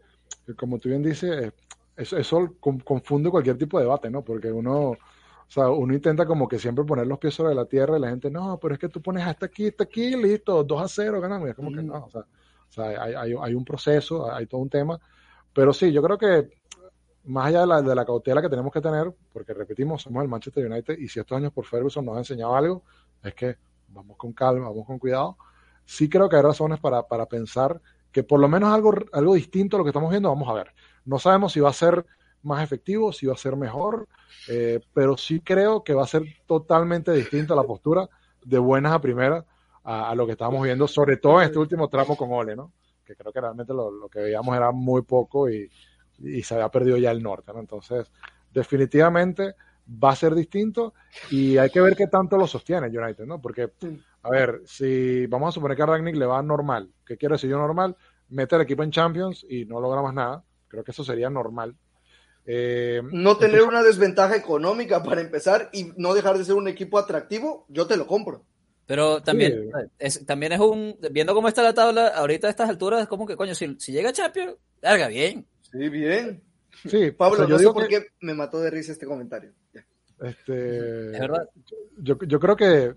como 0.55 0.79
tú 0.79 0.87
bien 0.87 1.03
dices, 1.03 1.51
eso, 1.95 2.17
eso 2.17 2.55
con- 2.59 2.79
confunde 2.79 3.29
cualquier 3.29 3.57
tipo 3.57 3.77
de 3.77 3.85
debate, 3.85 4.09
¿no? 4.09 4.23
Porque 4.23 4.51
uno, 4.51 4.91
o 4.91 4.99
sea, 5.47 5.69
uno 5.69 5.93
intenta 5.93 6.25
como 6.25 6.47
que 6.47 6.59
siempre 6.59 6.83
poner 6.85 7.07
los 7.07 7.19
pies 7.19 7.33
sobre 7.35 7.55
la 7.55 7.65
tierra 7.65 7.97
y 7.97 8.01
la 8.01 8.09
gente, 8.09 8.29
no, 8.31 8.59
pero 8.59 8.73
es 8.75 8.79
que 8.79 8.89
tú 8.89 9.01
pones 9.01 9.25
hasta 9.25 9.45
aquí, 9.47 9.67
hasta 9.67 9.83
aquí, 9.85 10.15
listo, 10.15 10.63
2 10.63 10.81
a 10.81 10.87
0, 10.87 11.21
ganamos. 11.21 11.47
Y 11.47 11.51
es 11.51 11.55
como 11.55 11.71
que 11.71 11.81
Mm. 11.81 11.87
no, 11.87 12.05
o 12.05 12.09
sea, 12.09 12.21
o 12.21 12.71
sea, 12.71 12.85
hay, 13.03 13.13
hay, 13.13 13.35
hay 13.39 13.53
un 13.55 13.65
proceso, 13.65 14.31
hay 14.31 14.47
todo 14.47 14.61
un 14.61 14.69
tema. 14.69 14.99
Pero 15.53 15.73
sí, 15.73 15.91
yo 15.91 16.01
creo 16.03 16.17
que 16.17 16.49
más 17.23 17.47
allá 17.47 17.61
de 17.61 17.67
la, 17.67 17.81
de 17.81 17.95
la 17.95 18.05
cautela 18.05 18.41
que 18.41 18.49
tenemos 18.49 18.71
que 18.71 18.81
tener, 18.81 19.11
porque 19.33 19.53
repetimos, 19.53 20.01
somos 20.03 20.21
el 20.23 20.29
Manchester 20.29 20.65
United 20.71 20.97
y 20.99 21.07
si 21.07 21.19
estos 21.19 21.37
años 21.37 21.51
por 21.53 21.65
Ferguson 21.65 22.05
nos 22.05 22.15
ha 22.15 22.19
enseñado 22.19 22.55
algo, 22.55 22.83
es 23.23 23.33
que 23.33 23.55
vamos 23.87 24.17
con 24.17 24.33
calma, 24.33 24.69
vamos 24.69 24.85
con 24.85 24.99
cuidado. 24.99 25.37
Sí 25.85 26.07
creo 26.09 26.29
que 26.29 26.35
hay 26.35 26.41
razones 26.43 26.79
para, 26.79 27.03
para 27.07 27.25
pensar 27.25 27.81
que 28.11 28.23
por 28.23 28.39
lo 28.39 28.47
menos 28.47 28.69
algo, 28.73 28.93
algo 29.11 29.33
distinto 29.35 29.75
a 29.75 29.79
lo 29.79 29.83
que 29.83 29.89
estamos 29.89 30.09
viendo, 30.09 30.29
vamos 30.29 30.47
a 30.49 30.53
ver. 30.53 30.73
No 31.05 31.19
sabemos 31.19 31.53
si 31.53 31.59
va 31.59 31.69
a 31.69 31.73
ser 31.73 32.05
más 32.43 32.63
efectivo, 32.63 33.11
si 33.11 33.25
va 33.25 33.33
a 33.33 33.37
ser 33.37 33.55
mejor, 33.55 34.07
eh, 34.47 34.79
pero 34.93 35.17
sí 35.17 35.39
creo 35.39 35.83
que 35.83 35.93
va 35.93 36.03
a 36.03 36.07
ser 36.07 36.23
totalmente 36.45 37.11
distinta 37.11 37.55
la 37.55 37.63
postura 37.63 38.07
de 38.43 38.59
buenas 38.59 38.93
a 38.93 39.01
primeras 39.01 39.45
a, 39.83 40.09
a 40.09 40.15
lo 40.15 40.25
que 40.25 40.33
estábamos 40.33 40.63
viendo, 40.63 40.87
sobre 40.87 41.17
todo 41.17 41.41
en 41.41 41.47
este 41.47 41.59
último 41.59 41.87
tramo 41.87 42.15
con 42.15 42.31
Ole, 42.31 42.55
¿no? 42.55 42.71
Que 43.03 43.15
creo 43.15 43.31
que 43.31 43.41
realmente 43.41 43.73
lo, 43.73 43.91
lo 43.91 44.09
que 44.09 44.19
veíamos 44.19 44.55
era 44.55 44.71
muy 44.71 45.01
poco 45.01 45.49
y, 45.49 45.69
y 46.19 46.43
se 46.43 46.55
había 46.55 46.69
perdido 46.69 46.97
ya 46.97 47.11
el 47.11 47.21
norte, 47.21 47.51
¿no? 47.53 47.59
Entonces, 47.59 48.11
definitivamente 48.51 49.55
va 49.87 50.11
a 50.11 50.15
ser 50.15 50.33
distinto 50.33 50.93
y 51.29 51.57
hay 51.57 51.69
que 51.69 51.81
ver 51.81 51.95
qué 51.95 52.07
tanto 52.07 52.37
lo 52.37 52.47
sostiene 52.47 52.87
United, 52.87 53.25
¿no? 53.25 53.41
Porque, 53.41 53.71
a 54.23 54.29
ver, 54.29 54.61
si 54.65 55.27
vamos 55.27 55.49
a 55.49 55.51
suponer 55.51 55.77
que 55.77 55.83
a 55.83 55.87
Ragnick 55.87 56.15
le 56.15 56.25
va 56.25 56.41
normal, 56.41 56.91
¿qué 57.05 57.17
quiere 57.17 57.33
decir 57.33 57.49
yo 57.49 57.57
normal? 57.57 57.95
Mete 58.29 58.55
el 58.55 58.61
equipo 58.61 58.83
en 58.83 58.91
Champions 58.91 59.45
y 59.47 59.65
no 59.65 59.79
logra 59.79 60.01
más 60.01 60.13
nada, 60.13 60.43
creo 60.75 60.83
que 60.83 60.91
eso 60.91 61.03
sería 61.03 61.29
normal. 61.29 61.75
Eh, 62.45 63.01
No 63.11 63.37
tener 63.37 63.55
entonces, 63.55 63.67
una 63.67 63.83
desventaja 63.83 64.35
económica 64.35 65.01
para 65.03 65.21
empezar 65.21 65.69
y 65.73 65.91
no 65.97 66.13
dejar 66.13 66.37
de 66.37 66.45
ser 66.45 66.55
un 66.55 66.67
equipo 66.67 66.99
atractivo, 66.99 67.65
yo 67.69 67.87
te 67.87 67.97
lo 67.97 68.05
compro. 68.05 68.43
Pero 68.85 69.23
también, 69.23 69.71
es, 69.97 70.23
también 70.27 70.51
es 70.51 70.59
un. 70.59 70.95
Viendo 71.11 71.33
cómo 71.33 71.47
está 71.47 71.63
la 71.63 71.73
tabla, 71.73 72.09
ahorita 72.09 72.45
a 72.45 72.51
estas 72.51 72.69
alturas, 72.69 73.01
es 73.01 73.07
como 73.07 73.25
que, 73.25 73.35
coño, 73.35 73.55
si, 73.55 73.75
si 73.79 73.91
llega 73.91 74.13
Champions, 74.13 74.57
larga 74.81 75.07
bien. 75.07 75.47
Sí, 75.71 75.89
bien. 75.89 76.43
sí, 76.87 77.09
Pablo, 77.17 77.33
o 77.33 77.37
sea, 77.37 77.45
yo 77.47 77.53
no 77.53 77.57
sé 77.57 77.61
digo 77.63 77.73
por 77.73 77.87
que, 77.87 78.01
qué 78.01 78.07
me 78.21 78.35
mató 78.35 78.59
de 78.61 78.69
risa 78.69 78.91
este 78.91 79.07
comentario. 79.07 79.51
este, 80.21 81.11
Es 81.13 81.19
verdad. 81.19 81.49
yo, 81.97 82.17
yo 82.27 82.39
creo 82.39 82.55
que, 82.55 82.93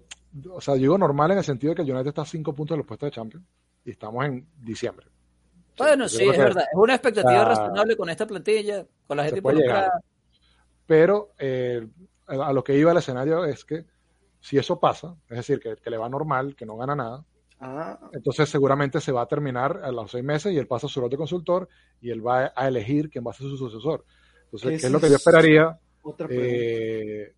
o 0.50 0.60
sea, 0.60 0.74
digo 0.74 0.98
normal 0.98 1.30
en 1.30 1.38
el 1.38 1.44
sentido 1.44 1.70
de 1.72 1.76
que 1.76 1.82
el 1.82 1.90
United 1.90 2.08
está 2.08 2.22
a 2.22 2.26
cinco 2.26 2.54
puntos 2.54 2.74
de 2.74 2.78
los 2.80 2.86
puestos 2.86 3.06
de 3.06 3.14
Champions 3.14 3.46
y 3.86 3.90
estamos 3.92 4.26
en 4.26 4.46
diciembre. 4.60 5.06
Bueno, 5.78 6.08
sí, 6.08 6.24
es 6.28 6.36
que- 6.36 6.42
verdad. 6.42 6.62
Es 6.70 6.78
una 6.78 6.94
expectativa 6.94 7.40
Ah, 7.42 7.44
razonable 7.44 7.96
con 7.96 8.08
esta 8.10 8.26
plantilla, 8.26 8.86
con 9.06 9.16
la 9.16 9.24
gente 9.24 9.38
involucrada. 9.38 10.00
Pero 10.86 11.32
eh, 11.38 11.86
a 12.26 12.52
lo 12.52 12.64
que 12.64 12.76
iba 12.76 12.92
el 12.92 12.98
escenario 12.98 13.44
es 13.44 13.64
que 13.64 13.84
si 14.40 14.56
eso 14.58 14.78
pasa, 14.80 15.14
es 15.28 15.36
decir, 15.36 15.60
que, 15.60 15.76
que 15.76 15.90
le 15.90 15.96
va 15.98 16.08
normal, 16.08 16.54
que 16.56 16.66
no 16.66 16.76
gana 16.76 16.94
nada, 16.94 17.24
Ah, 17.60 17.98
entonces 18.12 18.48
seguramente 18.48 19.00
se 19.00 19.10
va 19.10 19.22
a 19.22 19.26
terminar 19.26 19.80
a 19.82 19.90
los 19.90 20.12
seis 20.12 20.22
meses 20.22 20.52
y 20.52 20.58
él 20.58 20.68
pasa 20.68 20.86
a 20.86 20.88
su 20.90 21.00
rol 21.00 21.10
de 21.10 21.16
consultor 21.16 21.68
y 22.00 22.10
él 22.10 22.24
va 22.24 22.52
a 22.54 22.68
elegir 22.68 23.10
quién 23.10 23.24
va 23.26 23.32
a 23.32 23.34
ser 23.34 23.48
su 23.48 23.56
sucesor. 23.56 24.04
Entonces, 24.44 24.80
¿qué 24.80 24.86
es 24.86 24.92
lo 24.92 25.00
que 25.00 25.08
yo 25.08 25.16
es 25.16 25.20
esperaría? 25.26 25.76
otra 26.02 26.28
pregunta. 26.28 26.52
Eh, 26.54 27.34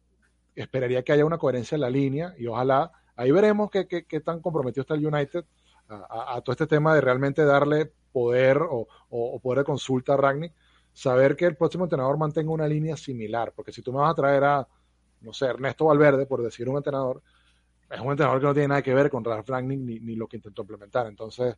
esperaría 0.55 1.03
que 1.03 1.13
haya 1.13 1.25
una 1.25 1.39
coherencia 1.39 1.75
en 1.75 1.81
la 1.81 1.89
línea 1.89 2.35
y 2.37 2.47
ojalá, 2.47 2.93
ahí 3.17 3.31
veremos 3.31 3.71
qué, 3.71 3.89
qué- 3.89 4.05
qué 4.05 4.21
tan 4.21 4.41
comprometido 4.43 4.83
está 4.83 4.93
el 4.95 5.07
United 5.07 5.45
a, 5.89 5.95
a- 5.95 6.37
a 6.37 6.41
todo 6.43 6.53
este 6.53 6.67
tema 6.67 6.95
de 6.95 7.01
realmente 7.01 7.43
darle 7.45 7.93
poder 8.13 8.59
o, 8.63 8.87
poder 9.41 9.61
de 9.61 9.65
consulta 9.65 10.15
a 10.15 10.17
Ragnick, 10.17 10.53
saber 10.93 11.37
que 11.37 11.47
el 11.47 11.57
próximo 11.57 11.85
entrenador 11.85 12.19
mantenga 12.19 12.51
una 12.51 12.67
línea 12.67 12.97
similar, 12.97 13.53
porque 13.55 13.73
si 13.73 13.83
tú 13.83 13.93
me 13.93 14.01
vas 14.01 14.13
a 14.13 14.15
traer 14.15 14.45
a, 14.45 14.69
no 15.21 15.33
sé, 15.33 15.47
Ernesto 15.47 15.87
Valverde, 15.87 16.27
por 16.27 16.43
decir 16.43 16.69
un 16.69 16.77
entrenador, 16.77 17.23
es 17.91 18.01
un 18.01 18.11
entrenador 18.11 18.41
que 18.41 18.47
no 18.47 18.55
tiene 18.55 18.69
nada 18.69 18.83
que 18.83 18.95
ver 18.95 19.11
con 19.11 19.25
Ralf 19.25 19.49
Ragnick 19.49 19.81
ni, 19.81 20.15
lo 20.15 20.29
que 20.29 20.37
intentó 20.37 20.63
implementar. 20.63 21.07
Entonces, 21.07 21.57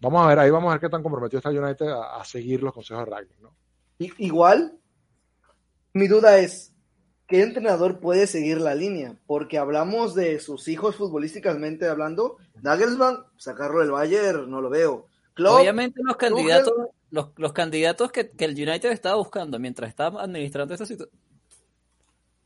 vamos 0.00 0.24
a 0.24 0.28
ver, 0.28 0.38
ahí 0.40 0.50
vamos 0.50 0.68
a 0.68 0.72
ver 0.72 0.80
qué 0.80 0.88
tan 0.88 1.02
comprometido 1.02 1.38
está 1.38 1.50
United 1.50 1.86
a, 1.88 2.24
seguir 2.24 2.62
los 2.62 2.72
consejos 2.72 3.04
de 3.04 3.10
Ragnick, 3.10 3.40
¿no? 3.40 3.54
Igual, 3.98 4.76
mi 5.92 6.08
duda 6.08 6.38
es, 6.38 6.74
¿qué 7.28 7.42
entrenador 7.42 8.00
puede 8.00 8.26
seguir 8.26 8.60
la 8.60 8.74
línea? 8.74 9.16
Porque 9.26 9.58
hablamos 9.58 10.14
de 10.16 10.40
sus 10.40 10.66
hijos 10.66 10.96
futbolísticamente 10.96 11.88
hablando. 11.88 12.38
Nagelsmann, 12.62 13.18
sacarlo 13.36 13.80
del 13.80 13.92
Bayern, 13.92 14.50
no 14.50 14.60
lo 14.60 14.70
veo. 14.70 15.06
Klopp, 15.34 15.60
Obviamente 15.60 16.00
los 16.02 16.16
candidatos, 16.16 16.72
los, 17.10 17.30
los 17.36 17.52
candidatos 17.52 18.12
que, 18.12 18.30
que 18.30 18.44
el 18.44 18.52
United 18.52 18.90
estaba 18.90 19.16
buscando 19.16 19.58
mientras 19.58 19.90
estaba 19.90 20.22
administrando 20.22 20.74
esta 20.74 20.86
situación, 20.86 21.18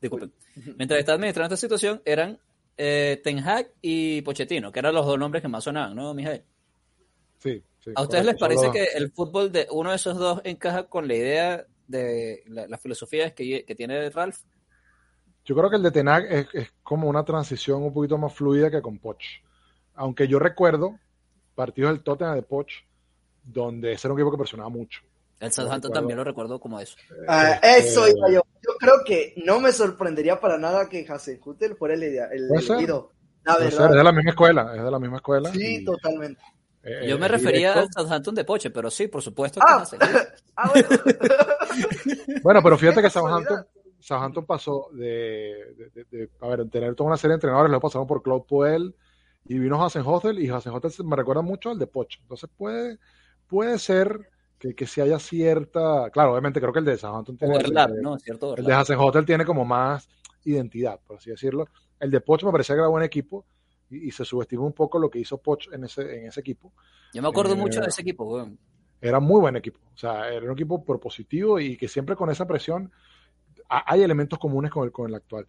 disculpen, 0.01 0.32
mientras 0.76 0.99
estaba 0.99 1.16
administrando 1.16 1.55
esta 1.55 1.61
situación 1.66 2.01
eran 2.05 2.39
eh, 2.78 3.20
Ten 3.22 3.41
Hag 3.41 3.70
y 3.82 4.22
Pochettino, 4.22 4.72
que 4.72 4.78
eran 4.78 4.95
los 4.95 5.05
dos 5.05 5.18
nombres 5.18 5.43
que 5.43 5.49
más 5.49 5.64
sonaban, 5.64 5.95
¿no, 5.95 6.14
Mijael? 6.14 6.45
Sí, 7.39 7.62
sí, 7.80 7.91
¿A 7.95 8.03
ustedes 8.03 8.24
les 8.24 8.36
parece 8.36 8.70
que 8.70 8.84
el 8.95 9.12
fútbol 9.12 9.53
de 9.53 9.66
uno 9.70 9.91
de 9.91 9.97
esos 9.97 10.16
dos 10.16 10.41
encaja 10.45 10.84
con 10.84 11.07
la 11.07 11.14
idea 11.14 11.66
de 11.86 12.43
la, 12.47 12.66
la 12.66 12.78
filosofía 12.78 13.34
que, 13.34 13.64
que 13.64 13.74
tiene 13.74 14.09
Ralph? 14.11 14.39
Yo 15.45 15.57
creo 15.57 15.70
que 15.70 15.76
el 15.76 15.82
de 15.82 15.91
Tenag 15.91 16.24
es, 16.26 16.47
es 16.53 16.72
como 16.82 17.09
una 17.09 17.24
transición 17.24 17.82
un 17.82 17.93
poquito 17.93 18.18
más 18.18 18.34
fluida 18.34 18.70
que 18.70 18.82
con 18.82 18.99
Poch. 18.99 19.24
Aunque 19.95 20.28
yo 20.28 20.39
recuerdo 20.39 20.99
partidos 21.59 21.90
del 21.90 22.02
Tottenham 22.04 22.36
de 22.36 22.42
Poch 22.42 22.70
donde 23.42 23.92
ese 23.92 24.06
era 24.06 24.14
un 24.14 24.20
equipo 24.20 24.30
que 24.30 24.38
presionaba 24.38 24.68
mucho. 24.70 25.00
El 25.40 25.52
Southampton 25.52 25.92
también 25.92 26.16
lo 26.18 26.24
recuerdo 26.24 26.59
como 26.61 26.78
eso. 26.80 26.96
Ah, 27.26 27.52
Este- 27.62 27.78
eso 27.78 28.06
iba 28.09 28.28
yo. 28.30 28.42
Yo 28.62 28.72
creo 28.78 28.94
que 29.04 29.34
no 29.44 29.59
me 29.61 29.72
sorprendería 29.72 30.38
para 30.40 30.59
nada 30.59 30.88
que 30.88 31.06
Hasenhutel 31.09 31.76
fuera 31.76 31.94
el, 31.94 32.02
idea- 32.04 32.28
el 32.32 32.48
elegido. 32.50 33.12
La 33.44 33.54
ser, 33.54 33.64
verdad. 33.64 33.90
es 33.90 33.96
de 33.96 34.04
la 34.04 34.12
misma 34.12 34.30
escuela, 34.30 34.72
es 34.76 34.82
de 34.82 34.90
la 34.90 34.98
misma 34.98 35.16
escuela. 35.16 35.50
Sí, 35.52 35.76
y, 35.76 35.84
totalmente. 35.84 36.42
eh, 36.82 37.06
Yo 37.09 37.18
me 37.18 37.26
es 37.26 37.32
refería 37.32 37.68
al 37.72 37.74
directo. 37.80 38.00
Southampton 38.02 38.34
de 38.34 38.44
Poche, 38.44 38.70
pero 38.70 38.90
sí, 38.90 39.09
por 39.09 39.22
supuesto 39.22 39.61
que 39.61 39.66
Ah, 39.68 39.84
ah, 40.56 40.70
bueno. 40.72 40.88
Bueno, 42.42 42.62
pero 42.62 42.76
fíjate 42.78 43.02
que 43.02 43.11
Southampton. 43.11 43.66
Southampton 44.00 44.46
pasó 44.46 44.88
de, 44.92 45.74
de- 45.76 45.90
de- 45.94 46.04
de- 46.11 46.30
a 46.40 46.48
ver, 46.48 46.68
tener 46.70 46.94
toda 46.94 47.09
una 47.09 47.16
serie 47.16 47.32
de 47.32 47.36
entrenadores, 47.36 47.70
lo 47.70 47.80
pasaron 47.80 48.06
por 48.06 48.22
Claude 48.22 48.44
Puel 48.48 48.94
y 49.49 49.59
vino 49.59 49.82
Hasenhotel 49.84 50.38
y 50.38 50.49
Hasenhotel 50.49 50.90
se- 50.90 51.03
me 51.05 51.16
recuerda 51.16 51.42
mucho 51.42 51.70
al 51.70 51.78
de 51.78 51.86
Poch. 51.86 52.18
Entonces 52.20 52.49
puede, 52.57 52.99
puede 53.46 53.78
ser 53.78 54.30
que, 54.59 54.74
que 54.74 54.86
si 54.86 55.01
haya 55.01 55.18
cierta, 55.18 56.11
claro, 56.11 56.32
obviamente 56.32 56.61
creo 56.61 56.72
que 56.72 56.80
el 56.80 56.84
de 56.84 56.96
Southampton 56.99 57.36
tiene, 57.38 57.55
Overlap, 57.57 57.90
el 57.90 57.96
de- 57.96 58.03
¿no? 58.03 58.18
Cierto 58.18 58.57
el 58.57 58.64
de. 58.64 58.72
Hasenhotel 58.74 59.24
tiene 59.24 59.44
como 59.44 59.64
más 59.64 60.09
identidad, 60.44 61.01
por 61.07 61.16
así 61.16 61.30
decirlo. 61.30 61.66
El 61.99 62.11
de 62.11 62.20
Poch 62.20 62.44
me 62.44 62.53
parecía 62.53 62.74
que 62.74 62.80
era 62.80 62.88
buen 62.88 63.05
equipo 63.05 63.44
y, 63.90 64.09
y 64.09 64.11
se 64.11 64.24
subestimó 64.24 64.66
un 64.66 64.72
poco 64.72 64.99
lo 64.99 65.09
que 65.11 65.18
hizo 65.18 65.38
Poch 65.38 65.72
en 65.72 65.84
ese, 65.84 66.18
en 66.20 66.26
ese 66.26 66.40
equipo. 66.40 66.72
Yo 67.14 67.22
me 67.22 67.28
acuerdo 67.28 67.55
Eh, 67.55 67.57
mucho 67.57 67.80
de 67.80 67.88
ese 67.88 68.03
equipo, 68.03 68.24
weón. 68.24 68.59
era 69.01 69.18
muy 69.20 69.40
buen 69.40 69.57
equipo. 69.57 69.80
O 69.94 69.96
sea, 69.96 70.28
era 70.30 70.44
un 70.44 70.53
equipo 70.53 70.84
propositivo 70.84 71.59
y 71.59 71.76
que 71.76 71.88
siempre 71.88 72.16
con 72.16 72.30
esa 72.30 72.46
presión 72.46 72.92
ha- 73.68 73.84
hay 73.92 74.03
elementos 74.03 74.38
comunes 74.38 74.70
con 74.70 74.84
el, 74.84 74.92
con 74.92 75.09
el 75.09 75.14
actual. 75.14 75.46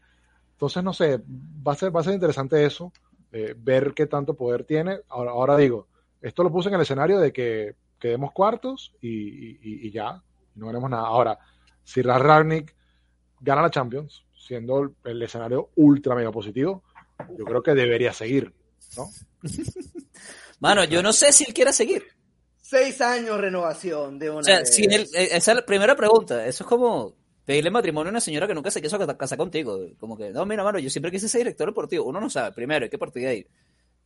Entonces, 0.52 0.84
no 0.84 0.94
sé, 0.94 1.20
va 1.68 1.74
a 1.74 1.76
ser, 1.76 1.96
va 1.96 2.02
a 2.02 2.04
ser 2.04 2.14
interesante 2.14 2.64
eso, 2.66 2.92
eh, 3.32 3.54
ver 3.58 3.94
qué 3.94 4.06
tanto 4.08 4.34
poder 4.36 4.64
tiene. 4.64 5.00
Ahora, 5.10 5.32
ahora 5.32 5.58
digo, 5.58 5.88
esto 6.22 6.44
lo 6.44 6.52
puse 6.52 6.70
en 6.70 6.76
el 6.76 6.82
escenario 6.82 7.20
de 7.20 7.32
que 7.32 7.76
quedemos 8.00 8.32
cuartos 8.32 8.94
y, 9.02 9.10
y- 9.10 9.88
y- 9.88 9.92
ya, 9.92 10.22
no 10.56 10.70
haremos 10.70 10.90
nada. 10.90 11.08
Ahora, 11.08 11.38
si 11.84 12.02
Ralf 12.02 12.24
Ragnick 12.24 12.76
gana 13.40 13.62
la 13.62 13.70
Champions, 13.70 14.26
siendo 14.36 14.80
el, 14.82 14.92
el 15.06 15.22
escenario 15.22 15.70
ultra 15.76 16.16
mega 16.16 16.32
positivo, 16.32 16.84
yo 17.38 17.46
creo 17.46 17.62
que 17.62 17.74
debería 17.74 18.14
seguir, 18.14 18.54
¿no? 18.98 19.10
Mano, 20.60 20.84
yo 20.84 21.02
no 21.02 21.14
sé 21.14 21.32
si 21.32 21.46
él 21.46 21.54
quiera 21.54 21.72
seguir. 21.72 22.04
Seis 22.62 23.02
años 23.02 23.40
renovación 23.40 24.20
de 24.20 24.30
una 24.30 24.40
O 24.40 24.44
sea, 24.44 24.60
vez. 24.60 24.76
si 24.76 24.84
él, 24.86 25.08
eh, 25.16 25.30
esa 25.32 25.52
es 25.52 25.56
la 25.58 25.66
primera 25.66 25.96
pregunta. 25.96 26.46
Eso 26.46 26.64
es 26.64 26.68
como 26.68 27.16
pedirle 27.50 27.72
matrimonio 27.72 28.10
a 28.10 28.12
una 28.12 28.20
señora 28.22 28.46
que 28.46 28.54
nunca 28.54 28.70
se 28.70 28.80
quiso 28.80 29.00
ca- 29.00 29.18
casar 29.18 29.36
contigo. 29.40 29.80
Como 30.00 30.16
que, 30.16 30.30
no, 30.30 30.46
mira, 30.46 30.64
mano, 30.64 30.78
yo 30.78 30.88
siempre 30.92 31.10
quise 31.12 31.28
ser 31.28 31.40
director 31.40 31.68
deportivo. 31.68 32.06
Uno 32.06 32.22
no 32.22 32.30
sabe. 32.30 32.52
Primero, 32.52 32.84
hay 32.84 32.92
que 32.92 33.00
partir 33.00 33.24
de 33.24 33.28
ahí. 33.28 33.48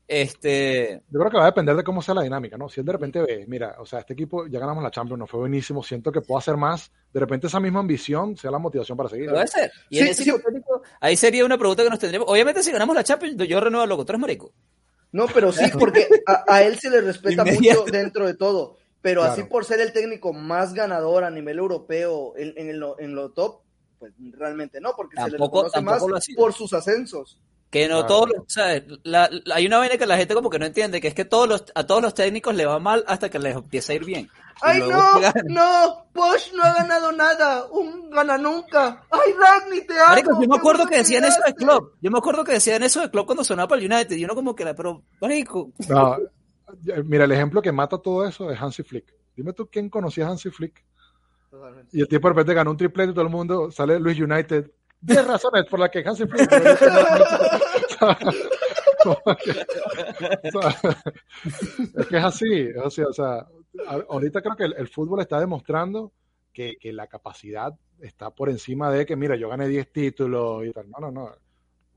Este, 0.08 1.02
Yo 1.10 1.20
creo 1.20 1.30
que 1.30 1.38
va 1.38 1.44
a 1.44 1.48
depender 1.48 1.76
de 1.76 1.84
cómo 1.84 2.02
sea 2.02 2.14
la 2.14 2.22
dinámica, 2.24 2.58
¿no? 2.58 2.70
Si 2.70 2.80
él 2.80 2.86
de 2.86 2.92
repente 2.94 3.22
ve, 3.22 3.46
mira, 3.48 3.76
o 3.80 3.86
sea, 3.86 4.00
este 4.00 4.14
equipo 4.14 4.48
ya 4.48 4.60
ganamos 4.60 4.82
la 4.84 4.92
Champions, 4.92 5.20
nos 5.20 5.30
fue 5.30 5.42
buenísimo, 5.42 5.84
siento 5.84 6.10
que 6.12 6.22
puedo 6.22 6.38
hacer 6.40 6.56
más, 6.56 6.90
de 7.14 7.20
repente 7.20 7.48
esa 7.48 7.60
misma 7.60 7.80
ambición 7.82 8.38
sea 8.38 8.50
la 8.52 8.60
motivación 8.60 8.98
para 8.98 9.10
seguir. 9.10 9.30
puede 9.30 9.48
ser. 9.48 9.72
Y 9.90 9.98
Sí, 9.98 10.02
en 10.04 10.08
ese 10.08 10.24
sí. 10.24 10.30
hipotético, 10.30 10.82
ahí 11.02 11.16
sería 11.18 11.44
una 11.46 11.58
pregunta 11.58 11.84
que 11.84 11.90
nos 11.90 12.00
tendríamos. 12.00 12.30
Obviamente, 12.30 12.64
si 12.64 12.72
ganamos 12.72 12.96
la 12.96 13.04
Champions, 13.04 13.36
yo 13.48 13.60
renuevo 13.60 13.86
loco. 13.86 14.06
Tú 14.06 14.12
eres 14.14 14.22
marico. 14.22 14.54
No, 15.12 15.26
pero 15.28 15.52
sí, 15.52 15.66
porque 15.78 16.08
a, 16.26 16.44
a 16.48 16.64
él 16.64 16.80
se 16.80 16.90
le 16.90 17.02
respeta 17.02 17.44
Inmediato. 17.44 17.82
mucho 17.82 17.92
dentro 17.92 18.26
de 18.26 18.36
todo. 18.36 18.78
Pero 19.04 19.22
Claro. 19.22 19.34
así 19.34 19.44
por 19.44 19.66
ser 19.66 19.80
el 19.82 19.94
técnico 19.94 20.34
más 20.34 20.74
ganador 20.74 21.24
a 21.26 21.30
nivel 21.30 21.60
europeo 21.60 22.34
en, 22.38 22.54
en 22.58 22.80
lo, 22.80 22.98
en 23.00 23.14
lo 23.14 23.30
top, 23.32 23.62
pues 24.00 24.14
realmente 24.36 24.82
no, 24.82 24.94
porque 24.98 25.18
se 25.18 25.30
le 25.30 25.38
Tampoco- 25.38 25.64
reconoce 25.66 25.82
más 25.82 26.00
tampoco 26.00 26.20
por 26.36 26.54
sus 26.54 26.74
ascensos. 26.74 27.38
Que 27.70 27.88
no 27.88 28.00
Claro. 28.02 28.08
todos 28.08 28.30
los, 28.30 28.44
¿sabes? 28.48 28.84
La- 29.04 29.30
la- 29.46 29.56
hay 29.56 29.66
una 29.66 29.80
vaina 29.80 29.98
que 29.98 30.06
la 30.06 30.16
gente 30.18 30.34
como 30.36 30.50
que 30.50 30.60
no 30.60 30.66
entiende, 30.66 31.02
que 31.02 31.08
es 31.10 31.14
que 31.16 31.26
todos 31.26 31.48
los, 31.50 31.64
a 31.76 31.86
todos 31.86 32.02
los 32.02 32.14
técnicos 32.14 32.54
le 32.56 32.66
va 32.66 32.80
mal 32.80 33.04
hasta 33.08 33.30
que 33.30 33.40
les 33.40 33.56
empieza 33.56 33.92
a 33.94 33.96
ir 33.96 34.06
bien. 34.06 34.30
¡Ay, 34.62 34.80
no! 34.80 35.20
¡No! 35.50 36.06
Bosch 36.14 36.54
no 36.54 36.64
ha 36.64 36.74
ganado 36.76 37.12
nada. 37.12 37.66
Un 37.72 38.10
gana 38.12 38.38
nunca. 38.38 39.04
¡Ay, 39.10 39.34
Ragni, 39.34 39.82
te 39.88 39.94
amo! 40.00 40.10
Marico, 40.10 40.32
yo 40.34 40.40
me 40.42 40.48
¡Qué 40.48 40.56
acuerdo 40.60 40.86
que 40.88 40.98
decían 40.98 41.24
eso 41.26 41.42
de! 41.46 41.54
Klopp. 41.56 41.94
Yo 42.00 42.12
me 42.12 42.20
acuerdo 42.20 42.44
que 42.44 42.54
decían 42.54 42.84
eso 42.84 43.02
de 43.02 43.10
Klopp 43.10 43.26
cuando 43.26 43.44
sonaba 43.44 43.68
para 43.68 43.82
el 43.82 43.92
United. 43.92 44.16
Y 44.16 44.24
uno 44.24 44.36
como 44.36 44.56
que 44.56 44.62
era, 44.64 44.76
pero, 44.76 45.02
marico. 45.20 45.72
No, 45.90 46.18
mira, 47.06 47.26
el 47.26 47.32
ejemplo 47.32 47.62
que 47.62 47.72
mata 47.72 47.98
todo 47.98 48.26
eso 48.26 48.52
es 48.52 48.60
Hansi 48.60 48.84
Flick. 48.84 49.14
Dime 49.36 49.54
tú 49.54 49.68
quién 49.70 49.90
conocía 49.90 50.28
a 50.28 50.32
Hansi 50.32 50.50
Flick. 50.50 50.84
Totalmente. 51.50 51.96
Y 51.96 52.02
el 52.02 52.08
tipo 52.08 52.28
de 52.28 52.34
repente 52.34 52.54
ganó 52.54 52.72
un 52.72 52.78
triplete 52.78 53.12
y 53.12 53.14
todo 53.14 53.26
el 53.26 53.32
mundo 53.32 53.72
sale 53.72 54.00
Luis 54.00 54.20
United. 54.20 54.72
10 55.02 55.28
razones 55.28 55.66
por 55.66 55.80
las 55.80 55.90
que 55.90 56.04
Hansi 56.06 56.26
Flick. 56.26 56.50
Es 61.98 62.08
que 62.08 62.18
es 62.18 62.24
así, 62.24 62.54
es 62.54 62.78
así, 62.78 63.02
o 63.02 63.12
sea, 63.12 63.46
ahorita 64.08 64.42
creo 64.42 64.56
que 64.56 64.64
el, 64.64 64.76
el 64.78 64.88
fútbol 64.88 65.20
está 65.20 65.42
demostrando 65.42 66.14
que, 66.54 66.78
que 66.80 66.94
la 66.94 67.08
capacidad 67.08 67.74
está 68.00 68.30
por 68.30 68.50
encima 68.50 68.92
de 68.92 69.06
que, 69.06 69.16
mira, 69.16 69.36
yo 69.36 69.50
gané 69.50 69.68
10 69.68 69.92
títulos 69.92 70.66
y 70.66 70.72
tal. 70.72 70.90
No, 70.90 71.00
no, 71.00 71.12
no. 71.12 71.36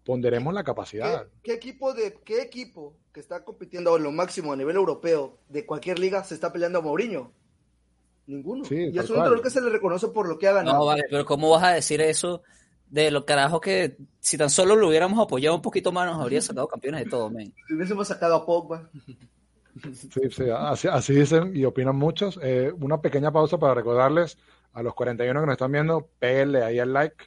Ponderemos 0.07 0.55
la 0.55 0.65
capacidad. 0.65 1.27
¿Qué, 1.43 1.51
qué 1.51 1.53
equipo 1.55 1.93
de 1.93 2.15
qué 2.25 2.41
equipo 2.41 2.95
que 3.13 3.21
está 3.21 3.45
compitiendo 3.45 3.97
en 3.97 4.05
lo 4.05 4.13
máximo 4.13 4.53
a 4.53 4.57
nivel 4.57 4.77
europeo 4.77 5.37
de 5.49 5.67
cualquier 5.67 5.99
liga 5.99 6.23
se 6.23 6.35
está 6.35 6.53
peleando 6.53 6.79
a 6.79 6.83
Mourinho? 6.83 7.33
Ninguno. 8.27 8.65
Sí, 8.65 8.77
y 8.77 8.99
es 8.99 9.11
un 9.11 9.17
entrenador 9.17 9.43
que 9.43 9.51
se 9.51 9.61
le 9.61 9.71
reconoce 9.71 10.09
por 10.09 10.29
lo 10.29 10.39
que 10.39 10.49
ha 10.49 10.53
ganado. 10.53 10.79
No, 10.79 10.87
vale, 10.87 11.05
pero 11.11 11.25
¿cómo 11.25 11.51
vas 11.51 11.63
a 11.63 11.73
decir 11.73 12.01
eso 12.01 12.43
de 12.89 13.11
lo 13.11 13.25
carajo 13.25 13.61
que 13.61 13.97
si 14.21 14.39
tan 14.39 14.51
solo 14.51 14.77
lo 14.77 14.89
hubiéramos 14.89 15.19
apoyado 15.21 15.57
un 15.57 15.63
poquito 15.63 15.93
más 15.93 16.07
nos 16.07 16.21
habría 16.21 16.41
sacado 16.41 16.69
campeones 16.69 17.05
de 17.05 17.11
todo, 17.11 17.31
men? 17.31 17.53
Si 17.67 17.75
hubiésemos 17.75 18.09
sacado 18.09 18.37
a 18.37 18.47
Pogba. 18.47 18.89
Sí, 19.93 20.31
sí, 20.31 20.45
así, 20.57 20.89
así 20.89 21.15
dicen 21.15 21.55
y 21.55 21.65
opinan 21.65 21.97
muchos. 21.97 22.39
Eh, 22.43 22.73
una 22.81 23.01
pequeña 23.01 23.31
pausa 23.31 23.59
para 23.59 23.75
recordarles 23.75 24.39
a 24.73 24.83
los 24.83 24.95
41 24.95 25.41
que 25.41 25.47
nos 25.47 25.53
están 25.53 25.73
viendo, 25.73 26.09
péguenle 26.19 26.63
ahí 26.63 26.79
el 26.79 26.93
like 26.93 27.27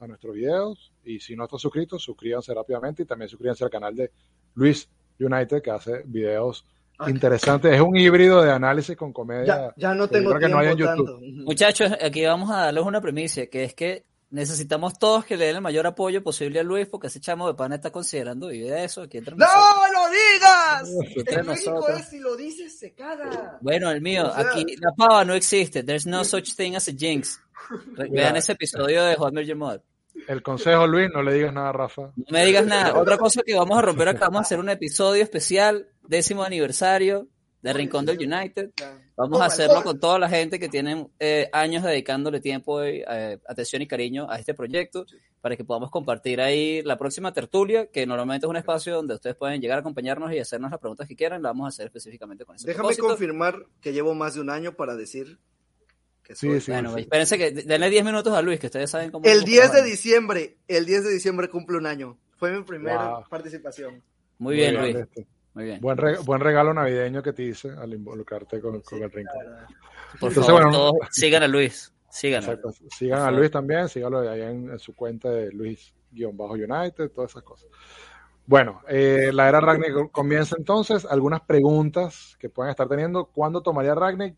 a 0.00 0.06
nuestros 0.06 0.34
videos 0.34 0.92
y 1.04 1.20
si 1.20 1.36
no 1.36 1.44
están 1.44 1.58
suscritos, 1.58 2.02
suscríbanse 2.02 2.52
rápidamente 2.54 3.02
y 3.02 3.06
también 3.06 3.28
suscríbanse 3.28 3.64
al 3.64 3.70
canal 3.70 3.94
de 3.94 4.10
Luis 4.54 4.88
United 5.18 5.62
que 5.62 5.70
hace 5.70 6.02
videos 6.06 6.64
Ah, 7.02 7.08
interesantes. 7.08 7.72
Es 7.74 7.80
un 7.80 7.96
híbrido 7.96 8.42
de 8.42 8.52
análisis 8.52 8.94
con 8.94 9.10
comedia. 9.10 9.46
Ya, 9.46 9.74
ya 9.74 9.94
no 9.94 10.06
tengo 10.06 10.28
creo 10.34 10.40
que 10.40 10.48
no 10.50 10.58
hay 10.58 10.68
en 10.68 10.76
tiempo 10.76 10.96
YouTube. 10.96 11.20
tanto. 11.22 11.44
Muchachos, 11.46 11.92
aquí 11.98 12.26
vamos 12.26 12.50
a 12.50 12.56
darles 12.66 12.84
una 12.84 13.00
premisa, 13.00 13.46
que 13.46 13.64
es 13.64 13.72
que 13.72 14.04
necesitamos 14.28 14.98
todos 14.98 15.24
que 15.24 15.38
le 15.38 15.46
den 15.46 15.56
el 15.56 15.62
mayor 15.62 15.86
apoyo 15.86 16.22
posible 16.22 16.60
a 16.60 16.62
Luis, 16.62 16.86
porque 16.88 17.06
ese 17.06 17.18
chamo 17.18 17.48
de 17.48 17.54
pana 17.54 17.76
está 17.76 17.90
considerando 17.90 18.48
vivir 18.48 18.70
de 18.70 18.84
eso 18.84 19.00
aquí 19.00 19.16
entre 19.16 19.34
¡No 19.34 19.46
nosotros. 19.46 19.90
lo 19.94 20.10
digas! 20.10 21.16
Entre 21.16 21.40
En 21.40 21.46
México 21.46 21.70
nosotros. 21.72 22.00
es 22.00 22.08
si 22.10 22.18
lo 22.18 22.36
dices 22.36 22.78
se 22.78 22.92
caga. 22.92 23.58
Bueno, 23.62 23.90
el 23.90 24.02
mío, 24.02 24.28
O 24.28 24.34
sea- 24.34 24.50
aquí 24.50 24.66
la 24.78 24.92
pava 24.94 25.24
no 25.24 25.32
existe. 25.32 25.82
There's 25.82 26.06
no 26.06 26.22
such 26.22 26.52
thing 26.54 26.74
as 26.76 26.86
a 26.88 26.92
jinx. 26.92 27.40
Vean 28.10 28.36
ese 28.36 28.52
episodio 28.52 29.04
de 29.04 29.14
Hot 29.16 29.32
Your 29.40 29.56
Mod. 29.56 29.80
El 30.30 30.44
consejo, 30.44 30.86
Luis, 30.86 31.10
no 31.12 31.24
le 31.24 31.34
digas 31.34 31.52
nada 31.52 31.70
a 31.70 31.72
Rafa. 31.72 32.12
No 32.14 32.24
me 32.30 32.46
digas 32.46 32.64
nada. 32.64 32.96
Otra 32.96 33.18
cosa 33.18 33.42
que 33.44 33.52
vamos 33.56 33.76
a 33.76 33.82
romper 33.82 34.06
acá, 34.06 34.26
vamos 34.26 34.38
a 34.38 34.42
hacer 34.42 34.60
un 34.60 34.68
episodio 34.68 35.24
especial, 35.24 35.88
décimo 36.06 36.44
aniversario 36.44 37.26
de 37.62 37.72
Rincón 37.72 38.06
del 38.06 38.16
United. 38.16 38.70
Vamos 39.16 39.40
a 39.40 39.46
hacerlo 39.46 39.82
con 39.82 39.98
toda 39.98 40.20
la 40.20 40.28
gente 40.28 40.60
que 40.60 40.68
tienen 40.68 41.10
eh, 41.18 41.50
años 41.52 41.82
dedicándole 41.82 42.38
tiempo, 42.38 42.84
y 42.84 43.02
eh, 43.10 43.40
atención 43.48 43.82
y 43.82 43.88
cariño 43.88 44.30
a 44.30 44.38
este 44.38 44.54
proyecto 44.54 45.04
para 45.40 45.56
que 45.56 45.64
podamos 45.64 45.90
compartir 45.90 46.40
ahí 46.40 46.80
la 46.84 46.96
próxima 46.96 47.32
tertulia, 47.32 47.88
que 47.88 48.06
normalmente 48.06 48.46
es 48.46 48.50
un 48.50 48.56
espacio 48.56 48.94
donde 48.94 49.14
ustedes 49.14 49.34
pueden 49.34 49.60
llegar 49.60 49.78
a 49.78 49.80
acompañarnos 49.80 50.32
y 50.32 50.38
hacernos 50.38 50.70
las 50.70 50.78
preguntas 50.78 51.08
que 51.08 51.16
quieran. 51.16 51.42
La 51.42 51.48
vamos 51.48 51.64
a 51.64 51.68
hacer 51.70 51.86
específicamente 51.86 52.44
con 52.44 52.54
ese 52.54 52.68
Déjame 52.68 52.82
propósito. 52.82 53.08
confirmar 53.08 53.66
que 53.80 53.92
llevo 53.92 54.14
más 54.14 54.34
de 54.34 54.42
un 54.42 54.50
año 54.50 54.76
para 54.76 54.94
decir 54.94 55.40
que 56.30 56.36
Sí, 56.36 56.46
soy. 56.48 56.60
sí, 56.60 56.70
Bueno, 56.72 56.94
sí. 56.94 57.00
espérense 57.00 57.38
que 57.38 57.50
denle 57.50 57.90
10 57.90 58.04
minutos 58.04 58.32
a 58.32 58.40
Luis, 58.42 58.60
que 58.60 58.66
ustedes 58.66 58.88
saben 58.90 59.10
cómo... 59.10 59.24
El 59.24 59.38
cómo 59.40 59.46
10 59.46 59.72
de 59.72 59.82
diciembre, 59.82 60.56
el 60.68 60.86
10 60.86 61.04
de 61.04 61.10
diciembre 61.12 61.48
cumple 61.48 61.76
un 61.76 61.86
año. 61.86 62.16
Fue 62.36 62.52
mi 62.52 62.62
primera 62.62 63.08
Wow. 63.16 63.24
participación. 63.28 64.02
Muy 64.38 64.54
bien, 64.56 64.76
Luis. 64.80 64.96
este. 64.96 65.26
Muy 65.54 65.64
bien. 65.64 65.80
Buen, 65.80 65.96
re- 65.98 66.18
buen 66.18 66.40
regalo 66.40 66.72
navideño 66.72 67.22
que 67.22 67.32
te 67.32 67.42
hice 67.42 67.70
al 67.70 67.92
involucrarte 67.92 68.60
con, 68.60 68.80
con 68.82 69.02
el 69.02 69.10
rincón. 69.10 69.34
Por 70.20 70.30
Entonces, 70.30 70.46
favor, 70.46 70.62
bueno, 70.62 70.70
todos 70.70 70.94
sigan 71.10 71.42
a 71.42 71.48
Luis. 71.48 71.92
Sigan. 72.08 72.42
Exacto. 72.42 72.72
Sigan 72.96 73.22
a 73.22 73.30
Luis 73.32 73.50
también, 73.50 73.88
síganlo 73.88 74.20
ahí 74.30 74.40
en, 74.42 74.70
en 74.70 74.78
su 74.78 74.94
cuenta 74.94 75.28
de 75.30 75.50
Luis-United, 75.52 77.10
todas 77.10 77.30
esas 77.32 77.42
cosas. 77.42 77.68
Bueno, 78.46 78.80
eh, 78.88 79.30
la 79.32 79.48
era 79.48 79.60
Ragnick 79.60 80.10
comienza 80.10 80.56
entonces. 80.58 81.04
Algunas 81.04 81.42
preguntas 81.42 82.36
que 82.38 82.48
pueden 82.48 82.70
estar 82.70 82.88
teniendo. 82.88 83.26
¿Cuándo 83.26 83.62
tomaría 83.62 83.94
Ragnick? 83.94 84.36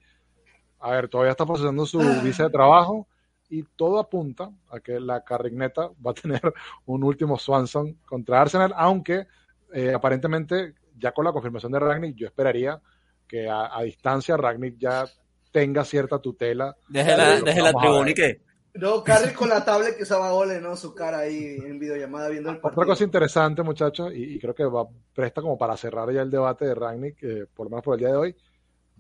A 0.83 0.91
ver, 0.91 1.09
todavía 1.09 1.31
está 1.31 1.47
procesando 1.47 1.87
su 1.87 1.99
visa 2.23 2.45
de 2.45 2.51
trabajo 2.51 3.07
y 3.49 3.63
todo 3.77 3.99
apunta 3.99 4.51
a 4.71 4.81
que 4.81 4.99
la 4.99 5.23
Carrigneta 5.23 5.91
va 6.05 6.11
a 6.11 6.15
tener 6.15 6.41
un 6.87 7.05
último 7.05 7.39
Swanson 7.39 7.99
contra 8.07 8.41
Arsenal, 8.41 8.73
aunque 8.77 9.27
eh, 9.73 9.93
aparentemente 9.95 10.75
ya 10.99 11.13
con 11.13 11.25
la 11.25 11.33
confirmación 11.33 11.73
de 11.73 11.79
Ragnick 11.79 12.17
yo 12.17 12.27
esperaría 12.27 12.81
que 13.29 13.49
a, 13.49 13.77
a 13.77 13.83
distancia 13.83 14.37
Ragnick 14.37 14.77
ya 14.79 15.05
tenga 15.53 15.85
cierta 15.85 16.19
tutela. 16.19 16.77
Deje 16.89 17.17
la, 17.17 17.41
deje 17.41 17.61
la 17.63 17.73
vamos 17.73 17.83
a 17.83 17.87
tribuna 17.87 18.05
ver. 18.05 18.11
y 18.11 18.15
que... 18.15 18.41
No, 18.75 19.05
Carrie 19.05 19.35
con 19.35 19.51
la 19.51 19.63
tablet 19.63 19.97
que 19.97 20.05
usaba 20.05 20.33
Ole, 20.33 20.59
¿no? 20.59 20.77
Su 20.77 20.95
cara 20.95 21.19
ahí 21.19 21.59
en 21.63 21.79
videollamada 21.79 22.31
viendo 22.31 22.49
el 22.49 22.59
partido. 22.59 22.81
Otra 22.81 22.93
cosa 22.93 23.05
interesante, 23.05 23.63
muchachos, 23.63 24.11
y, 24.15 24.35
y 24.35 24.39
creo 24.39 24.55
que 24.55 24.65
va 24.65 24.87
presta 25.15 25.43
como 25.43 25.59
para 25.59 25.77
cerrar 25.77 26.11
ya 26.11 26.23
el 26.23 26.31
debate 26.31 26.65
de 26.65 26.75
Ragnick, 26.75 27.23
eh, 27.23 27.47
por 27.55 27.67
lo 27.67 27.71
menos 27.71 27.85
por 27.85 27.95
el 27.95 28.01
día 28.01 28.09
de 28.09 28.17
hoy, 28.17 28.37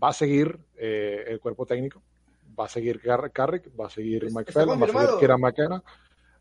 va 0.03 0.09
a 0.09 0.13
seguir 0.13 0.59
eh, 0.77 1.25
el 1.29 1.41
cuerpo 1.41 1.67
técnico, 1.67 2.03
va 2.59 2.67
a 2.67 2.69
seguir 2.69 3.01
Car- 3.01 3.31
Carrick, 3.33 3.69
va 3.79 3.87
a 3.87 3.91
seguir 3.91 4.25
¿Está 4.25 4.39
Mike 4.41 4.53
Phelan, 4.53 4.81
va 4.81 4.87
a 4.87 4.89
seguir? 5.07 5.19
Kieran 5.19 5.41
McKenna. 5.41 5.83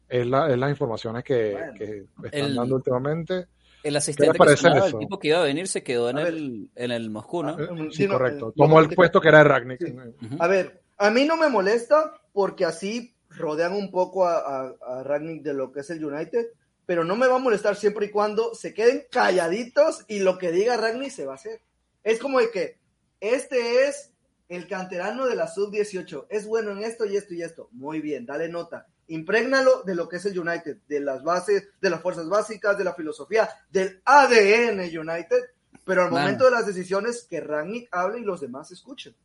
Es, 0.10 0.28
la, 0.28 0.52
es 0.52 0.58
las 0.58 0.70
informaciones 0.70 1.24
que, 1.24 1.52
Bueno. 1.54 1.74
que 1.76 2.06
están 2.26 2.40
El- 2.42 2.56
dando 2.56 2.76
últimamente. 2.76 3.48
El 3.84 3.96
asistente 3.96 4.38
que 4.38 4.58
sonaba, 4.58 4.86
el 4.88 4.98
tipo 5.00 5.18
que 5.18 5.30
iba 5.30 5.40
a 5.40 5.44
venir 5.44 5.68
se 5.68 5.82
quedó 5.82 6.10
en 6.12 6.18
ver. 6.18 6.28
el, 6.28 6.70
en 6.76 6.92
el 6.92 7.10
Moscú, 7.10 7.42
¿no? 7.44 7.58
Eh, 7.60 7.68
Sí, 7.92 8.04
Sí, 8.04 8.08
no, 8.08 8.14
correcto. 8.14 8.50
eh, 8.50 8.54
Tomó 8.56 8.76
no, 8.80 8.86
el 8.88 8.94
puesto 8.96 9.20
que 9.20 9.30
era 9.30 9.40
de 9.40 9.44
Ragnick. 9.46 9.80
Sí. 9.84 9.96
A 10.40 10.48
ver, 10.48 10.82
a 11.00 11.10
mí 11.10 11.26
no 11.26 11.36
me 11.38 11.50
molesta 11.50 12.14
porque 12.32 12.66
así 12.66 13.16
rodean 13.30 13.74
un 13.74 13.90
poco 13.90 14.28
a, 14.28 14.38
a, 14.38 14.76
a 15.00 15.04
Ragnick 15.04 15.42
de 15.42 15.54
lo 15.56 15.72
que 15.72 15.80
es 15.80 15.90
el 15.90 16.04
United, 16.06 16.46
pero 16.86 17.04
no 17.04 17.16
me 17.16 17.26
va 17.28 17.38
a 17.38 17.40
molestar 17.40 17.76
siempre 17.76 18.08
y 18.08 18.12
cuando 18.12 18.54
se 18.54 18.74
queden 18.74 19.06
calladitos 19.10 20.04
y 20.08 20.20
lo 20.20 20.38
que 20.38 20.52
diga 20.52 20.78
Ragnick 20.78 21.10
se 21.12 21.26
va 21.26 21.32
a 21.32 21.36
hacer. 21.36 21.62
Es 22.04 22.20
como 22.20 22.40
de 22.40 22.52
que 22.52 22.78
este 23.22 23.88
es 23.88 24.12
el 24.50 24.68
canterano 24.68 25.26
de 25.28 25.36
la 25.38 25.48
sub-18, 25.48 26.26
es 26.30 26.46
bueno 26.46 26.72
en 26.72 26.84
esto 26.84 27.06
y 27.06 27.16
esto 27.16 27.34
y 27.34 27.42
esto. 27.42 27.70
Muy 27.72 28.02
bien, 28.02 28.26
dale 28.26 28.50
nota. 28.50 28.88
Imprégnalo 29.08 29.84
de 29.84 29.96
lo 29.96 30.10
que 30.10 30.18
es 30.18 30.26
el 30.26 30.38
United, 30.38 30.78
de 30.88 31.00
las 31.00 31.24
bases, 31.24 31.68
de 31.82 31.90
las 31.90 32.02
fuerzas 32.02 32.28
básicas, 32.28 32.78
de 32.78 32.84
la 32.84 32.94
filosofía, 32.94 33.50
del 33.70 34.02
ADN 34.04 34.80
United, 34.82 35.38
pero 35.86 36.04
al 36.04 36.12
momento 36.12 36.46
de 36.46 36.52
las 36.52 36.66
decisiones 36.66 37.26
que 37.30 37.40
Ragnick 37.40 37.88
hable 37.92 38.20
y 38.20 38.24
los 38.24 38.42
demás 38.42 38.72
escuchen. 38.72 39.16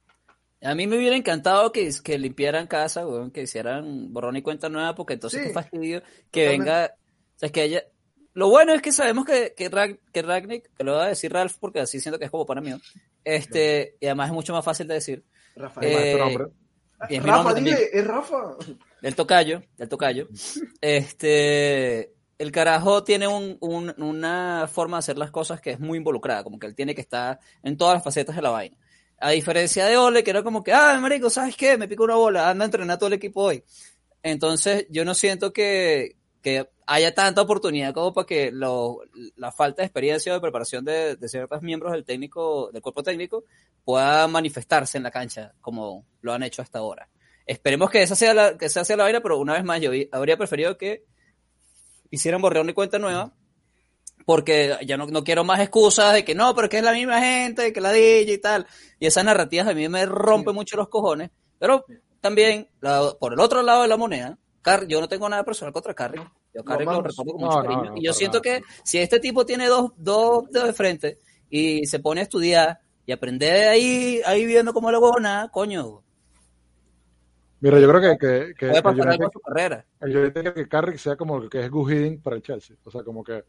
A 0.63 0.75
mí 0.75 0.87
me 0.87 0.97
hubiera 0.97 1.17
encantado 1.17 1.71
que, 1.71 1.89
que 2.03 2.19
limpiaran 2.19 2.67
casa, 2.67 3.07
weón, 3.07 3.31
que 3.31 3.43
hicieran 3.43 4.13
borrón 4.13 4.37
y 4.37 4.43
cuenta 4.43 4.69
nueva, 4.69 4.95
porque 4.95 5.15
entonces 5.15 5.41
Sí, 5.41 5.47
qué 5.49 5.53
fastidio 5.53 6.03
que 6.31 6.45
totalmente. 6.47 6.71
venga. 6.71 6.95
O 7.37 7.39
sea, 7.39 7.49
que 7.51 7.61
haya. 7.61 7.85
Lo 8.33 8.49
bueno 8.49 8.73
es 8.75 8.83
que 8.83 8.91
sabemos 8.93 9.25
que, 9.27 9.55
que, 9.57 9.71
Rag- 9.71 9.99
que 10.13 10.23
Ragnick, 10.23 10.71
que 10.77 10.85
lo 10.85 10.93
va 10.95 11.05
a 11.05 11.09
decir 11.09 11.33
Ralph, 11.33 11.57
porque 11.61 11.81
así 11.81 12.01
siento 12.01 12.19
que 12.19 12.25
es 12.25 12.31
como 12.31 12.47
para 12.47 12.61
mí, 12.61 12.73
este, 13.27 13.97
y 14.01 14.07
además 14.07 14.29
es 14.29 14.35
mucho 14.35 14.53
más 14.53 14.65
fácil 14.65 14.87
de 14.87 14.95
decir. 14.95 15.25
Rafael. 15.57 15.93
Eh, 15.93 16.39
es 17.11 17.23
Rafa, 17.23 17.43
nombre 17.53 17.63
dile, 17.63 17.91
es 17.93 18.07
Rafa. 18.07 18.57
Del 19.03 19.15
tocayo, 19.15 19.63
del 19.77 19.89
tocayo. 19.89 20.29
Este, 20.81 22.13
el 22.39 22.53
carajo 22.53 23.05
tiene 23.05 23.27
un- 23.29 23.57
un- 23.61 23.95
una 24.03 24.69
forma 24.73 24.97
de 24.97 25.01
hacer 25.01 25.19
las 25.19 25.31
cosas 25.31 25.61
que 25.61 25.73
es 25.73 25.81
muy 25.81 25.99
involucrada, 25.99 26.43
como 26.45 26.59
que 26.59 26.67
él 26.67 26.75
tiene 26.75 26.95
que 26.95 27.01
estar 27.03 27.39
en 27.63 27.77
todas 27.77 27.95
las 27.95 28.05
facetas 28.05 28.37
de 28.37 28.43
la 28.43 28.51
vaina. 28.51 28.77
A 29.19 29.31
diferencia 29.31 29.87
de 29.87 29.97
Ole, 29.97 30.23
que 30.23 30.31
era 30.31 30.43
como 30.43 30.63
que, 30.63 30.73
ah, 30.73 30.99
marico, 31.01 31.29
¿sabes 31.31 31.57
qué? 31.57 31.77
Me 31.77 31.89
pico 31.89 32.05
una 32.05 32.15
bola, 32.17 32.49
anda 32.51 32.65
a 32.65 32.67
entrenar 32.67 32.99
todo 32.99 33.09
el 33.09 33.15
equipo 33.15 33.43
hoy. 33.43 33.63
Entonces, 34.23 34.87
yo 34.91 35.05
no 35.05 35.15
siento 35.15 35.53
que, 35.53 36.17
que 36.47 36.69
haya 36.87 37.13
tanta 37.13 37.43
oportunidad 37.43 37.93
como 37.93 38.15
para 38.15 38.25
que 38.25 38.53
lo- 38.53 39.01
la 39.35 39.51
falta 39.51 39.83
de 39.83 39.87
experiencia 39.87 40.31
o 40.31 40.37
de 40.37 40.41
preparación 40.41 40.85
de, 40.85 41.17
de 41.17 41.29
ciertos 41.29 41.61
miembros 41.61 41.91
del 41.93 42.05
técnico, 42.05 42.71
del 42.73 42.81
cuerpo 42.83 43.03
técnico, 43.03 43.43
pueda 43.85 44.29
manifestarse 44.29 44.97
en 44.97 45.03
la 45.03 45.11
cancha 45.11 45.55
como 45.61 46.07
lo 46.21 46.33
han 46.33 46.45
hecho 46.45 46.63
hasta 46.63 46.79
ahora. 46.79 47.09
Esperemos 47.47 47.91
que 47.91 48.01
esa 48.01 48.15
sea 48.15 48.33
la, 48.33 48.57
que 48.57 48.67
esa 48.67 48.85
sea 48.85 48.97
la 48.97 49.03
vaina, 49.03 49.21
pero 49.21 49.39
una 49.41 49.55
vez 49.55 49.65
más 49.65 49.81
yo 49.81 49.91
habría 50.13 50.37
preferido 50.37 50.79
que 50.79 51.03
hicieran 52.11 52.41
borrón 52.41 52.71
y 52.71 52.75
cuenta 52.75 53.01
nueva, 53.01 53.35
porque 54.25 54.77
ya 54.87 54.97
no, 54.97 55.07
no 55.07 55.25
quiero 55.25 55.43
más 55.43 55.59
excusas 55.59 56.13
de 56.15 56.25
que 56.25 56.37
no, 56.37 56.55
pero 56.55 56.67
es 56.67 56.71
que 56.71 56.79
es 56.79 56.85
la 56.85 56.93
misma 56.93 57.21
gente, 57.21 57.73
que 57.73 57.81
la 57.81 57.91
DJ 57.91 58.33
y 58.35 58.39
tal. 58.39 58.69
Y 59.01 59.07
esas 59.07 59.25
narrativas 59.25 59.67
a 59.67 59.75
mí 59.75 59.89
me 59.89 60.07
rompen 60.07 60.55
mucho 60.55 60.77
los 60.77 60.89
cojones. 60.89 61.31
Pero 61.59 61.85
también, 62.21 62.69
la- 62.81 63.15
por 63.19 63.33
el 63.33 63.41
otro 63.41 63.63
lado 63.63 63.83
de 63.83 63.89
la 63.89 63.97
moneda, 63.97 64.39
Car- 64.67 64.87
yo 64.89 65.01
no 65.01 65.07
tengo 65.07 65.29
nada 65.29 65.45
personal 65.45 65.73
contra 65.73 65.95
Carrick. 65.95 66.29
Yo 66.53 66.65
Carrick 66.65 66.89
lo 66.91 67.01
recuerdo 67.01 67.33
con 67.33 67.41
mucho 67.41 67.57
no, 67.59 67.63
cariño. 67.63 67.85
no, 67.93 67.97
y 67.97 68.05
yo 68.05 68.13
siento 68.13 68.43
que 68.43 68.63
si 68.83 68.99
este 68.99 69.21
tipo 69.21 69.47
tiene 69.47 69.69
dos, 69.69 69.93
dos 69.97 70.51
dedos 70.51 70.67
de 70.67 70.73
frente 70.73 71.19
y 71.49 71.87
se 71.87 72.01
pone 72.01 72.21
a 72.21 72.25
estudiar 72.25 72.81
y 73.07 73.13
aprender 73.13 73.69
ahí, 73.69 74.21
ahí 74.27 74.45
viendo 74.45 74.73
cómo 74.73 74.91
le 74.91 74.99
huevo 74.99 75.21
nada, 75.21 75.49
coño, 75.53 76.03
Mira, 77.61 77.79
yo 77.81 77.89
creo 77.89 78.01
que, 78.01 78.19
que, 78.19 78.55
que 78.55 78.67
puede 78.67 78.77
el 78.79 78.83
pasar 78.83 79.09
algo 79.09 79.11
United, 79.11 79.25
en 79.25 79.31
su 79.33 79.41
carrera. 79.41 79.87
el 80.01 80.17
United 80.17 80.33
quiere 80.33 80.55
que 80.55 80.69
Carrick 80.69 80.97
sea 80.99 81.17
como 81.17 81.39
el 81.39 81.49
que 81.49 81.61
es 81.61 81.71
Gus 81.71 81.91
Hiddink 81.93 82.23
para 82.23 82.37
el 82.37 82.43
Chelsea. 82.43 82.77
O 82.85 82.91
sea, 82.91 83.03
como 83.05 83.23
que 83.25 83.45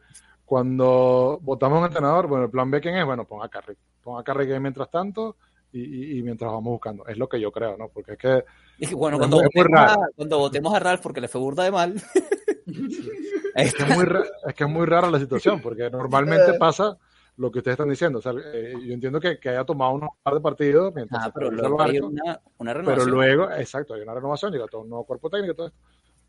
cuando 0.45 1.39
votamos 1.41 1.77
a 1.77 1.79
un 1.81 1.85
entrenador, 1.87 2.27
bueno, 2.27 2.45
el 2.45 2.51
plan 2.51 2.71
B, 2.71 2.79
¿quién 2.79 2.95
es? 2.95 3.05
Bueno, 3.05 3.25
ponga 3.25 3.45
a 3.45 3.49
Carrick. 3.49 3.77
Ponga 4.01 4.21
a 4.21 4.23
Carrick 4.23 4.51
ahí 4.51 4.59
mientras 4.59 4.89
tanto 4.89 5.35
y, 5.71 6.17
y- 6.19 6.23
mientras 6.23 6.51
vamos 6.51 6.71
buscando. 6.71 7.05
Es 7.07 7.17
lo 7.17 7.27
que 7.29 7.39
yo 7.39 7.51
creo, 7.51 7.75
¿no? 7.77 7.89
Porque 7.89 8.13
es 8.13 8.17
que 8.17 8.43
bueno, 8.95 9.17
cuando 9.17 9.41
es 9.41 9.49
votemos, 9.53 9.79
a, 9.79 9.97
cuando 10.15 10.37
votemos 10.39 10.73
a 10.73 10.79
Ralph 10.79 11.01
porque 11.01 11.21
le 11.21 11.27
fue 11.27 11.41
burda 11.41 11.63
de 11.63 11.71
mal. 11.71 11.93
es 13.55 13.73
que 13.73 13.83
es 13.83 13.95
muy, 13.95 14.05
ra- 14.05 14.25
es 14.47 14.53
que 14.53 14.63
es 14.63 14.69
muy 14.69 14.85
rara 14.85 15.09
la 15.09 15.19
situación, 15.19 15.61
porque 15.61 15.89
normalmente 15.89 16.53
pasa 16.59 16.97
lo 17.37 17.51
que 17.51 17.59
ustedes 17.59 17.73
están 17.75 17.89
diciendo. 17.89 18.19
O 18.19 18.21
sea, 18.21 18.33
eh, 18.53 18.73
yo 18.83 18.93
entiendo 18.93 19.19
que, 19.19 19.39
que 19.39 19.49
haya 19.49 19.63
tomado 19.63 19.93
unos 19.93 20.09
par 20.23 20.33
de 20.33 20.41
partidos 20.41 20.93
mientras 20.95 21.25
Ah, 21.25 21.31
pero 21.33 21.51
luego 21.51 21.81
hay 21.81 21.93
barco, 21.99 22.07
una, 22.07 22.23
una 22.57 22.73
pero 22.73 22.81
renovación. 22.95 23.11
luego, 23.11 23.51
exacto, 23.51 23.93
hay 23.93 24.01
una 24.01 24.13
renovación, 24.15 24.51
llega 24.51 24.65
todo 24.67 24.81
un 24.81 24.89
nuevo 24.89 25.05
cuerpo 25.05 25.29
técnico 25.29 25.53
todo 25.53 25.67
esto. 25.67 25.79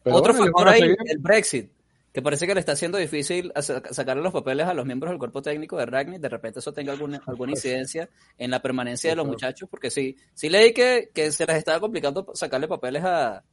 Pero 0.03 0.17
Otro 0.17 0.33
bueno, 0.35 0.53
factor 0.53 0.69
ahí, 0.69 0.95
el 1.07 1.19
Brexit, 1.19 1.73
que 2.19 2.23
parece 2.23 2.49
que 2.49 2.55
le 2.55 2.59
está 2.59 2.73
haciendo 2.73 2.99
difícil 2.99 3.53
sacarle 3.93 4.25
los 4.25 4.33
papeles 4.33 4.67
a 4.67 4.75
los 4.75 4.85
miembros 4.85 5.13
del 5.13 5.21
cuerpo 5.21 5.41
técnico 5.41 5.77
de 5.77 5.87
Ragnick. 5.87 6.21
De 6.21 6.29
repente 6.29 6.59
eso 6.59 6.73
tenga 6.73 6.93
alguna, 6.93 7.23
alguna 7.29 7.53
incidencia 7.53 8.09
en 8.37 8.51
la 8.51 8.61
permanencia 8.61 9.11
de 9.11 9.15
los 9.15 9.25
muchachos, 9.25 9.69
porque 9.71 9.89
sí, 9.89 10.17
sí 10.35 10.49
leí 10.49 10.73
que, 10.75 11.11
que 11.15 11.31
se 11.31 11.47
les 11.47 11.59
estaba 11.59 11.79
complicando 11.79 12.27
sacarle 12.35 12.67
papeles 12.67 13.05
a 13.05 13.45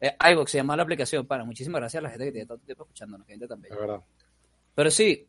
eh, 0.00 0.14
que 0.20 0.46
se 0.46 0.58
llama 0.58 0.76
la 0.76 0.84
aplicación. 0.84 1.26
Para, 1.26 1.44
muchísimas 1.44 1.80
gracias 1.80 2.00
a 2.00 2.04
la 2.04 2.10
gente 2.10 2.26
que 2.26 2.30
tiene 2.30 2.46
tanto 2.46 2.64
tiempo 2.64 2.84
escuchándonos, 2.84 3.26
gente 3.26 3.48
también. 3.48 3.74
Es 3.74 3.80
verdad. 3.80 4.00
Pero 4.72 4.90
sí, 4.92 5.26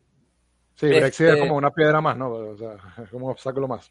Sí, 0.76 0.86
Brexit 0.86 1.26
es 1.26 1.32
Este- 1.32 1.40
como 1.40 1.56
una 1.56 1.72
piedra 1.72 2.00
más, 2.00 2.16
¿no? 2.16 2.30
O 2.30 2.56
sea, 2.56 2.76
es 3.02 3.10
como 3.10 3.26
un 3.26 3.32
obstáculo 3.32 3.66
más. 3.66 3.90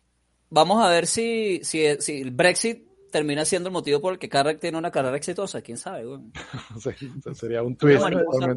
vamos 0.50 0.82
a 0.82 0.88
ver 0.90 1.08
si, 1.08 1.60
si, 1.62 1.94
si 2.00 2.22
el 2.22 2.32
Brexit 2.32 2.88
termina 3.12 3.46
siendo 3.46 3.70
el 3.70 3.74
motivo 3.74 4.00
por 4.02 4.14
el 4.14 4.20
que 4.20 4.30
Carrack 4.30 4.60
tiene 4.60 4.78
una 4.78 4.90
carrera 4.92 5.16
exitosa. 5.18 5.62
¿Quién 5.62 5.78
sabe? 5.78 6.06
güey? 6.06 6.22
Sí, 6.98 7.12
sería 7.36 7.62
un 7.62 7.76
twist 7.76 8.02
mariposa. 8.02 8.56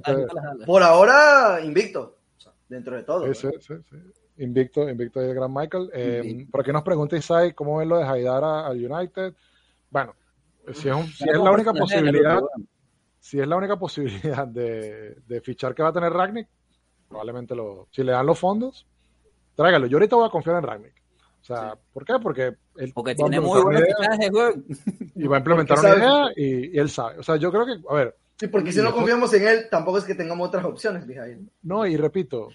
Por 0.64 0.82
ahora, 0.82 1.60
invicto. 1.62 2.18
O 2.36 2.40
sea, 2.40 2.52
dentro 2.68 2.96
de 2.96 3.02
todo. 3.02 3.34
Sí, 3.34 3.46
¿no? 3.46 3.52
sí, 3.52 3.58
sí, 3.60 3.74
sí. 3.90 3.96
Invicto, 4.38 4.88
invicto 4.88 5.20
el 5.20 5.34
gran 5.34 5.52
Michael. 5.52 5.90
Eh, 5.92 6.46
por 6.50 6.62
aquí 6.62 6.72
nos 6.72 6.82
pregunta 6.82 7.16
Isai 7.16 7.52
cómo 7.54 7.76
ven 7.78 7.88
lo 7.88 7.98
de 7.98 8.04
Haidar 8.04 8.42
a- 8.42 8.66
al 8.66 8.84
United. 8.84 9.34
Bueno, 9.90 10.14
si 10.72 10.88
es, 10.88 10.94
un- 10.94 11.06
si 11.06 11.28
es 11.28 11.36
la 11.38 11.50
única 11.52 11.72
de 11.72 11.78
posibilidad, 11.80 12.40
si 13.20 13.38
es 13.40 13.46
la 13.46 13.56
única 13.56 13.78
posibilidad 13.78 14.46
de, 14.48 15.16
de 15.26 15.40
fichar 15.40 15.74
que 15.74 15.82
va 15.84 15.90
a 15.90 15.92
tener 15.92 16.12
Ragnick, 16.12 16.48
probablemente 17.08 17.54
lo, 17.54 17.86
si 17.92 18.02
le 18.02 18.10
dan 18.12 18.26
los 18.26 18.38
fondos, 18.38 18.86
tráigalo. 19.54 19.86
Yo 19.86 19.98
ahorita 19.98 20.16
voy 20.16 20.26
a 20.26 20.30
confiar 20.30 20.56
en 20.56 20.62
Ragnick. 20.64 20.94
O 21.44 21.46
sea, 21.46 21.76
¿por 21.92 22.06
qué? 22.06 22.14
Porque 22.22 22.54
él 22.76 22.92
Porque 22.94 23.14
tiene 23.14 23.38
muy 23.38 23.60
buenos 23.62 23.82
fichajes, 23.82 24.30
güey. 24.30 24.54
y 25.14 25.26
va 25.26 25.36
a 25.36 25.38
implementar 25.40 25.78
una 25.78 25.94
idea 25.96 26.24
y, 26.36 26.74
y 26.74 26.78
él 26.78 26.88
sabe. 26.88 27.18
O 27.18 27.22
sea, 27.22 27.36
yo 27.36 27.50
creo 27.52 27.66
que, 27.66 27.74
a 27.88 27.94
ver, 27.94 28.16
Sí, 28.36 28.48
porque 28.48 28.72
si 28.72 28.80
no 28.82 28.92
confiamos 28.92 29.32
en 29.34 29.46
él, 29.46 29.66
tampoco 29.70 29.98
es 29.98 30.04
que 30.04 30.14
tengamos 30.16 30.48
otras 30.48 30.64
opciones, 30.64 31.06
Mijail. 31.06 31.48
No, 31.62 31.86
y 31.86 31.96
repito, 31.96 32.48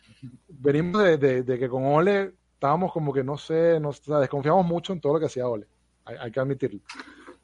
venimos 0.50 1.02
de, 1.04 1.18
de- 1.18 1.44
de 1.44 1.58
que 1.60 1.70
con 1.70 1.86
Ole 1.86 2.34
estábamos 2.56 2.92
como 2.92 3.14
que 3.14 3.24
no 3.24 3.38
sé, 3.38 3.80
no, 3.80 3.90
o 3.90 3.94
sea, 3.94 4.18
desconfiamos 4.20 4.66
mucho 4.66 4.92
en 4.92 5.00
todo 5.00 5.14
lo 5.14 5.20
que 5.20 5.28
hacía 5.28 5.48
Ole, 5.48 5.68
hay, 6.04 6.18
hay 6.20 6.32
que 6.32 6.40
admitirlo. 6.42 6.82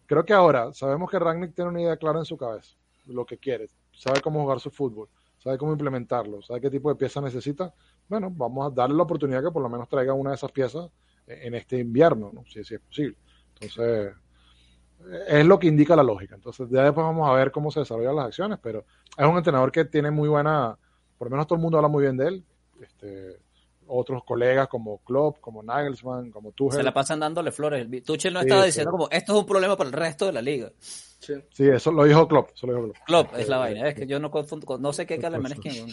Creo 0.05 0.25
que 0.25 0.33
ahora 0.33 0.73
sabemos 0.73 1.09
que 1.09 1.17
Ragnick 1.17 1.55
tiene 1.55 1.69
una 1.71 1.81
idea 1.81 1.95
clara 1.95 2.19
en 2.19 2.25
su 2.25 2.35
cabeza, 2.35 2.75
lo 3.05 3.25
que 3.25 3.37
quiere, 3.37 3.69
sabe 3.93 4.19
cómo 4.19 4.41
jugar 4.41 4.59
su 4.59 4.69
fútbol, 4.69 5.07
sabe 5.37 5.57
cómo 5.57 5.71
implementarlo, 5.71 6.41
sabe 6.41 6.59
qué 6.59 6.69
tipo 6.69 6.89
de 6.89 6.95
piezas 6.95 7.23
necesita. 7.23 7.73
Bueno, 8.09 8.29
vamos 8.35 8.67
a 8.69 8.75
darle 8.75 8.97
la 8.97 9.03
oportunidad 9.03 9.41
que 9.43 9.51
por 9.51 9.63
lo 9.63 9.69
menos 9.69 9.87
traiga 9.87 10.13
una 10.13 10.31
de 10.31 10.35
esas 10.35 10.51
piezas 10.51 10.89
en 11.27 11.55
este 11.55 11.79
invierno, 11.79 12.31
¿no? 12.33 12.43
si, 12.45 12.63
si 12.63 12.75
es 12.75 12.81
posible. 12.81 13.17
Entonces, 13.59 14.13
es 15.27 15.45
lo 15.45 15.59
que 15.59 15.67
indica 15.67 15.95
la 15.95 16.03
lógica. 16.03 16.35
Entonces, 16.35 16.67
ya 16.69 16.83
después 16.83 17.05
vamos 17.05 17.29
a 17.29 17.33
ver 17.33 17.51
cómo 17.51 17.71
se 17.71 17.81
desarrollan 17.81 18.15
las 18.15 18.25
acciones, 18.27 18.59
pero 18.61 18.85
es 19.17 19.25
un 19.25 19.37
entrenador 19.37 19.71
que 19.71 19.85
tiene 19.85 20.11
muy 20.11 20.29
buena, 20.29 20.77
por 21.17 21.27
lo 21.27 21.31
menos 21.31 21.47
todo 21.47 21.57
el 21.57 21.61
mundo 21.61 21.77
habla 21.77 21.87
muy 21.89 22.03
bien 22.03 22.17
de 22.17 22.27
él. 22.27 22.43
Este, 22.81 23.37
otros 23.87 24.23
colegas 24.23 24.67
como 24.67 24.97
Klopp, 24.99 25.39
como 25.39 25.61
Nagelsmann, 25.61 26.31
como 26.31 26.51
Tuchel. 26.51 26.77
Se 26.79 26.83
la 26.83 26.93
pasan 26.93 27.19
dándole 27.19 27.51
flores. 27.51 27.81
El- 27.81 28.03
Tuchel 28.03 28.33
no 28.33 28.39
Sí, 28.41 28.45
estaba 28.47 28.61
sí. 28.63 28.67
diciendo 28.67 28.91
como, 28.91 29.09
esto 29.11 29.33
es 29.33 29.39
un 29.39 29.45
problema 29.45 29.77
para 29.77 29.87
el 29.89 29.93
resto 29.93 30.25
de 30.25 30.31
la 30.33 30.41
liga. 30.41 30.71
Sí. 30.79 31.33
Sí, 31.51 31.67
eso 31.67 31.91
lo 31.91 32.03
dijo 32.03 32.27
Klopp. 32.27 32.49
Eso 32.53 32.67
lo 32.67 32.73
dijo 32.73 32.83
Klopp. 32.85 32.97
Klopp 33.05 33.33
es 33.39 33.47
la 33.47 33.57
vaina, 33.57 33.87
es 33.87 33.95
que 33.95 34.07
yo 34.07 34.19
no 34.19 34.29
confundo, 34.31 34.65
con- 34.65 34.81
no 34.81 34.91
sé 34.93 35.05
qué 35.05 35.15
alemán 35.23 35.51
es 35.53 35.59
quién. 35.59 35.87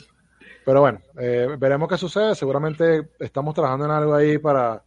Pero 0.64 0.80
bueno, 0.80 1.00
eh, 1.18 1.48
veremos 1.58 1.88
qué 1.88 1.98
sucede. 1.98 2.34
Seguramente 2.34 3.10
estamos 3.18 3.54
trabajando 3.54 3.84
en 3.86 3.90
algo 3.90 4.14
ahí 4.14 4.38
para 4.38 4.82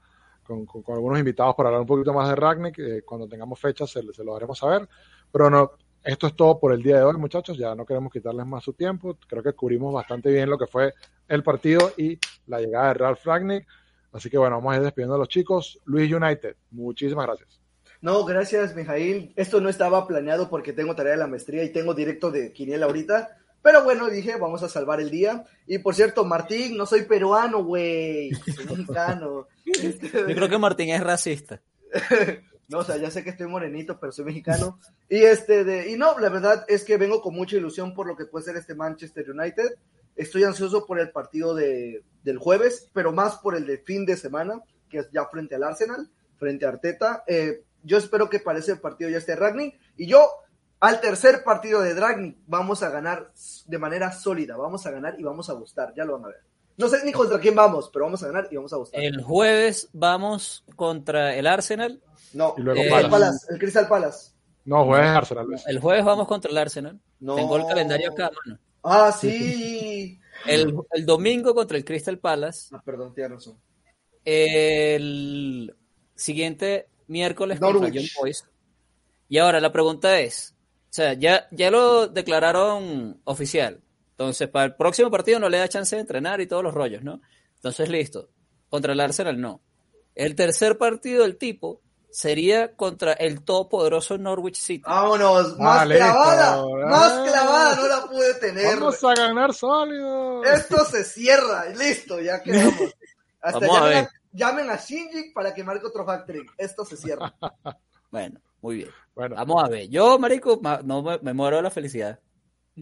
con, 0.45 0.67
algunos 0.87 1.19
invitados 1.19 1.55
para 1.55 1.69
hablar 1.69 1.81
un 1.81 1.87
poquito 1.87 2.13
más 2.13 2.29
de 2.29 2.35
Ragnick. 2.35 2.79
Eh, 2.79 3.01
cuando 3.03 3.27
tengamos 3.27 3.59
fechas 3.59 3.89
se, 3.89 4.01
se 4.13 4.23
lo 4.23 4.35
haremos 4.35 4.57
saber. 4.57 4.87
Pero 5.31 5.49
no, 5.49 5.71
esto 6.03 6.27
es 6.27 6.35
todo 6.35 6.59
por 6.59 6.71
el 6.71 6.83
día 6.83 6.97
de 6.97 7.03
hoy, 7.03 7.17
muchachos. 7.17 7.57
Ya 7.57 7.73
no 7.73 7.85
queremos 7.85 8.13
quitarles 8.13 8.45
más 8.45 8.63
su 8.63 8.73
tiempo. 8.73 9.17
Creo 9.27 9.41
que 9.41 9.53
cubrimos 9.53 9.93
bastante 9.93 10.29
bien 10.31 10.49
lo 10.49 10.57
que 10.57 10.67
fue 10.67 10.93
el 11.27 11.43
partido 11.43 11.91
y 11.97 12.19
la 12.45 12.59
llegada 12.59 12.89
de 12.89 12.93
Ralph 12.93 13.25
Ragnick. 13.25 13.67
Así 14.11 14.29
que 14.29 14.37
bueno, 14.37 14.57
vamos 14.57 14.73
a 14.73 14.77
ir 14.77 14.83
despidiendo 14.83 15.15
a 15.15 15.17
los 15.17 15.27
chicos. 15.27 15.81
Luis 15.85 16.11
United, 16.13 16.55
muchísimas 16.71 17.25
gracias. 17.25 17.59
No, 18.01 18.23
gracias, 18.23 18.75
Mijail. 18.75 19.33
Esto 19.35 19.59
no 19.59 19.67
estaba 19.67 20.05
planeado 20.07 20.47
porque 20.47 20.73
tengo 20.73 20.95
tarea 20.95 21.13
de 21.13 21.17
la 21.17 21.27
maestría 21.27 21.63
y 21.63 21.71
tengo 21.73 21.95
directo 21.95 22.29
de 22.29 22.53
Quiniela 22.53 22.85
ahorita. 22.85 23.37
Pero 23.65 23.83
bueno, 23.83 24.11
dije, 24.11 24.35
vamos 24.35 24.61
a 24.61 24.69
salvar 24.69 25.01
el 25.01 25.09
día. 25.09 25.43
Y 25.65 25.79
por 25.79 25.95
cierto, 25.95 26.23
Martín, 26.23 26.77
no 26.77 26.85
soy 26.85 27.01
peruano, 27.01 27.63
güey. 27.63 28.29
Soy 28.55 28.63
mexicano. 28.67 29.47
Este, 29.65 30.07
Yo 30.07 30.35
creo 30.35 30.47
que 30.47 30.59
Martín 30.59 30.89
es 30.89 31.03
racista. 31.03 31.59
No, 32.67 32.79
o 32.79 32.83
sea, 32.83 32.97
ya 32.97 33.11
sé 33.11 33.23
que 33.23 33.29
estoy 33.29 33.45
morenito, 33.45 33.99
pero 33.99 34.11
soy 34.11 34.25
mexicano. 34.25 34.79
Y 35.07 35.17
este 35.17 35.63
de, 35.63 35.91
y 35.91 35.97
no, 35.97 36.17
la 36.17 36.29
verdad 36.29 36.65
es 36.67 36.83
que 36.83 36.97
vengo 36.97 37.21
con 37.21 37.35
mucha 37.35 37.57
ilusión 37.57 37.93
por 37.93 38.07
lo 38.07 38.15
que 38.15 38.25
puede 38.25 38.45
ser 38.45 38.55
este 38.55 38.73
Manchester 38.73 39.29
United. 39.29 39.75
Estoy 40.15 40.45
ansioso 40.45 40.87
por 40.87 40.99
el 40.99 41.11
partido 41.11 41.53
de, 41.53 42.03
del 42.23 42.39
jueves, 42.39 42.89
pero 42.91 43.11
más 43.11 43.37
por 43.37 43.55
el 43.55 43.67
de 43.67 43.77
fin 43.77 44.03
de 44.03 44.17
semana, 44.17 44.63
que 44.89 44.97
es 44.97 45.11
ya 45.11 45.25
frente 45.25 45.53
al 45.53 45.63
Arsenal, 45.63 46.09
frente 46.37 46.65
a 46.65 46.69
Arteta. 46.69 47.23
Eh, 47.27 47.61
yo 47.83 47.99
espero 47.99 48.31
que 48.31 48.39
para 48.39 48.57
ese 48.57 48.77
partido 48.77 49.11
ya 49.11 49.19
esté 49.19 49.35
Ragnick. 49.35 49.79
Y 49.95 50.07
yo, 50.07 50.27
al 50.79 51.01
tercer 51.01 51.43
partido 51.43 51.81
de 51.81 51.93
Ragnick, 51.93 52.37
vamos 52.47 52.83
a 52.83 52.89
ganar 52.89 53.31
de 53.65 53.77
manera 53.77 54.11
sólida. 54.11 54.57
Vamos 54.57 54.85
a 54.85 54.91
ganar 54.91 55.15
y 55.19 55.23
vamos 55.23 55.49
a 55.49 55.53
gustar. 55.53 55.93
Ya 55.95 56.05
lo 56.05 56.13
van 56.13 56.25
a 56.25 56.27
ver. 56.27 56.41
No 56.77 56.89
sé 56.89 56.97
ni 57.05 57.11
contra 57.11 57.39
quién 57.39 57.55
vamos, 57.55 57.89
pero 57.91 58.05
vamos 58.05 58.21
a 58.23 58.27
ganar 58.27 58.47
y 58.51 58.55
vamos 58.55 58.73
a 58.73 58.77
gustar. 58.77 59.01
El 59.01 59.21
jueves 59.21 59.89
vamos 59.93 60.63
contra 60.75 61.35
el 61.35 61.47
Arsenal. 61.47 62.01
no, 62.33 62.53
y 62.57 62.61
luego 62.61 62.81
el, 62.81 62.89
Palace. 62.89 63.09
Palace, 63.09 63.47
el 63.49 63.59
Crystal 63.59 63.87
Palace. 63.87 64.31
No, 64.65 64.85
jueves 64.85 65.07
Arsenal, 65.07 65.45
Luis. 65.45 65.63
El 65.67 65.79
jueves 65.79 66.03
vamos 66.03 66.27
contra 66.27 66.51
el 66.51 66.57
Arsenal. 66.57 66.99
No. 67.19 67.35
Tengo 67.35 67.55
el 67.57 67.65
calendario 67.65 68.11
acá, 68.11 68.31
mano. 68.45 68.59
Ah, 68.83 69.11
sí. 69.11 70.19
El, 70.45 70.75
el 70.91 71.05
domingo 71.05 71.55
contra 71.55 71.77
el 71.77 71.85
Crystal 71.85 72.19
Palace. 72.19 72.67
Ah, 72.75 72.81
perdón, 72.85 73.15
tienes 73.15 73.31
razón. 73.31 73.57
El 74.25 75.73
siguiente 76.13 76.89
miércoles 77.07 77.59
contra. 77.59 77.89
Young 77.89 78.07
Boys. 78.19 78.45
Y 79.29 79.37
ahora 79.37 79.59
la 79.59 79.71
pregunta 79.71 80.19
es, 80.19 80.54
sea, 80.95 81.13
ya, 81.13 81.47
ya 81.51 81.71
lo 81.71 82.07
declararon 82.07 83.19
oficial. 83.25 83.81
Entonces, 84.11 84.47
para 84.47 84.65
el 84.65 84.75
próximo 84.75 85.11
partido 85.11 85.39
no 85.39 85.49
le 85.49 85.57
da 85.57 85.67
chance 85.67 85.95
de 85.95 86.01
entrenar 86.01 86.39
y 86.41 86.47
todos 86.47 86.63
los 86.63 86.73
rollos, 86.73 87.03
¿no? 87.03 87.21
Entonces, 87.55 87.89
listo. 87.89 88.29
Contra 88.69 88.93
el 88.93 88.99
Arsenal 88.99 89.39
no. 89.39 89.61
El 90.15 90.35
tercer 90.35 90.77
partido 90.77 91.23
del 91.23 91.37
tipo 91.37 91.81
sería 92.09 92.73
contra 92.75 93.11
el 93.13 93.43
todopoderoso 93.43 94.17
Norwich 94.17 94.55
City. 94.57 94.83
Vámonos, 94.87 95.57
más 95.59 95.81
Ah, 95.81 95.85
listo. 95.85 96.03
clavada, 96.05 96.65
más 96.89 97.11
Ah. 97.11 97.25
clavada 97.27 97.75
no 97.75 97.87
la 97.87 98.01
pude 98.07 98.33
tener. 98.35 98.79
Vamos 98.79 99.03
a 99.03 99.13
ganar 99.13 99.53
sólido. 99.53 100.43
Esto 100.45 100.85
se 100.85 101.03
cierra, 101.03 101.65
y 101.73 101.77
listo, 101.77 102.21
ya 102.21 102.41
quedamos. 102.41 102.95
Hasta 103.41 103.59
Vamos 103.59 103.77
a 103.77 103.79
llamen, 103.81 103.93
ver. 103.95 104.03
a, 104.05 104.09
llamen 104.31 104.69
a 104.69 104.75
Shinji 104.77 105.31
para 105.33 105.53
que 105.53 105.63
marque 105.65 105.85
otro 105.85 106.09
hat-trick. 106.09 106.53
Esto 106.57 106.85
se 106.85 106.95
cierra. 106.97 107.35
Bueno, 108.11 108.39
muy 108.65 108.75
bien. 108.77 108.89
Bueno, 109.15 109.35
Vamos 109.35 109.63
a 109.63 109.69
ver. 109.69 109.87
Yo, 109.89 110.19
marico, 110.19 110.59
ma- 110.61 110.81
no 110.83 111.01
me, 111.01 111.19
me 111.19 111.33
muero 111.33 111.57
de 111.57 111.63
la 111.63 111.69
felicidad. 111.69 112.19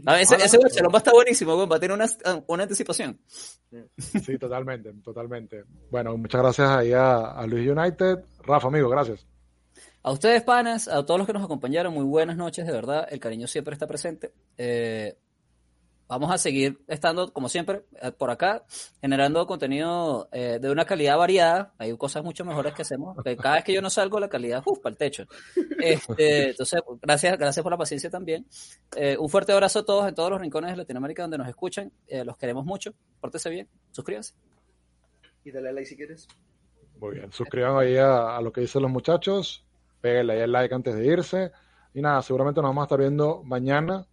A 0.06 0.14
ver, 0.14 0.22
ese, 0.24 0.34
Ojalá. 0.36 0.46
ese 0.46 0.58
Barcelona 0.58 0.92
va 0.92 0.98
a 0.98 1.02
estar 1.02 1.14
buenísimo, 1.14 1.68
va 1.68 1.76
a 1.76 1.80
tener 1.80 1.96
una, 1.96 2.08
una 2.48 2.64
anticipación. 2.64 3.20
Sí, 3.98 4.38
totalmente, 4.40 4.92
totalmente. 5.04 5.64
Bueno, 5.92 6.18
muchas 6.18 6.42
gracias 6.42 6.68
ahí 6.70 6.92
a, 6.94 7.32
a 7.32 7.46
Luis 7.46 7.70
United. 7.70 8.20
Rafa, 8.44 8.68
amigo, 8.70 8.90
gracias. 8.90 9.28
A 10.02 10.12
ustedes, 10.12 10.42
panas, 10.44 10.88
a 10.88 11.06
todos 11.06 11.20
los 11.20 11.28
que 11.28 11.34
nos 11.34 11.44
acompañaron, 11.44 11.94
muy 11.94 12.06
buenas 12.06 12.36
noches, 12.38 12.66
de 12.66 12.72
verdad. 12.74 13.08
El 13.10 13.20
cariño 13.20 13.46
siempre 13.48 13.74
está 13.74 13.86
presente. 13.88 14.34
Eh, 14.58 15.16
vamos 16.08 16.32
a 16.32 16.38
seguir 16.38 16.80
estando, 16.88 17.32
como 17.34 17.50
siempre, 17.50 17.84
eh, 18.02 18.12
por 18.12 18.30
acá, 18.30 18.64
generando 19.02 19.46
contenido 19.48 20.30
eh, 20.32 20.60
de 20.62 20.72
una 20.72 20.86
calidad 20.86 21.18
variada. 21.18 21.74
Hay 21.78 21.96
cosas 21.98 22.24
mucho 22.24 22.46
mejores 22.46 22.74
que 22.74 22.84
hacemos. 22.84 23.18
Cada 23.42 23.56
vez 23.56 23.64
que 23.64 23.74
yo 23.74 23.82
no 23.82 23.90
salgo, 23.90 24.20
la 24.20 24.30
calidad, 24.30 24.62
uf, 24.66 24.80
para 24.80 24.92
el 24.92 24.98
techo. 24.98 25.26
Este, 25.80 26.52
entonces, 26.52 26.82
gracias, 27.02 27.38
gracias 27.38 27.64
por 27.64 27.72
la 27.72 27.78
paciencia 27.78 28.10
también. 28.10 28.46
Eh, 28.96 29.18
un 29.18 29.30
fuerte 29.30 29.52
abrazo 29.52 29.80
a 29.80 29.86
todos 29.86 30.08
en 30.08 30.16
todos 30.16 30.30
los 30.30 30.42
rincones 30.42 30.72
de 30.72 30.78
Latinoamérica 30.78 31.24
donde 31.24 31.38
nos 31.38 31.48
escuchan. 31.48 31.92
Eh, 32.08 32.24
los 32.24 32.38
queremos 32.38 32.66
mucho. 32.66 32.94
Pórtese 33.20 33.50
bien. 33.50 33.68
Suscríbanse. 33.92 34.34
Y 35.44 35.52
dale 35.52 35.70
a 35.70 35.72
like 35.74 35.88
si 35.88 35.96
quieres. 35.98 36.28
Muy 37.00 37.16
bien, 37.16 37.32
suscriban 37.34 37.76
ahí 37.78 37.98
a, 37.98 38.38
a 38.38 38.42
lo 38.42 38.54
que 38.54 38.62
dicen 38.62 38.82
los 38.82 38.92
muchachos, 38.92 39.66
péguenle 40.00 40.34
ahí 40.34 40.40
el 40.42 40.52
like 40.52 40.74
antes 40.74 40.96
de 40.96 41.06
irse. 41.06 41.52
Y 41.94 42.02
nada, 42.02 42.22
seguramente 42.22 42.62
nos 42.62 42.70
vamos 42.70 42.84
a 42.84 42.86
estar 42.86 43.00
viendo 43.00 43.44
mañana, 43.44 44.06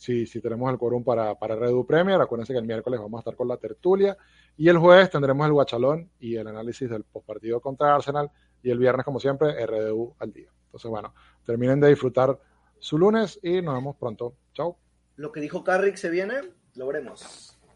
si, 0.00 0.40
tenemos 0.40 0.70
el 0.72 0.78
quórum 0.78 1.04
para, 1.04 1.38
para 1.38 1.56
Redu 1.56 1.84
Premier. 1.84 2.18
Acuérdense 2.18 2.54
que 2.54 2.58
el 2.58 2.64
miércoles 2.64 2.98
vamos 2.98 3.18
a 3.18 3.20
estar 3.20 3.36
con 3.36 3.48
la 3.48 3.58
tertulia. 3.58 4.16
Y 4.56 4.68
el 4.68 4.78
jueves 4.78 5.10
tendremos 5.10 5.46
el 5.46 5.52
guachalón 5.52 6.10
y 6.18 6.36
el 6.36 6.46
análisis 6.46 6.88
del 6.88 7.04
postpartido 7.04 7.60
contra 7.60 7.94
Arsenal. 7.94 8.30
Y 8.62 8.70
el 8.70 8.78
viernes, 8.78 9.04
como 9.04 9.20
siempre, 9.20 9.54
RDU 9.66 10.14
al 10.18 10.32
día. 10.32 10.48
Entonces, 10.64 10.90
bueno, 10.90 11.12
terminen 11.44 11.80
de 11.80 11.88
disfrutar 11.88 12.38
su 12.78 12.96
lunes 12.96 13.38
y 13.42 13.60
nos 13.60 13.74
vemos 13.74 13.96
pronto. 13.96 14.36
Chao. 14.54 14.78
Lo 15.16 15.32
que 15.32 15.40
dijo 15.40 15.62
Carrick 15.62 15.96
se 15.96 16.08
viene, 16.08 16.40
lo 16.76 16.86
veremos. 16.86 17.49